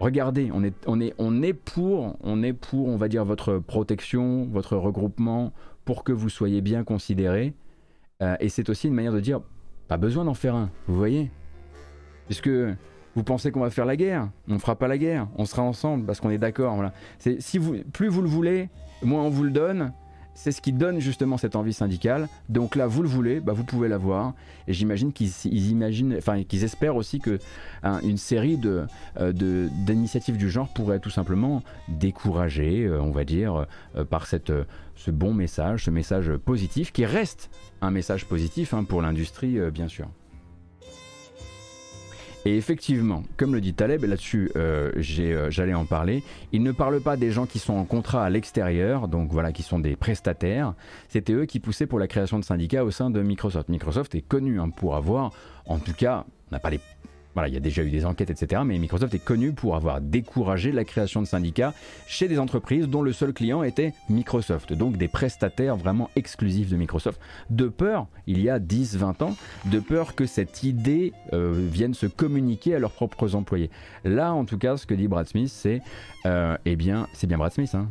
regardez, 0.00 0.50
on 0.52 0.62
est, 0.62 0.74
on, 0.86 1.00
est, 1.00 1.14
on, 1.18 1.42
est 1.42 1.54
pour, 1.54 2.16
on 2.22 2.42
est 2.42 2.52
pour, 2.52 2.88
on 2.88 2.96
va 2.96 3.08
dire, 3.08 3.24
votre 3.24 3.58
protection, 3.58 4.46
votre 4.50 4.76
regroupement, 4.76 5.52
pour 5.84 6.04
que 6.04 6.12
vous 6.12 6.28
soyez 6.28 6.60
bien 6.60 6.84
considérés. 6.84 7.54
Euh, 8.22 8.36
et 8.40 8.48
c'est 8.48 8.68
aussi 8.68 8.88
une 8.88 8.94
manière 8.94 9.12
de 9.12 9.20
dire, 9.20 9.40
pas 9.88 9.96
besoin 9.96 10.24
d'en 10.24 10.34
faire 10.34 10.54
un, 10.54 10.70
vous 10.86 10.96
voyez 10.96 11.30
Puisque 12.26 12.50
vous 13.16 13.22
pensez 13.22 13.50
qu'on 13.50 13.60
va 13.60 13.70
faire 13.70 13.86
la 13.86 13.96
guerre, 13.96 14.28
on 14.48 14.54
ne 14.54 14.58
fera 14.58 14.76
pas 14.76 14.88
la 14.88 14.98
guerre, 14.98 15.28
on 15.36 15.46
sera 15.46 15.62
ensemble 15.62 16.04
parce 16.04 16.20
qu'on 16.20 16.30
est 16.30 16.38
d'accord. 16.38 16.74
Voilà. 16.74 16.92
Si 17.18 17.56
vous, 17.56 17.76
plus 17.92 18.08
vous 18.08 18.20
le 18.20 18.28
voulez, 18.28 18.68
moins 19.02 19.22
on 19.22 19.30
vous 19.30 19.44
le 19.44 19.50
donne, 19.50 19.92
c'est 20.36 20.52
ce 20.52 20.60
qui 20.60 20.72
donne 20.72 21.00
justement 21.00 21.38
cette 21.38 21.56
envie 21.56 21.72
syndicale. 21.72 22.28
Donc 22.48 22.76
là, 22.76 22.86
vous 22.86 23.02
le 23.02 23.08
voulez, 23.08 23.40
bah, 23.40 23.54
vous 23.54 23.64
pouvez 23.64 23.88
l'avoir. 23.88 24.34
Et 24.68 24.74
j'imagine 24.74 25.12
qu'ils 25.12 25.32
imaginent, 25.70 26.14
enfin 26.18 26.44
qu'ils 26.44 26.62
espèrent 26.62 26.94
aussi 26.94 27.18
que 27.18 27.38
hein, 27.82 28.00
une 28.04 28.18
série 28.18 28.58
de 28.58 28.84
euh, 29.18 29.32
d'initiatives 29.32 30.36
du 30.36 30.50
genre 30.50 30.68
pourrait 30.68 31.00
tout 31.00 31.10
simplement 31.10 31.62
décourager, 31.88 32.84
euh, 32.84 33.00
on 33.00 33.10
va 33.10 33.24
dire, 33.24 33.66
euh, 33.96 34.04
par 34.04 34.26
cette 34.26 34.52
ce 34.94 35.10
bon 35.10 35.32
message, 35.32 35.84
ce 35.84 35.90
message 35.90 36.30
positif 36.36 36.92
qui 36.92 37.04
reste 37.06 37.50
un 37.80 37.90
message 37.90 38.26
positif 38.26 38.74
hein, 38.74 38.84
pour 38.84 39.02
l'industrie, 39.02 39.58
bien 39.70 39.88
sûr. 39.88 40.08
Et 42.46 42.56
effectivement, 42.56 43.24
comme 43.36 43.54
le 43.54 43.60
dit 43.60 43.74
Taleb, 43.74 44.04
là-dessus 44.04 44.52
euh, 44.54 44.92
euh, 45.18 45.50
j'allais 45.50 45.74
en 45.74 45.84
parler, 45.84 46.22
il 46.52 46.62
ne 46.62 46.70
parle 46.70 47.00
pas 47.00 47.16
des 47.16 47.32
gens 47.32 47.44
qui 47.44 47.58
sont 47.58 47.74
en 47.74 47.84
contrat 47.84 48.24
à 48.24 48.30
l'extérieur, 48.30 49.08
donc 49.08 49.32
voilà, 49.32 49.50
qui 49.50 49.64
sont 49.64 49.80
des 49.80 49.96
prestataires. 49.96 50.74
C'était 51.08 51.32
eux 51.32 51.46
qui 51.46 51.58
poussaient 51.58 51.86
pour 51.86 51.98
la 51.98 52.06
création 52.06 52.38
de 52.38 52.44
syndicats 52.44 52.84
au 52.84 52.92
sein 52.92 53.10
de 53.10 53.20
Microsoft. 53.20 53.68
Microsoft 53.68 54.14
est 54.14 54.20
connu 54.20 54.60
hein, 54.60 54.70
pour 54.70 54.94
avoir, 54.94 55.32
en 55.64 55.80
tout 55.80 55.92
cas, 55.92 56.24
on 56.48 56.54
n'a 56.54 56.60
pas 56.60 56.70
les 56.70 56.78
voilà, 57.36 57.48
il 57.48 57.54
y 57.54 57.58
a 57.58 57.60
déjà 57.60 57.82
eu 57.82 57.90
des 57.90 58.06
enquêtes, 58.06 58.30
etc. 58.30 58.62
Mais 58.64 58.78
Microsoft 58.78 59.12
est 59.12 59.22
connu 59.22 59.52
pour 59.52 59.76
avoir 59.76 60.00
découragé 60.00 60.72
la 60.72 60.84
création 60.84 61.20
de 61.20 61.26
syndicats 61.26 61.74
chez 62.06 62.28
des 62.28 62.38
entreprises 62.38 62.88
dont 62.88 63.02
le 63.02 63.12
seul 63.12 63.34
client 63.34 63.62
était 63.62 63.92
Microsoft, 64.08 64.72
donc 64.72 64.96
des 64.96 65.06
prestataires 65.06 65.76
vraiment 65.76 66.08
exclusifs 66.16 66.70
de 66.70 66.76
Microsoft, 66.76 67.20
de 67.50 67.68
peur, 67.68 68.06
il 68.26 68.40
y 68.40 68.48
a 68.48 68.58
10-20 68.58 69.22
ans, 69.22 69.36
de 69.66 69.80
peur 69.80 70.14
que 70.14 70.24
cette 70.24 70.62
idée 70.62 71.12
euh, 71.34 71.52
vienne 71.70 71.92
se 71.92 72.06
communiquer 72.06 72.74
à 72.74 72.78
leurs 72.78 72.92
propres 72.92 73.34
employés. 73.34 73.68
Là, 74.04 74.32
en 74.32 74.46
tout 74.46 74.56
cas, 74.56 74.78
ce 74.78 74.86
que 74.86 74.94
dit 74.94 75.06
Brad 75.06 75.28
Smith, 75.28 75.50
c'est, 75.50 75.82
euh, 76.24 76.56
eh 76.64 76.74
bien, 76.74 77.06
c'est 77.12 77.26
bien 77.26 77.36
Brad 77.36 77.52
Smith, 77.52 77.74
hein 77.74 77.90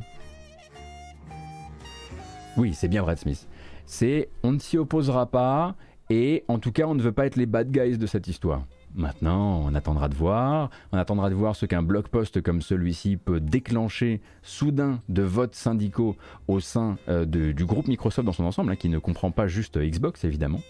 Oui, 2.58 2.74
c'est 2.74 2.88
bien 2.88 3.04
Brad 3.04 3.20
Smith. 3.20 3.48
C'est, 3.86 4.28
on 4.42 4.54
ne 4.54 4.60
s'y 4.60 4.80
opposera 4.80 5.28
pas, 5.28 5.76
et 6.10 6.44
en 6.48 6.58
tout 6.58 6.72
cas, 6.72 6.88
on 6.88 6.96
ne 6.96 7.02
veut 7.04 7.12
pas 7.12 7.28
être 7.28 7.36
les 7.36 7.46
bad 7.46 7.70
guys 7.70 8.00
de 8.00 8.08
cette 8.08 8.28
histoire. 8.28 8.64
Maintenant, 8.96 9.62
on 9.66 9.76
attendra 9.76 10.08
de 10.08 10.16
voir. 10.16 10.70
On 10.94 10.98
attendra 10.98 11.30
de 11.30 11.36
voir 11.36 11.56
ce 11.56 11.66
qu'un 11.66 11.84
blog 11.84 12.08
post 12.08 12.42
comme 12.42 12.62
celui-ci 12.62 13.18
peut 13.18 13.42
déclencher 13.42 14.22
soudain 14.42 15.02
de 15.10 15.22
votes 15.22 15.56
syndicaux 15.56 16.16
au 16.48 16.62
sein 16.62 16.98
euh, 17.10 17.26
du 17.26 17.66
groupe 17.66 17.88
Microsoft 17.88 18.26
dans 18.26 18.32
son 18.32 18.46
ensemble, 18.46 18.72
hein, 18.72 18.76
qui 18.78 18.88
ne 18.88 18.98
comprend 18.98 19.32
pas 19.32 19.48
juste 19.48 19.78
Xbox 19.78 20.24
évidemment. 20.24 20.62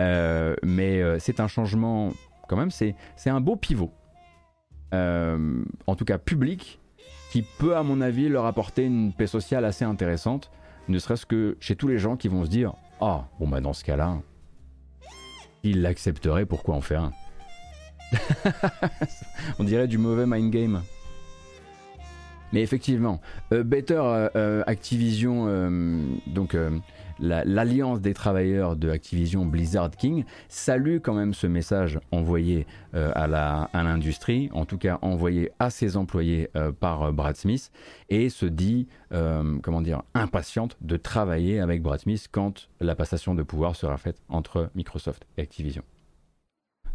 Euh, 0.00 0.56
mais 0.64 1.00
euh, 1.00 1.18
c'est 1.20 1.38
un 1.38 1.46
changement, 1.46 2.12
quand 2.48 2.56
même, 2.56 2.72
c'est 2.72 2.96
un 3.26 3.40
beau 3.40 3.54
pivot. 3.54 3.92
en 4.92 5.94
tout 5.96 6.04
cas 6.04 6.18
public, 6.18 6.80
qui 7.30 7.42
peut 7.42 7.76
à 7.76 7.84
mon 7.84 8.00
avis 8.00 8.28
leur 8.28 8.46
apporter 8.46 8.84
une 8.84 9.12
paix 9.12 9.28
sociale 9.28 9.64
assez 9.64 9.84
intéressante, 9.84 10.50
ne 10.88 10.98
serait-ce 10.98 11.24
que 11.24 11.56
chez 11.60 11.76
tous 11.76 11.86
les 11.86 11.98
gens 11.98 12.16
qui 12.16 12.26
vont 12.26 12.44
se 12.44 12.50
dire 12.50 12.74
Ah, 13.00 13.28
bon 13.38 13.46
bah 13.46 13.60
dans 13.60 13.72
ce 13.72 13.84
cas-là, 13.84 14.18
ils 15.62 15.82
l'accepteraient, 15.82 16.46
pourquoi 16.46 16.74
en 16.74 16.80
faire 16.80 17.04
un? 17.04 17.12
On 19.58 19.64
dirait 19.64 19.88
du 19.88 19.98
mauvais 19.98 20.26
mind 20.26 20.50
game. 20.50 20.82
Mais 22.52 22.62
effectivement, 22.62 23.20
euh, 23.52 23.62
Better 23.62 24.00
euh, 24.02 24.28
euh, 24.36 24.62
Activision, 24.66 25.46
donc 26.26 26.56
l'alliance 27.20 28.00
des 28.00 28.14
travailleurs 28.14 28.76
de 28.76 28.90
Activision 28.90 29.44
Blizzard 29.44 29.90
King, 29.90 30.24
salue 30.48 30.98
quand 31.02 31.14
même 31.14 31.34
ce 31.34 31.46
message 31.46 32.00
envoyé 32.10 32.66
à 32.94 33.26
l'industrie, 33.74 34.48
en 34.52 34.64
tout 34.64 34.78
cas 34.78 34.98
envoyé 35.02 35.52
à 35.58 35.70
ses 35.70 35.96
employés 35.96 36.48
par 36.80 37.12
Brad 37.12 37.36
Smith, 37.36 37.70
et 38.08 38.28
se 38.28 38.46
dit, 38.46 38.88
comment 39.10 39.82
dire, 39.82 40.02
impatiente 40.14 40.76
de 40.80 40.96
travailler 40.96 41.60
avec 41.60 41.82
Brad 41.82 42.00
Smith 42.00 42.28
quand 42.30 42.68
la 42.80 42.94
passation 42.94 43.34
de 43.34 43.42
pouvoir 43.42 43.76
sera 43.76 43.96
faite 43.96 44.22
entre 44.28 44.70
Microsoft 44.74 45.26
et 45.36 45.42
Activision. 45.42 45.82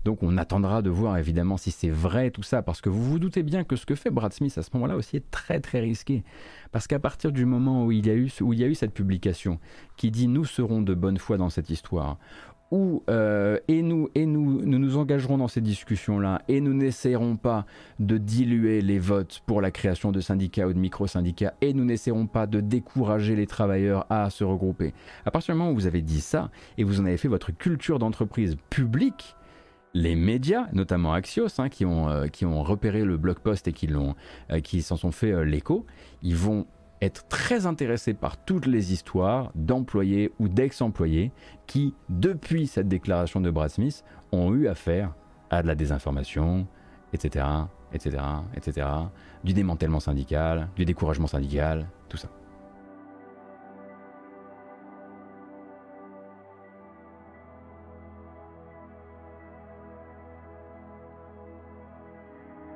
Donc 0.06 0.22
on 0.22 0.38
attendra 0.38 0.84
de 0.84 0.92
voir 0.92 1.18
évidemment 1.18 1.58
si 1.58 1.72
c'est 1.72 1.90
vrai 1.90 2.30
tout 2.30 2.44
ça, 2.44 2.62
parce 2.62 2.80
que 2.80 2.90
vous 2.90 3.04
vous 3.04 3.18
doutez 3.18 3.42
bien 3.42 3.64
que 3.64 3.76
ce 3.76 3.88
que 3.88 3.96
fait 3.96 4.12
Brad 4.12 4.32
Smith 4.32 4.56
à 4.56 4.62
ce 4.62 4.70
moment-là 4.76 4.96
aussi 4.96 5.18
est 5.18 5.32
très 5.32 5.60
très 5.60 5.80
risqué. 5.80 6.24
Parce 6.72 6.86
qu'à 6.86 7.00
partir 7.00 7.32
du 7.32 7.46
moment 7.46 7.86
où 7.86 7.92
il, 7.92 8.06
y 8.06 8.12
a 8.12 8.14
eu, 8.14 8.76
cette 8.76 8.94
publication 8.94 9.60
qui 9.98 10.12
dit 10.12 10.28
nous 10.28 10.46
serons 10.46 10.84
de 10.84 10.94
bonne 10.94 11.18
foi 11.18 11.38
dans 11.38 11.50
cette 11.50 11.72
histoire, 11.72 12.20
euh, 13.10 13.58
et 13.68 13.82
nous 13.82 14.10
nous, 14.16 14.62
nous 14.62 14.80
nous 14.80 14.98
engagerons 14.98 15.40
dans 15.40 15.48
ces 15.48 15.62
discussions-là 15.62 16.42
et 16.48 16.62
nous 16.62 16.74
n'essaierons 16.74 17.36
pas 17.36 17.66
de 18.00 18.20
diluer 18.20 18.82
les 18.82 19.00
votes 19.00 19.42
pour 19.48 19.60
la 19.60 19.72
création 19.72 20.12
de 20.12 20.20
syndicats 20.20 20.68
ou 20.68 20.74
de 20.74 20.78
micro-syndicats 20.78 21.54
et 21.62 21.74
nous 21.74 21.86
n'essaierons 21.86 22.28
pas 22.28 22.46
de 22.46 22.60
décourager 22.60 23.36
les 23.36 23.48
travailleurs 23.48 24.06
à 24.12 24.30
se 24.30 24.44
regrouper. 24.44 24.94
À 25.26 25.32
partir 25.32 25.56
du 25.56 25.60
moment 25.60 25.72
où 25.72 25.76
vous 25.76 25.88
avez 25.88 26.02
dit 26.04 26.22
ça 26.22 26.52
et 26.78 26.84
vous 26.84 27.02
en 27.02 27.06
avez 27.06 27.18
fait 27.18 27.28
votre 27.28 27.52
culture 27.52 27.98
d'entreprise 27.98 28.56
publique, 28.70 29.36
les 29.96 30.16
médias, 30.16 30.68
notamment 30.74 31.14
Axios, 31.14 31.48
hein, 31.58 31.70
qui, 31.70 31.86
ont, 31.86 32.10
euh, 32.10 32.28
qui 32.28 32.46
ont 32.46 32.62
repéré 32.64 33.06
le 33.06 33.16
blog 33.16 33.40
post 33.40 33.68
et 33.70 33.74
qui, 33.74 33.88
euh, 33.90 34.82
s'en 34.82 34.98
sont 34.98 35.12
fait 35.12 35.32
euh, 35.32 35.46
l'écho, 35.46 35.86
ils 36.22 36.36
vont 36.36 36.68
être 37.02 37.28
très 37.30 37.66
intéressés 37.66 38.14
par 38.14 38.38
toutes 38.38 38.66
les 38.66 38.92
histoires 38.92 39.52
d'employés 39.56 40.34
ou 40.38 40.50
d'ex-employés 40.50 41.32
qui, 41.66 41.94
depuis 42.10 42.68
cette 42.68 42.90
déclaration 42.90 43.40
de 43.40 43.50
Brad 43.50 43.70
Smith, 43.70 44.04
ont 44.34 44.54
eu 44.54 44.68
affaire 44.68 45.14
à 45.50 45.62
de 45.62 45.68
la 45.68 45.76
désinformation, 45.76 46.68
etc., 47.14 47.46
etc., 47.94 48.18
etc., 48.54 48.88
du 49.46 49.54
démantèlement 49.54 50.02
syndical, 50.02 50.68
du 50.76 50.84
découragement 50.84 51.28
syndical, 51.28 51.88
tout 52.10 52.18
ça. 52.18 52.28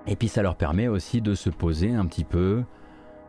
Et 0.10 0.16
puis 0.16 0.28
ça 0.28 0.42
leur 0.42 0.56
permet 0.56 0.88
aussi 0.88 1.22
de 1.22 1.36
se 1.36 1.52
poser 1.52 1.94
un 1.94 2.08
petit 2.08 2.24
peu, 2.24 2.64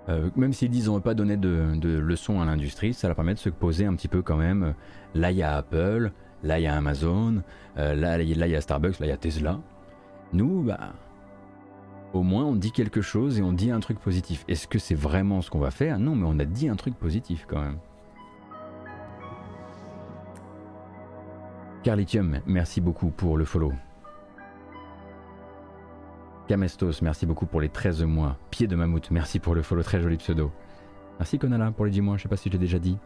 euh, 0.08 0.30
même 0.34 0.54
s'ils 0.54 0.70
disent 0.70 0.88
on 0.88 0.94
ne 0.94 1.00
pas 1.00 1.12
donner 1.12 1.36
de, 1.36 1.76
leçons 1.82 2.40
à 2.40 2.46
l'industrie, 2.46 2.94
ça 2.94 3.06
leur 3.06 3.16
permet 3.16 3.34
de 3.34 3.38
se 3.38 3.50
poser 3.50 3.84
un 3.84 3.94
petit 3.94 4.08
peu 4.08 4.22
quand 4.22 4.38
même. 4.38 4.74
Là 5.14 5.30
il 5.30 5.36
y 5.36 5.42
a 5.42 5.58
Apple, 5.58 6.10
là 6.42 6.58
il 6.58 6.62
y 6.62 6.66
a 6.66 6.74
Amazon, 6.74 7.42
euh, 7.76 7.94
là 7.94 8.18
il 8.22 8.30
y 8.34 8.56
a 8.56 8.60
Starbucks, 8.62 8.98
là 8.98 9.06
il 9.06 9.10
y 9.10 9.12
a 9.12 9.18
Tesla. 9.18 9.60
Nous, 10.32 10.62
bah, 10.62 10.94
au 12.14 12.22
moins 12.22 12.46
on 12.46 12.56
dit 12.56 12.72
quelque 12.72 13.02
chose 13.02 13.38
et 13.38 13.42
on 13.42 13.52
dit 13.52 13.70
un 13.70 13.80
truc 13.80 13.98
positif. 13.98 14.46
Est-ce 14.48 14.66
que 14.66 14.78
c'est 14.78 14.94
vraiment 14.94 15.42
ce 15.42 15.50
qu'on 15.50 15.58
va 15.58 15.70
faire? 15.70 15.98
Non, 15.98 16.16
mais 16.16 16.24
on 16.26 16.38
a 16.38 16.46
dit 16.46 16.70
un 16.70 16.76
truc 16.76 16.94
positif 16.94 17.44
quand 17.46 17.60
même. 17.60 17.76
Carlithium, 21.82 22.40
merci 22.46 22.80
beaucoup 22.80 23.10
pour 23.10 23.36
le 23.36 23.44
follow. 23.44 23.72
Camestos, 26.50 27.00
merci 27.00 27.26
beaucoup 27.26 27.46
pour 27.46 27.60
les 27.60 27.68
13 27.68 28.02
mois. 28.02 28.36
Pied 28.50 28.66
de 28.66 28.74
mammouth, 28.74 29.12
merci 29.12 29.38
pour 29.38 29.54
le 29.54 29.62
follow, 29.62 29.84
très 29.84 30.00
joli 30.00 30.16
pseudo. 30.16 30.50
Merci 31.20 31.38
Konala 31.38 31.70
pour 31.70 31.84
les 31.84 31.92
10 31.92 32.00
mois, 32.00 32.16
je 32.16 32.24
sais 32.24 32.28
pas 32.28 32.36
si 32.36 32.48
je 32.48 32.54
l'ai 32.54 32.58
déjà 32.58 32.80
dit. 32.80 32.98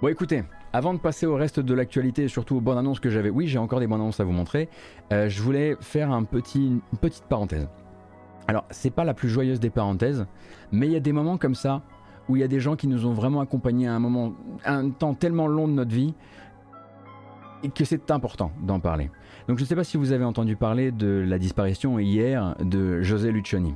Bon 0.00 0.08
écoutez, 0.08 0.42
avant 0.72 0.94
de 0.94 0.98
passer 0.98 1.26
au 1.26 1.34
reste 1.34 1.60
de 1.60 1.74
l'actualité 1.74 2.22
et 2.22 2.28
surtout 2.28 2.56
aux 2.56 2.62
bonnes 2.62 2.78
annonces 2.78 2.98
que 2.98 3.10
j'avais, 3.10 3.28
oui 3.28 3.46
j'ai 3.46 3.58
encore 3.58 3.78
des 3.78 3.86
bonnes 3.86 4.00
annonces 4.00 4.20
à 4.20 4.24
vous 4.24 4.32
montrer, 4.32 4.70
euh, 5.12 5.28
je 5.28 5.42
voulais 5.42 5.76
faire 5.82 6.10
une 6.10 6.26
petite 6.26 7.24
parenthèse. 7.24 7.68
Alors 8.48 8.64
c'est 8.70 8.88
pas 8.88 9.04
la 9.04 9.12
plus 9.12 9.28
joyeuse 9.28 9.60
des 9.60 9.68
parenthèses, 9.68 10.24
mais 10.72 10.86
il 10.86 10.92
y 10.92 10.96
a 10.96 11.00
des 11.00 11.12
moments 11.12 11.36
comme 11.36 11.54
ça 11.54 11.82
où 12.30 12.36
il 12.36 12.40
y 12.40 12.42
a 12.42 12.48
des 12.48 12.60
gens 12.60 12.74
qui 12.74 12.86
nous 12.86 13.04
ont 13.04 13.12
vraiment 13.12 13.42
accompagnés 13.42 13.86
à 13.86 13.94
un 13.94 13.98
moment, 13.98 14.32
un 14.64 14.88
temps 14.88 15.12
tellement 15.12 15.46
long 15.46 15.68
de 15.68 15.74
notre 15.74 15.94
vie, 15.94 16.14
et 17.62 17.70
que 17.70 17.84
c'est 17.84 18.10
important 18.10 18.52
d'en 18.62 18.80
parler. 18.80 19.10
Donc 19.48 19.58
je 19.58 19.64
ne 19.64 19.68
sais 19.68 19.76
pas 19.76 19.84
si 19.84 19.96
vous 19.96 20.12
avez 20.12 20.24
entendu 20.24 20.56
parler 20.56 20.92
de 20.92 21.24
la 21.26 21.38
disparition 21.38 21.98
hier 21.98 22.54
de 22.60 23.02
José 23.02 23.32
Lucioni. 23.32 23.74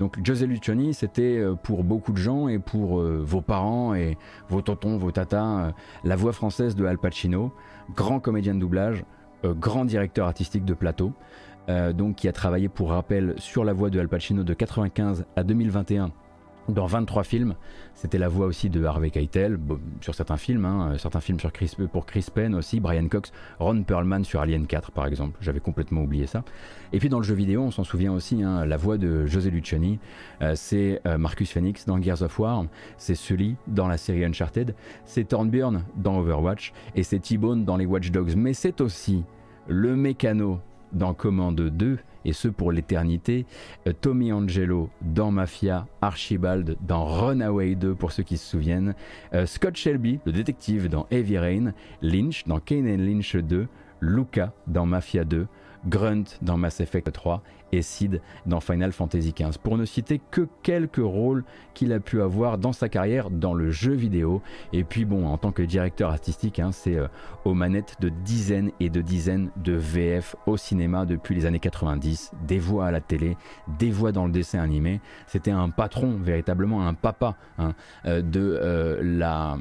Donc 0.00 0.18
José 0.24 0.46
Lucioni, 0.46 0.94
c'était 0.94 1.36
euh, 1.36 1.54
pour 1.54 1.84
beaucoup 1.84 2.12
de 2.12 2.18
gens 2.18 2.48
et 2.48 2.58
pour 2.58 3.00
euh, 3.00 3.22
vos 3.22 3.42
parents 3.42 3.94
et 3.94 4.16
vos 4.48 4.62
tontons, 4.62 4.96
vos 4.96 5.12
tatas, 5.12 5.44
euh, 5.44 5.70
la 6.04 6.16
voix 6.16 6.32
française 6.32 6.74
de 6.74 6.86
Al 6.86 6.96
Pacino, 6.96 7.52
grand 7.94 8.18
comédien 8.18 8.54
de 8.54 8.60
doublage, 8.60 9.04
grand 9.44 9.84
directeur 9.86 10.26
artistique 10.26 10.66
de 10.66 10.74
plateau, 10.74 11.12
donc 11.94 12.16
qui 12.16 12.28
a 12.28 12.32
travaillé 12.32 12.68
pour 12.68 12.90
rappel 12.90 13.34
sur 13.38 13.64
la 13.64 13.72
voix 13.72 13.88
de 13.88 13.98
Al 13.98 14.06
Pacino 14.06 14.42
de 14.42 14.52
95 14.52 15.24
à 15.34 15.44
2021 15.44 16.12
dans 16.72 16.86
23 16.86 17.22
films. 17.24 17.54
C'était 17.94 18.18
la 18.18 18.28
voix 18.28 18.46
aussi 18.46 18.70
de 18.70 18.84
Harvey 18.84 19.10
Keitel 19.10 19.58
sur 20.00 20.14
certains 20.14 20.36
films, 20.36 20.64
hein, 20.64 20.94
certains 20.98 21.20
films 21.20 21.38
pour 21.92 22.06
Chris 22.06 22.26
Penn 22.32 22.54
aussi, 22.54 22.80
Brian 22.80 23.08
Cox, 23.08 23.32
Ron 23.58 23.82
Perlman 23.82 24.24
sur 24.24 24.40
Alien 24.40 24.66
4 24.66 24.92
par 24.92 25.06
exemple. 25.06 25.36
J'avais 25.40 25.60
complètement 25.60 26.02
oublié 26.02 26.26
ça. 26.26 26.42
Et 26.92 26.98
puis 26.98 27.08
dans 27.08 27.18
le 27.18 27.24
jeu 27.24 27.34
vidéo, 27.34 27.62
on 27.62 27.70
s'en 27.70 27.84
souvient 27.84 28.12
aussi, 28.12 28.42
hein, 28.42 28.64
la 28.64 28.76
voix 28.76 28.96
de 28.96 29.26
José 29.26 29.50
Luciani, 29.50 29.98
euh, 30.42 30.54
c'est 30.54 31.00
euh, 31.06 31.18
Marcus 31.18 31.52
Phoenix 31.52 31.84
dans 31.86 32.00
Gears 32.00 32.22
of 32.22 32.38
War, 32.38 32.64
c'est 32.96 33.14
Sully 33.14 33.56
dans 33.66 33.86
la 33.86 33.98
série 33.98 34.24
Uncharted, 34.24 34.74
c'est 35.04 35.28
Thornburn 35.28 35.84
dans 35.96 36.18
Overwatch 36.18 36.72
et 36.94 37.02
c'est 37.02 37.18
T-Bone 37.18 37.64
dans 37.64 37.76
les 37.76 37.86
Watch 37.86 38.10
Dogs. 38.10 38.34
Mais 38.36 38.54
c'est 38.54 38.80
aussi 38.80 39.24
le 39.68 39.94
mécano 39.96 40.60
dans 40.92 41.14
Command 41.14 41.54
2 41.54 41.98
et 42.24 42.32
ce 42.32 42.48
pour 42.48 42.72
l'éternité. 42.72 43.46
Euh, 43.86 43.92
Tommy 43.98 44.32
Angelo 44.32 44.90
dans 45.02 45.30
Mafia, 45.30 45.86
Archibald 46.00 46.76
dans 46.86 47.04
Runaway 47.04 47.74
2 47.74 47.94
pour 47.94 48.12
ceux 48.12 48.22
qui 48.22 48.36
se 48.36 48.48
souviennent, 48.48 48.94
euh, 49.34 49.46
Scott 49.46 49.76
Shelby, 49.76 50.20
le 50.24 50.32
détective 50.32 50.88
dans 50.88 51.06
Heavy 51.10 51.38
Rain, 51.38 51.72
Lynch 52.02 52.44
dans 52.46 52.60
Kane 52.60 52.96
Lynch 52.96 53.36
2, 53.36 53.66
Luca 54.00 54.52
dans 54.66 54.86
Mafia 54.86 55.24
2, 55.24 55.46
Grunt 55.86 56.24
dans 56.42 56.56
Mass 56.56 56.80
Effect 56.80 57.10
3 57.12 57.42
et 57.72 57.82
Sid 57.82 58.20
dans 58.46 58.60
Final 58.60 58.92
Fantasy 58.92 59.32
XV, 59.32 59.58
pour 59.62 59.78
ne 59.78 59.84
citer 59.84 60.20
que 60.30 60.48
quelques 60.62 60.96
rôles 60.96 61.44
qu'il 61.74 61.92
a 61.92 62.00
pu 62.00 62.20
avoir 62.20 62.58
dans 62.58 62.72
sa 62.72 62.88
carrière 62.88 63.30
dans 63.30 63.54
le 63.54 63.70
jeu 63.70 63.92
vidéo. 63.92 64.42
Et 64.72 64.84
puis 64.84 65.04
bon, 65.04 65.26
en 65.26 65.38
tant 65.38 65.52
que 65.52 65.62
directeur 65.62 66.10
artistique, 66.10 66.58
hein, 66.58 66.72
c'est 66.72 66.96
euh, 66.96 67.06
aux 67.44 67.54
manettes 67.54 67.96
de 68.00 68.08
dizaines 68.08 68.72
et 68.80 68.90
de 68.90 69.00
dizaines 69.00 69.50
de 69.56 69.72
VF 69.72 70.36
au 70.46 70.56
cinéma 70.56 71.06
depuis 71.06 71.34
les 71.34 71.46
années 71.46 71.60
90, 71.60 72.32
des 72.46 72.58
voix 72.58 72.86
à 72.86 72.90
la 72.90 73.00
télé, 73.00 73.36
des 73.78 73.90
voix 73.90 74.12
dans 74.12 74.26
le 74.26 74.32
dessin 74.32 74.60
animé. 74.60 75.00
C'était 75.26 75.50
un 75.50 75.70
patron, 75.70 76.16
véritablement 76.20 76.86
un 76.86 76.94
papa 76.94 77.36
hein, 77.58 77.74
euh, 78.06 78.22
de 78.22 78.58
euh, 78.60 79.00
la 79.02 79.58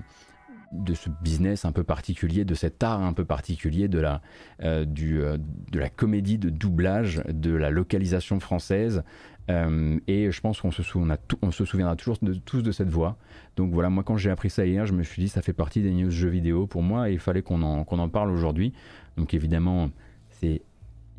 de 0.72 0.94
ce 0.94 1.10
business 1.22 1.66
un 1.66 1.72
peu 1.72 1.84
particulier, 1.84 2.46
de 2.46 2.54
cet 2.54 2.84
art 2.84 3.02
un 3.02 3.14
peu 3.14 3.26
particulier 3.26 3.88
de 3.88 4.00
la, 4.00 4.22
euh, 4.64 4.86
du, 4.86 5.22
euh, 5.22 5.38
de 5.72 5.80
la 5.80 5.90
comédie 5.90 6.38
de 6.38 6.50
doublage, 6.50 7.22
de 7.30 7.52
la 7.52 7.70
localisation 7.70 8.40
française. 8.40 9.04
Euh, 9.50 10.00
et 10.08 10.32
je 10.32 10.42
pense 10.42 10.62
qu'on 10.62 10.72
se, 10.72 10.84
se 10.84 11.66
souviendra 11.66 11.96
toujours 11.96 12.18
de, 12.22 12.34
tous 12.34 12.62
de 12.62 12.72
cette 12.72 12.90
voix. 12.90 13.18
Donc 13.56 13.74
voilà, 13.74 13.90
moi 13.90 14.04
quand 14.04 14.18
j'ai 14.18 14.30
appris 14.30 14.50
ça 14.52 14.66
hier, 14.66 14.86
je 14.86 14.94
me 14.94 15.02
suis 15.02 15.24
dit 15.24 15.30
ça 15.30 15.42
fait 15.42 15.54
partie 15.54 15.82
des 15.82 15.92
news 15.92 16.12
jeux 16.12 16.30
vidéo 16.30 16.68
pour 16.68 16.84
moi 16.84 17.10
et 17.10 17.14
il 17.14 17.20
fallait 17.20 17.42
qu'on 17.42 17.64
en, 17.64 17.84
qu'on 17.84 17.98
en 17.98 18.10
parle 18.10 18.30
aujourd'hui. 18.30 18.74
Donc 19.18 19.34
évidemment, 19.34 19.90
c'est 20.30 20.62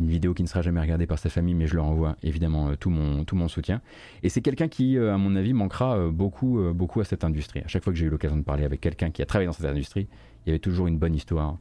une 0.01 0.09
vidéo 0.09 0.35
qui 0.35 0.43
ne 0.43 0.49
sera 0.49 0.63
jamais 0.63 0.81
regardée 0.81 1.07
par 1.07 1.19
sa 1.19 1.29
famille, 1.29 1.55
mais 1.55 1.67
je 1.67 1.77
leur 1.77 1.85
envoie 1.85 2.17
évidemment 2.23 2.75
tout, 2.77 2.91
mon, 2.91 3.25
tout 3.25 3.37
mon 3.37 3.49
soutien. 3.49 3.81
Et 4.23 4.29
c'est 4.29 4.41
quelqu'un 4.41 4.69
qui, 4.69 4.99
à 4.99 5.19
mon 5.19 5.37
avis, 5.37 5.53
manquera 5.53 6.09
beaucoup, 6.09 6.59
beaucoup 6.75 7.01
à 7.01 7.05
cette 7.05 7.23
industrie. 7.23 7.61
À 7.61 7.69
chaque 7.69 7.85
fois 7.85 7.93
que 7.93 7.99
j'ai 7.99 8.07
eu 8.07 8.11
l'occasion 8.11 8.37
de 8.37 8.43
parler 8.43 8.65
avec 8.65 8.81
quelqu'un 8.81 9.11
qui 9.11 9.23
a 9.23 9.27
travaillé 9.27 9.47
dans 9.47 9.53
cette 9.53 9.67
industrie, 9.67 10.09
il 10.45 10.49
y 10.49 10.51
avait 10.51 10.59
toujours 10.59 10.87
une 10.87 10.99
bonne 10.99 11.15
histoire 11.15 11.59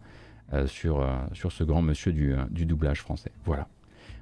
sur, 0.68 1.06
sur 1.34 1.52
ce 1.52 1.64
grand 1.64 1.82
monsieur 1.82 2.14
du, 2.14 2.34
du 2.50 2.66
doublage 2.66 3.02
français. 3.02 3.32
Voilà. 3.46 3.68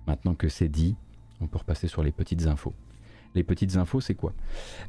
Maintenant 0.07 0.33
que 0.33 0.49
c'est 0.49 0.69
dit, 0.69 0.95
on 1.39 1.47
peut 1.47 1.59
repasser 1.59 1.87
sur 1.87 2.01
les 2.01 2.11
petites 2.11 2.47
infos. 2.47 2.73
Les 3.37 3.43
petites 3.43 3.77
infos, 3.77 4.01
c'est 4.01 4.15
quoi 4.15 4.33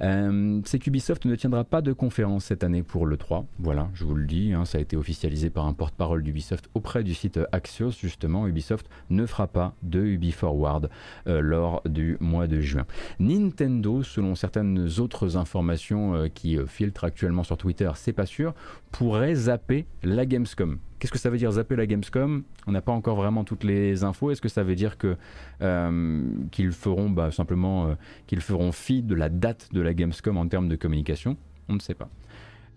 euh, 0.00 0.62
C'est 0.64 0.78
qu'Ubisoft 0.78 1.26
ne 1.26 1.34
tiendra 1.34 1.64
pas 1.64 1.82
de 1.82 1.92
conférence 1.92 2.46
cette 2.46 2.64
année 2.64 2.82
pour 2.82 3.04
le 3.04 3.18
3. 3.18 3.44
Voilà, 3.58 3.90
je 3.92 4.06
vous 4.06 4.14
le 4.14 4.24
dis, 4.24 4.54
hein, 4.54 4.64
ça 4.64 4.78
a 4.78 4.80
été 4.80 4.96
officialisé 4.96 5.50
par 5.50 5.66
un 5.66 5.74
porte-parole 5.74 6.22
d'Ubisoft 6.22 6.70
auprès 6.72 7.04
du 7.04 7.12
site 7.12 7.38
Axios. 7.52 7.90
Justement, 7.90 8.46
Ubisoft 8.46 8.88
ne 9.10 9.26
fera 9.26 9.48
pas 9.48 9.74
de 9.82 10.00
Ubi 10.00 10.32
Forward 10.32 10.88
euh, 11.26 11.42
lors 11.42 11.82
du 11.84 12.16
mois 12.20 12.46
de 12.46 12.62
juin. 12.62 12.86
Nintendo, 13.20 14.02
selon 14.02 14.34
certaines 14.34 14.98
autres 14.98 15.36
informations 15.36 16.14
euh, 16.14 16.28
qui 16.28 16.56
filtrent 16.66 17.04
actuellement 17.04 17.44
sur 17.44 17.58
Twitter, 17.58 17.90
c'est 17.96 18.14
pas 18.14 18.24
sûr, 18.24 18.54
pourrait 18.90 19.34
zapper 19.34 19.86
la 20.02 20.26
Gamescom. 20.26 20.78
Qu'est-ce 20.98 21.12
que 21.12 21.18
ça 21.18 21.30
veut 21.30 21.38
dire 21.38 21.52
zapper 21.52 21.76
la 21.76 21.86
Gamescom? 21.86 22.42
On 22.66 22.72
n'a 22.72 22.80
pas 22.80 22.92
encore 22.92 23.16
vraiment 23.16 23.44
toutes 23.44 23.64
les 23.64 24.02
infos. 24.02 24.30
Est-ce 24.30 24.40
que 24.40 24.48
ça 24.48 24.64
veut 24.64 24.74
dire 24.74 24.98
que 24.98 25.16
euh, 25.62 26.22
qu'ils 26.50 26.72
feront 26.72 27.08
bah, 27.08 27.30
simplement 27.30 27.86
euh, 27.86 27.94
qu'ils 28.26 28.40
feront 28.40 28.72
fi 28.72 29.02
de 29.02 29.14
la 29.14 29.28
date 29.28 29.68
de 29.72 29.80
la 29.80 29.94
Gamescom 29.94 30.36
en 30.36 30.48
termes 30.48 30.68
de 30.68 30.76
communication? 30.76 31.36
On 31.68 31.74
ne 31.74 31.80
sait 31.80 31.94
pas. 31.94 32.08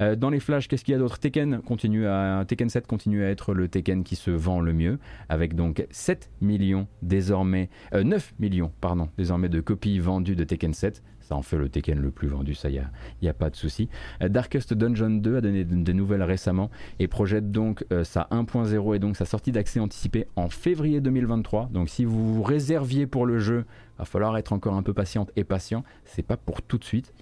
Euh, 0.02 0.16
dans 0.16 0.30
les 0.30 0.40
flashs, 0.40 0.68
qu'est-ce 0.68 0.84
qu'il 0.84 0.92
y 0.92 0.96
a 0.96 1.00
d'autre? 1.00 1.20
Tekken 1.20 1.62
à 2.08 2.46
Tekken 2.48 2.70
7 2.70 2.88
continue 2.88 3.24
à 3.24 3.30
être 3.30 3.54
le 3.54 3.68
Tekken 3.68 4.04
qui 4.04 4.16
se 4.16 4.32
vend 4.32 4.60
le 4.60 4.74
mieux, 4.74 5.00
avec 5.30 5.56
donc 5.56 5.86
7 5.92 6.30
millions 6.42 6.88
désormais, 7.02 7.70
9 7.94 8.34
millions 8.40 8.72
désormais 9.18 9.50
de 9.50 9.62
copies 9.62 10.00
vendues 10.00 10.36
de 10.36 10.44
Tekken 10.44 10.74
7 10.74 11.04
en 11.36 11.42
fait 11.42 11.58
le 11.58 11.70
Tekken 11.70 12.00
le 12.00 12.12
plus 12.12 12.28
vendu, 12.28 12.54
ça, 12.54 12.70
il 12.70 12.84
n'y 13.22 13.30
a, 13.30 13.34
pas 13.34 13.50
de 13.50 13.56
souci. 13.56 13.90
Euh, 14.22 14.30
Darkest 14.30 14.74
Dungeon 14.74 15.10
2 15.10 15.38
a 15.38 15.42
donné 15.42 15.64
des 15.64 15.94
nouvelles 15.94 16.24
récemment 16.24 16.70
et 17.00 17.08
projette 17.08 17.52
donc 17.52 17.86
euh, 17.92 18.04
sa 18.04 18.28
1.0 18.32 18.96
et 18.96 19.00
donc 19.00 19.18
sa 19.18 19.26
sortie 19.26 19.52
d'accès 19.52 19.80
anticipée 19.80 20.28
en 20.36 20.50
février 20.50 21.02
2023. 21.02 21.70
Donc 21.72 21.90
si 21.90 22.06
vous 22.06 22.36
vous 22.36 22.44
réserviez 22.44 23.08
pour 23.08 23.26
le 23.26 23.40
jeu, 23.40 23.66
va 23.98 24.06
falloir 24.06 24.38
être 24.38 24.54
encore 24.54 24.76
un 24.76 24.84
peu 24.84 24.94
patiente 24.94 25.32
et 25.36 25.44
patient. 25.44 25.84
C'est 26.06 26.26
pas 26.26 26.38
pour 26.38 26.62
tout 26.62 26.78
de 26.78 26.84
suite. 26.84 27.14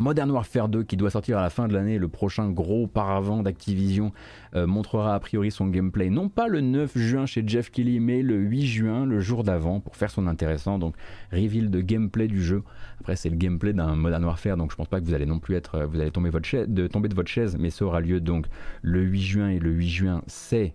Modern 0.00 0.30
Warfare 0.30 0.70
2 0.70 0.82
qui 0.84 0.96
doit 0.96 1.10
sortir 1.10 1.36
à 1.36 1.42
la 1.42 1.50
fin 1.50 1.68
de 1.68 1.74
l'année, 1.74 1.98
le 1.98 2.08
prochain 2.08 2.48
gros 2.48 2.86
paravent 2.86 3.42
d'Activision, 3.42 4.12
euh, 4.56 4.66
montrera 4.66 5.14
a 5.14 5.20
priori 5.20 5.50
son 5.50 5.66
gameplay 5.66 6.08
non 6.08 6.30
pas 6.30 6.48
le 6.48 6.62
9 6.62 6.96
juin 6.96 7.26
chez 7.26 7.44
Jeff 7.46 7.70
Kelly 7.70 8.00
mais 8.00 8.22
le 8.22 8.36
8 8.36 8.66
juin, 8.66 9.04
le 9.04 9.20
jour 9.20 9.44
d'avant 9.44 9.78
pour 9.78 9.96
faire 9.96 10.10
son 10.10 10.26
intéressant. 10.26 10.78
Donc 10.78 10.96
reveal 11.32 11.70
de 11.70 11.82
gameplay 11.82 12.28
du 12.28 12.42
jeu. 12.42 12.62
Après 12.98 13.14
c'est 13.14 13.28
le 13.28 13.36
gameplay 13.36 13.74
d'un 13.74 13.94
Modern 13.94 14.24
Warfare 14.24 14.56
donc 14.56 14.70
je 14.70 14.76
pense 14.76 14.88
pas 14.88 15.00
que 15.00 15.04
vous 15.04 15.12
allez 15.12 15.26
non 15.26 15.38
plus 15.38 15.54
être, 15.54 15.74
euh, 15.74 15.86
vous 15.86 16.00
allez 16.00 16.10
tomber 16.10 16.30
de 16.30 17.14
votre 17.14 17.28
chaise 17.28 17.58
mais 17.60 17.68
ça 17.68 17.84
aura 17.84 18.00
lieu 18.00 18.20
donc 18.20 18.46
le 18.80 19.02
8 19.02 19.20
juin 19.20 19.48
et 19.50 19.58
le 19.58 19.70
8 19.70 19.88
juin 19.88 20.22
c'est 20.26 20.72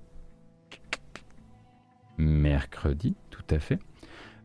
mercredi 2.20 3.16
tout 3.32 3.44
à 3.50 3.58
fait. 3.58 3.80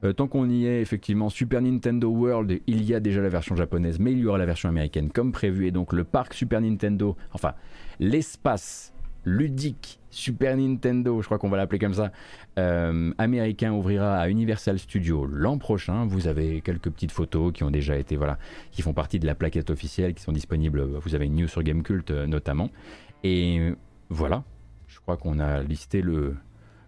Euh, 0.05 0.13
tant 0.13 0.29
qu'on 0.29 0.49
y 0.49 0.67
est, 0.67 0.81
effectivement, 0.81 1.29
Super 1.29 1.61
Nintendo 1.61 2.09
World, 2.09 2.61
il 2.67 2.85
y 2.85 2.95
a 2.95 3.01
déjà 3.01 3.21
la 3.21 3.29
version 3.29 3.55
japonaise, 3.55 3.99
mais 3.99 4.13
il 4.13 4.19
y 4.19 4.27
aura 4.27 4.39
la 4.39 4.47
version 4.47 4.69
américaine 4.69 5.11
comme 5.11 5.33
prévu. 5.33 5.67
Et 5.67 5.71
donc 5.71 5.93
le 5.93 6.05
parc 6.05 6.35
Super 6.35 6.61
Nintendo, 6.61 7.17
enfin 7.33 7.55
l'espace 7.99 8.95
ludique 9.25 10.01
Super 10.11 10.57
Nintendo, 10.57 11.21
je 11.21 11.27
crois 11.27 11.39
qu'on 11.39 11.49
va 11.49 11.57
l'appeler 11.57 11.79
comme 11.79 11.95
ça, 11.95 12.11
euh, 12.59 13.13
américain 13.19 13.73
ouvrira 13.73 14.19
à 14.19 14.29
Universal 14.29 14.79
Studios 14.79 15.27
l'an 15.27 15.59
prochain. 15.59 16.05
Vous 16.07 16.27
avez 16.27 16.63
quelques 16.63 16.91
petites 16.91 17.13
photos 17.13 17.53
qui 17.53 17.63
ont 17.63 17.71
déjà 17.71 17.97
été, 17.97 18.17
voilà, 18.17 18.39
qui 18.73 18.83
font 18.83 18.93
partie 18.93 19.19
de 19.21 19.27
la 19.27 19.35
plaquette 19.35 19.71
officielle, 19.71 20.15
qui 20.15 20.23
sont 20.23 20.33
disponibles. 20.33 20.83
Vous 20.83 21.15
avez 21.15 21.27
une 21.27 21.37
news 21.37 21.49
sur 21.49 21.63
Gamecult 21.63 22.11
euh, 22.11 22.27
notamment. 22.27 22.71
Et 23.23 23.73
voilà, 24.09 24.43
je 24.89 24.99
crois 24.99 25.17
qu'on 25.17 25.39
a 25.39 25.63
listé 25.63 26.03
le, 26.03 26.35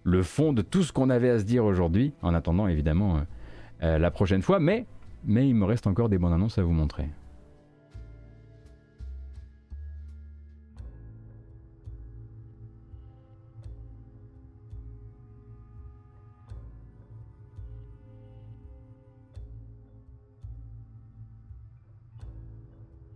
le 0.04 0.22
fond 0.22 0.52
de 0.52 0.62
tout 0.62 0.82
ce 0.82 0.92
qu'on 0.92 1.10
avait 1.10 1.30
à 1.30 1.38
se 1.38 1.44
dire 1.44 1.64
aujourd'hui, 1.64 2.12
en 2.22 2.34
attendant 2.34 2.66
évidemment 2.66 3.16
euh, 3.16 3.20
euh, 3.82 3.98
la 3.98 4.10
prochaine 4.10 4.42
fois, 4.42 4.58
mais, 4.58 4.86
mais 5.24 5.48
il 5.48 5.54
me 5.54 5.64
reste 5.64 5.86
encore 5.86 6.08
des 6.08 6.18
bonnes 6.18 6.32
annonces 6.32 6.58
à 6.58 6.62
vous 6.62 6.72
montrer. 6.72 7.08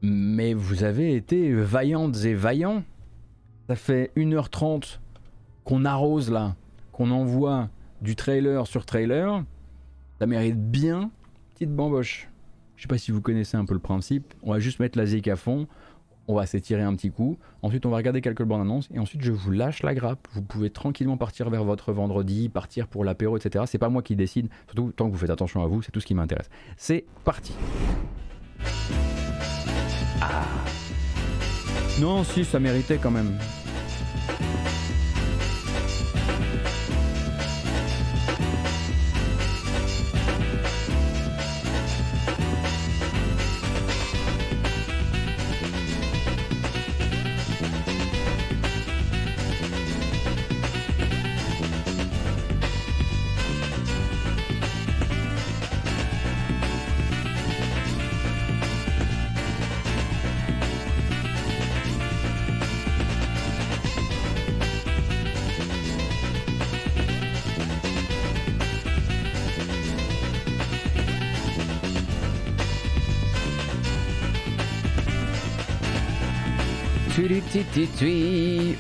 Mais 0.03 0.55
vous 0.55 0.85
avez 0.85 1.17
été 1.17 1.53
vaillantes 1.53 2.17
et 2.25 2.35
vaillants. 2.35 2.85
Ça 3.67 3.75
fait 3.75 4.13
1h30 4.17 5.01
qu'on 5.65 5.85
arrose 5.85 6.31
là 6.31 6.55
qu'on 6.97 7.11
envoie 7.11 7.69
du 8.01 8.17
trailer 8.17 8.67
sur 8.67 8.87
trailer, 8.87 9.45
ça 10.19 10.27
mérite 10.27 10.59
bien 10.59 11.11
petite 11.53 11.71
bamboche. 11.71 12.31
Je 12.77 12.83
sais 12.83 12.89
pas 12.89 12.97
si 12.97 13.11
vous 13.11 13.21
connaissez 13.21 13.59
un 13.59 13.67
peu 13.67 13.75
le 13.75 13.81
principe. 13.81 14.33
On 14.43 14.53
va 14.53 14.61
juste 14.61 14.81
mettre 14.81 14.97
la 14.97 15.05
zik 15.05 15.29
à 15.29 15.37
fond, 15.37 15.67
on 16.27 16.35
va 16.35 16.47
s'étirer 16.47 16.81
un 16.81 16.95
petit 16.97 17.11
coup. 17.11 17.37
Ensuite, 17.61 17.85
on 17.85 17.91
va 17.91 17.99
regarder 17.99 18.23
quelques 18.23 18.45
bandes 18.45 18.63
annonces 18.63 18.89
et 18.95 18.99
ensuite, 18.99 19.21
je 19.21 19.33
vous 19.33 19.51
lâche 19.51 19.83
la 19.83 19.95
grappe. 19.95 20.27
Vous 20.33 20.41
pouvez 20.41 20.71
tranquillement 20.71 21.19
partir 21.19 21.51
vers 21.51 21.65
votre 21.65 21.93
vendredi, 21.93 22.49
partir 22.49 22.89
pour 22.89 23.05
l'apéro, 23.05 23.37
etc. 23.37 23.65
C'est 23.69 23.77
pas 23.77 23.91
moi 23.91 24.01
qui 24.01 24.17
décide. 24.17 24.49
Surtout 24.67 24.91
tant 24.93 25.07
que 25.09 25.13
vous 25.13 25.19
faites 25.19 25.29
attention 25.29 25.63
à 25.63 25.67
vous, 25.67 25.83
c'est 25.83 25.93
tout 25.93 26.01
ce 26.01 26.07
qui 26.07 26.15
m'intéresse. 26.15 26.49
C'est 26.79 27.05
parti. 27.25 27.53
Ah. 30.23 30.47
Non, 32.01 32.25
si, 32.25 32.43
ça 32.43 32.59
méritait 32.59 32.97
quand 32.97 33.11
même. 33.11 33.37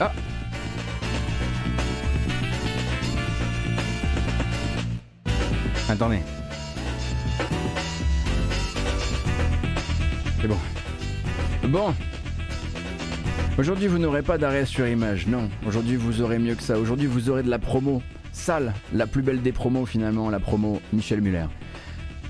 Ah. 0.00 0.12
Attendez. 5.86 6.20
C'est 10.40 10.48
bon. 10.48 10.56
Bon. 11.68 11.94
Aujourd'hui, 13.58 13.86
vous 13.86 13.98
n'aurez 13.98 14.22
pas 14.22 14.38
d'arrêt 14.38 14.64
sur 14.64 14.88
image, 14.88 15.26
non. 15.26 15.50
Aujourd'hui, 15.66 15.96
vous 15.96 16.22
aurez 16.22 16.38
mieux 16.38 16.54
que 16.54 16.62
ça. 16.62 16.78
Aujourd'hui, 16.78 17.06
vous 17.06 17.28
aurez 17.28 17.42
de 17.42 17.50
la 17.50 17.58
promo. 17.58 18.02
Sale, 18.32 18.72
la 18.94 19.06
plus 19.06 19.22
belle 19.22 19.42
des 19.42 19.52
promos 19.52 19.84
finalement, 19.84 20.30
la 20.30 20.40
promo 20.40 20.80
Michel 20.94 21.20
Muller. 21.20 21.46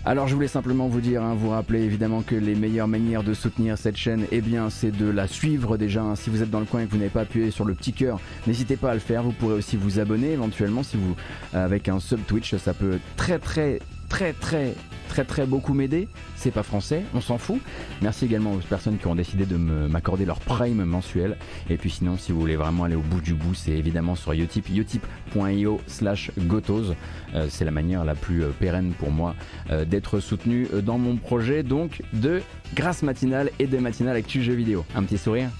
Alors 0.09 0.29
je 0.29 0.37
voulais 0.37 0.47
simplement 0.47 0.87
vous 0.87 1.01
dire, 1.01 1.25
hein, 1.25 1.35
vous 1.35 1.51
rappeler 1.51 1.83
évidemment 1.83 2.23
que 2.23 2.37
les 2.37 2.55
meilleures 2.55 2.87
manières 2.87 3.25
de 3.25 3.35
soutenir 3.35 3.77
cette 3.77 3.97
chaîne, 3.97 4.25
eh 4.31 4.41
bien 4.41 4.71
c'est 4.71 4.93
de 4.93 5.11
la 5.11 5.27
suivre 5.27 5.77
déjà. 5.77 6.01
Hein. 6.01 6.15
Si 6.15 6.31
vous 6.31 6.45
êtes 6.45 6.51
dans 6.51 6.61
le 6.61 6.65
coin 6.65 6.83
et 6.83 6.87
que 6.87 6.93
vous 6.93 6.99
n'avez 6.99 7.11
pas 7.11 7.23
appuyé 7.23 7.51
sur 7.51 7.65
le 7.65 7.75
petit 7.75 7.93
cœur, 7.93 8.21
n'hésitez 8.47 8.77
pas 8.77 8.93
à 8.93 8.95
le 8.95 9.01
faire. 9.01 9.25
Vous 9.25 9.33
pourrez 9.33 9.55
aussi 9.55 9.77
vous 9.77 9.99
abonner 9.99 10.31
éventuellement 10.31 10.85
si 10.85 10.97
vous 10.97 11.17
avec 11.53 11.89
un 11.89 11.99
sub 11.99 12.25
Twitch, 12.25 12.55
ça 12.55 12.73
peut 12.73 13.01
très 13.17 13.41
très 13.41 13.81
très 14.09 14.33
très 14.33 14.75
très 15.09 15.25
très 15.25 15.47
beaucoup 15.47 15.75
m'aider. 15.75 16.09
C'est 16.37 16.51
pas 16.51 16.63
français, 16.63 17.03
on 17.15 17.21
s'en 17.21 17.39
fout. 17.39 17.61
Merci 18.03 18.25
également 18.25 18.53
aux 18.53 18.59
personnes 18.59 18.99
qui 18.99 19.07
ont 19.07 19.15
décidé 19.15 19.47
de 19.47 19.57
m'accorder 19.57 20.25
leur 20.25 20.41
prime 20.41 20.85
mensuel. 20.85 21.37
Et 21.71 21.77
puis 21.77 21.91
sinon, 21.91 22.17
si 22.17 22.33
vous 22.33 22.41
voulez 22.41 22.57
vraiment 22.57 22.85
aller 22.85 22.97
au 22.97 23.03
bout 23.03 23.21
du 23.21 23.35
bout, 23.35 23.55
c'est 23.55 23.73
évidemment 23.73 24.15
sur 24.15 24.33
Utip, 24.33 24.69
utip.io 24.69 25.81
slash 25.87 26.31
gotos. 26.39 26.95
Euh, 27.35 27.47
c'est 27.51 27.65
la 27.65 27.71
manière 27.71 28.05
la 28.05 28.15
plus 28.15 28.45
euh, 28.45 28.51
pérenne 28.59 28.93
pour 28.99 29.11
moi 29.11 29.35
euh, 29.71 29.85
d'être 29.85 30.21
soutenu 30.21 30.67
dans 30.83 30.99
mon 30.99 31.17
projet 31.17 31.63
donc 31.63 32.03
de 32.13 32.41
grâce 32.75 33.03
matinale 33.03 33.51
et 33.59 33.67
de 33.67 33.79
matinale 33.79 34.17
actu 34.17 34.43
jeux 34.43 34.55
vidéo. 34.55 34.85
Un 34.95 35.03
petit 35.03 35.19
sourire? 35.19 35.51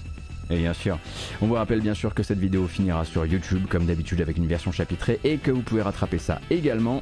Et 0.49 0.57
bien 0.57 0.73
sûr, 0.73 0.97
on 1.41 1.47
vous 1.47 1.55
rappelle 1.55 1.81
bien 1.81 1.93
sûr 1.93 2.13
que 2.13 2.23
cette 2.23 2.39
vidéo 2.39 2.67
finira 2.67 3.03
sur 3.03 3.25
YouTube 3.25 3.65
comme 3.69 3.85
d'habitude 3.85 4.21
avec 4.21 4.37
une 4.37 4.47
version 4.47 4.71
chapitrée 4.71 5.19
et 5.23 5.37
que 5.37 5.51
vous 5.51 5.61
pouvez 5.61 5.81
rattraper 5.81 6.19
ça 6.19 6.39
également 6.49 7.01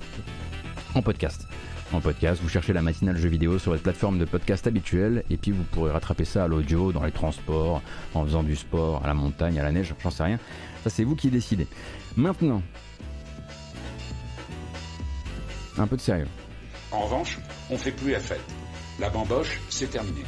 en 0.96 1.02
podcast. 1.02 1.48
En 1.94 2.02
podcast, 2.02 2.42
vous 2.42 2.50
cherchez 2.50 2.74
la 2.74 2.82
matinale 2.82 3.18
jeu 3.18 3.30
vidéo 3.30 3.60
sur 3.60 3.72
votre 3.72 3.84
plateforme 3.84 4.18
de 4.18 4.26
podcast 4.26 4.68
habituelle 4.68 5.24
et 5.30 5.38
puis 5.38 5.52
vous 5.52 5.64
pourrez 5.64 5.92
rattraper 5.92 6.26
ça 6.26 6.44
à 6.44 6.48
l'audio, 6.48 6.92
dans 6.92 7.04
les 7.04 7.12
transports, 7.12 7.82
en 8.14 8.26
faisant 8.26 8.44
du 8.44 8.56
sport, 8.56 9.04
à 9.04 9.08
la 9.08 9.14
montagne, 9.14 9.60
à 9.60 9.64
la 9.64 9.72
neige, 9.72 9.94
j'en 10.04 10.10
sais 10.10 10.24
rien. 10.24 10.40
Ça 10.84 10.90
c'est 10.90 11.04
vous 11.04 11.16
qui 11.16 11.30
décidez. 11.30 11.68
Maintenant, 12.18 12.62
un 15.78 15.88
peu 15.88 15.96
de 15.96 16.02
sérieux. 16.02 16.28
En 16.92 17.02
revanche, 17.02 17.40
on 17.70 17.78
fait 17.78 17.92
plus 17.92 18.12
la 18.12 18.20
fête. 18.20 18.44
La 19.00 19.10
bamboche, 19.10 19.60
c'est 19.70 19.90
terminé 19.90 20.24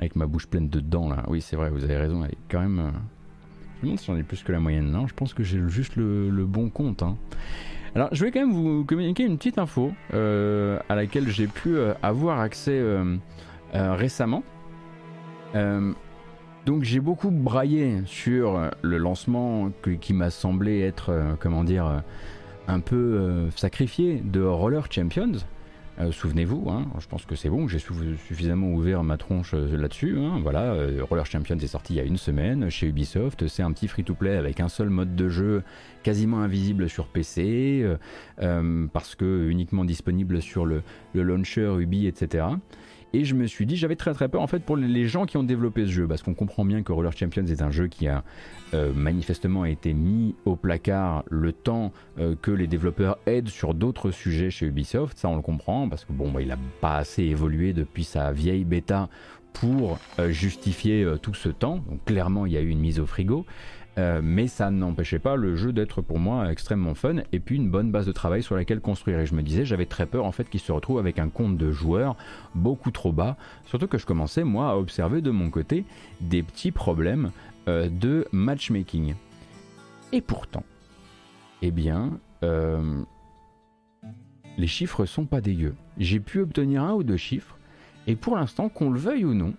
avec 0.00 0.16
ma 0.16 0.26
bouche 0.26 0.46
pleine 0.46 0.68
de 0.68 0.80
dents 0.80 1.08
là. 1.08 1.24
Oui, 1.28 1.40
c'est 1.40 1.56
vrai, 1.56 1.70
vous 1.70 1.84
avez 1.84 1.96
raison, 1.96 2.24
elle 2.24 2.32
est 2.32 2.38
quand 2.50 2.60
même. 2.60 2.80
Euh, 2.80 2.90
je 2.90 3.80
me 3.80 3.82
demande 3.82 4.00
si 4.00 4.06
j'en 4.06 4.16
ai 4.16 4.22
plus 4.22 4.42
que 4.42 4.52
la 4.52 4.60
moyenne. 4.60 4.90
Non, 4.90 5.06
je 5.06 5.14
pense 5.14 5.34
que 5.34 5.42
j'ai 5.42 5.60
juste 5.68 5.96
le, 5.96 6.44
bon 6.46 6.70
compte. 6.70 7.02
Hein. 7.02 7.16
Alors, 7.94 8.08
je 8.12 8.24
vais 8.24 8.30
quand 8.30 8.40
même 8.40 8.52
vous 8.52 8.84
communiquer 8.84 9.24
une 9.24 9.36
petite 9.36 9.58
info 9.58 9.92
euh, 10.14 10.78
à 10.88 10.94
laquelle 10.94 11.28
j'ai 11.28 11.48
pu 11.48 11.76
euh, 11.76 11.92
avoir 12.02 12.40
accès 12.40 12.82
récemment. 13.72 14.42
donc, 15.54 16.82
j'ai 16.82 17.00
beaucoup 17.00 17.30
braillé 17.30 18.02
sur 18.06 18.70
le 18.82 18.96
lancement 18.96 19.70
qui 20.00 20.12
m'a 20.12 20.30
semblé 20.30 20.80
être, 20.80 21.36
comment 21.40 21.64
dire, 21.64 22.02
un 22.68 22.80
peu 22.80 23.48
sacrifié 23.54 24.20
de 24.24 24.42
Roller 24.42 24.86
Champions. 24.90 25.38
Euh, 26.00 26.12
souvenez-vous, 26.12 26.70
hein, 26.70 26.86
je 26.98 27.06
pense 27.06 27.26
que 27.26 27.34
c'est 27.34 27.50
bon, 27.50 27.68
j'ai 27.68 27.78
suffisamment 27.78 28.68
ouvert 28.68 29.02
ma 29.04 29.18
tronche 29.18 29.52
euh, 29.52 29.76
là-dessus. 29.76 30.16
Hein, 30.18 30.38
voilà, 30.42 30.72
euh, 30.72 31.02
Roller 31.02 31.26
Champions 31.26 31.58
est 31.58 31.66
sorti 31.66 31.94
il 31.94 31.96
y 31.96 32.00
a 32.00 32.04
une 32.04 32.16
semaine 32.16 32.70
chez 32.70 32.86
Ubisoft. 32.86 33.46
C'est 33.48 33.62
un 33.62 33.72
petit 33.72 33.86
free-to-play 33.86 34.36
avec 34.36 34.60
un 34.60 34.68
seul 34.68 34.88
mode 34.88 35.14
de 35.14 35.28
jeu 35.28 35.62
quasiment 36.02 36.40
invisible 36.40 36.88
sur 36.88 37.06
PC, 37.08 37.84
parce 38.38 39.14
que 39.14 39.48
uniquement 39.48 39.84
disponible 39.84 40.40
sur 40.40 40.64
le, 40.64 40.82
le 41.12 41.22
launcher 41.22 41.74
Ubi, 41.78 42.06
etc. 42.06 42.46
Et 43.12 43.24
je 43.24 43.34
me 43.34 43.46
suis 43.46 43.66
dit, 43.66 43.76
j'avais 43.76 43.96
très 43.96 44.14
très 44.14 44.28
peur 44.28 44.40
en 44.40 44.46
fait 44.46 44.60
pour 44.60 44.76
les 44.76 45.06
gens 45.06 45.26
qui 45.26 45.36
ont 45.36 45.42
développé 45.42 45.86
ce 45.86 45.90
jeu, 45.90 46.06
parce 46.06 46.22
qu'on 46.22 46.34
comprend 46.34 46.64
bien 46.64 46.82
que 46.82 46.92
Roller 46.92 47.12
Champions 47.12 47.46
est 47.46 47.62
un 47.62 47.70
jeu 47.70 47.88
qui 47.88 48.06
a 48.06 48.22
euh, 48.72 48.92
manifestement 48.92 49.64
été 49.64 49.94
mis 49.94 50.34
au 50.44 50.54
placard 50.54 51.24
le 51.28 51.52
temps 51.52 51.92
euh, 52.18 52.36
que 52.40 52.52
les 52.52 52.68
développeurs 52.68 53.18
aident 53.26 53.48
sur 53.48 53.74
d'autres 53.74 54.10
sujets 54.12 54.50
chez 54.50 54.66
Ubisoft. 54.66 55.18
Ça, 55.18 55.28
on 55.28 55.36
le 55.36 55.42
comprend, 55.42 55.88
parce 55.88 56.04
que 56.04 56.12
bon, 56.12 56.30
bah, 56.30 56.40
il 56.40 56.48
n'a 56.48 56.58
pas 56.80 56.96
assez 56.96 57.24
évolué 57.24 57.72
depuis 57.72 58.04
sa 58.04 58.30
vieille 58.30 58.64
bêta 58.64 59.08
pour 59.52 59.98
euh, 60.20 60.30
justifier 60.30 61.04
tout 61.20 61.34
ce 61.34 61.48
temps. 61.48 61.82
Donc 61.88 62.04
clairement, 62.04 62.46
il 62.46 62.52
y 62.52 62.56
a 62.56 62.60
eu 62.60 62.68
une 62.68 62.78
mise 62.78 63.00
au 63.00 63.06
frigo. 63.06 63.44
Euh, 63.98 64.20
mais 64.22 64.46
ça 64.46 64.70
n'empêchait 64.70 65.18
pas 65.18 65.34
le 65.34 65.56
jeu 65.56 65.72
d'être 65.72 66.00
pour 66.00 66.18
moi 66.18 66.50
extrêmement 66.50 66.94
fun 66.94 67.16
et 67.32 67.40
puis 67.40 67.56
une 67.56 67.70
bonne 67.70 67.90
base 67.90 68.06
de 68.06 68.12
travail 68.12 68.42
sur 68.42 68.54
laquelle 68.54 68.80
construire. 68.80 69.18
Et 69.18 69.26
je 69.26 69.34
me 69.34 69.42
disais, 69.42 69.64
j'avais 69.64 69.86
très 69.86 70.06
peur 70.06 70.24
en 70.24 70.32
fait 70.32 70.48
qu'il 70.48 70.60
se 70.60 70.70
retrouve 70.70 70.98
avec 70.98 71.18
un 71.18 71.28
compte 71.28 71.56
de 71.56 71.72
joueurs 71.72 72.16
beaucoup 72.54 72.92
trop 72.92 73.12
bas, 73.12 73.36
surtout 73.66 73.88
que 73.88 73.98
je 73.98 74.06
commençais 74.06 74.44
moi 74.44 74.70
à 74.70 74.76
observer 74.76 75.20
de 75.20 75.30
mon 75.30 75.50
côté 75.50 75.84
des 76.20 76.42
petits 76.42 76.70
problèmes 76.70 77.32
euh, 77.68 77.88
de 77.88 78.26
matchmaking. 78.30 79.14
Et 80.12 80.20
pourtant, 80.20 80.64
eh 81.62 81.72
bien, 81.72 82.18
euh, 82.44 83.02
les 84.56 84.66
chiffres 84.68 85.04
sont 85.04 85.24
pas 85.24 85.40
dégueux. 85.40 85.74
J'ai 85.98 86.20
pu 86.20 86.40
obtenir 86.40 86.84
un 86.84 86.94
ou 86.94 87.02
deux 87.02 87.16
chiffres 87.16 87.58
et 88.06 88.14
pour 88.14 88.36
l'instant, 88.36 88.68
qu'on 88.68 88.90
le 88.90 88.98
veuille 88.98 89.24
ou 89.24 89.34
non, 89.34 89.54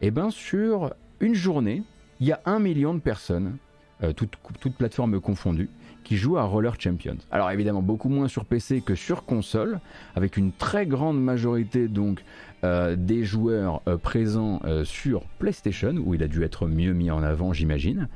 eh 0.00 0.10
bien 0.10 0.30
sur 0.30 0.94
une 1.20 1.34
journée, 1.34 1.82
il 2.20 2.28
y 2.28 2.32
a 2.32 2.40
un 2.46 2.60
million 2.60 2.94
de 2.94 3.00
personnes 3.00 3.56
euh, 4.02 4.12
toutes, 4.12 4.76
plateformes 4.76 5.20
confondues, 5.20 5.70
qui 6.04 6.16
jouent 6.16 6.36
à 6.36 6.42
Roller 6.42 6.74
Champions. 6.78 7.18
Alors 7.30 7.50
évidemment 7.50 7.82
beaucoup 7.82 8.08
moins 8.08 8.26
sur 8.26 8.44
PC 8.44 8.80
que 8.80 8.94
sur 8.94 9.24
console, 9.24 9.80
avec 10.16 10.36
une 10.36 10.52
très 10.52 10.86
grande 10.86 11.22
majorité 11.22 11.88
donc 11.88 12.24
euh, 12.64 12.96
des 12.96 13.24
joueurs 13.24 13.80
euh, 13.86 13.96
présents 13.96 14.60
sur 14.84 15.22
PlayStation, 15.38 15.94
où 16.04 16.14
il 16.14 16.22
a 16.22 16.28
dû 16.28 16.42
être 16.42 16.66
mieux 16.66 16.92
mis 16.92 17.10
en 17.10 17.22
avant 17.22 17.52
j'imagine, 17.52 18.08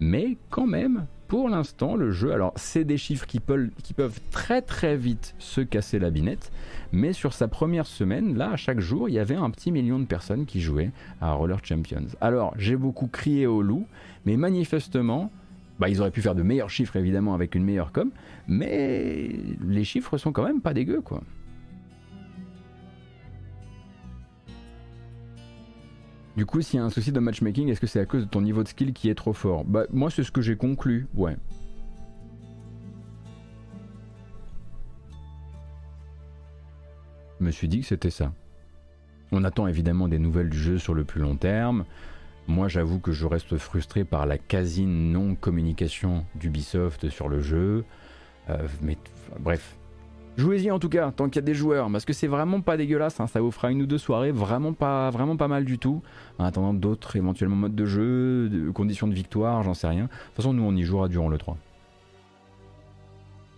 mais 0.00 0.36
quand 0.50 0.66
même 0.66 1.06
pour 1.32 1.48
l'instant, 1.48 1.96
le 1.96 2.10
jeu, 2.10 2.30
alors 2.34 2.52
c'est 2.56 2.84
des 2.84 2.98
chiffres 2.98 3.26
qui 3.26 3.40
peuvent, 3.40 4.20
très 4.32 4.60
très 4.60 4.98
vite 4.98 5.34
se 5.38 5.62
casser 5.62 5.98
la 5.98 6.10
binette, 6.10 6.52
mais 6.92 7.14
sur 7.14 7.32
sa 7.32 7.48
première 7.48 7.86
semaine, 7.86 8.36
là, 8.36 8.50
à 8.50 8.56
chaque 8.56 8.80
jour, 8.80 9.08
il 9.08 9.14
y 9.14 9.18
avait 9.18 9.34
un 9.34 9.48
petit 9.48 9.72
million 9.72 9.98
de 9.98 10.04
personnes 10.04 10.44
qui 10.44 10.60
jouaient 10.60 10.90
à 11.22 11.32
Roller 11.32 11.56
Champions. 11.64 12.04
Alors, 12.20 12.52
j'ai 12.58 12.76
beaucoup 12.76 13.06
crié 13.06 13.46
au 13.46 13.62
loup, 13.62 13.86
mais 14.26 14.36
manifestement, 14.36 15.32
bah, 15.78 15.88
ils 15.88 16.02
auraient 16.02 16.10
pu 16.10 16.20
faire 16.20 16.34
de 16.34 16.42
meilleurs 16.42 16.68
chiffres 16.68 16.96
évidemment 16.96 17.32
avec 17.32 17.54
une 17.54 17.64
meilleure 17.64 17.92
com, 17.92 18.10
mais 18.46 19.30
les 19.66 19.84
chiffres 19.84 20.18
sont 20.18 20.32
quand 20.32 20.44
même 20.44 20.60
pas 20.60 20.74
dégueux 20.74 21.00
quoi. 21.00 21.22
Du 26.36 26.46
coup, 26.46 26.62
s'il 26.62 26.78
y 26.78 26.82
a 26.82 26.84
un 26.84 26.90
souci 26.90 27.12
de 27.12 27.20
matchmaking, 27.20 27.68
est-ce 27.68 27.80
que 27.80 27.86
c'est 27.86 28.00
à 28.00 28.06
cause 28.06 28.24
de 28.24 28.28
ton 28.28 28.40
niveau 28.40 28.62
de 28.62 28.68
skill 28.68 28.94
qui 28.94 29.10
est 29.10 29.14
trop 29.14 29.34
fort? 29.34 29.64
Bah, 29.64 29.84
moi, 29.90 30.10
c'est 30.10 30.24
ce 30.24 30.32
que 30.32 30.40
j'ai 30.40 30.56
conclu, 30.56 31.06
ouais. 31.14 31.36
Je 37.38 37.44
me 37.44 37.50
suis 37.50 37.68
dit 37.68 37.80
que 37.80 37.86
c'était 37.86 38.10
ça. 38.10 38.32
On 39.30 39.44
attend 39.44 39.66
évidemment 39.66 40.08
des 40.08 40.18
nouvelles 40.18 40.48
du 40.48 40.58
jeu 40.58 40.78
sur 40.78 40.94
le 40.94 41.04
plus 41.04 41.20
long 41.20 41.36
terme. 41.36 41.84
Moi, 42.46 42.68
j'avoue 42.68 42.98
que 42.98 43.12
je 43.12 43.26
reste 43.26 43.56
frustré 43.58 44.04
par 44.04 44.26
la 44.26 44.38
quasi 44.38 44.86
non-communication 44.86 46.24
d'Ubisoft 46.34 47.08
sur 47.10 47.28
le 47.28 47.40
jeu. 47.40 47.84
Euh, 48.48 48.66
mais 48.80 48.96
bref. 49.38 49.76
Jouez-y 50.38 50.70
en 50.70 50.78
tout 50.78 50.88
cas, 50.88 51.10
tant 51.10 51.26
qu'il 51.28 51.36
y 51.36 51.38
a 51.40 51.46
des 51.46 51.54
joueurs, 51.54 51.90
parce 51.92 52.06
que 52.06 52.14
c'est 52.14 52.26
vraiment 52.26 52.62
pas 52.62 52.78
dégueulasse, 52.78 53.20
hein. 53.20 53.26
ça 53.26 53.40
vous 53.42 53.50
fera 53.50 53.70
une 53.70 53.82
ou 53.82 53.86
deux 53.86 53.98
soirées 53.98 54.32
vraiment 54.32 54.72
pas, 54.72 55.10
vraiment 55.10 55.36
pas 55.36 55.48
mal 55.48 55.66
du 55.66 55.78
tout, 55.78 56.02
en 56.38 56.44
attendant 56.44 56.72
d'autres 56.72 57.16
éventuellement 57.16 57.56
modes 57.56 57.74
de 57.74 57.84
jeu, 57.84 58.70
conditions 58.74 59.06
de 59.06 59.14
victoire, 59.14 59.62
j'en 59.62 59.74
sais 59.74 59.88
rien. 59.88 60.04
De 60.04 60.08
toute 60.08 60.36
façon, 60.36 60.54
nous 60.54 60.62
on 60.62 60.74
y 60.74 60.84
jouera 60.84 61.08
durant 61.08 61.28
le 61.28 61.36
3. 61.36 61.58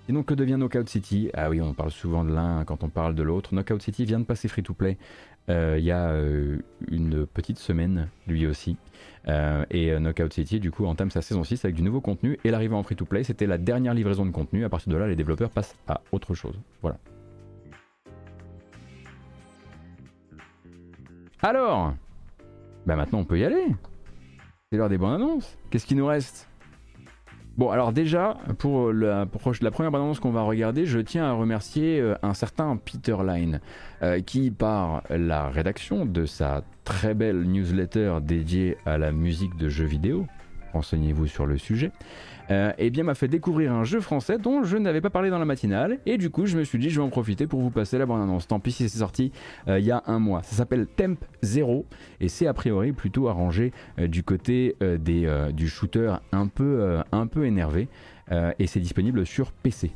Et 0.09 0.13
donc 0.13 0.27
que 0.27 0.35
devient 0.35 0.57
Knockout 0.59 0.89
City? 0.89 1.31
Ah 1.33 1.49
oui, 1.49 1.61
on 1.61 1.73
parle 1.73 1.91
souvent 1.91 2.25
de 2.25 2.33
l'un 2.35 2.65
quand 2.65 2.83
on 2.83 2.89
parle 2.89 3.15
de 3.15 3.23
l'autre. 3.23 3.55
Knockout 3.55 3.81
City 3.81 4.05
vient 4.05 4.19
de 4.19 4.25
passer 4.25 4.49
free 4.49 4.63
to 4.63 4.75
play 4.75 4.99
il 5.49 5.85
y 5.85 5.91
a 5.91 6.09
euh, 6.11 6.59
une 6.89 7.27
petite 7.27 7.59
semaine, 7.59 8.09
lui 8.27 8.47
aussi. 8.47 8.77
Euh, 9.29 9.65
et 9.71 9.95
Knockout 9.99 10.33
City, 10.33 10.61
du 10.61 10.71
coup, 10.71 10.87
entame 10.87 11.11
sa 11.11 11.23
saison 11.23 11.45
6 11.45 11.65
avec 11.65 11.77
du 11.77 11.83
nouveau 11.83 12.01
contenu. 12.01 12.39
Et 12.45 12.51
l'arrivée 12.51 12.75
en 12.75 12.83
free-to-play, 12.83 13.25
c'était 13.25 13.47
la 13.47 13.59
dernière 13.59 13.95
livraison 13.95 14.27
de 14.27 14.31
contenu. 14.31 14.65
À 14.65 14.69
partir 14.69 14.93
de 14.93 14.99
là, 14.99 15.07
les 15.07 15.17
développeurs 15.17 15.51
passent 15.51 15.77
à 15.87 16.01
autre 16.13 16.35
chose. 16.35 16.59
Voilà. 16.83 16.99
Alors 21.43 21.95
Bah 22.87 22.97
maintenant, 22.97 23.19
on 23.19 23.25
peut 23.25 23.39
y 23.39 23.45
aller. 23.45 23.67
C'est 24.71 24.79
l'heure 24.79 24.89
des 24.89 24.99
bonnes 24.99 25.15
annonces. 25.15 25.59
Qu'est-ce 25.71 25.87
qui 25.87 25.95
nous 25.95 26.07
reste? 26.07 26.49
Bon, 27.57 27.71
alors 27.71 27.93
déjà, 27.93 28.37
pour 28.59 28.93
la, 28.93 29.27
première 29.27 29.93
bande-annonce 29.93 30.19
qu'on 30.19 30.33
va 30.33 30.43
regarder, 30.43 30.87
je 30.87 30.99
tiens 30.99 31.27
à 31.27 31.33
remercier 31.33 32.01
euh, 32.01 32.17
un 32.23 32.35
certain 32.35 32.77
Peter 32.77 33.17
Line, 33.25 33.61
euh, 34.03 34.21
qui, 34.21 34.51
par 34.51 35.05
la 35.09 35.51
rédaction 35.51 36.05
de 36.05 36.27
sa 36.27 36.65
très 36.83 37.15
belle 37.15 37.43
newsletter 37.43 38.19
dédiée 38.23 38.77
à 38.87 38.99
la 38.99 39.13
musique 39.13 39.57
de 39.57 39.69
jeux 39.69 39.85
vidéo, 39.85 40.27
renseignez-vous 40.75 41.27
sur 41.27 41.47
le 41.47 41.57
sujet, 41.57 41.93
euh, 42.51 42.73
eh 42.77 42.91
bien 42.91 43.05
m'a 43.05 43.15
fait 43.15 43.29
découvrir 43.29 43.73
un 43.73 43.85
jeu 43.85 44.01
français 44.01 44.39
dont 44.39 44.65
je 44.65 44.77
n'avais 44.77 45.01
pas 45.01 45.11
parlé 45.11 45.31
dans 45.31 45.39
la 45.39 45.47
matinale 45.47 45.99
et 46.05 46.19
du 46.19 46.29
coup 46.29 46.45
je 46.45 46.59
me 46.59 46.65
suis 46.65 46.79
dit 46.79 46.91
je 46.91 47.01
vais 47.01 47.07
en 47.07 47.09
profiter 47.09 47.47
pour 47.47 47.61
vous 47.61 47.71
passer 47.71 47.97
la 47.97 48.07
bande 48.07 48.21
annonce. 48.21 48.47
Tant 48.47 48.61
pis 48.61 48.73
si 48.73 48.89
c'est 48.89 48.99
sorti 48.99 49.33
euh, 49.69 49.79
il 49.79 49.87
y 49.87 49.91
a 49.91 50.03
un 50.07 50.19
mois. 50.19 50.43
Ça 50.43 50.57
s'appelle 50.57 50.87
Temp 50.87 51.17
Zero 51.43 51.87
et 52.21 52.29
c'est 52.29 52.47
a 52.47 52.53
priori 52.53 52.93
plutôt 52.93 53.29
arrangé 53.29 53.73
euh, 53.99 54.09
du 54.09 54.23
côté 54.23 54.77
des, 54.81 55.51
du 55.53 55.69
shooter 55.69 56.15
un 56.33 56.47
peu, 56.47 56.99
un 57.13 57.27
peu 57.27 57.47
énervé 57.47 57.89
et 58.31 58.67
c'est 58.67 58.81
disponible 58.81 59.27
sur 59.27 59.53
PC. 59.53 59.93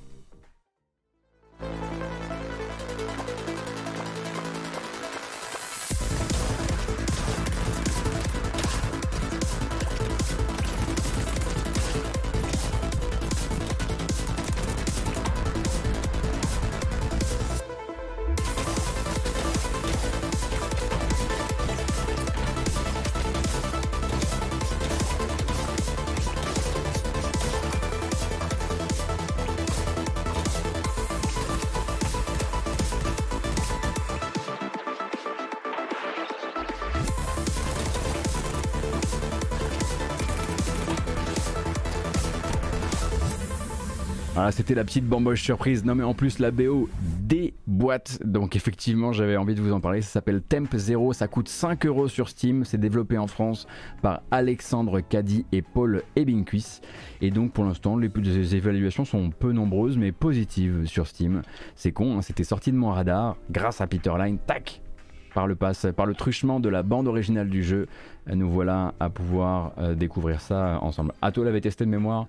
C'était 44.69 44.81
la 44.81 44.85
petite 44.85 45.07
bamboche 45.07 45.43
surprise. 45.43 45.83
Non, 45.87 45.95
mais 45.95 46.05
en 46.05 46.13
plus, 46.13 46.41
la 46.41 46.51
BO 46.51 46.91
déboîte. 47.21 48.19
Donc, 48.23 48.55
effectivement, 48.55 49.15
j'avais 49.15 49.39
envie 49.39 49.55
de 49.55 49.63
vous 49.63 49.73
en 49.73 49.81
parler. 49.81 50.03
Ça 50.03 50.11
s'appelle 50.11 50.43
Temp 50.43 50.77
Zero. 50.77 51.15
Ça 51.15 51.27
coûte 51.27 51.49
5 51.49 51.87
euros 51.87 52.07
sur 52.07 52.29
Steam. 52.29 52.67
C'est 52.67 52.77
développé 52.77 53.17
en 53.17 53.29
France 53.29 53.67
par 54.03 54.21
Alexandre 54.31 55.01
Caddy 55.01 55.47
et 55.53 55.63
Paul 55.63 56.03
Ebinquist. 56.17 56.87
Et 57.23 57.31
donc, 57.31 57.55
pour 57.55 57.65
l'instant, 57.65 57.97
les, 57.97 58.11
évaluations 58.55 59.07
sont 59.07 59.31
peu 59.31 59.53
nombreuses, 59.53 59.97
mais 59.97 60.13
positives 60.13 60.85
sur 60.85 61.07
Steam. 61.07 61.41
C'est 61.75 61.93
con, 61.93 62.19
hein, 62.19 62.21
c'était 62.21 62.45
sorti 62.45 62.71
de 62.71 62.77
mon 62.77 62.91
radar. 62.91 63.39
Grâce 63.51 63.81
à 63.81 63.87
Peter 63.87 64.13
Line, 64.19 64.37
tac 64.47 64.83
par 65.33 65.47
le, 65.47 65.55
pass, 65.55 65.87
par 65.97 66.05
le 66.05 66.15
truchement 66.15 66.61
de 66.61 66.69
la 66.69 66.83
bande 66.83 67.09
originale 67.09 67.49
du 67.49 67.63
jeu, 67.63 67.87
nous 68.27 68.51
voilà 68.51 68.93
à 69.01 69.09
pouvoir 69.09 69.73
euh, 69.79 69.95
découvrir 69.95 70.41
ça 70.41 70.79
ensemble. 70.83 71.13
Ato 71.23 71.45
l'avait 71.45 71.61
testé 71.61 71.85
de 71.85 71.91
mémoire, 71.91 72.27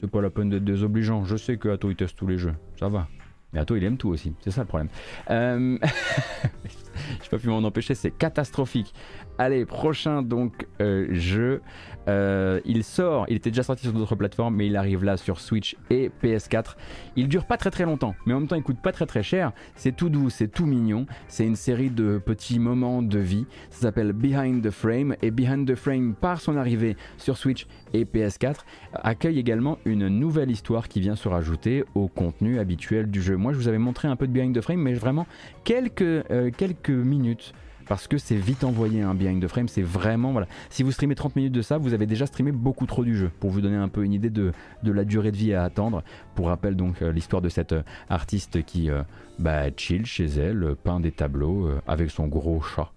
c'est 0.00 0.10
pas 0.10 0.20
la 0.20 0.30
peine 0.30 0.48
d'être 0.48 0.64
désobligeant. 0.64 1.24
Je 1.24 1.36
sais 1.36 1.56
que 1.56 1.68
Ato 1.68 1.90
il 1.90 1.96
teste 1.96 2.16
tous 2.16 2.26
les 2.26 2.38
jeux, 2.38 2.54
ça 2.78 2.88
va. 2.88 3.08
Mais 3.52 3.60
Ato 3.60 3.76
il 3.76 3.84
aime 3.84 3.96
tout 3.96 4.08
aussi, 4.08 4.34
c'est 4.40 4.50
ça 4.50 4.62
le 4.62 4.66
problème. 4.66 4.88
Euh... 5.30 5.78
Je 7.22 7.28
pas 7.28 7.38
pu 7.38 7.48
m'en 7.48 7.58
empêcher, 7.58 7.94
c'est 7.94 8.10
catastrophique. 8.10 8.94
Allez, 9.42 9.64
prochain 9.64 10.20
donc 10.20 10.66
euh, 10.82 11.06
jeu. 11.12 11.62
Euh, 12.08 12.60
il 12.66 12.84
sort, 12.84 13.24
il 13.30 13.36
était 13.36 13.48
déjà 13.48 13.62
sorti 13.62 13.84
sur 13.84 13.94
d'autres 13.94 14.14
plateformes, 14.14 14.54
mais 14.54 14.66
il 14.66 14.76
arrive 14.76 15.02
là 15.02 15.16
sur 15.16 15.40
Switch 15.40 15.78
et 15.88 16.10
PS4. 16.22 16.76
Il 17.16 17.26
dure 17.26 17.46
pas 17.46 17.56
très 17.56 17.70
très 17.70 17.86
longtemps, 17.86 18.14
mais 18.26 18.34
en 18.34 18.40
même 18.40 18.48
temps 18.48 18.56
il 18.56 18.62
coûte 18.62 18.82
pas 18.82 18.92
très 18.92 19.06
très 19.06 19.22
cher. 19.22 19.52
C'est 19.76 19.96
tout 19.96 20.10
doux, 20.10 20.28
c'est 20.28 20.48
tout 20.48 20.66
mignon. 20.66 21.06
C'est 21.26 21.46
une 21.46 21.56
série 21.56 21.88
de 21.88 22.18
petits 22.18 22.58
moments 22.58 23.00
de 23.00 23.18
vie. 23.18 23.46
Ça 23.70 23.80
s'appelle 23.80 24.12
Behind 24.12 24.62
the 24.62 24.70
Frame 24.70 25.16
et 25.22 25.30
Behind 25.30 25.66
the 25.66 25.74
Frame, 25.74 26.14
par 26.20 26.42
son 26.42 26.58
arrivée 26.58 26.98
sur 27.16 27.38
Switch 27.38 27.66
et 27.94 28.04
PS4, 28.04 28.56
accueille 28.92 29.38
également 29.38 29.78
une 29.86 30.08
nouvelle 30.08 30.50
histoire 30.50 30.86
qui 30.86 31.00
vient 31.00 31.16
se 31.16 31.28
rajouter 31.28 31.86
au 31.94 32.08
contenu 32.08 32.58
habituel 32.58 33.10
du 33.10 33.22
jeu. 33.22 33.38
Moi 33.38 33.54
je 33.54 33.56
vous 33.56 33.68
avais 33.68 33.78
montré 33.78 34.06
un 34.06 34.16
peu 34.16 34.26
de 34.26 34.32
Behind 34.32 34.54
the 34.54 34.60
Frame, 34.60 34.82
mais 34.82 34.92
vraiment 34.92 35.26
quelques, 35.64 36.02
euh, 36.02 36.50
quelques 36.54 36.90
minutes 36.90 37.54
parce 37.90 38.06
que 38.06 38.18
c'est 38.18 38.36
vite 38.36 38.62
envoyé 38.62 39.02
un 39.02 39.14
behind 39.16 39.42
the 39.42 39.48
frame, 39.48 39.66
c'est 39.66 39.82
vraiment. 39.82 40.32
Si 40.68 40.84
vous 40.84 40.92
streamez 40.92 41.16
30 41.16 41.34
minutes 41.34 41.52
de 41.52 41.60
ça, 41.60 41.76
vous 41.76 41.92
avez 41.92 42.06
déjà 42.06 42.24
streamé 42.24 42.52
beaucoup 42.52 42.86
trop 42.86 43.02
du 43.02 43.16
jeu 43.16 43.32
pour 43.40 43.50
vous 43.50 43.60
donner 43.60 43.74
un 43.74 43.88
peu 43.88 44.04
une 44.04 44.12
idée 44.12 44.30
de, 44.30 44.52
la 44.84 45.04
durée 45.04 45.32
de 45.32 45.36
vie 45.36 45.54
à 45.54 45.64
attendre. 45.64 46.04
Pour 46.36 46.46
rappel 46.46 46.76
donc 46.76 47.02
euh, 47.02 47.10
l'histoire 47.10 47.42
de 47.42 47.48
cette 47.48 47.72
euh, 47.72 47.82
artiste 48.08 48.64
qui 48.64 48.90
euh, 48.90 49.02
bah, 49.40 49.76
chill 49.76 50.06
chez 50.06 50.26
elle, 50.26 50.76
peint 50.84 51.00
des 51.00 51.10
tableaux 51.10 51.68
avec 51.88 52.12
son 52.12 52.28
gros 52.28 52.62
chat. 52.62 52.92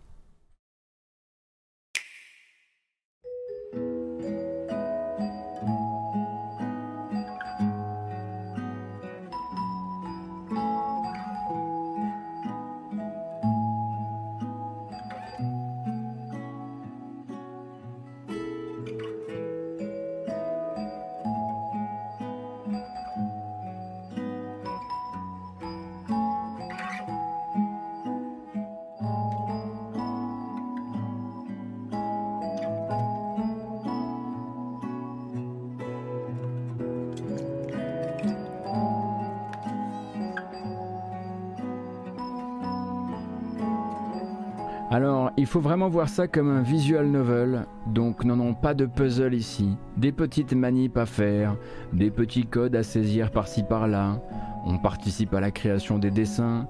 Faut 45.54 45.60
vraiment 45.60 45.88
voir 45.88 46.10
ça 46.10 46.28
comme 46.28 46.50
un 46.50 46.64
visual 46.64 47.06
novel, 47.06 47.68
donc 47.86 48.26
non 48.26 48.38
non 48.38 48.56
pas 48.56 48.74
de 48.74 48.88
puzzle 48.88 49.36
ici, 49.36 49.78
des 49.98 50.12
petites 50.12 50.54
manips 50.54 50.98
à 50.98 51.06
faire, 51.06 51.58
des 51.94 52.10
petits 52.10 52.48
codes 52.48 52.76
à 52.76 52.82
saisir 52.82 53.30
par-ci 53.30 53.62
par-là, 53.62 54.20
on 54.66 54.80
participe 54.80 55.32
à 55.36 55.40
la 55.40 55.52
création 55.52 56.00
des 56.00 56.10
dessins, 56.10 56.68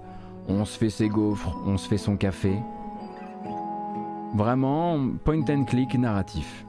on 0.50 0.66
se 0.66 0.78
fait 0.78 0.90
ses 0.90 1.08
gaufres, 1.08 1.58
on 1.66 1.78
se 1.78 1.88
fait 1.88 1.98
son 1.98 2.18
café. 2.18 2.58
Vraiment 4.36 5.00
point 5.24 5.46
and 5.50 5.64
click 5.64 5.98
narratif. 5.98 6.66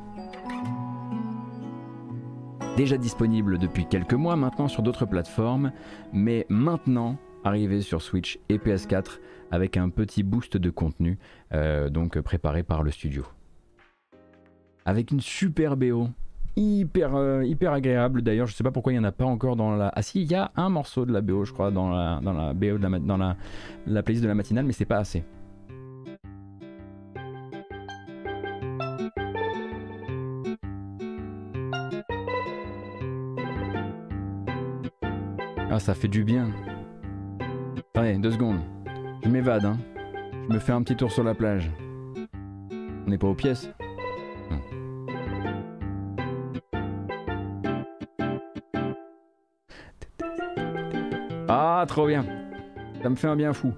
Déjà 2.76 2.96
disponible 2.96 3.58
depuis 3.58 3.86
quelques 3.86 4.14
mois 4.14 4.36
maintenant 4.36 4.68
sur 4.68 4.84
d'autres 4.84 5.06
plateformes, 5.06 5.72
mais 6.12 6.46
maintenant 6.48 7.16
arrivé 7.44 7.82
sur 7.82 8.02
Switch 8.02 8.38
et 8.48 8.58
PS4 8.58 9.18
avec 9.50 9.76
un 9.76 9.90
petit 9.90 10.22
boost 10.22 10.56
de 10.56 10.70
contenu 10.70 11.18
euh, 11.52 11.88
donc 11.90 12.18
préparé 12.20 12.62
par 12.62 12.82
le 12.82 12.90
studio. 12.90 13.24
Avec 14.86 15.10
une 15.10 15.20
super 15.20 15.76
BO, 15.76 16.08
hyper, 16.56 17.14
euh, 17.14 17.44
hyper 17.44 17.72
agréable 17.72 18.22
d'ailleurs, 18.22 18.46
je 18.46 18.54
sais 18.54 18.64
pas 18.64 18.70
pourquoi 18.70 18.92
il 18.92 18.96
n'y 18.96 19.00
en 19.00 19.04
a 19.04 19.12
pas 19.12 19.24
encore 19.24 19.56
dans 19.56 19.76
la... 19.76 19.92
Ah 19.94 20.02
si, 20.02 20.22
il 20.22 20.30
y 20.30 20.34
a 20.34 20.50
un 20.56 20.68
morceau 20.68 21.06
de 21.06 21.12
la 21.12 21.20
BO 21.20 21.44
je 21.44 21.52
crois 21.52 21.70
dans 21.70 21.90
la, 21.90 22.20
dans 22.22 22.32
la 22.32 22.52
BO 22.54 22.78
de 22.78 22.86
la, 22.88 22.98
dans 22.98 23.16
la, 23.16 23.36
la 23.86 24.02
playlist 24.02 24.22
de 24.22 24.28
la 24.28 24.34
matinale 24.34 24.64
mais 24.64 24.72
c'est 24.72 24.84
pas 24.84 24.98
assez. 24.98 25.24
Ah 35.70 35.80
ça 35.80 35.94
fait 35.94 36.06
du 36.06 36.22
bien. 36.22 36.52
Deux 38.12 38.32
secondes. 38.32 38.60
Je 39.22 39.28
m'évade, 39.30 39.64
hein. 39.64 39.78
Je 40.46 40.52
me 40.52 40.58
fais 40.58 40.72
un 40.72 40.82
petit 40.82 40.94
tour 40.94 41.10
sur 41.10 41.24
la 41.24 41.34
plage. 41.34 41.70
On 43.06 43.10
n'est 43.10 43.16
pas 43.16 43.28
aux 43.28 43.34
pièces 43.34 43.70
Ah, 51.48 51.84
trop 51.88 52.06
bien. 52.06 52.26
Ça 53.02 53.08
me 53.08 53.14
fait 53.14 53.28
un 53.28 53.36
bien 53.36 53.54
fou. 53.54 53.72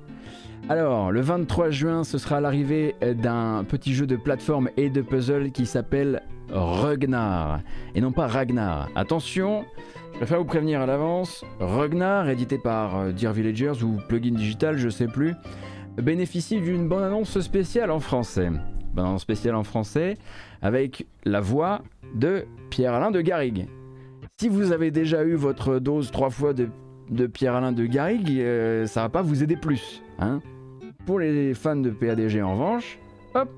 Alors, 0.69 1.12
le 1.12 1.20
23 1.20 1.70
juin, 1.70 2.03
ce 2.03 2.19
sera 2.19 2.40
l'arrivée 2.40 2.97
d'un 3.01 3.62
petit 3.62 3.94
jeu 3.94 4.07
de 4.07 4.16
plateforme 4.16 4.70
et 4.77 4.90
de 4.90 5.03
puzzle 5.03 5.53
qui 5.53 5.66
s'appelle 5.66 6.23
Ragnar. 6.51 7.61
Et 7.94 8.01
non 8.01 8.11
pas 8.11 8.27
Ragnar. 8.27 8.89
Attention, 8.97 9.65
je 10.17 10.21
préfère 10.21 10.39
vous 10.39 10.47
prévenir 10.47 10.81
à 10.81 10.87
l'avance, 10.87 11.45
Ragnar, 11.61 12.31
édité 12.31 12.57
par 12.57 12.97
euh, 12.97 13.13
Dear 13.13 13.35
Villagers 13.35 13.85
ou 13.85 13.99
Plugin 14.09 14.33
Digital, 14.33 14.79
je 14.79 14.89
sais 14.89 15.09
plus, 15.09 15.35
bénéficie 15.99 16.59
d'une 16.59 16.89
bonne 16.89 17.03
annonce 17.03 17.39
spéciale 17.41 17.91
en 17.91 18.01
français. 18.01 18.49
Bonne 18.95 19.05
annonce 19.05 19.21
spéciale 19.21 19.55
en 19.55 19.63
français 19.63 20.17
avec 20.63 21.07
la 21.27 21.43
voix 21.43 21.83
de 22.15 22.47
Pierre-Alain 22.71 23.11
de 23.11 23.21
Garrigue. 23.21 23.69
Si 24.41 24.49
vous 24.49 24.73
avez 24.73 24.91
déjà 24.91 25.23
eu 25.23 25.35
votre 25.35 25.81
dose 25.81 26.11
trois 26.11 26.31
fois 26.31 26.55
de, 26.55 27.27
Pierre-Alain 27.27 27.73
de 27.73 27.85
Garrigue, 27.85 28.31
euh, 28.41 28.87
ça 28.87 29.03
va 29.03 29.11
pas 29.11 29.21
vous 29.21 29.43
aider 29.43 29.57
plus. 29.57 30.03
Hein 30.19 30.41
Pour 31.05 31.19
les 31.19 31.53
fans 31.53 31.77
de 31.77 31.91
PADG 31.91 32.41
en 32.41 32.55
revanche, 32.55 32.99
hop 33.35 33.51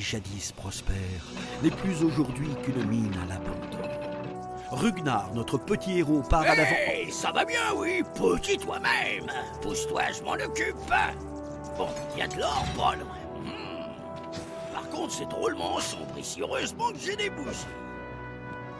jadis 0.00 0.52
prospère, 0.52 0.96
n'est 1.62 1.70
plus 1.70 2.02
aujourd'hui 2.02 2.48
qu'une 2.64 2.82
mine 2.88 3.12
à 3.22 3.26
l'abandon. 3.26 4.11
Rugnar, 4.72 5.28
notre 5.34 5.58
petit 5.58 5.98
héros, 5.98 6.22
part 6.22 6.42
à 6.42 6.56
l'avant. 6.56 6.74
Ça 7.10 7.30
va 7.30 7.44
bien, 7.44 7.60
oui, 7.76 8.02
petit 8.14 8.56
toi-même. 8.56 9.26
Pousse-toi, 9.60 10.02
je 10.18 10.22
m'en 10.22 10.32
occupe. 10.32 10.76
Bon, 11.76 11.88
il 12.14 12.20
y 12.20 12.22
a 12.22 12.28
de 12.28 12.38
l'or, 12.38 12.64
loin. 12.76 12.96
Hmm. 13.44 14.72
Par 14.72 14.88
contre, 14.88 15.12
c'est 15.12 15.28
drôlement 15.28 15.78
sombre 15.78 16.18
ici. 16.18 16.40
Heureusement 16.40 16.90
que 16.90 16.98
j'ai 16.98 17.16
des 17.16 17.30
bougies. 17.30 17.66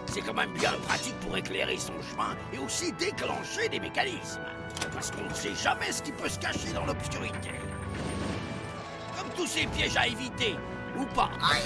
C'est 0.07 0.23
quand 0.23 0.35
même 0.35 0.53
bien 0.55 0.73
pratique 0.89 1.19
pour 1.21 1.37
éclairer 1.37 1.77
son 1.77 1.95
chemin 2.03 2.37
et 2.53 2.59
aussi 2.59 2.93
déclencher 2.93 3.69
des 3.69 3.81
mécanismes. 3.81 4.41
Parce 4.93 5.11
qu'on 5.11 5.29
ne 5.29 5.35
sait 5.35 5.55
jamais 5.55 5.93
ce 5.93 6.03
qui 6.03 6.13
peut 6.13 6.29
se 6.29 6.39
cacher 6.39 6.73
dans 6.75 6.87
l'obscurité. 6.87 7.51
Comme 9.17 9.29
tous 9.37 9.47
ces 9.47 9.67
pièges 9.67 9.97
à 9.97 10.07
éviter, 10.07 10.57
ou 10.99 11.05
pas. 11.15 11.31
Aïe, 11.41 11.63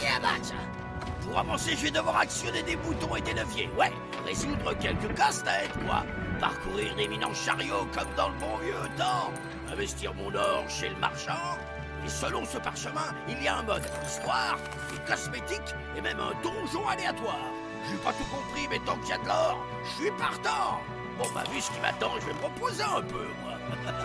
Pour 1.27 1.39
avancer, 1.39 1.73
je 1.77 1.83
vais 1.83 1.91
devoir 1.91 2.19
actionner 2.19 2.63
des 2.63 2.77
boutons 2.77 3.17
et 3.17 3.21
des 3.21 3.35
leviers. 3.35 3.69
Ouais, 3.79 3.93
résoudre 4.25 4.75
quelques 4.79 5.15
casse-têtes, 5.15 5.73
quoi. 5.87 6.05
Parcourir 6.41 6.95
d'éminents 6.95 7.35
chariots 7.35 7.87
comme 7.93 8.09
dans 8.17 8.29
le 8.29 8.39
bon 8.39 8.57
vieux 8.63 8.89
temps. 8.97 9.33
Investir 9.71 10.15
mon 10.15 10.35
or 10.35 10.65
chez 10.69 10.89
le 10.89 10.97
marchand. 10.97 11.59
Et 12.05 12.09
selon 12.09 12.45
ce 12.45 12.59
parchemin, 12.59 13.15
il 13.29 13.43
y 13.43 13.49
a 13.49 13.59
un 13.59 13.63
mode 13.63 13.83
histoire, 14.05 14.59
des 14.93 15.11
cosmétiques 15.11 15.75
et 15.97 16.01
même 16.01 16.19
un 16.21 16.33
donjon 16.43 16.87
aléatoire. 16.87 17.51
J'ai 17.91 17.97
pas 17.99 18.13
tout 18.13 18.25
compris, 18.25 18.67
mais 18.71 18.79
tant 18.81 18.97
qu'il 18.99 19.11
y 19.11 19.13
a 19.13 19.19
de 19.19 19.27
l'or, 19.27 19.59
je 19.85 20.03
suis 20.03 20.11
partant. 20.13 20.81
Bon, 21.19 21.27
bah, 21.35 21.45
vu 21.53 21.61
ce 21.61 21.71
qui 21.71 21.81
m'attend, 21.81 22.13
je 22.21 22.27
vais 22.27 22.35
me 22.35 22.45
reposer 22.45 22.83
un 22.83 23.03
peu, 23.03 23.27
moi. 23.43 23.59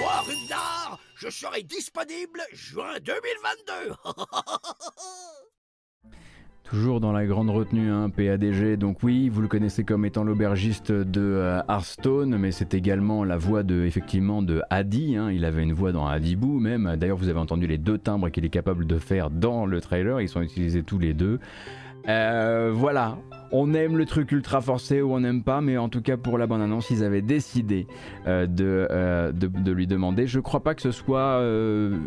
moi, 0.00 0.24
Rugnar, 0.26 0.98
je 1.20 1.28
serai 1.28 1.62
disponible 1.62 2.40
juin 2.52 2.94
2022. 3.04 3.94
Toujours 6.64 7.00
dans 7.00 7.12
la 7.12 7.26
grande 7.26 7.50
retenue, 7.50 7.90
hein, 7.90 8.08
PADG. 8.08 8.76
Donc 8.78 9.02
oui, 9.02 9.28
vous 9.28 9.42
le 9.42 9.48
connaissez 9.48 9.84
comme 9.84 10.06
étant 10.06 10.24
l'aubergiste 10.24 10.92
de 10.92 11.20
euh, 11.20 11.60
Hearthstone, 11.68 12.38
mais 12.38 12.52
c'est 12.52 12.72
également 12.72 13.24
la 13.24 13.36
voix 13.36 13.62
de, 13.64 13.84
effectivement, 13.84 14.40
de 14.40 14.62
Adi. 14.70 15.16
Hein. 15.16 15.30
Il 15.30 15.44
avait 15.44 15.62
une 15.62 15.74
voix 15.74 15.92
dans 15.92 16.06
Adibou 16.06 16.58
même. 16.58 16.96
D'ailleurs, 16.96 17.18
vous 17.18 17.28
avez 17.28 17.40
entendu 17.40 17.66
les 17.66 17.76
deux 17.76 17.98
timbres 17.98 18.30
qu'il 18.30 18.46
est 18.46 18.50
capable 18.50 18.86
de 18.86 18.98
faire 18.98 19.28
dans 19.28 19.66
le 19.66 19.80
trailer. 19.82 20.22
Ils 20.22 20.28
sont 20.28 20.40
utilisés 20.40 20.84
tous 20.84 20.98
les 20.98 21.12
deux. 21.12 21.38
Euh, 22.08 22.70
voilà, 22.72 23.18
on 23.52 23.74
aime 23.74 23.96
le 23.96 24.06
truc 24.06 24.32
ultra 24.32 24.60
forcé 24.60 25.02
ou 25.02 25.12
on 25.12 25.20
n'aime 25.20 25.42
pas, 25.42 25.60
mais 25.60 25.76
en 25.76 25.88
tout 25.88 26.02
cas 26.02 26.16
pour 26.16 26.38
la 26.38 26.46
bonne 26.46 26.62
annonce, 26.62 26.90
ils 26.90 27.04
avaient 27.04 27.22
décidé 27.22 27.86
euh, 28.26 28.46
euh, 28.60 29.32
de, 29.32 29.46
de, 29.46 29.72
lui 29.72 29.86
demander. 29.86 30.26
Je 30.26 30.40
crois 30.40 30.62
pas 30.62 30.74
que 30.74 30.82
ce 30.82 30.90
soit 30.90 31.40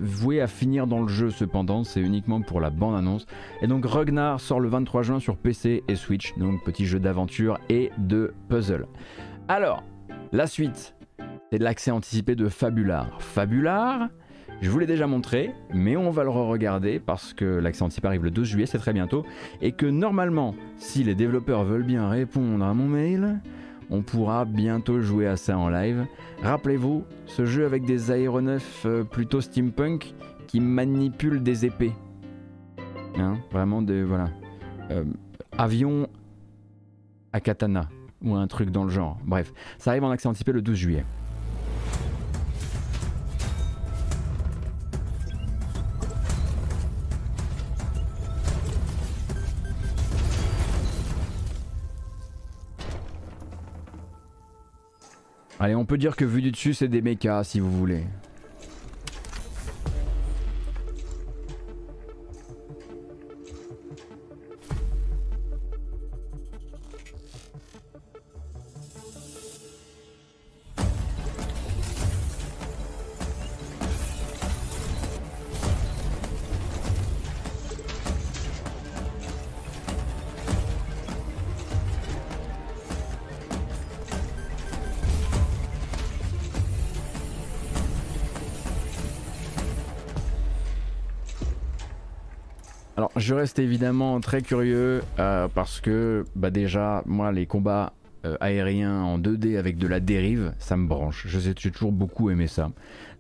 voué 0.02 0.42
à 0.42 0.48
finir 0.48 0.88
dans 0.88 1.02
le 1.02 1.08
jeu 1.08 1.30
cependant, 1.30 1.84
c'est 1.84 2.02
uniquement 2.02 2.42
pour 2.42 2.62
la 2.62 2.70
bande 2.70 2.96
annonce. 2.96 3.26
Et 3.62 3.68
donc 3.68 3.86
Ragnar 3.86 4.40
sort 4.40 4.60
le 4.60 4.70
23 4.70 5.04
juin 5.04 5.20
sur 5.20 5.38
PC 5.38 5.84
et 5.88 5.96
Switch, 5.96 6.34
donc 6.38 6.64
petit 6.64 6.86
jeu 6.86 7.00
d'aventure 7.00 7.60
et 7.70 7.92
de 7.98 8.34
puzzle. 8.50 8.88
Alors, 9.48 9.84
la 10.32 10.48
suite, 10.48 10.96
c'est 11.52 11.60
de 11.60 11.64
l'accès 11.64 11.92
anticipé 11.92 12.36
de 12.36 12.48
Fabular. 12.50 13.22
Fabular, 13.22 14.10
je 14.64 14.70
vous 14.70 14.80
l'ai 14.80 14.86
déjà 14.86 15.08
montré, 15.08 15.52
mais 15.74 15.98
on 15.98 16.10
va 16.10 16.24
le 16.24 16.30
re-regarder 16.30 16.98
parce 16.98 17.34
que 17.34 17.44
l'accent 17.44 17.88
anticipé 17.88 18.08
arrive 18.08 18.24
le 18.24 18.32
12 18.32 18.48
juillet, 18.48 18.66
c'est 18.66 18.78
très 18.78 18.94
bientôt, 18.94 19.26
et 19.62 19.74
que 19.74 19.86
normalement, 19.86 20.56
si 20.78 21.04
les 21.04 21.16
développeurs 21.16 21.66
veulent 21.66 21.84
bien 21.84 22.08
répondre 22.08 22.64
à 22.64 22.74
mon 22.74 22.88
mail, 22.88 23.42
on 23.90 24.04
pourra 24.04 24.46
bientôt 24.46 25.02
jouer 25.02 25.28
à 25.28 25.36
ça 25.36 25.58
en 25.58 25.68
live. 25.68 26.06
Rappelez-vous, 26.44 27.04
ce 27.26 27.44
jeu 27.44 27.66
avec 27.66 27.84
des 27.84 28.10
aéronefs 28.10 28.86
euh, 28.86 29.04
plutôt 29.04 29.42
steampunk 29.42 30.16
qui 30.48 30.62
manipulent 30.62 31.44
des 31.44 31.66
épées. 31.66 31.94
Hein, 33.18 33.40
vraiment 33.52 33.82
des. 33.82 34.02
Voilà. 34.02 34.30
Euh, 34.92 35.04
avion 35.58 36.08
à 37.34 37.42
katana, 37.42 37.90
ou 38.22 38.34
un 38.36 38.48
truc 38.48 38.70
dans 38.70 38.86
le 38.86 38.90
genre. 38.90 39.18
Bref, 39.26 39.52
ça 39.78 39.92
arrive 39.92 40.06
en 40.06 40.10
accès 40.10 40.30
anticipé 40.30 40.54
le 40.54 40.62
12 40.62 40.78
juillet. 40.78 41.04
Allez, 55.64 55.76
on 55.76 55.86
peut 55.86 55.98
dire 55.98 56.18
que 56.18 56.26
vu 56.26 56.42
du 56.42 56.52
dessus, 56.52 56.74
c'est 56.74 56.90
des 56.90 57.02
mechas 57.02 57.46
si 57.46 57.62
vous 57.62 57.72
voulez. 57.72 58.04
Reste 93.44 93.60
évidemment 93.60 94.22
très 94.22 94.42
curieux 94.42 95.02
euh, 95.20 95.50
parce 95.54 95.82
que 95.82 96.24
bah 96.34 96.50
déjà, 96.50 97.04
moi, 97.06 97.34
les 97.34 97.46
combats 97.46 97.92
euh, 98.24 98.38
aériens 98.40 99.02
en 99.02 99.20
2D 99.20 99.58
avec 99.58 99.78
de 99.78 99.86
la 99.86 100.00
dérive, 100.00 100.54
ça 100.60 100.78
me 100.78 100.88
branche. 100.88 101.26
Je 101.28 101.38
sais, 101.40 101.54
j'ai 101.60 101.72
toujours 101.72 101.92
beaucoup 101.92 102.30
aimé 102.30 102.48
ça. 102.48 102.72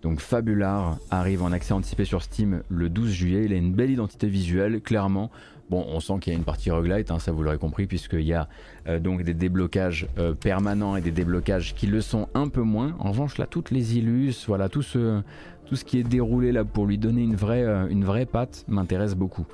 Donc 0.02 0.22
Fabular 0.22 0.98
arrive 1.12 1.44
en 1.44 1.52
accès 1.52 1.74
anticipé 1.74 2.06
sur 2.06 2.24
Steam 2.24 2.64
le 2.70 2.88
12 2.88 3.10
juillet. 3.10 3.44
Il 3.44 3.52
a 3.52 3.58
une 3.58 3.74
belle 3.74 3.92
identité 3.92 4.28
visuelle, 4.28 4.80
clairement. 4.80 5.30
Bon, 5.70 5.86
on 5.90 6.00
sent 6.00 6.14
qu'il 6.22 6.32
y 6.32 6.36
a 6.38 6.40
une 6.40 6.46
partie 6.46 6.72
roguelite, 6.72 7.12
hein, 7.12 7.20
ça 7.20 7.34
vous 7.34 7.44
l'aurez 7.44 7.58
compris, 7.58 7.86
puisqu'il 7.86 8.22
y 8.22 8.34
a 8.34 8.48
euh, 8.88 9.00
donc 9.00 9.24
des 9.24 9.34
déblocages 9.34 10.08
permanents 10.40 10.96
et 10.96 11.02
des 11.02 11.12
déblocages 11.12 11.76
qui 11.76 11.88
le 11.88 12.00
sont 12.00 12.30
un 12.34 12.48
peu 12.48 12.62
moins. 12.62 12.96
En 13.00 13.12
revanche, 13.12 13.38
là, 13.38 13.46
toutes 13.46 13.72
les 13.72 13.98
illus, 13.98 14.46
voilà, 14.48 14.70
tout 14.70 14.84
ce, 14.84 15.22
tout 15.66 15.76
ce 15.76 15.84
qui 15.84 16.00
est 16.00 16.04
déroulé 16.04 16.54
là 16.54 16.64
pour 16.64 16.86
lui 16.86 16.98
donner 16.98 17.24
une 17.24 17.36
vraie, 17.36 17.66
une 17.90 18.06
vraie 18.06 18.26
patte 18.26 18.64
m'intéresse 18.70 19.16
beaucoup. 19.16 19.46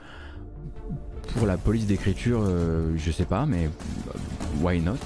Pour 1.36 1.46
la 1.46 1.58
police 1.58 1.86
d'écriture, 1.86 2.42
euh, 2.44 2.94
je 2.98 3.12
sais 3.12 3.26
pas, 3.26 3.46
mais 3.46 3.66
euh, 3.66 4.60
why 4.62 4.80
not? 4.80 4.98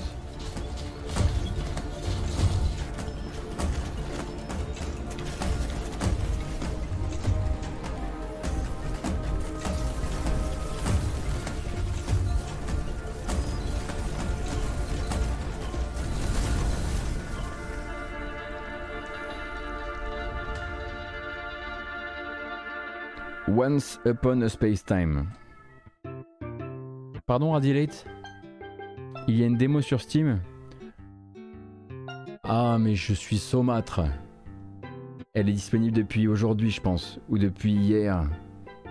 Once 23.54 24.00
Upon 24.04 24.42
a 24.42 24.50
Space 24.50 24.82
Time. 24.82 25.28
Pardon, 27.26 27.52
Radilate 27.54 28.06
Il 29.30 29.40
y 29.40 29.44
a 29.44 29.46
une 29.46 29.56
démo 29.56 29.80
sur 29.80 30.02
Steam 30.02 30.42
Ah, 32.44 32.78
mais 32.78 32.96
je 32.96 33.14
suis 33.14 33.38
saumâtre. 33.38 34.02
Elle 35.34 35.48
est 35.48 35.54
disponible 35.54 35.96
depuis 35.96 36.28
aujourd'hui, 36.28 36.70
je 36.70 36.82
pense, 36.82 37.22
ou 37.30 37.38
depuis 37.38 37.72
hier. 37.72 38.30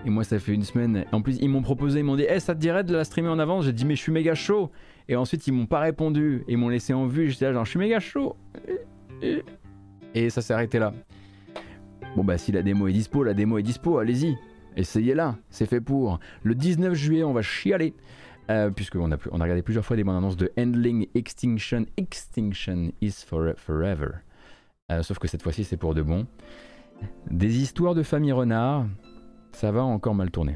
Et 0.03 0.09
moi, 0.09 0.23
ça 0.23 0.39
fait 0.39 0.53
une 0.53 0.63
semaine. 0.63 1.05
En 1.11 1.21
plus, 1.21 1.37
ils 1.41 1.47
m'ont 1.47 1.61
proposé, 1.61 1.99
ils 1.99 2.03
m'ont 2.03 2.15
dit, 2.15 2.25
Eh, 2.27 2.39
ça 2.39 2.55
te 2.55 2.59
dirait 2.59 2.83
de 2.83 2.95
la 2.95 3.03
streamer 3.03 3.29
en 3.29 3.37
avance? 3.37 3.65
J'ai 3.65 3.71
dit, 3.71 3.85
mais 3.85 3.95
je 3.95 4.01
suis 4.01 4.11
méga 4.11 4.33
chaud. 4.33 4.71
Et 5.07 5.15
ensuite, 5.15 5.45
ils 5.45 5.53
m'ont 5.53 5.67
pas 5.67 5.79
répondu. 5.79 6.43
Ils 6.47 6.57
m'ont 6.57 6.69
laissé 6.69 6.91
en 6.93 7.05
vue. 7.05 7.29
J'étais 7.29 7.45
là, 7.45 7.53
genre, 7.53 7.65
je 7.65 7.69
suis 7.69 7.79
méga 7.79 7.99
chaud. 7.99 8.35
Et 10.15 10.29
ça 10.31 10.41
s'est 10.41 10.53
arrêté 10.53 10.79
là. 10.79 10.91
Bon, 12.15 12.23
bah, 12.23 12.39
si 12.39 12.51
la 12.51 12.63
démo 12.63 12.87
est 12.87 12.93
dispo, 12.93 13.23
la 13.23 13.35
démo 13.35 13.59
est 13.59 13.63
dispo, 13.63 13.99
allez-y. 13.99 14.35
Essayez-la, 14.75 15.37
c'est 15.49 15.65
fait 15.65 15.81
pour. 15.81 16.19
Le 16.43 16.55
19 16.55 16.93
juillet, 16.93 17.23
on 17.23 17.33
va 17.33 17.41
chialer. 17.41 17.93
Euh, 18.49 18.69
puisqu'on 18.71 19.09
a, 19.11 19.17
on 19.31 19.39
a 19.39 19.43
regardé 19.43 19.61
plusieurs 19.61 19.85
fois 19.85 19.95
des 19.95 20.03
bandes 20.03 20.17
annonces 20.17 20.35
de 20.35 20.51
Handling 20.57 21.07
Extinction. 21.15 21.85
Extinction 21.95 22.91
is 23.01 23.23
for, 23.25 23.53
forever. 23.55 24.09
Euh, 24.91 25.01
sauf 25.01 25.17
que 25.17 25.27
cette 25.27 25.41
fois-ci, 25.41 25.63
c'est 25.63 25.77
pour 25.77 25.93
de 25.93 26.01
bon. 26.01 26.27
Des 27.29 27.61
histoires 27.61 27.95
de 27.95 28.03
famille 28.03 28.33
renard, 28.33 28.85
ça 29.53 29.71
va 29.71 29.83
encore 29.83 30.15
mal 30.15 30.29
tourner. 30.29 30.55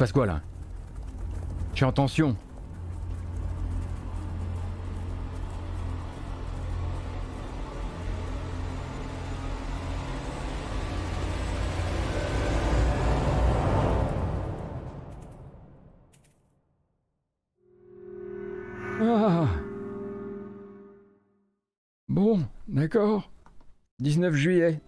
passe 0.00 0.12
quoi 0.12 0.24
là? 0.24 0.40
Je 1.72 1.76
suis 1.76 1.84
en 1.84 1.92
tension. 1.92 2.34
Ah. 19.02 19.48
Bon, 22.08 22.40
d'accord. 22.68 23.30
19 23.98 24.34
juillet. 24.34 24.80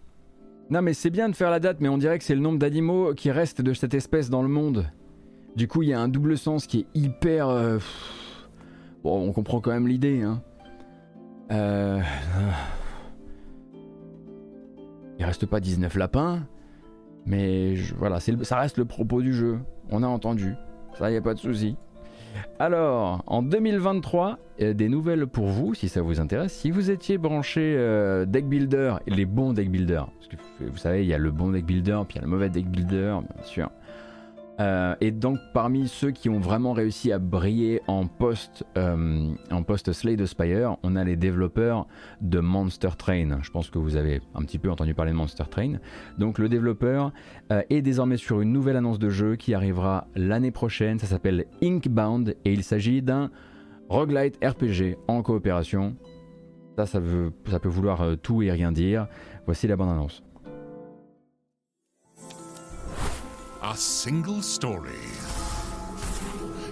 Non 0.70 0.80
mais 0.80 0.94
c'est 0.94 1.10
bien 1.10 1.28
de 1.28 1.36
faire 1.36 1.50
la 1.50 1.60
date, 1.60 1.82
mais 1.82 1.90
on 1.90 1.98
dirait 1.98 2.18
que 2.18 2.24
c'est 2.24 2.34
le 2.34 2.40
nombre 2.40 2.58
d'animaux 2.58 3.12
qui 3.12 3.30
restent 3.30 3.60
de 3.60 3.74
cette 3.74 3.92
espèce 3.92 4.30
dans 4.30 4.40
le 4.40 4.48
monde. 4.48 4.90
Du 5.56 5.68
coup, 5.68 5.82
il 5.82 5.90
y 5.90 5.92
a 5.92 6.00
un 6.00 6.08
double 6.08 6.38
sens 6.38 6.66
qui 6.66 6.80
est 6.80 6.86
hyper... 6.94 7.48
euh, 7.48 7.78
Bon, 9.04 9.28
on 9.28 9.32
comprend 9.32 9.60
quand 9.60 9.72
même 9.72 9.88
l'idée. 9.88 10.22
Hein. 10.22 10.40
Euh... 11.50 12.00
Il 15.18 15.24
reste 15.24 15.46
pas 15.46 15.60
19 15.60 15.94
lapins, 15.96 16.40
mais 17.26 17.74
voilà, 17.96 18.18
ça 18.20 18.58
reste 18.58 18.78
le 18.78 18.84
propos 18.84 19.22
du 19.22 19.32
jeu. 19.32 19.58
On 19.90 20.02
a 20.02 20.06
entendu. 20.06 20.54
Ça, 20.98 21.10
y 21.10 21.16
a 21.16 21.22
pas 21.22 21.34
de 21.34 21.38
souci. 21.38 21.76
Alors, 22.58 23.22
en 23.26 23.42
2023, 23.42 24.38
euh, 24.62 24.72
des 24.72 24.88
nouvelles 24.88 25.26
pour 25.26 25.46
vous, 25.46 25.74
si 25.74 25.88
ça 25.88 26.00
vous 26.00 26.18
intéresse. 26.18 26.52
Si 26.52 26.70
vous 26.70 26.90
étiez 26.90 27.18
branché 27.18 27.74
euh, 27.76 28.24
deck 28.24 28.48
builder, 28.48 28.94
les 29.06 29.26
bons 29.26 29.52
deck 29.52 29.70
builder, 29.70 30.02
parce 30.18 30.28
que 30.28 30.64
vous 30.64 30.78
savez, 30.78 31.02
il 31.02 31.08
y 31.08 31.14
a 31.14 31.18
le 31.18 31.30
bon 31.30 31.50
deck 31.50 31.66
builder, 31.66 32.00
puis 32.08 32.16
il 32.16 32.16
y 32.16 32.18
a 32.20 32.22
le 32.24 32.30
mauvais 32.30 32.48
deck 32.48 32.66
builder, 32.66 33.18
bien 33.34 33.44
sûr. 33.44 33.70
Euh, 34.60 34.94
et 35.00 35.10
donc 35.10 35.38
parmi 35.54 35.88
ceux 35.88 36.10
qui 36.10 36.28
ont 36.28 36.38
vraiment 36.38 36.72
réussi 36.72 37.10
à 37.10 37.18
briller 37.18 37.80
en 37.86 38.06
post 38.06 38.64
euh, 38.76 39.32
en 39.50 39.62
post 39.62 39.92
Slay 39.92 40.16
the 40.16 40.26
Spire, 40.26 40.76
on 40.82 40.94
a 40.94 41.04
les 41.04 41.16
développeurs 41.16 41.86
de 42.20 42.38
Monster 42.38 42.90
Train. 42.98 43.38
Je 43.42 43.50
pense 43.50 43.70
que 43.70 43.78
vous 43.78 43.96
avez 43.96 44.20
un 44.34 44.42
petit 44.42 44.58
peu 44.58 44.70
entendu 44.70 44.94
parler 44.94 45.12
de 45.12 45.16
Monster 45.16 45.44
Train. 45.50 45.74
Donc 46.18 46.38
le 46.38 46.48
développeur 46.48 47.12
euh, 47.50 47.62
est 47.70 47.82
désormais 47.82 48.18
sur 48.18 48.40
une 48.40 48.52
nouvelle 48.52 48.76
annonce 48.76 48.98
de 48.98 49.08
jeu 49.08 49.36
qui 49.36 49.54
arrivera 49.54 50.06
l'année 50.14 50.50
prochaine. 50.50 50.98
Ça 50.98 51.06
s'appelle 51.06 51.46
Inkbound 51.62 52.36
et 52.44 52.52
il 52.52 52.62
s'agit 52.62 53.00
d'un 53.00 53.30
roguelite 53.88 54.38
RPG 54.44 54.98
en 55.08 55.22
coopération. 55.22 55.96
Ça, 56.76 56.86
ça, 56.86 57.00
peut 57.00 57.68
vouloir 57.68 58.00
euh, 58.00 58.16
tout 58.16 58.42
et 58.42 58.50
rien 58.50 58.72
dire. 58.72 59.06
Voici 59.46 59.66
la 59.66 59.76
bande 59.76 59.90
annonce. 59.90 60.22
A 63.64 63.76
single 63.76 64.42
story 64.42 64.98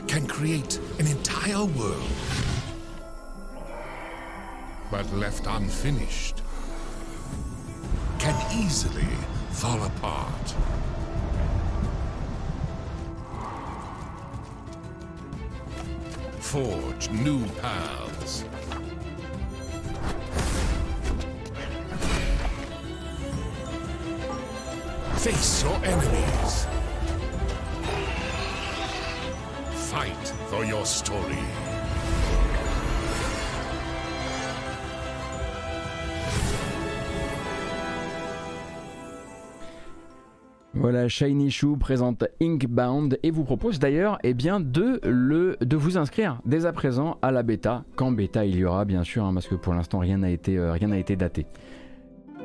can 0.09 0.27
create 0.27 0.81
an 0.99 1.07
entire 1.07 1.65
world. 1.65 2.11
But 4.91 5.09
left 5.13 5.47
unfinished, 5.47 6.43
can 8.19 8.35
easily 8.53 9.07
fall 9.51 9.81
apart. 9.85 10.55
Forge 16.41 17.09
new 17.11 17.47
paths. 17.63 18.45
Face 25.23 25.63
your 25.63 25.77
enemies. 25.85 26.67
Fight 29.73 30.35
for 30.49 30.65
your 30.65 30.87
story. 30.87 31.37
Voilà, 40.73 41.09
Shiny 41.09 41.51
Shoe 41.51 41.77
présente 41.77 42.25
Inkbound 42.41 43.19
et 43.23 43.31
vous 43.31 43.45
propose 43.45 43.79
d'ailleurs 43.79 44.17
eh 44.23 44.33
bien, 44.33 44.59
de, 44.59 45.01
le, 45.05 45.59
de 45.61 45.77
vous 45.77 45.99
inscrire 45.99 46.41
dès 46.47 46.65
à 46.65 46.73
présent 46.73 47.19
à 47.21 47.31
la 47.31 47.43
bêta, 47.43 47.85
quand 47.95 48.11
bêta 48.11 48.47
il 48.47 48.57
y 48.57 48.65
aura 48.65 48.87
bien 48.87 49.05
sûr, 49.05 49.27
hein, 49.27 49.35
parce 49.35 49.49
que 49.49 49.55
pour 49.55 49.75
l'instant 49.75 49.99
rien 49.99 50.17
n'a 50.17 50.31
été, 50.31 50.57
euh, 50.57 50.75
été 50.77 51.17
daté. 51.17 51.45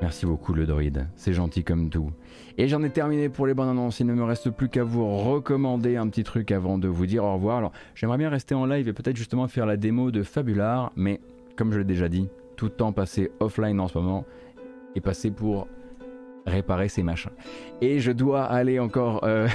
Merci 0.01 0.25
beaucoup 0.25 0.53
le 0.53 0.65
droïde, 0.65 1.07
c'est 1.15 1.31
gentil 1.31 1.63
comme 1.63 1.89
tout. 1.89 2.11
Et 2.57 2.69
j'en 2.69 2.81
ai 2.83 2.89
terminé 2.89 3.27
pour 3.27 3.47
les 3.47 3.53
bandes 3.53 3.67
annonces, 3.67 3.99
il 3.99 4.05
ne 4.05 4.13
me 4.13 4.23
reste 4.23 4.49
plus 4.49 4.69
qu'à 4.69 4.85
vous 4.85 5.05
recommander 5.17 5.97
un 5.97 6.07
petit 6.07 6.23
truc 6.23 6.51
avant 6.51 6.77
de 6.77 6.87
vous 6.87 7.05
dire 7.05 7.25
au 7.25 7.33
revoir. 7.33 7.57
Alors 7.57 7.73
j'aimerais 7.95 8.17
bien 8.17 8.29
rester 8.29 8.55
en 8.55 8.65
live 8.65 8.87
et 8.87 8.93
peut-être 8.93 9.17
justement 9.17 9.49
faire 9.49 9.65
la 9.65 9.75
démo 9.75 10.09
de 10.09 10.23
Fabular, 10.23 10.93
mais 10.95 11.19
comme 11.57 11.73
je 11.73 11.79
l'ai 11.79 11.83
déjà 11.83 12.07
dit, 12.07 12.29
tout 12.55 12.65
le 12.65 12.71
temps 12.71 12.93
passé 12.93 13.29
offline 13.41 13.77
en 13.81 13.89
ce 13.89 13.97
moment 13.97 14.25
est 14.95 15.01
passé 15.01 15.31
pour 15.31 15.67
réparer 16.45 16.89
ces 16.89 17.03
machins. 17.03 17.31
Et 17.81 17.99
je 17.99 18.11
dois 18.11 18.43
aller 18.43 18.79
encore 18.79 19.21
euh, 19.23 19.47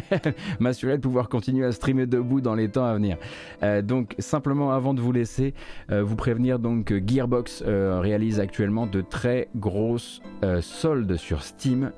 m'assurer 0.60 0.96
de 0.96 1.02
pouvoir 1.02 1.28
continuer 1.28 1.66
à 1.66 1.72
streamer 1.72 2.06
debout 2.06 2.40
dans 2.40 2.54
les 2.54 2.68
temps 2.68 2.84
à 2.84 2.94
venir. 2.94 3.16
Euh, 3.62 3.82
donc 3.82 4.14
simplement 4.18 4.72
avant 4.72 4.94
de 4.94 5.00
vous 5.00 5.12
laisser, 5.12 5.54
euh, 5.90 6.02
vous 6.02 6.16
prévenir 6.16 6.58
donc 6.58 6.92
Gearbox 7.06 7.62
réalise 7.66 8.40
actuellement 8.40 8.86
de 8.86 9.00
très 9.00 9.48
grosses 9.56 10.20
soldes 10.60 11.16
sur 11.16 11.42
Steam. 11.42 11.92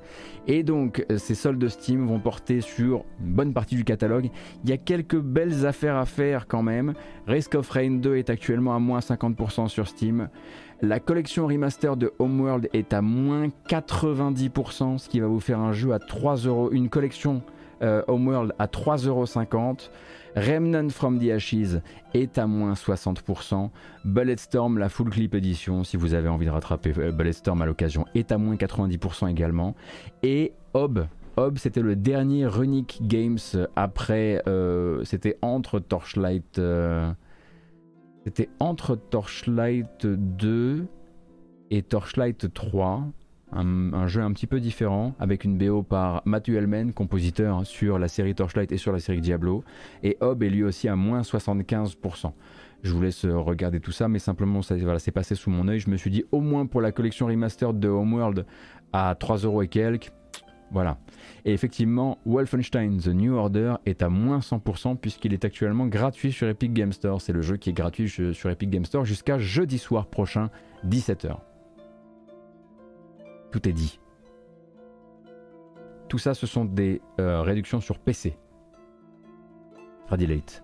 Et 0.47 0.63
donc 0.63 1.05
ces 1.17 1.35
soldes 1.35 1.67
Steam 1.67 2.07
vont 2.07 2.19
porter 2.19 2.61
sur 2.61 3.03
une 3.19 3.33
bonne 3.33 3.53
partie 3.53 3.75
du 3.75 3.83
catalogue. 3.83 4.29
Il 4.63 4.69
y 4.69 4.73
a 4.73 4.77
quelques 4.77 5.19
belles 5.19 5.65
affaires 5.65 5.97
à 5.97 6.05
faire 6.05 6.47
quand 6.47 6.63
même. 6.63 6.93
Risk 7.27 7.55
of 7.55 7.69
Rain 7.69 7.91
2 7.91 8.15
est 8.15 8.29
actuellement 8.29 8.75
à 8.75 8.79
moins 8.79 8.99
50% 8.99 9.67
sur 9.67 9.87
Steam. 9.87 10.29
La 10.81 11.01
collection 11.01 11.45
remaster 11.45 11.97
de 11.97 12.13
Homeworld 12.19 12.69
est 12.71 12.93
à 12.93 13.01
moins 13.01 13.47
90%, 13.67 14.97
ce 14.97 15.09
qui 15.09 15.19
va 15.19 15.27
vous 15.27 15.41
faire 15.41 15.59
un 15.59 15.73
jeu 15.73 15.91
à 15.91 15.99
3 15.99 16.37
euros, 16.37 16.71
une 16.71 16.87
collection 16.87 17.41
euh, 17.81 18.01
Homeworld 18.07 18.53
à 18.59 18.67
3,50 18.67 19.07
euros. 19.07 19.25
Remnant 20.37 20.87
from 20.89 21.19
the 21.19 21.31
Ashes 21.31 21.81
est 22.13 22.37
à 22.37 22.47
moins 22.47 22.73
60%. 22.73 23.71
Bulletstorm, 24.05 24.77
la 24.77 24.87
full 24.87 25.09
clip 25.09 25.35
edition, 25.35 25.83
si 25.83 25.97
vous 25.97 26.13
avez 26.13 26.29
envie 26.29 26.45
de 26.45 26.51
rattraper 26.51 26.93
euh, 26.97 27.11
Bulletstorm 27.11 27.61
à 27.61 27.65
l'occasion, 27.65 28.05
est 28.15 28.31
à 28.31 28.37
moins 28.37 28.55
90% 28.55 29.29
également. 29.29 29.75
Et 30.23 30.53
Hob, 30.73 31.07
Hob, 31.35 31.57
c'était 31.57 31.81
le 31.81 31.97
dernier 31.97 32.45
Runic 32.45 32.99
Games 33.01 33.37
après. 33.75 34.41
euh, 34.47 35.03
c'était 35.03 35.37
entre 35.41 35.79
Torchlight. 35.79 36.61
Euh, 38.29 38.33
c'était 38.35 38.49
entre 38.59 38.95
Torchlight 38.95 40.05
2 40.05 40.87
et 41.71 41.81
Torchlight 41.81 42.53
3. 42.53 43.07
Un, 43.51 44.05
jeu 44.05 44.21
un 44.21 44.31
petit 44.31 44.45
peu 44.45 44.59
différent 44.59 45.15
avec 45.19 45.43
une 45.43 45.57
BO 45.57 45.81
par 45.81 46.21
Matthew 46.25 46.49
Hellman, 46.49 46.93
compositeur 46.93 47.65
sur 47.65 47.97
la 47.97 48.07
série 48.07 48.35
Torchlight 48.35 48.71
et 48.71 48.77
sur 48.77 48.91
la 48.91 48.99
série 48.99 49.21
Diablo. 49.21 49.63
Et 50.03 50.17
Hob 50.21 50.43
est 50.43 50.49
lui 50.49 50.63
aussi 50.63 50.87
à 50.87 50.95
moins 50.95 51.21
75%. 51.21 52.31
Je 52.83 52.93
vous 52.93 53.01
laisse 53.01 53.25
regarder 53.25 53.79
tout 53.79 53.91
ça, 53.91 54.07
mais 54.07 54.19
simplement 54.19 54.59
voilà, 54.69 54.99
c'est 54.99 55.11
passé 55.11 55.33
sous 55.33 55.49
mon 55.49 55.67
œil. 55.67 55.79
Je 55.79 55.89
me 55.89 55.97
suis 55.97 56.11
dit 56.11 56.25
au 56.31 56.41
moins 56.41 56.67
pour 56.67 56.79
la 56.79 56.91
collection 56.91 57.25
remastered 57.25 57.79
de 57.79 57.87
Homeworld 57.87 58.45
à 58.93 59.15
3 59.15 59.37
euros 59.37 59.63
et 59.63 59.67
quelques. 59.67 60.11
Voilà. 60.71 60.97
Et 61.45 61.53
effectivement, 61.53 62.19
Wolfenstein 62.25 62.97
The 62.97 63.07
New 63.07 63.33
Order 63.35 63.75
est 63.85 64.03
à 64.03 64.09
moins 64.09 64.39
100% 64.39 64.97
puisqu'il 64.97 65.33
est 65.33 65.45
actuellement 65.45 65.87
gratuit 65.87 66.31
sur 66.31 66.47
Epic 66.47 66.73
Game 66.73 66.91
Store. 66.91 67.21
C'est 67.21 67.33
le 67.33 67.41
jeu 67.41 67.57
qui 67.57 67.71
est 67.71 67.73
gratuit 67.73 68.09
sur 68.09 68.49
Epic 68.49 68.69
Game 68.69 68.85
Store 68.85 69.05
jusqu'à 69.05 69.39
jeudi 69.39 69.79
soir 69.79 70.07
prochain, 70.07 70.49
17h. 70.87 71.37
Tout 73.51 73.67
est 73.67 73.73
dit. 73.73 73.99
Tout 76.07 76.17
ça, 76.17 76.33
ce 76.33 76.47
sont 76.47 76.65
des 76.65 77.01
euh, 77.19 77.41
réductions 77.41 77.81
sur 77.81 77.99
PC. 77.99 78.37
Freddy 80.07 80.27
Late. 80.27 80.63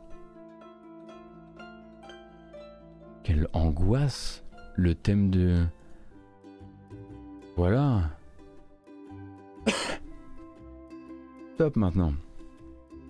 Quelle 3.24 3.48
angoisse 3.54 4.44
le 4.76 4.94
thème 4.96 5.30
de... 5.30 5.66
Voilà. 7.56 8.15
Top 11.58 11.76
maintenant. 11.76 12.14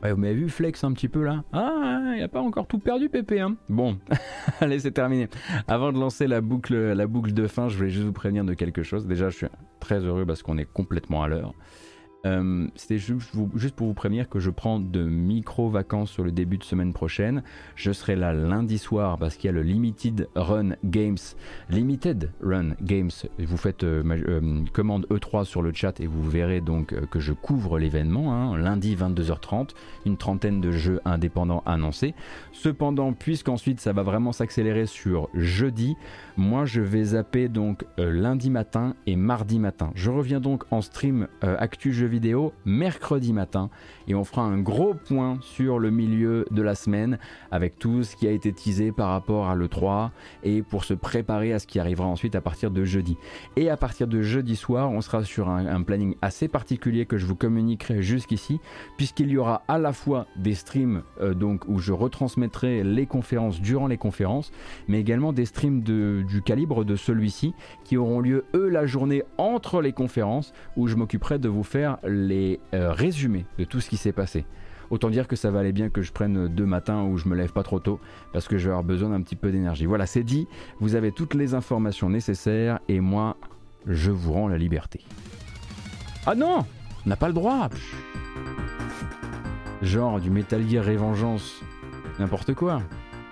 Vous 0.04 0.18
m'avez 0.18 0.36
vu 0.36 0.50
flex 0.50 0.84
un 0.84 0.92
petit 0.94 1.08
peu 1.08 1.24
là 1.24 1.44
Ah, 1.52 2.14
il 2.16 2.22
a 2.22 2.28
pas 2.28 2.42
encore 2.42 2.68
tout 2.68 2.78
perdu 2.78 3.10
Pépé 3.10 3.40
hein 3.40 3.56
Bon, 3.70 3.98
allez 4.62 4.80
c'est 4.80 4.92
terminé. 4.92 5.28
Avant 5.68 5.92
de 5.92 5.98
lancer 5.98 6.28
la 6.28 6.42
boucle, 6.42 6.76
la 6.76 7.08
boucle 7.08 7.34
de 7.34 7.48
fin, 7.48 7.70
je 7.70 7.78
voulais 7.78 7.90
juste 7.90 8.06
vous 8.06 8.14
prévenir 8.14 8.44
de 8.46 8.54
quelque 8.54 8.84
chose. 8.84 9.08
Déjà, 9.08 9.30
je 9.30 9.38
suis 9.38 9.48
très 9.80 10.00
heureux 10.00 10.26
parce 10.26 10.44
qu'on 10.44 10.58
est 10.60 10.72
complètement 10.72 11.24
à 11.24 11.28
l'heure. 11.28 11.54
Euh, 12.26 12.68
C'était 12.76 12.98
juste, 12.98 13.32
pour 13.76 13.88
vous 13.88 13.94
prévenir 13.94 14.30
que 14.30 14.40
je 14.40 14.50
prends 14.50 14.80
de 14.80 15.04
micro-vacances 15.04 16.10
sur 16.12 16.24
le 16.24 16.32
début 16.32 16.58
de 16.58 16.64
semaine 16.64 16.94
prochaine. 16.94 17.44
Je 17.76 17.92
serai 17.92 18.16
là 18.16 18.34
lundi 18.34 18.78
soir 18.78 19.18
parce 19.18 19.36
qu'il 19.36 19.48
y 19.48 19.50
a 19.50 19.54
le 19.54 19.62
Limited 19.62 20.28
Run 20.36 20.72
Games. 20.84 21.18
Limited 21.70 22.32
Run 22.42 22.72
Games. 22.82 23.12
Vous 23.40 23.58
faites 23.58 23.84
euh, 23.84 24.04
euh, 24.28 24.64
commande 24.74 25.06
E3 25.12 25.46
sur 25.46 25.62
le 25.62 25.72
chat 25.74 26.00
et 26.00 26.08
vous 26.08 26.28
verrez 26.28 26.62
donc 26.62 26.96
que 27.10 27.20
je 27.20 27.34
couvre 27.34 27.78
l'événement. 27.78 28.34
hein, 28.34 28.58
lundi 28.58 28.96
22h30, 28.96 29.70
une 30.06 30.18
trentaine 30.18 30.62
de 30.62 30.72
jeux 30.72 31.02
indépendants 31.06 31.64
annoncés. 31.66 32.16
Cependant, 32.52 33.14
puisqu'ensuite 33.14 33.80
ça 33.80 33.94
va 33.94 34.04
vraiment 34.04 34.32
s'accélérer 34.32 34.86
sur 34.86 35.30
jeudi, 35.34 35.96
moi 36.38 36.66
je 36.66 36.82
vais 36.82 37.04
zapper 37.04 37.50
donc 37.50 37.86
lundi 37.98 38.50
matin 38.50 38.96
et 39.06 39.16
mardi 39.16 39.60
matin. 39.60 39.92
Je 39.96 40.10
reviens 40.10 40.40
donc 40.40 40.64
en 40.72 40.82
stream 40.82 41.28
Actu 41.42 41.94
Jeux 41.94 42.08
mercredi 42.66 43.34
matin 43.34 43.70
et 44.08 44.16
on 44.16 44.24
fera 44.24 44.44
un 44.44 44.60
gros 44.60 44.94
point 44.94 45.38
sur 45.42 45.80
le 45.80 45.90
milieu 45.90 46.46
de 46.52 46.62
la 46.62 46.76
semaine 46.76 47.18
avec 47.52 47.78
tout 47.80 48.04
ce 48.04 48.16
qui 48.16 48.28
a 48.28 48.32
été 48.32 48.54
teasé 48.54 48.92
par 48.92 49.10
rapport 49.10 49.48
à 49.48 49.56
l'E3 49.56 50.10
et 50.44 50.62
pour 50.62 50.84
se 50.84 50.94
préparer 50.94 51.54
à 51.54 51.60
ce 51.60 51.68
qui 51.68 51.80
arrivera 51.80 52.08
ensuite 52.08 52.36
à 52.36 52.42
partir 52.42 52.72
de 52.72 52.84
jeudi. 52.84 53.18
Et 53.56 53.70
à 53.70 53.78
partir 53.78 54.08
de 54.08 54.22
jeudi 54.22 54.56
soir, 54.56 54.92
on 54.92 55.02
sera 55.02 55.24
sur 55.24 55.50
un, 55.50 55.84
planning 55.84 56.16
assez 56.22 56.48
particulier 56.48 57.06
que 57.06 57.18
je 57.18 57.26
vous 57.26 57.36
communiquerai 57.36 58.02
jusqu'ici 58.02 58.60
puisqu'il 58.98 59.30
y 59.30 59.38
aura 59.38 59.64
à 59.68 59.78
la 59.78 59.94
fois 59.94 60.26
des 60.36 60.56
streams 60.56 61.04
euh, 61.22 61.34
donc 61.34 61.68
où 61.68 61.80
je 61.80 61.92
retransmettrai 61.92 62.84
les 62.84 63.06
conférences 63.06 63.62
durant 63.62 63.88
les 63.88 63.98
conférences 63.98 64.52
mais 64.88 65.00
également 65.00 65.34
des 65.34 65.46
streams 65.46 65.82
du 65.82 66.42
calibre 66.44 66.86
de 66.86 66.96
celui-ci 66.96 67.54
qui 67.84 67.98
auront 67.98 68.20
lieu 68.20 68.46
eux 68.56 68.70
la 68.70 68.86
journée 68.86 69.24
entre 69.38 69.82
les 69.82 69.94
conférences 69.94 70.54
où 70.76 70.88
je 70.88 70.96
m'occuperai 70.96 71.40
de 71.40 71.50
vous 71.50 71.64
faire 71.64 71.98
les 72.08 72.60
euh, 72.74 72.92
résumés 72.92 73.46
de 73.58 73.64
tout 73.64 73.80
ce 73.80 73.90
qui 73.90 73.98
s'est 73.98 74.12
passé. 74.12 74.46
Autant 74.90 75.10
dire 75.10 75.28
que 75.28 75.36
ça 75.36 75.50
va 75.50 75.60
aller 75.60 75.72
bien 75.72 75.90
que 75.90 76.02
je 76.02 76.12
prenne 76.12 76.48
deux 76.48 76.66
matins 76.66 77.04
où 77.04 77.18
je 77.18 77.28
me 77.28 77.36
lève 77.36 77.52
pas 77.52 77.64
trop 77.64 77.80
tôt 77.80 78.00
parce 78.34 78.48
que 78.48 78.58
je 78.58 78.66
vais 78.66 78.72
avoir 78.72 78.84
besoin 78.84 79.10
d'un 79.10 79.22
petit 79.22 79.36
peu 79.36 79.52
d'énergie. 79.52 79.86
Voilà, 79.86 80.06
c'est 80.06 80.24
dit, 80.24 80.48
vous 80.80 80.96
avez 80.96 81.12
toutes 81.12 81.34
les 81.34 81.54
informations 81.54 82.10
nécessaires 82.10 82.80
et 82.88 83.00
moi, 83.00 83.38
je 83.88 84.12
vous 84.12 84.34
rends 84.34 84.48
la 84.48 84.58
liberté. 84.58 85.02
Ah 86.26 86.36
non 86.36 86.66
On 87.06 87.10
n'a 87.10 87.16
pas 87.16 87.28
le 87.28 87.34
droit 87.34 87.70
Genre 89.82 90.20
du 90.20 90.30
Metal 90.30 90.68
Gear 90.68 90.86
Revengeance, 90.86 91.62
n'importe 92.20 92.54
quoi. 92.54 92.82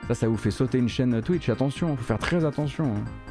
Ça, 0.07 0.15
ça 0.15 0.27
vous 0.27 0.37
fait 0.37 0.51
sauter 0.51 0.77
une 0.77 0.89
chaîne 0.89 1.21
Twitch, 1.21 1.49
attention, 1.49 1.95
faut 1.95 2.03
faire 2.03 2.19
très 2.19 2.43
attention. 2.45 2.85
Hein. 2.85 3.22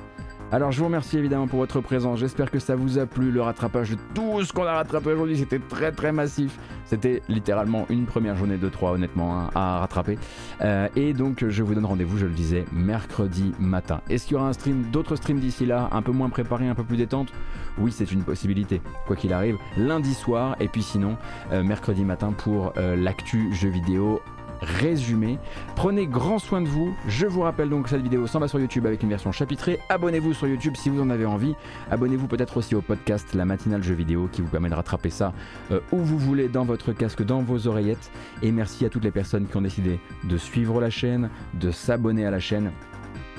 Alors 0.52 0.70
je 0.70 0.80
vous 0.80 0.84
remercie 0.84 1.16
évidemment 1.16 1.46
pour 1.46 1.60
votre 1.60 1.80
présence, 1.80 2.18
j'espère 2.18 2.50
que 2.50 2.58
ça 2.58 2.76
vous 2.76 2.98
a 2.98 3.06
plu, 3.06 3.30
le 3.30 3.40
rattrapage 3.40 3.92
de 3.92 3.96
tout 4.14 4.44
ce 4.44 4.52
qu'on 4.52 4.64
a 4.64 4.74
rattrapé 4.74 5.10
aujourd'hui, 5.10 5.38
c'était 5.38 5.58
très 5.58 5.92
très 5.92 6.12
massif. 6.12 6.58
C'était 6.84 7.22
littéralement 7.30 7.86
une 7.88 8.04
première 8.04 8.36
journée 8.36 8.58
de 8.58 8.68
3 8.68 8.90
honnêtement 8.90 9.34
hein, 9.34 9.50
à 9.54 9.78
rattraper. 9.78 10.18
Euh, 10.60 10.88
et 10.94 11.14
donc 11.14 11.42
je 11.48 11.62
vous 11.62 11.74
donne 11.74 11.86
rendez-vous, 11.86 12.18
je 12.18 12.26
le 12.26 12.34
disais, 12.34 12.66
mercredi 12.70 13.54
matin. 13.58 14.02
Est-ce 14.10 14.26
qu'il 14.26 14.34
y 14.34 14.36
aura 14.36 14.48
un 14.48 14.52
stream, 14.52 14.82
d'autres 14.92 15.16
streams 15.16 15.40
d'ici 15.40 15.64
là, 15.64 15.88
un 15.90 16.02
peu 16.02 16.12
moins 16.12 16.28
préparés, 16.28 16.68
un 16.68 16.74
peu 16.74 16.84
plus 16.84 16.98
détente? 16.98 17.32
Oui, 17.78 17.90
c'est 17.90 18.12
une 18.12 18.22
possibilité, 18.22 18.82
quoi 19.06 19.16
qu'il 19.16 19.32
arrive. 19.32 19.56
Lundi 19.78 20.12
soir, 20.12 20.56
et 20.60 20.68
puis 20.68 20.82
sinon, 20.82 21.16
euh, 21.52 21.62
mercredi 21.62 22.04
matin 22.04 22.32
pour 22.36 22.74
euh, 22.76 22.94
l'actu 22.94 23.54
jeu 23.54 23.70
vidéo 23.70 24.20
résumé. 24.62 25.38
Prenez 25.76 26.06
grand 26.06 26.38
soin 26.38 26.60
de 26.60 26.68
vous. 26.68 26.94
Je 27.06 27.26
vous 27.26 27.40
rappelle 27.40 27.68
donc 27.68 27.84
que 27.84 27.90
cette 27.90 28.02
vidéo 28.02 28.26
s'en 28.26 28.38
va 28.38 28.48
sur 28.48 28.60
YouTube 28.60 28.86
avec 28.86 29.02
une 29.02 29.08
version 29.08 29.32
chapitrée. 29.32 29.78
Abonnez-vous 29.88 30.32
sur 30.34 30.46
YouTube 30.46 30.74
si 30.76 30.88
vous 30.88 31.00
en 31.02 31.10
avez 31.10 31.26
envie. 31.26 31.54
Abonnez-vous 31.90 32.28
peut-être 32.28 32.56
aussi 32.56 32.74
au 32.74 32.80
podcast 32.80 33.34
La 33.34 33.44
Matinale 33.44 33.82
Jeux 33.82 33.94
Vidéo 33.94 34.28
qui 34.30 34.40
vous 34.40 34.48
permet 34.48 34.70
de 34.70 34.74
rattraper 34.74 35.10
ça 35.10 35.32
euh, 35.70 35.80
où 35.90 35.98
vous 35.98 36.18
voulez 36.18 36.48
dans 36.48 36.64
votre 36.64 36.92
casque, 36.92 37.22
dans 37.22 37.42
vos 37.42 37.66
oreillettes. 37.66 38.10
Et 38.42 38.52
merci 38.52 38.84
à 38.84 38.88
toutes 38.88 39.04
les 39.04 39.10
personnes 39.10 39.46
qui 39.46 39.56
ont 39.56 39.62
décidé 39.62 40.00
de 40.24 40.36
suivre 40.36 40.80
la 40.80 40.90
chaîne, 40.90 41.28
de 41.54 41.70
s'abonner 41.70 42.24
à 42.24 42.30
la 42.30 42.40
chaîne 42.40 42.70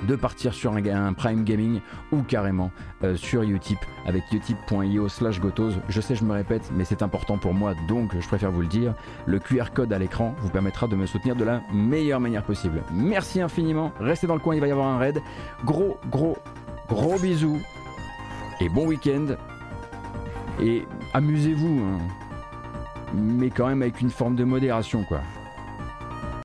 de 0.07 0.15
partir 0.15 0.53
sur 0.53 0.73
un, 0.73 1.13
Prime 1.13 1.43
Gaming 1.43 1.79
ou 2.11 2.21
carrément 2.21 2.71
euh, 3.03 3.15
sur 3.15 3.41
Utip 3.43 3.79
avec 4.05 4.23
utip.io 4.31 5.07
slash 5.07 5.39
gotos. 5.39 5.73
Je 5.89 6.01
sais, 6.01 6.15
je 6.15 6.23
me 6.23 6.33
répète, 6.33 6.71
mais 6.73 6.85
c'est 6.85 7.01
important 7.01 7.37
pour 7.37 7.53
moi, 7.53 7.73
donc 7.87 8.11
je 8.19 8.27
préfère 8.27 8.51
vous 8.51 8.61
le 8.61 8.67
dire. 8.67 8.93
Le 9.25 9.39
QR 9.39 9.65
code 9.73 9.93
à 9.93 9.99
l'écran 9.99 10.35
vous 10.39 10.49
permettra 10.49 10.87
de 10.87 10.95
me 10.95 11.05
soutenir 11.05 11.35
de 11.35 11.43
la 11.43 11.61
meilleure 11.73 12.19
manière 12.19 12.43
possible. 12.43 12.83
Merci 12.91 13.41
infiniment, 13.41 13.91
restez 13.99 14.27
dans 14.27 14.35
le 14.35 14.39
coin, 14.39 14.55
il 14.55 14.61
va 14.61 14.67
y 14.67 14.71
avoir 14.71 14.87
un 14.87 14.97
raid. 14.97 15.21
Gros, 15.65 15.97
gros, 16.09 16.37
gros 16.87 17.17
bisous 17.19 17.61
et 18.59 18.69
bon 18.69 18.87
week-end. 18.87 19.35
Et 20.61 20.85
amusez-vous, 21.13 21.81
hein. 21.83 21.97
mais 23.13 23.49
quand 23.49 23.67
même 23.67 23.81
avec 23.81 24.01
une 24.01 24.11
forme 24.11 24.35
de 24.35 24.43
modération, 24.43 25.03
quoi. 25.03 25.21